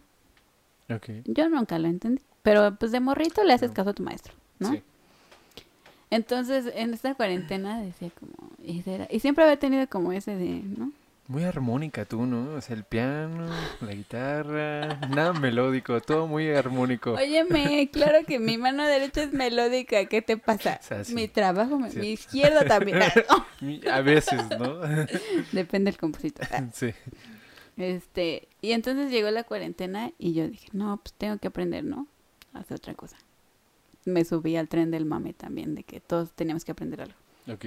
Ok. 0.89 1.09
Yo 1.25 1.49
nunca 1.49 1.77
lo 1.77 1.87
entendí, 1.87 2.21
pero 2.41 2.75
pues 2.77 2.91
de 2.91 2.99
morrito 2.99 3.43
le 3.43 3.53
haces 3.53 3.69
No. 3.71 3.75
caso 3.75 3.89
a 3.91 3.93
tu 3.93 4.03
maestro, 4.03 4.33
¿no? 4.59 4.71
Sí. 4.71 4.81
Entonces, 6.11 6.71
en 6.75 6.93
esta 6.93 7.15
cuarentena 7.15 7.81
decía 7.81 8.11
como, 8.19 8.33
y, 8.63 8.83
era- 8.87 9.07
y 9.09 9.19
siempre 9.19 9.43
había 9.43 9.57
tenido 9.57 9.87
como 9.87 10.11
ese 10.13 10.35
de, 10.35 10.61
¿no? 10.63 10.91
Muy 11.27 11.43
armónica 11.45 12.03
tú, 12.03 12.25
¿no? 12.25 12.55
O 12.55 12.61
sea, 12.61 12.75
el 12.75 12.83
piano, 12.83 13.47
la 13.79 13.93
guitarra, 13.93 14.99
nada 15.09 15.31
melódico, 15.31 16.01
todo 16.01 16.27
muy 16.27 16.49
armónico. 16.49 17.13
Óyeme, 17.13 17.89
claro 17.93 18.25
que 18.27 18.37
mi 18.39 18.57
mano 18.57 18.83
derecha 18.85 19.23
es 19.23 19.31
melódica, 19.31 20.03
¿qué 20.05 20.21
te 20.21 20.35
pasa? 20.35 20.79
O 20.81 20.85
sea, 20.85 21.03
sí. 21.05 21.13
Mi 21.15 21.29
trabajo, 21.29 21.79
mi, 21.79 21.89
Sí. 21.89 21.99
mi 21.99 22.11
izquierda 22.11 22.65
también. 22.65 22.99
Mi- 23.61 23.79
A 23.89 24.01
veces, 24.01 24.41
¿no? 24.59 24.79
Depende 25.53 25.91
del 25.91 25.97
compositor. 25.97 26.45
Sí. 26.73 26.93
Este, 27.77 28.49
y 28.61 28.73
entonces 28.73 29.09
llegó 29.11 29.31
la 29.31 29.43
cuarentena 29.45 30.11
y 30.19 30.33
yo 30.33 30.47
dije, 30.49 30.67
no, 30.73 30.97
pues 31.01 31.13
tengo 31.13 31.37
que 31.37 31.47
aprender, 31.47 31.85
¿no? 31.85 32.07
Hacer 32.53 32.75
otra 32.75 32.93
cosa. 32.95 33.15
Me 34.05 34.25
subí 34.25 34.55
al 34.55 34.67
tren 34.67 34.91
del 34.91 35.05
mame 35.05 35.33
también, 35.33 35.75
de 35.75 35.83
que 35.83 35.99
todos 35.99 36.31
teníamos 36.33 36.65
que 36.65 36.71
aprender 36.71 37.01
algo. 37.01 37.15
Ok. 37.51 37.65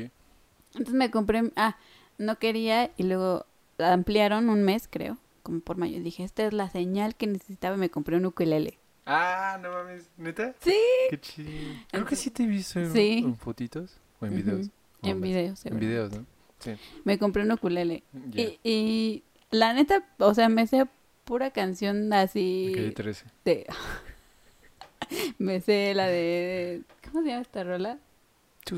Entonces 0.73 0.95
me 0.95 1.11
compré, 1.11 1.53
ah, 1.57 1.77
no 2.19 2.39
quería 2.39 2.91
y 2.97 3.05
luego 3.05 3.47
ampliaron 3.79 4.49
un 4.49 4.63
mes, 4.63 4.89
creo, 4.91 5.19
como 5.43 5.61
por 5.61 5.77
mayo. 5.77 6.01
Dije, 6.03 6.25
esta 6.25 6.45
es 6.47 6.53
la 6.53 6.69
señal 6.71 7.15
que 7.15 7.27
necesitaba 7.27 7.77
y 7.77 7.81
me 7.81 7.91
compré 7.91 8.17
un 8.17 8.27
ukulele. 8.27 8.79
Ah, 9.07 9.59
no 9.63 9.71
mames, 9.71 10.09
¿neta? 10.17 10.55
Sí. 10.61 10.75
Qué 11.11 11.21
chido. 11.21 11.51
Creo 11.91 12.07
que 12.07 12.17
sí 12.17 12.31
te 12.31 12.47
visto 12.47 12.81
en, 12.81 12.93
Sí. 12.93 13.23
en 13.25 13.37
fotitos 13.37 13.99
o 14.21 14.27
en 14.27 14.35
videos. 14.37 14.71
O 15.03 15.07
En 15.07 15.21
videos, 15.21 15.65
En 15.67 15.79
videos, 15.79 16.13
¿no? 16.13 16.25
Me 17.05 17.19
compré 17.19 17.43
un 17.43 17.53
ukulele. 17.53 18.03
Y, 18.33 18.59
y 18.65 19.23
la 19.51 19.75
neta, 19.75 20.03
o 20.19 20.33
sea, 20.35 20.49
me 20.49 20.67
sé 20.67 20.87
pura 21.25 21.51
canción 21.51 22.09
De 22.11 22.17
así 22.17 22.73
calle 22.75 22.91
13. 22.93 23.27
de... 23.45 23.67
me 25.39 25.61
sé 25.61 25.95
la 25.95 26.07
de... 26.07 26.83
¿Cómo 27.11 27.23
se 27.23 27.29
llama 27.31 27.43
esta 27.43 27.65
rola? 27.65 27.99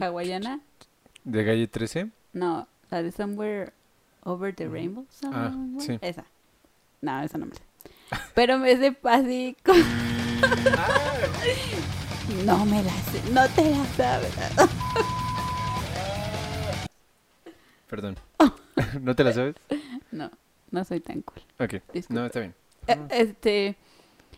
¿Hawaiana? 0.01 0.61
¿De 1.24 1.44
calle 1.44 1.66
13? 1.69 2.11
No, 2.32 2.66
la 2.90 3.03
de 3.03 3.12
Somewhere 3.12 3.73
Over 4.24 4.55
the 4.55 4.69
Rainbow. 4.69 5.07
Ah, 5.24 5.51
Somewhere- 5.53 5.81
sí. 5.81 5.98
Esa. 6.01 6.24
No, 7.01 7.20
esa 7.23 7.39
no 7.39 7.47
me 7.47 7.55
sé. 7.55 7.62
Pero 8.35 8.59
me 8.59 8.77
sé 8.77 8.97
así... 9.05 9.57
con- 9.65 9.77
no 12.47 12.65
me 12.66 12.82
la 12.82 12.93
sé. 12.93 13.23
No 13.32 13.48
te 13.48 13.70
la 13.70 13.85
sabes. 13.97 14.35
Perdón. 17.89 18.16
¿No 19.01 19.15
te 19.15 19.24
la 19.24 19.32
sabes? 19.32 19.55
No, 20.11 20.31
no 20.70 20.85
soy 20.85 21.01
tan 21.01 21.23
cool. 21.23 21.43
Ok. 21.61 21.74
Disculpa. 21.93 22.20
No, 22.20 22.27
está 22.27 22.40
bien. 22.40 22.55
Eh, 22.89 22.98
Este... 23.11 23.77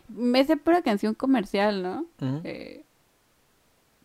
Me 0.08 0.44
sé 0.44 0.56
pura 0.56 0.82
canción 0.82 1.14
comercial, 1.14 1.82
¿no? 1.82 2.06
Eh, 2.44 2.84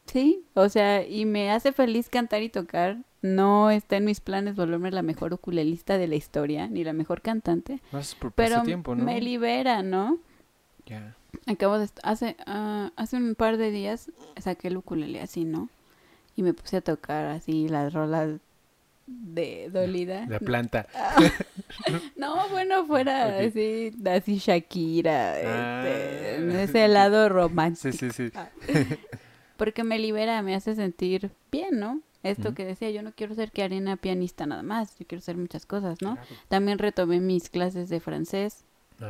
sí, 0.05 0.43
o 0.53 0.69
sea, 0.69 1.07
y 1.07 1.25
me 1.25 1.51
hace 1.51 1.71
feliz 1.71 2.09
cantar 2.09 2.43
y 2.43 2.49
tocar. 2.49 2.97
No 3.21 3.71
está 3.71 3.95
en 3.95 4.05
mis 4.05 4.19
planes 4.19 4.55
volverme 4.55 4.91
la 4.91 5.01
mejor 5.01 5.33
ukulelista 5.33 5.97
de 5.97 6.07
la 6.07 6.15
historia, 6.15 6.67
ni 6.67 6.83
la 6.83 6.91
mejor 6.91 7.21
cantante, 7.21 7.79
Más 7.93 8.15
por 8.15 8.33
pero 8.33 8.63
tiempo, 8.63 8.95
¿no? 8.95 9.03
me 9.05 9.21
libera, 9.21 9.81
¿no? 9.81 10.19
Ya. 10.85 11.15
Acabo 11.47 11.79
de... 11.79 11.87
Hace, 12.03 12.35
ah, 12.45 12.91
hace 12.97 13.15
un 13.15 13.35
par 13.35 13.55
de 13.55 13.71
días 13.71 14.11
saqué 14.37 14.67
el 14.67 14.77
ukulele 14.77 15.21
así, 15.21 15.45
¿no? 15.45 15.69
Y 16.35 16.43
me 16.43 16.53
puse 16.53 16.77
a 16.77 16.81
tocar 16.81 17.27
así 17.27 17.69
las 17.69 17.93
rolas 17.93 18.41
de 19.07 19.69
dolida. 19.71 20.25
La 20.27 20.39
planta. 20.39 20.87
No, 22.15 22.47
bueno, 22.49 22.85
fuera 22.85 23.39
así, 23.39 23.91
así 24.05 24.37
Shakira, 24.37 25.33
Ah. 25.45 25.83
este, 25.87 26.35
en 26.37 26.51
ese 26.51 26.87
lado 26.87 27.29
romántico. 27.29 27.91
Sí, 27.91 28.09
sí, 28.11 28.11
sí. 28.11 28.31
Ah. 28.35 28.49
Porque 29.57 29.83
me 29.83 29.99
libera, 29.99 30.41
me 30.41 30.55
hace 30.55 30.75
sentir 30.75 31.31
bien, 31.51 31.79
¿no? 31.79 32.01
Esto 32.23 32.53
que 32.53 32.63
decía, 32.65 32.89
yo 32.89 33.01
no 33.03 33.11
quiero 33.13 33.35
ser 33.35 33.51
que 33.51 33.63
arena 33.63 33.97
pianista 33.97 34.45
nada 34.45 34.63
más, 34.63 34.97
yo 34.97 35.05
quiero 35.05 35.19
hacer 35.19 35.35
muchas 35.35 35.65
cosas, 35.65 36.01
¿no? 36.01 36.15
Claro. 36.15 36.29
También 36.47 36.79
retomé 36.79 37.19
mis 37.19 37.49
clases 37.49 37.89
de 37.89 37.99
francés, 37.99 38.63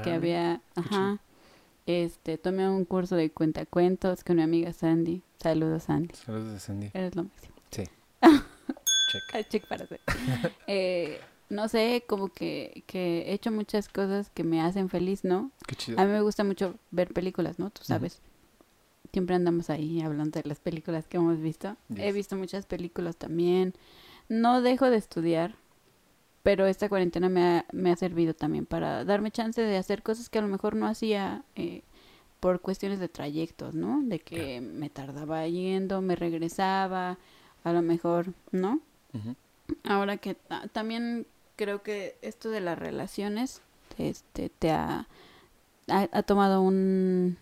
que 0.03 0.11
Ah, 0.11 0.15
había, 0.15 0.61
ajá, 0.75 1.19
este, 1.85 2.39
tomé 2.39 2.67
un 2.67 2.85
curso 2.85 3.15
de 3.15 3.29
cuentacuentos 3.29 4.23
con 4.23 4.37
mi 4.37 4.41
amiga 4.41 4.73
Sandy. 4.73 5.21
Saludos, 5.41 5.83
Sandy. 5.83 6.15
Saludos 6.15 6.55
a 6.55 6.59
Sandy. 6.59 6.89
Eres 6.93 7.15
lo 7.15 7.23
máximo. 7.25 7.53
Sí. 7.69 7.83
Check. 8.21 9.23
Ah, 9.35 9.43
check 9.47 9.67
para 9.67 9.83
hacer. 9.83 9.99
Eh, 10.65 11.19
no 11.53 11.67
sé, 11.67 12.03
como 12.07 12.27
que, 12.29 12.83
que 12.87 13.23
he 13.29 13.33
hecho 13.33 13.51
muchas 13.51 13.87
cosas 13.87 14.29
que 14.29 14.43
me 14.43 14.61
hacen 14.61 14.89
feliz, 14.89 15.23
¿no? 15.23 15.51
Qué 15.67 15.75
chido. 15.75 15.99
A 15.99 16.05
mí 16.05 16.11
me 16.11 16.21
gusta 16.21 16.43
mucho 16.43 16.75
ver 16.91 17.13
películas, 17.13 17.59
¿no? 17.59 17.69
Tú 17.69 17.83
sabes. 17.83 18.21
Siempre 19.11 19.35
andamos 19.35 19.69
ahí 19.69 20.01
hablando 20.01 20.41
de 20.41 20.49
las 20.49 20.59
películas 20.59 21.07
que 21.07 21.17
hemos 21.17 21.39
visto. 21.39 21.77
He 21.95 22.11
visto 22.11 22.35
muchas 22.35 22.65
películas 22.65 23.15
también. 23.15 23.73
No 24.27 24.61
dejo 24.61 24.89
de 24.89 24.97
estudiar, 24.97 25.55
pero 26.41 26.65
esta 26.65 26.89
cuarentena 26.89 27.29
me 27.29 27.43
ha, 27.43 27.65
me 27.71 27.91
ha 27.91 27.95
servido 27.95 28.33
también 28.33 28.65
para 28.65 29.05
darme 29.05 29.29
chance 29.31 29.61
de 29.61 29.77
hacer 29.77 30.01
cosas 30.03 30.29
que 30.29 30.39
a 30.39 30.41
lo 30.41 30.47
mejor 30.47 30.75
no 30.75 30.87
hacía 30.87 31.43
eh, 31.55 31.83
por 32.39 32.59
cuestiones 32.61 32.99
de 32.99 33.07
trayectos, 33.07 33.75
¿no? 33.75 34.01
De 34.01 34.19
que 34.19 34.59
me 34.61 34.89
tardaba 34.89 35.47
yendo, 35.47 36.01
me 36.01 36.15
regresaba, 36.15 37.17
a 37.63 37.71
lo 37.71 37.81
mejor, 37.83 38.33
¿no? 38.51 38.79
Ahora 39.83 40.17
que 40.17 40.33
ta- 40.35 40.67
también 40.69 41.25
creo 41.55 41.83
que 41.83 42.17
esto 42.21 42.49
de 42.49 42.61
las 42.61 42.77
relaciones 42.77 43.61
este 43.97 44.49
te 44.49 44.71
ha, 44.71 45.07
ha, 45.89 46.09
ha 46.11 46.23
tomado 46.23 46.61
un 46.61 47.37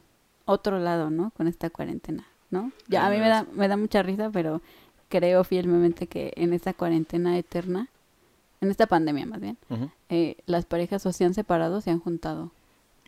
otro 0.46 0.80
lado, 0.80 1.10
¿no? 1.10 1.32
Con 1.32 1.48
esta 1.48 1.70
cuarentena, 1.70 2.26
¿no? 2.50 2.72
Ya 2.88 3.06
a 3.06 3.10
mí 3.10 3.18
me 3.18 3.30
da 3.30 3.46
me 3.54 3.68
da 3.68 3.78
mucha 3.78 4.04
risa, 4.04 4.30
pero 4.32 4.62
creo 5.10 5.44
fielmente 5.44 6.08
que 6.08 6.34
en 6.36 6.54
esta 6.54 6.74
cuarentena 6.74 7.38
eterna, 7.38 7.88
en 8.62 8.70
esta 8.72 8.88
pandemia 8.88 9.26
más 9.26 9.40
bien, 9.42 9.58
eh, 10.10 10.38
las 10.46 10.66
parejas 10.66 11.06
o 11.06 11.12
se 11.14 11.26
han 11.26 11.34
separado 11.34 11.78
o 11.78 11.82
se 11.82 11.90
han 11.92 12.00
juntado. 12.00 12.52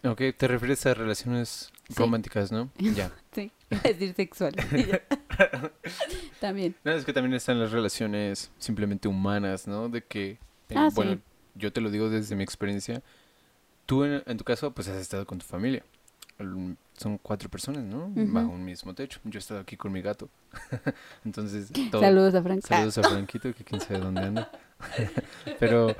Ok, 0.06 0.22
te 0.38 0.48
refieres 0.48 0.86
a 0.86 0.94
relaciones 0.94 1.72
Sí. 1.90 1.96
románticas, 1.96 2.52
¿no? 2.52 2.70
Ya. 2.78 3.12
Sí, 3.34 3.52
a 3.72 3.76
decir 3.88 4.14
sexual. 4.16 4.54
También. 6.40 6.76
No, 6.84 6.92
es 6.92 7.06
que 7.06 7.14
también 7.14 7.34
están 7.34 7.60
las 7.60 7.72
relaciones 7.72 8.52
simplemente 8.58 9.08
humanas, 9.08 9.68
¿no? 9.68 9.90
De 9.90 10.02
que, 10.04 10.38
Ah, 10.76 10.90
bueno, 10.94 11.14
sí. 11.14 11.22
yo 11.56 11.74
te 11.74 11.82
lo 11.82 11.90
digo 11.92 12.10
desde 12.10 12.36
mi 12.36 12.44
experiencia. 12.44 13.02
Tú, 13.86 14.04
en, 14.04 14.24
en 14.26 14.38
tu 14.38 14.44
caso, 14.44 14.72
pues 14.72 14.88
has 14.88 14.98
estado 14.98 15.26
con 15.26 15.40
tu 15.40 15.46
familia. 15.46 15.84
Son 16.98 17.18
cuatro 17.20 17.50
personas, 17.50 17.84
¿no? 17.84 18.12
Bajo 18.14 18.50
un 18.50 18.66
mismo 18.66 18.94
techo. 18.94 19.20
Yo 19.24 19.38
he 19.38 19.40
estado 19.40 19.60
aquí 19.60 19.78
con 19.78 19.92
mi 19.92 20.02
gato. 20.02 20.30
Entonces, 21.26 21.72
todo, 21.92 22.02
Saludos 22.02 22.36
a 22.36 22.44
Frank. 22.44 22.62
Saludos 22.62 22.98
a 22.98 23.04
Franquito, 23.10 23.54
que 23.54 23.64
quién 23.64 23.82
sabe 23.82 24.00
dónde 24.00 24.22
anda. 24.22 24.52
Pero 25.60 25.96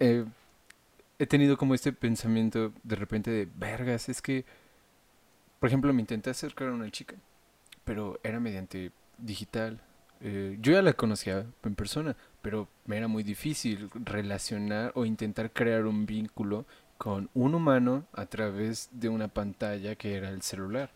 eh, 0.00 0.24
he 1.18 1.26
tenido 1.26 1.56
como 1.56 1.74
este 1.74 1.92
pensamiento 1.92 2.72
de 2.82 2.96
repente 2.96 3.30
de, 3.30 3.48
vergas, 3.54 4.08
es 4.08 4.20
que, 4.20 4.44
por 5.60 5.68
ejemplo, 5.68 5.92
me 5.92 6.00
intenté 6.00 6.30
acercar 6.30 6.68
a 6.68 6.72
una 6.72 6.90
chica, 6.90 7.14
pero 7.84 8.18
era 8.22 8.40
mediante 8.40 8.92
digital. 9.18 9.80
Eh, 10.24 10.56
yo 10.60 10.72
ya 10.72 10.82
la 10.82 10.92
conocía 10.92 11.44
en 11.64 11.74
persona, 11.74 12.16
pero 12.42 12.68
me 12.86 12.96
era 12.96 13.08
muy 13.08 13.24
difícil 13.24 13.90
relacionar 13.92 14.92
o 14.94 15.04
intentar 15.04 15.50
crear 15.50 15.84
un 15.84 16.06
vínculo 16.06 16.64
con 16.96 17.28
un 17.34 17.56
humano 17.56 18.06
a 18.12 18.26
través 18.26 18.88
de 18.92 19.08
una 19.08 19.26
pantalla 19.26 19.96
que 19.96 20.14
era 20.14 20.28
el 20.28 20.42
celular. 20.42 20.90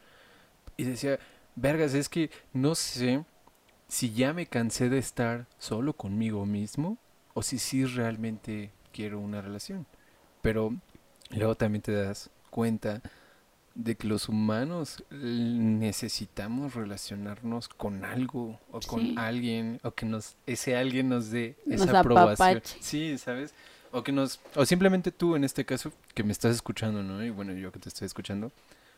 Y 0.77 0.85
decía, 0.85 1.19
vergas, 1.57 1.94
es 1.94 2.09
que 2.09 2.31
no 2.53 2.77
sé 2.77 3.24
si 3.89 4.12
ya 4.12 4.32
me 4.32 4.47
cansé 4.47 4.89
de 4.89 4.98
estar 4.98 5.47
solo 5.59 5.93
conmigo 5.94 6.47
mismo 6.47 6.97
o 7.35 7.43
si 7.43 7.59
sí 7.59 7.85
realmente 7.85 8.70
quiero 8.93 9.19
una 9.19 9.43
relación. 9.43 9.86
Pero 10.40 10.73
luego 11.31 11.57
también 11.57 11.82
te 11.82 11.93
das 11.93 12.31
cuenta 12.51 13.03
de 13.77 13.94
que 13.94 14.09
los 14.09 14.28
humanos 14.31 15.05
necesitamos 15.11 16.74
relacionarnos 16.74 17.69
con 17.69 18.05
algo 18.05 18.59
o 18.70 18.81
con 18.81 19.01
Sí. 19.01 19.15
alguien 19.19 19.78
o 19.82 19.90
que 19.93 20.07
nos 20.07 20.36
ese 20.47 20.77
alguien 20.77 21.09
nos 21.11 21.31
dé 21.31 21.57
Nos 21.66 21.82
esa 21.82 22.01
aprobación. 22.01 22.48
apapache. 22.48 22.78
Sí, 22.81 23.19
¿sabes? 23.19 23.55
O 23.93 24.03
que 24.03 24.12
nos 24.12 24.40
o 24.55 24.65
simplemente 24.65 25.12
tú 25.12 25.36
en 25.36 25.44
este 25.44 25.65
caso 25.65 25.93
que 26.15 26.24
me 26.24 26.32
estás 26.32 26.55
escuchando, 26.55 27.03
¿no? 27.03 27.23
Y 27.24 27.31
bueno, 27.31 27.53
yo 27.53 27.70
que 27.70 27.78
te 27.78 27.89
estoy 27.89 28.07
escuchando. 28.07 28.51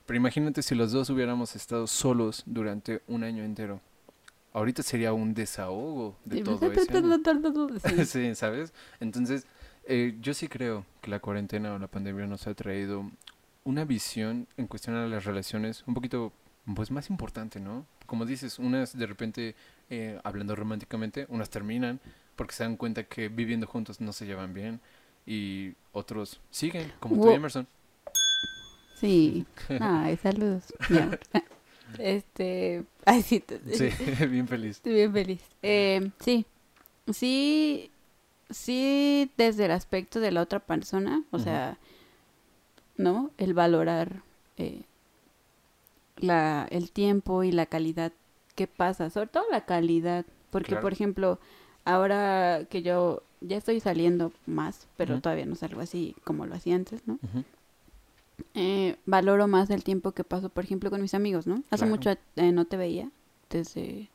Pero 0.07 0.17
imagínate 0.17 0.63
si 0.63 0.75
los 0.75 0.93
dos 0.93 1.11
hubiéramos 1.11 1.55
estado 1.57 1.87
solos 1.87 2.43
durante 2.47 3.03
un 3.09 3.25
año 3.25 3.45
entero. 3.45 3.81
Ahorita 4.55 4.83
sería 4.83 5.13
un 5.13 5.35
desahogo 5.35 6.17
de 6.25 6.37
Sí, 6.39 6.43
todo 6.45 6.59
sí. 7.85 8.05
sí, 8.07 8.35
¿sabes? 8.35 8.73
Entonces, 9.01 9.47
eh, 9.85 10.17
yo 10.21 10.33
sí 10.35 10.49
creo 10.49 10.87
que 11.03 11.11
la 11.11 11.19
cuarentena 11.21 11.75
o 11.75 11.79
la 11.79 11.89
pandemia 11.89 12.27
nos 12.27 12.47
ha 12.47 12.55
traído 12.55 13.11
una 13.69 13.85
visión 13.85 14.47
en 14.57 14.67
cuestión 14.67 14.97
a 14.97 15.07
las 15.07 15.25
relaciones 15.25 15.85
un 15.87 15.93
poquito, 15.95 16.33
pues, 16.75 16.91
más 16.91 17.11
importante, 17.11 17.61
¿no? 17.61 17.85
Como 18.07 18.25
dices, 18.25 18.59
unas 18.59 18.97
de 18.97 19.07
repente, 19.07 19.55
eh, 19.91 20.19
hablando 20.25 20.57
románticamente, 20.57 21.27
unas 21.29 21.51
terminan 21.51 22.01
porque 22.35 22.55
se 22.55 22.63
dan 22.65 22.77
cuenta 22.77 23.05
que 23.05 23.29
viviendo 23.29 23.67
juntos 23.67 24.01
no 24.01 24.13
se 24.13 24.25
llevan 24.27 24.55
bien 24.55 24.81
y 25.27 25.75
otros 25.93 26.41
siguen, 26.51 26.91
como 27.01 27.17
tú 27.17 27.25
y 27.27 27.33
Wo- 27.33 27.35
Emerson. 27.37 27.67
Sí. 28.95 29.45
Ay, 29.81 30.17
saludos. 30.17 30.65
Este, 31.99 32.85
ay, 33.07 33.23
sí, 33.23 33.43
bien 34.29 34.47
feliz. 34.47 34.77
estoy 34.77 34.93
bien 34.93 35.11
feliz. 35.13 35.41
Eh, 35.63 36.11
sí, 36.21 36.45
sí, 37.11 37.91
sí 38.51 39.31
desde 39.39 39.65
el 39.65 39.71
aspecto 39.71 40.21
de 40.21 40.31
la 40.31 40.43
otra 40.43 40.61
persona, 40.61 41.25
o 41.31 41.39
sea, 41.39 41.79
¿no? 42.99 43.31
El 43.39 43.55
valorar 43.55 44.23
eh, 44.59 44.83
la, 46.19 46.67
el 46.71 46.91
tiempo 46.91 47.43
y 47.45 47.53
la 47.53 47.65
calidad 47.67 48.13
que 48.55 48.67
pasa, 48.67 49.09
sobre 49.09 49.29
todo 49.29 49.45
la 49.51 49.65
calidad, 49.65 50.27
porque 50.51 50.69
Claro. 50.71 50.83
por 50.83 50.93
ejemplo, 50.93 51.39
ahora 51.85 52.67
que 52.69 52.83
yo 52.83 53.23
ya 53.41 53.57
estoy 53.57 53.81
saliendo 53.81 54.33
más, 54.47 54.89
pero 54.97 55.21
todavía 55.21 55.47
no 55.47 55.55
salgo 55.55 55.81
así 55.81 56.17
como 56.25 56.45
lo 56.45 56.55
hacía 56.57 56.75
antes, 56.75 57.07
¿no? 57.07 57.19
Eh, 58.55 58.97
valoro 59.07 59.47
más 59.47 59.71
el 59.71 59.85
tiempo 59.85 60.13
que 60.13 60.25
paso, 60.25 60.49
por 60.49 60.65
ejemplo, 60.65 60.91
con 60.91 61.01
mis 61.01 61.15
amigos, 61.15 61.47
¿no? 61.47 61.57
Hace 61.71 61.85
Claro. 61.85 61.91
mucho 61.91 62.11
eh, 62.37 62.53
no 62.53 62.65
te 62.65 62.77
veía 62.77 63.11
desde 63.51 64.09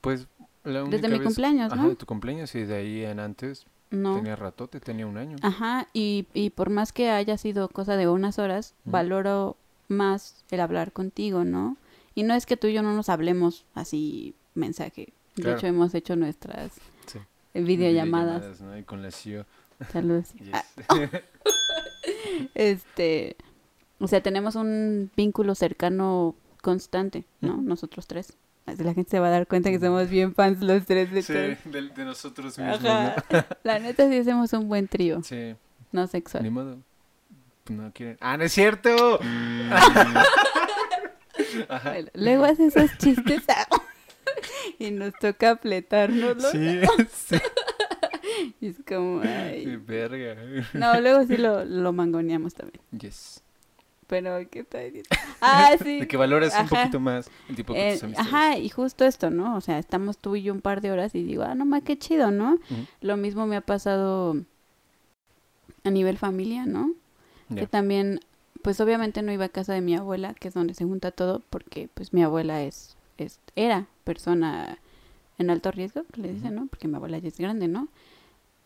Pues 0.00 0.26
la 0.64 0.82
Desde 0.84 1.08
mi 1.08 1.18
vez- 1.18 1.24
cumpleaños, 1.24 1.72
Ajá, 1.72 1.82
¿no? 1.82 1.88
de 1.90 1.96
tu 1.96 2.06
cumpleaños 2.06 2.54
y 2.54 2.64
de 2.64 2.74
ahí 2.74 3.04
en 3.04 3.20
antes 3.20 3.66
no 3.94 4.16
tenía 4.16 4.36
ratote, 4.36 4.80
tenía 4.80 5.06
un 5.06 5.16
año. 5.16 5.36
Ajá, 5.42 5.88
y, 5.92 6.26
y 6.34 6.50
por 6.50 6.70
más 6.70 6.92
que 6.92 7.10
haya 7.10 7.36
sido 7.38 7.68
cosa 7.68 7.96
de 7.96 8.08
unas 8.08 8.38
horas, 8.38 8.74
valoro 8.84 9.56
más 9.88 10.44
el 10.50 10.60
hablar 10.60 10.92
contigo, 10.92 11.44
¿no? 11.44 11.76
Y 12.14 12.22
no 12.22 12.34
es 12.34 12.46
que 12.46 12.56
tú 12.56 12.66
y 12.68 12.72
yo 12.72 12.82
no 12.82 12.94
nos 12.94 13.08
hablemos 13.08 13.64
así 13.74 14.34
mensaje. 14.54 15.12
De 15.36 15.52
hecho, 15.52 15.66
hemos 15.66 15.94
hecho 15.94 16.14
nuestras 16.16 16.72
Sí. 17.06 17.18
videollamadas. 17.54 18.60
¿no? 18.60 18.78
Y 18.78 18.84
con 18.84 19.02
la 19.02 19.10
CEO. 19.10 19.44
Saludos. 19.92 20.32
Yes. 20.34 20.52
Ah, 20.52 20.64
este, 22.54 23.36
o 23.98 24.06
sea, 24.08 24.22
tenemos 24.22 24.54
un 24.54 25.10
vínculo 25.16 25.54
cercano 25.54 26.34
constante, 26.62 27.24
¿no? 27.40 27.56
Nosotros 27.56 28.06
tres. 28.06 28.34
La 28.66 28.94
gente 28.94 29.10
se 29.10 29.20
va 29.20 29.28
a 29.28 29.30
dar 29.30 29.46
cuenta 29.46 29.70
que 29.70 29.78
somos 29.78 30.08
bien 30.08 30.34
fans 30.34 30.60
los 30.62 30.84
tres 30.86 31.10
de 31.12 31.22
Sí, 31.22 31.32
de, 31.32 31.56
de 31.94 32.04
nosotros 32.04 32.58
mismos, 32.58 32.84
Ajá. 32.84 33.46
La 33.62 33.78
neta 33.78 34.08
sí 34.08 34.18
hacemos 34.18 34.52
un 34.54 34.68
buen 34.68 34.88
trío. 34.88 35.22
Sí, 35.22 35.54
no 35.92 36.06
sexual. 36.06 36.42
ni 36.42 36.50
modo. 36.50 36.78
No 37.68 37.92
quieren. 37.92 38.16
¡Ah, 38.20 38.36
no 38.36 38.44
es 38.44 38.52
cierto! 38.52 39.20
Ajá. 41.68 41.90
Bueno, 41.90 42.08
luego 42.14 42.44
hace 42.44 42.66
esos 42.66 42.90
chistes 42.98 43.42
y 44.78 44.90
nos 44.90 45.12
toca 45.14 45.50
apletárnoslo. 45.52 46.50
Sí, 46.50 46.80
sí. 47.12 47.36
Y 48.60 48.68
es 48.68 48.76
como, 48.86 49.20
ay. 49.22 49.76
Verga. 49.76 50.36
No, 50.72 51.00
luego 51.00 51.24
sí 51.26 51.36
lo, 51.36 51.64
lo 51.64 51.92
mangoneamos 51.92 52.54
también. 52.54 52.80
Yes. 52.98 53.42
Pero, 54.06 54.38
¿qué 54.50 54.60
está 54.60 54.80
diciendo? 54.80 55.08
Ah, 55.40 55.72
sí. 55.82 56.00
De 56.00 56.08
que 56.08 56.16
valoras 56.16 56.54
un 56.60 56.68
poquito 56.68 57.00
más 57.00 57.30
el 57.48 57.56
tipo 57.56 57.72
de 57.72 57.88
Eh, 57.88 57.92
tus 57.94 58.04
amistades. 58.04 58.28
ajá, 58.32 58.58
y 58.58 58.68
justo 58.68 59.04
esto, 59.04 59.30
¿no? 59.30 59.56
O 59.56 59.60
sea, 59.60 59.78
estamos 59.78 60.18
tú 60.18 60.36
y 60.36 60.42
yo 60.42 60.52
un 60.52 60.60
par 60.60 60.80
de 60.80 60.90
horas 60.90 61.14
y 61.14 61.22
digo, 61.22 61.42
ah, 61.42 61.54
no 61.54 61.64
más, 61.64 61.82
qué 61.82 61.98
chido, 61.98 62.30
¿no? 62.30 62.58
Lo 63.00 63.16
mismo 63.16 63.46
me 63.46 63.56
ha 63.56 63.60
pasado 63.60 64.36
a 65.84 65.90
nivel 65.90 66.16
familia, 66.18 66.66
¿no? 66.66 66.90
Que 67.54 67.66
también, 67.66 68.20
pues 68.62 68.80
obviamente 68.80 69.22
no 69.22 69.32
iba 69.32 69.44
a 69.44 69.48
casa 69.50 69.74
de 69.74 69.80
mi 69.80 69.94
abuela, 69.94 70.34
que 70.34 70.48
es 70.48 70.54
donde 70.54 70.74
se 70.74 70.84
junta 70.84 71.10
todo, 71.12 71.42
porque 71.50 71.88
pues 71.94 72.12
mi 72.12 72.22
abuela 72.22 72.62
es, 72.62 72.96
es 73.18 73.38
era 73.54 73.86
persona 74.02 74.78
en 75.38 75.50
alto 75.50 75.70
riesgo, 75.70 76.04
que 76.12 76.20
le 76.22 76.32
dicen, 76.32 76.54
¿no? 76.54 76.66
Porque 76.66 76.88
mi 76.88 76.96
abuela 76.96 77.18
ya 77.18 77.28
es 77.28 77.38
grande, 77.38 77.68
¿no? 77.68 77.88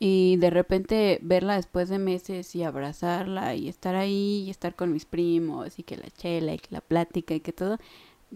Y 0.00 0.36
de 0.36 0.50
repente 0.50 1.18
verla 1.22 1.56
después 1.56 1.88
de 1.88 1.98
meses 1.98 2.54
y 2.54 2.62
abrazarla 2.62 3.54
y 3.54 3.68
estar 3.68 3.96
ahí 3.96 4.44
y 4.46 4.50
estar 4.50 4.76
con 4.76 4.92
mis 4.92 5.04
primos 5.04 5.78
y 5.78 5.82
que 5.82 5.96
la 5.96 6.08
chela 6.10 6.54
y 6.54 6.58
que 6.58 6.68
la 6.70 6.80
plática 6.80 7.34
y 7.34 7.40
que 7.40 7.52
todo, 7.52 7.78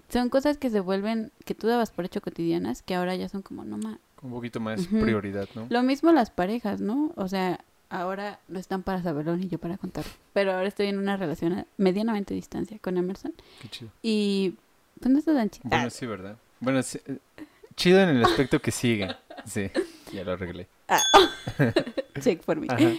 son 0.08 0.28
cosas 0.28 0.58
que 0.58 0.70
se 0.70 0.80
vuelven, 0.80 1.30
que 1.44 1.54
tú 1.54 1.66
dabas 1.66 1.90
por 1.90 2.04
hecho 2.04 2.20
cotidianas, 2.20 2.82
que 2.82 2.94
ahora 2.94 3.14
ya 3.14 3.28
son 3.28 3.42
como, 3.42 3.64
no 3.64 3.78
más. 3.78 3.98
Un 4.22 4.30
poquito 4.30 4.60
más 4.60 4.86
prioridad, 4.86 5.48
¿no? 5.54 5.66
Lo 5.68 5.82
mismo 5.82 6.12
las 6.12 6.30
parejas, 6.30 6.80
¿no? 6.80 7.12
O 7.16 7.28
sea, 7.28 7.64
ahora 7.90 8.40
no 8.48 8.58
están 8.58 8.82
para 8.82 9.02
saberlo 9.02 9.36
ni 9.36 9.48
yo 9.48 9.58
para 9.58 9.76
contarlo. 9.76 10.10
Pero 10.32 10.52
ahora 10.52 10.66
estoy 10.66 10.86
en 10.86 10.98
una 10.98 11.16
relación 11.16 11.52
a 11.52 11.66
medianamente 11.76 12.34
distancia 12.34 12.78
con 12.80 12.96
Emerson. 12.96 13.34
Qué 13.60 13.68
chido. 13.68 13.90
Y 14.02 14.54
pues 15.00 15.12
no 15.12 15.18
está 15.18 15.34
tan 15.34 15.50
chido. 15.50 15.68
Bueno, 15.68 15.90
sí, 15.90 16.06
¿verdad? 16.06 16.36
Bueno, 16.60 16.82
sí, 16.82 16.98
eh, 17.06 17.18
chido 17.74 18.00
en 18.00 18.10
el 18.10 18.24
aspecto 18.24 18.60
que 18.60 18.70
sigue. 18.70 19.08
Sí, 19.44 19.70
ya 20.12 20.22
lo 20.22 20.32
arreglé. 20.32 20.68
check 22.20 22.42
por 22.42 22.56
mí. 22.58 22.66
Ajá. 22.70 22.90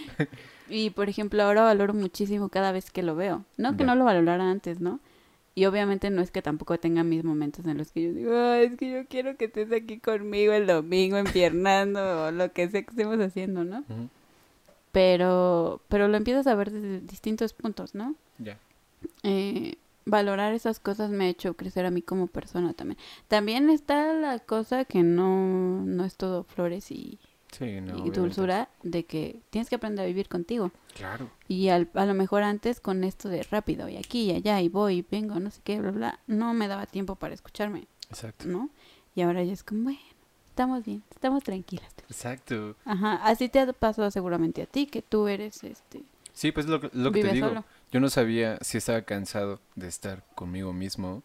Y 0.68 0.90
por 0.90 1.08
ejemplo, 1.08 1.42
ahora 1.42 1.62
valoro 1.62 1.94
muchísimo 1.94 2.48
cada 2.48 2.72
vez 2.72 2.90
que 2.90 3.02
lo 3.02 3.14
veo. 3.16 3.44
No 3.56 3.76
que 3.76 3.84
no 3.84 3.94
lo 3.94 4.04
valorara 4.04 4.50
antes, 4.50 4.80
¿no? 4.80 5.00
Y 5.54 5.66
obviamente 5.66 6.10
no 6.10 6.20
es 6.22 6.30
que 6.32 6.42
tampoco 6.42 6.78
tenga 6.78 7.04
mis 7.04 7.22
momentos 7.22 7.64
en 7.66 7.78
los 7.78 7.92
que 7.92 8.02
yo 8.02 8.12
digo, 8.12 8.34
"Ay, 8.36 8.64
es 8.66 8.76
que 8.76 8.90
yo 8.90 9.06
quiero 9.06 9.36
que 9.36 9.44
estés 9.44 9.70
aquí 9.72 9.98
conmigo 10.00 10.52
el 10.52 10.66
domingo 10.66 11.16
empiernando 11.16 12.26
o 12.26 12.30
lo 12.32 12.52
que 12.52 12.68
sea 12.68 12.82
que 12.82 12.90
estemos 12.90 13.20
haciendo, 13.20 13.62
¿no? 13.62 13.84
Pero, 14.92 15.80
pero 15.88 16.08
lo 16.08 16.16
empiezas 16.16 16.46
a 16.46 16.54
ver 16.54 16.70
desde 16.70 17.00
distintos 17.00 17.52
puntos, 17.52 17.94
¿no? 17.94 18.14
Ya. 18.38 18.58
eh, 19.22 19.76
valorar 20.06 20.52
esas 20.54 20.80
cosas 20.80 21.10
me 21.10 21.24
ha 21.24 21.28
hecho 21.28 21.54
crecer 21.54 21.86
a 21.86 21.90
mí 21.90 22.02
como 22.02 22.26
persona 22.26 22.72
también. 22.74 22.98
También 23.28 23.70
está 23.70 24.12
la 24.12 24.38
cosa 24.38 24.84
que 24.84 25.02
no, 25.02 25.82
no 25.84 26.04
es 26.04 26.16
todo 26.16 26.44
flores 26.44 26.90
y, 26.90 27.18
Sí, 27.56 27.80
no. 27.80 27.88
y 27.88 27.92
obviamente. 27.92 28.20
dulzura 28.20 28.68
de 28.82 29.04
que 29.04 29.40
tienes 29.50 29.68
que 29.68 29.76
aprender 29.76 30.04
a 30.04 30.08
vivir 30.08 30.28
contigo. 30.28 30.72
Claro. 30.94 31.30
Y 31.48 31.68
al- 31.68 31.88
a 31.94 32.04
lo 32.06 32.14
mejor 32.14 32.42
antes 32.42 32.80
con 32.80 33.04
esto 33.04 33.28
de 33.28 33.42
rápido 33.44 33.88
y 33.88 33.96
aquí 33.96 34.30
y 34.30 34.34
allá 34.34 34.60
y 34.60 34.68
voy 34.68 34.98
y 34.98 35.06
vengo, 35.08 35.38
no 35.40 35.50
sé 35.50 35.60
qué, 35.62 35.80
bla, 35.80 35.90
bla, 35.92 36.18
no 36.26 36.52
me 36.54 36.66
daba 36.68 36.86
tiempo 36.86 37.14
para 37.16 37.34
escucharme, 37.34 37.86
Exacto. 38.10 38.46
¿no? 38.48 38.70
Y 39.14 39.22
ahora 39.22 39.42
ya 39.44 39.52
es 39.52 39.62
como, 39.62 39.84
bueno, 39.84 39.98
estamos 40.48 40.84
bien, 40.84 41.02
estamos 41.10 41.44
tranquilas. 41.44 41.92
Exacto. 42.08 42.74
Ajá, 42.84 43.14
así 43.24 43.48
te 43.48 43.60
ha 43.60 43.72
pasado 43.72 44.10
seguramente 44.10 44.62
a 44.62 44.66
ti, 44.66 44.86
que 44.86 45.02
tú 45.02 45.28
eres, 45.28 45.62
este, 45.64 46.02
Sí, 46.32 46.50
pues 46.50 46.66
lo, 46.66 46.80
que- 46.80 46.90
lo 46.92 47.12
que 47.12 47.22
te 47.22 47.32
digo. 47.32 47.48
solo. 47.48 47.64
Yo 47.92 48.00
no 48.00 48.10
sabía 48.10 48.58
si 48.60 48.78
estaba 48.78 49.02
cansado 49.02 49.60
de 49.76 49.86
estar 49.86 50.24
conmigo 50.34 50.72
mismo. 50.72 51.22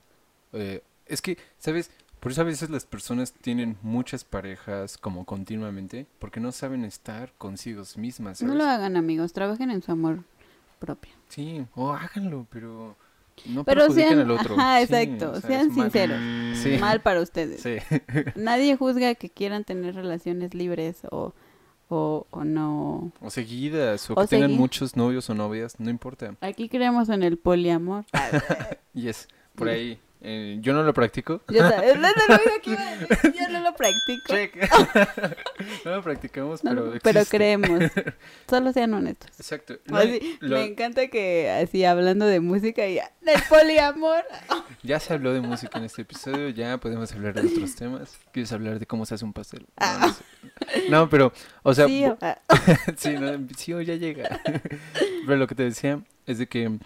Eh, 0.53 0.83
es 1.07 1.23
que, 1.23 1.39
¿sabes? 1.57 1.89
Por 2.19 2.31
eso 2.31 2.41
a 2.41 2.45
veces 2.45 2.69
las 2.69 2.85
personas 2.85 3.31
tienen 3.33 3.77
muchas 3.81 4.23
parejas 4.23 4.97
como 4.97 5.25
continuamente 5.25 6.05
porque 6.19 6.39
no 6.39 6.51
saben 6.51 6.83
estar 6.83 7.31
consigo 7.37 7.83
mismas, 7.95 8.41
No 8.41 8.55
lo 8.55 8.65
hagan 8.65 8.97
amigos, 8.97 9.31
trabajen 9.33 9.71
en 9.71 9.81
su 9.81 9.91
amor 9.91 10.23
propio. 10.79 11.11
Sí, 11.29 11.65
o 11.75 11.93
háganlo, 11.93 12.45
pero 12.49 12.95
no 13.45 13.63
Pero 13.63 13.81
perjudiquen 13.81 14.09
sean, 14.09 14.19
al 14.21 14.31
otro. 14.31 14.55
ajá, 14.57 14.77
Sí, 14.79 14.83
exacto, 14.93 15.31
o 15.31 15.39
sea, 15.39 15.49
sean 15.49 15.67
mal. 15.67 15.75
sinceros. 15.91 16.57
Sí. 16.57 16.77
Mal 16.77 17.01
para 17.01 17.21
ustedes. 17.21 17.61
Sí, 17.61 17.77
Nadie 18.35 18.75
juzga 18.75 19.15
que 19.15 19.29
quieran 19.29 19.63
tener 19.63 19.95
relaciones 19.95 20.53
libres 20.53 20.97
o, 21.11 21.33
o, 21.87 22.27
o 22.31 22.43
no. 22.43 23.11
o 23.21 23.29
seguidas, 23.29 24.09
o, 24.09 24.13
O 24.13 24.21
que 24.21 24.27
tengan 24.27 24.51
muchos 24.53 24.95
novios 24.97 25.29
o 25.29 25.33
novias, 25.35 25.79
no 25.79 25.89
importa. 25.89 26.35
Aquí 26.41 26.67
creemos 26.67 27.07
en 27.09 27.23
el 27.23 27.37
poliamor. 27.37 28.05
Yes, 28.93 29.27
por 29.55 29.69
ahí. 29.69 29.99
Eh, 30.21 30.57
yo 30.61 30.73
no 30.73 30.83
lo 30.83 30.93
practico. 30.93 31.41
Iba 31.49 31.67
a 31.69 31.81
decir, 31.81 31.97
yo 33.39 33.49
no 33.49 33.59
lo 33.61 33.73
practico. 33.75 34.33
No 35.85 35.91
lo 35.91 36.01
practicamos, 36.03 36.63
No, 36.63 36.71
pero 36.75 36.93
pero 37.03 37.21
creemos. 37.25 37.91
Solo 38.49 38.73
sean 38.73 38.93
honestos. 38.93 39.29
Exacto. 39.39 39.77
No, 39.85 39.97
Así, 39.97 40.37
lo- 40.39 40.57
Me 40.57 40.65
encanta 40.65 41.07
que 41.07 41.49
así 41.49 41.83
hablando 41.85 42.25
de 42.25 42.39
música 42.39 42.85
y 42.87 42.95
del 42.95 43.41
poliamor. 43.49 44.23
ya 44.83 44.99
se 44.99 45.13
habló 45.13 45.33
de 45.33 45.41
música 45.41 45.77
en 45.79 45.85
este 45.85 46.01
episodio, 46.03 46.49
ya 46.49 46.77
podemos 46.79 47.11
hablar 47.13 47.33
de 47.41 47.47
otros 47.47 47.75
temas. 47.75 48.17
¿Quieres 48.31 48.51
hablar 48.51 48.79
de 48.79 48.85
cómo 48.85 49.05
se 49.05 49.15
hace 49.15 49.25
un 49.25 49.33
pastel? 49.33 49.61
No, 49.61 49.67
Ah. 49.77 49.97
no, 50.01 50.13
sé. 50.13 50.89
No, 50.89 51.09
pero, 51.09 51.31
o 51.63 51.73
sea, 51.73 51.87
sí, 51.87 52.05
o- 52.05 52.17
ah, 52.21 52.37
sí, 52.97 53.09
no, 53.13 53.47
sí, 53.57 53.73
o 53.73 53.81
ya 53.81 53.95
llega. 53.95 54.41
pero 55.25 55.37
lo 55.37 55.47
que 55.47 55.55
te 55.55 55.63
decía 55.63 56.01
es 56.25 56.37
de 56.37 56.47
que 56.47 56.77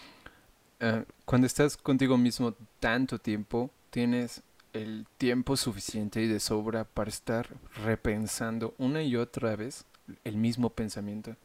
ah, 0.82 1.04
cuando 1.26 1.48
estás 1.48 1.78
contigo 1.78 2.18
mismo 2.18 2.56
tanto 2.84 3.20
tiempo, 3.20 3.72
tienes 3.90 4.42
el 4.74 5.06
tiempo 5.18 5.56
suficiente 5.56 6.22
y 6.22 6.28
de 6.28 6.40
sobra 6.40 6.84
para 6.84 7.10
estar 7.10 7.48
repensando 7.86 8.74
una 8.78 9.04
y 9.04 9.16
otra 9.16 9.56
vez 9.56 9.86
el 10.26 10.36
mismo 10.38 10.70
pensamiento 10.72 11.36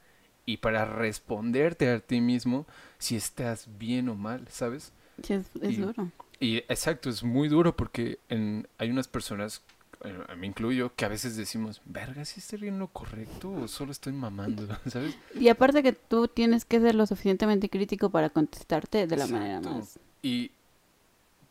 y 0.47 0.57
para 0.59 0.85
responderte 0.85 1.91
a 1.91 2.01
ti 2.01 2.21
mismo 2.21 2.67
si 2.99 3.17
estás 3.17 3.69
bien 3.79 4.09
o 4.09 4.15
mal, 4.15 4.49
¿sabes? 4.51 4.93
sí, 5.23 5.35
es, 5.35 5.47
es 5.63 5.75
Y- 5.75 5.77
duro. 5.77 6.11
Y 6.41 6.59
exacto, 6.59 7.11
es 7.11 7.25
muy 7.25 7.49
duro 7.49 7.77
porque 7.77 8.21
en, 8.29 8.69
hay 8.79 8.91
unas 8.91 9.09
personas, 9.09 9.63
eh, 10.05 10.17
me 10.37 10.47
incluyo, 10.47 10.95
que 10.95 11.05
a 11.05 11.09
veces 11.09 11.37
decimos, 11.37 11.83
verga, 11.85 12.25
si 12.25 12.41
estoy 12.41 12.61
bien 12.61 12.79
lo 12.79 12.89
correcto 12.89 13.51
o 13.53 13.67
solo 13.69 13.91
estoy 13.93 14.13
mamando, 14.13 14.69
¿sabes? 14.87 15.17
Y 15.35 15.49
aparte 15.49 15.83
que 15.83 15.93
tú 15.93 16.29
tienes 16.29 16.65
que 16.65 16.81
ser 16.81 16.95
lo 16.95 17.07
suficientemente 17.07 17.69
crítico 17.69 18.11
para 18.11 18.31
contestarte 18.31 19.07
de 19.07 19.17
la 19.17 19.27
manera 19.27 19.57
Exacto. 19.59 19.79
más. 19.79 19.99
Y 20.23 20.53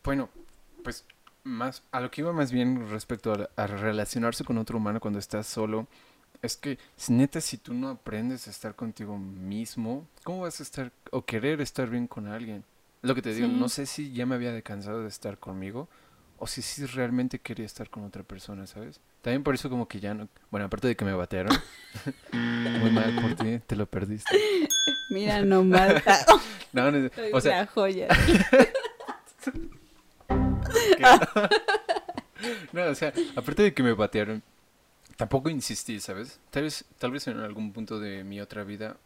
bueno, 0.07 0.29
pues 0.85 1.03
más 1.43 1.84
a 1.91 1.99
lo 1.99 2.09
que 2.09 2.21
iba 2.21 2.31
más 2.31 2.49
bien 2.53 2.89
respecto 2.89 3.34
a, 3.34 3.49
a 3.61 3.67
relacionarse 3.67 4.45
con 4.45 4.57
otro 4.57 4.77
humano 4.77 5.01
cuando 5.01 5.19
estás 5.19 5.47
solo, 5.47 5.85
es 6.41 6.55
que 6.55 6.79
neta 7.09 7.41
si 7.41 7.57
tú 7.57 7.73
no 7.73 7.89
aprendes 7.89 8.47
a 8.47 8.51
estar 8.51 8.73
contigo 8.73 9.17
mismo, 9.17 10.07
¿cómo 10.23 10.43
vas 10.43 10.61
a 10.61 10.63
estar 10.63 10.93
o 11.11 11.25
querer 11.25 11.59
estar 11.59 11.89
bien 11.89 12.07
con 12.07 12.27
alguien? 12.27 12.63
Lo 13.01 13.15
que 13.15 13.21
te 13.21 13.34
digo, 13.34 13.47
Sí. 13.47 13.53
no 13.53 13.67
sé 13.67 13.85
si 13.85 14.13
ya 14.13 14.25
me 14.25 14.35
había 14.35 14.61
cansado 14.61 15.01
de 15.01 15.09
estar 15.09 15.38
conmigo 15.39 15.89
o 16.38 16.47
si 16.47 16.61
sí 16.61 16.85
realmente 16.85 17.39
quería 17.39 17.65
estar 17.65 17.89
con 17.89 18.05
otra 18.05 18.23
persona, 18.23 18.65
¿sabes? 18.65 19.01
También 19.21 19.43
por 19.43 19.55
eso 19.55 19.69
como 19.69 19.89
que 19.89 19.99
ya 19.99 20.13
no... 20.13 20.29
Bueno, 20.51 20.67
aparte 20.67 20.88
de 20.88 20.95
que 20.95 21.03
me 21.03 21.11
batearon, 21.13 21.51
muy 22.31 22.91
mal 22.91 23.13
por 23.21 23.35
ti, 23.35 23.59
te 23.67 23.75
lo 23.75 23.88
perdiste. 23.88 24.38
Mira 25.09 25.41
nomás. 25.41 26.01
No, 26.73 26.91
no, 26.91 27.09
o 27.34 27.41
sea, 27.41 27.65
joya. 27.65 28.07
no, 32.73 32.84
o 32.85 32.95
sea, 32.95 33.14
aparte 33.35 33.64
de 33.64 33.73
que 33.73 33.84
me 33.84 33.93
batearon, 33.93 34.43
tampoco 35.18 35.49
insistí, 35.49 35.99
¿sabes? 35.99 36.39
Tal 36.51 36.64
vez, 36.64 36.85
tal 36.99 37.11
vez 37.11 37.27
en 37.27 37.39
algún 37.39 37.73
punto 37.73 37.99
de 37.99 38.23
mi 38.23 38.41
otra 38.41 38.64
vida, 38.64 38.97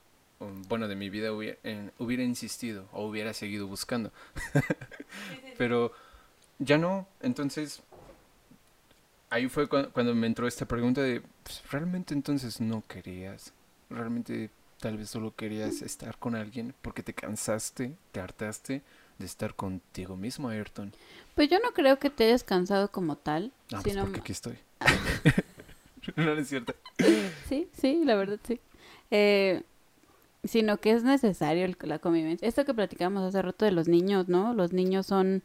bueno, 0.67 0.87
de 0.87 0.95
mi 0.95 1.09
vida 1.09 1.31
hubiera, 1.33 1.57
en- 1.63 1.91
insistido 1.99 2.85
o 2.93 3.05
hubiera 3.07 3.33
seguido 3.33 3.67
buscando. 3.67 4.11
Pero 5.57 5.91
ya 6.59 6.77
no, 6.77 7.07
entonces 7.21 7.81
ahí 9.29 9.47
fue 9.47 9.67
cua- 9.69 9.89
cuando, 9.91 10.13
me 10.15 10.27
entró 10.27 10.47
esta 10.47 10.65
pregunta 10.65 11.01
de, 11.01 11.21
pues, 11.43 11.63
¿realmente 11.71 12.13
entonces 12.13 12.59
no 12.61 12.83
querías? 12.87 13.53
¿Realmente 13.89 14.49
tal 14.79 14.97
vez 14.97 15.09
solo 15.09 15.35
querías 15.35 15.81
estar 15.81 16.17
con 16.17 16.35
alguien 16.35 16.73
porque 16.81 17.03
te 17.03 17.13
cansaste, 17.13 17.95
te 18.11 18.19
hartaste 18.19 18.81
de 19.21 19.27
estar 19.27 19.55
contigo 19.55 20.15
mismo, 20.17 20.49
Ayrton? 20.49 20.93
Pues 21.35 21.49
yo 21.49 21.59
no 21.59 21.71
creo 21.71 21.97
que 21.99 22.09
te 22.09 22.25
hayas 22.25 22.43
cansado 22.43 22.91
como 22.91 23.15
tal. 23.15 23.51
Ah, 23.73 23.79
pues 23.81 23.93
sino 23.93 24.03
porque 24.03 24.19
aquí 24.19 24.31
estoy. 24.33 24.57
no, 26.15 26.25
no 26.25 26.33
es 26.41 26.47
cierto. 26.49 26.73
Sí, 27.47 27.67
sí, 27.79 28.03
la 28.03 28.15
verdad 28.15 28.39
sí. 28.45 28.59
Eh, 29.11 29.63
sino 30.43 30.77
que 30.77 30.91
es 30.91 31.03
necesario 31.03 31.65
el- 31.65 31.77
la 31.81 31.99
convivencia. 31.99 32.47
Esto 32.47 32.65
que 32.65 32.73
platicamos 32.73 33.23
hace 33.23 33.41
rato 33.41 33.65
de 33.65 33.71
los 33.71 33.87
niños, 33.87 34.27
¿no? 34.27 34.53
Los 34.53 34.73
niños 34.73 35.05
son, 35.05 35.43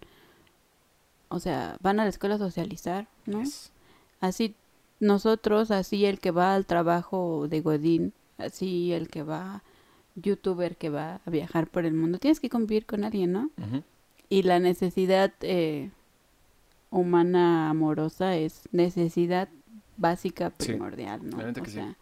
o 1.29 1.39
sea, 1.41 1.77
van 1.81 2.01
a 2.01 2.05
la 2.05 2.11
escuela 2.11 2.37
a 2.37 2.39
socializar, 2.39 3.07
¿no? 3.27 3.43
Yes. 3.43 3.73
Así 4.21 4.55
nosotros, 5.01 5.71
así 5.71 6.07
el 6.07 6.21
que 6.21 6.31
va 6.31 6.55
al 6.55 6.65
trabajo 6.65 7.47
de 7.49 7.61
Godín, 7.61 8.13
así 8.39 8.93
el 8.95 9.09
que 9.09 9.23
va, 9.23 9.63
youtuber 10.17 10.77
que 10.77 10.91
va 10.91 11.21
a 11.25 11.31
viajar 11.31 11.69
por 11.69 11.85
el 11.87 11.95
mundo, 11.95 12.19
tienes 12.19 12.41
que 12.41 12.49
convivir 12.51 12.87
con 12.87 13.05
alguien, 13.05 13.33
¿no? 13.33 13.51
Y 14.29 14.43
la 14.43 14.59
necesidad 14.59 15.33
eh, 15.43 15.91
humana 16.91 17.71
amorosa 17.71 18.37
es 18.37 18.63
necesidad 18.73 19.49
básica 19.97 20.53
Sí, 20.59 20.69
primordial, 20.69 21.29
¿no? 21.29 21.39
o 21.39 21.53
que 21.63 21.71
sea, 21.71 21.97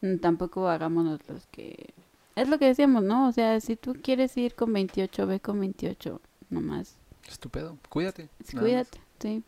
mm, 0.00 0.16
tampoco 0.18 0.68
hagámonos 0.68 1.20
los 1.28 1.46
que... 1.46 1.92
Es 2.36 2.48
lo 2.48 2.58
que 2.58 2.66
decíamos, 2.66 3.04
¿no? 3.04 3.28
O 3.28 3.32
sea, 3.32 3.60
si 3.60 3.76
tú 3.76 3.94
quieres 4.02 4.36
ir 4.36 4.54
con 4.54 4.72
28, 4.72 5.26
ve 5.26 5.40
con 5.40 5.60
28, 5.60 6.20
nomás. 6.50 6.96
Estupendo. 7.28 7.78
Cuídate. 7.88 8.28
Cuídate, 8.58 8.98
sí. 9.20 9.42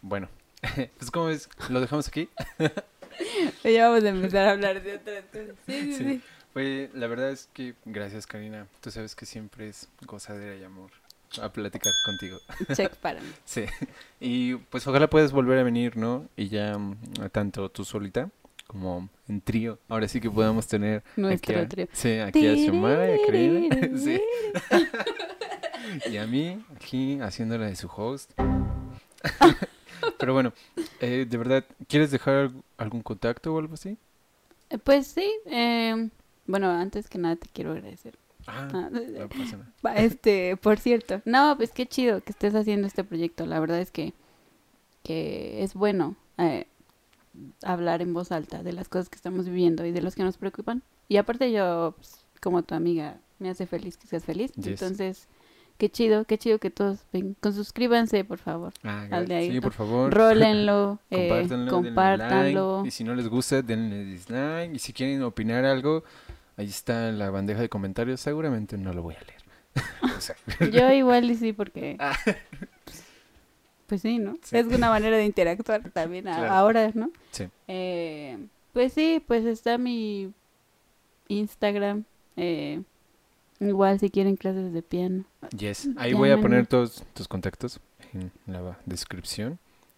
Bueno, 0.00 0.28
pues 0.98 1.10
como 1.10 1.26
ves, 1.26 1.48
lo 1.68 1.80
dejamos 1.80 2.08
aquí. 2.08 2.28
Ya 3.64 3.88
vamos 3.88 4.04
a 4.04 4.08
empezar 4.08 4.46
a 4.46 4.50
hablar 4.52 4.82
de 4.82 4.94
otras 4.96 5.24
cosas. 5.26 5.54
Sí, 5.66 5.72
sí, 5.72 5.92
Sí. 5.92 6.04
sí. 6.04 6.22
Pues 6.52 6.92
la 6.94 7.06
verdad 7.06 7.30
es 7.30 7.48
que 7.52 7.74
gracias 7.84 8.26
Karina. 8.26 8.66
Tú 8.80 8.90
sabes 8.90 9.14
que 9.14 9.24
siempre 9.26 9.68
es 9.68 9.88
gozadera 10.06 10.56
y 10.56 10.64
amor 10.64 10.90
a 11.40 11.48
platicar 11.52 11.92
contigo. 12.04 12.38
Check 12.74 12.96
para 12.96 13.20
mí. 13.20 13.28
Sí. 13.44 13.64
Y 14.18 14.56
pues 14.56 14.86
ojalá 14.86 15.08
puedas 15.08 15.30
volver 15.32 15.58
a 15.58 15.62
venir, 15.62 15.96
¿no? 15.96 16.26
Y 16.36 16.48
ya 16.48 16.76
mm, 16.76 16.96
tanto 17.30 17.68
tú 17.68 17.84
solita 17.84 18.30
como 18.66 19.08
en 19.28 19.40
trío. 19.40 19.78
Ahora 19.88 20.08
sí 20.08 20.20
que 20.20 20.28
podamos 20.30 20.66
tener 20.66 21.02
Nuestro 21.16 21.54
aquí 21.56 21.64
a, 21.64 21.68
trío. 21.68 21.86
Sí, 21.92 22.18
aquí 22.18 22.46
a 22.48 22.54
Xiomara 22.54 23.10
y 23.16 23.22
a 23.22 23.26
Karina. 23.26 23.76
sí. 23.98 24.20
Y 26.10 26.18
a 26.18 26.26
mí 26.26 26.62
aquí 26.76 27.18
haciéndola 27.20 27.66
de 27.66 27.74
su 27.74 27.88
host. 27.88 28.30
Pero 30.18 30.32
bueno, 30.34 30.52
eh, 31.00 31.26
de 31.28 31.36
verdad, 31.36 31.64
¿quieres 31.88 32.10
dejar 32.10 32.46
alg- 32.48 32.62
algún 32.78 33.02
contacto 33.02 33.52
o 33.54 33.58
algo 33.58 33.74
así? 33.74 33.96
Eh, 34.68 34.78
Pues 34.78 35.08
sí, 35.08 35.28
eh, 35.46 36.08
bueno, 36.50 36.70
antes 36.70 37.08
que 37.08 37.18
nada 37.18 37.36
te 37.36 37.48
quiero 37.52 37.72
agradecer. 37.72 38.18
Ah, 38.46 38.68
Ah, 38.72 38.90
no 38.90 39.28
pasa 39.28 39.56
nada. 39.58 39.72
Va, 39.86 39.96
Este, 39.96 40.56
por 40.56 40.78
cierto, 40.78 41.20
no, 41.24 41.54
pues 41.56 41.70
qué 41.72 41.86
chido 41.86 42.20
que 42.22 42.32
estés 42.32 42.54
haciendo 42.54 42.86
este 42.86 43.04
proyecto. 43.04 43.46
La 43.46 43.60
verdad 43.60 43.78
es 43.80 43.90
que, 43.90 44.12
que 45.02 45.62
es 45.62 45.74
bueno 45.74 46.16
eh, 46.38 46.66
hablar 47.62 48.02
en 48.02 48.12
voz 48.14 48.32
alta 48.32 48.62
de 48.62 48.72
las 48.72 48.88
cosas 48.88 49.08
que 49.08 49.16
estamos 49.16 49.46
viviendo 49.46 49.84
y 49.86 49.92
de 49.92 50.02
los 50.02 50.14
que 50.14 50.22
nos 50.24 50.36
preocupan. 50.36 50.82
Y 51.08 51.16
aparte 51.16 51.50
yo, 51.52 51.94
pues, 51.96 52.24
como 52.40 52.62
tu 52.62 52.74
amiga, 52.74 53.18
me 53.38 53.50
hace 53.50 53.66
feliz 53.66 53.96
que 53.96 54.06
seas 54.06 54.24
feliz. 54.24 54.52
Yes. 54.54 54.66
Entonces, 54.66 55.28
qué 55.78 55.90
chido, 55.90 56.24
qué 56.24 56.38
chido 56.38 56.58
que 56.58 56.70
todos 56.70 57.00
ven. 57.12 57.36
Con, 57.40 57.52
suscríbanse, 57.52 58.24
por 58.24 58.38
favor. 58.38 58.72
Ah, 58.84 59.06
Al 59.10 59.28
de 59.28 59.34
gra- 59.34 59.38
ahí, 59.38 59.48
sí, 59.50 59.54
¿no? 59.56 59.60
por 59.62 59.72
favor. 59.72 60.12
Rólenlo, 60.12 60.98
eh, 61.10 61.28
Compártanlo, 61.28 61.72
denle 61.72 61.88
compártanlo. 61.88 62.76
like, 62.78 62.88
Y 62.88 62.90
si 62.90 63.04
no 63.04 63.14
les 63.14 63.28
gusta, 63.28 63.62
denle 63.62 64.04
dislike. 64.04 64.74
Y 64.74 64.78
si 64.78 64.92
quieren 64.92 65.22
opinar 65.22 65.64
algo, 65.64 66.04
ahí 66.60 66.68
está 66.68 67.10
la 67.12 67.30
bandeja 67.30 67.60
de 67.60 67.68
comentarios. 67.68 68.20
Seguramente 68.20 68.76
no 68.78 68.92
lo 68.92 69.02
voy 69.02 69.14
a 69.16 69.20
leer. 69.20 69.40
O 70.16 70.20
sea, 70.20 70.36
Yo 70.72 70.90
igual 70.92 71.30
y 71.30 71.34
sí, 71.36 71.52
porque... 71.52 71.96
Ah. 72.00 72.16
Pues, 72.24 73.04
pues 73.86 74.02
sí, 74.02 74.18
¿no? 74.18 74.36
Sí. 74.42 74.56
Es 74.56 74.66
una 74.66 74.88
manera 74.90 75.16
de 75.16 75.24
interactuar 75.24 75.90
también 75.90 76.28
a- 76.28 76.36
Claro. 76.36 76.52
ahora, 76.52 76.90
¿no? 76.94 77.10
Sí. 77.32 77.48
Eh, 77.68 78.38
pues 78.72 78.92
sí, 78.92 79.22
pues 79.26 79.44
está 79.44 79.78
mi 79.78 80.32
Instagram. 81.28 82.04
eh, 82.36 82.82
igual 83.60 83.98
si 84.00 84.08
quieren 84.10 84.36
clases 84.36 84.72
de 84.72 84.82
piano. 84.82 85.24
yes. 85.56 85.88
Ahí 85.96 86.12
voy 86.14 86.30
a 86.30 86.40
poner 86.40 86.66
todos 86.66 87.04
tus 87.14 87.26
contactos 87.28 87.80
en 88.14 88.30
la 88.46 88.60
ba- 88.60 88.78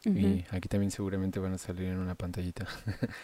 Y 0.05 0.45
aquí 0.51 0.69
también 0.69 0.91
seguramente 0.91 1.39
van 1.39 1.53
a 1.55 1.59
salir 1.59 1.85
en 1.85 1.99
una 1.99 2.15
pantallita. 2.15 2.67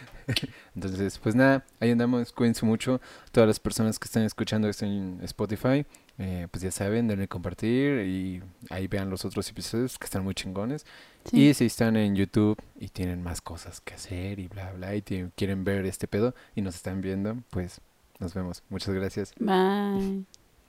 Entonces, 0.75 1.19
pues 1.19 1.35
nada, 1.35 1.65
ahí 1.81 1.91
andamos. 1.91 2.33
Cuídense 2.33 2.65
mucho. 2.65 3.01
Todas 3.33 3.49
las 3.49 3.59
personas 3.59 3.99
que 3.99 4.05
están 4.05 4.23
escuchando 4.23 4.69
esto 4.69 4.85
en 4.85 5.19
Spotify, 5.23 5.85
eh, 6.19 6.47
pues 6.51 6.63
ya 6.63 6.71
saben, 6.71 7.09
denle 7.09 7.27
compartir 7.27 8.07
y 8.07 8.43
ahí 8.71 8.87
vean 8.87 9.11
los 9.11 9.25
otros 9.25 9.49
episodios 9.51 9.99
que 9.99 10.05
están 10.05 10.23
muy 10.23 10.35
chingones. 10.35 10.87
Sí. 11.25 11.49
Y 11.49 11.55
si 11.55 11.67
están 11.67 11.97
en 11.97 12.15
YouTube 12.15 12.57
y 12.79 12.89
tienen 12.89 13.23
más 13.23 13.41
cosas 13.41 13.81
que 13.81 13.95
hacer 13.95 14.39
y 14.39 14.47
bla, 14.47 14.73
bla, 14.73 14.95
y 14.95 15.03
quieren 15.03 15.65
ver 15.65 15.85
este 15.85 16.07
pedo 16.07 16.35
y 16.55 16.63
nos 16.63 16.77
están 16.77 17.01
viendo, 17.01 17.39
pues 17.51 17.81
nos 18.21 18.35
vemos. 18.35 18.63
Muchas 18.69 18.95
gracias. 18.95 19.33
Bye. 19.39 20.25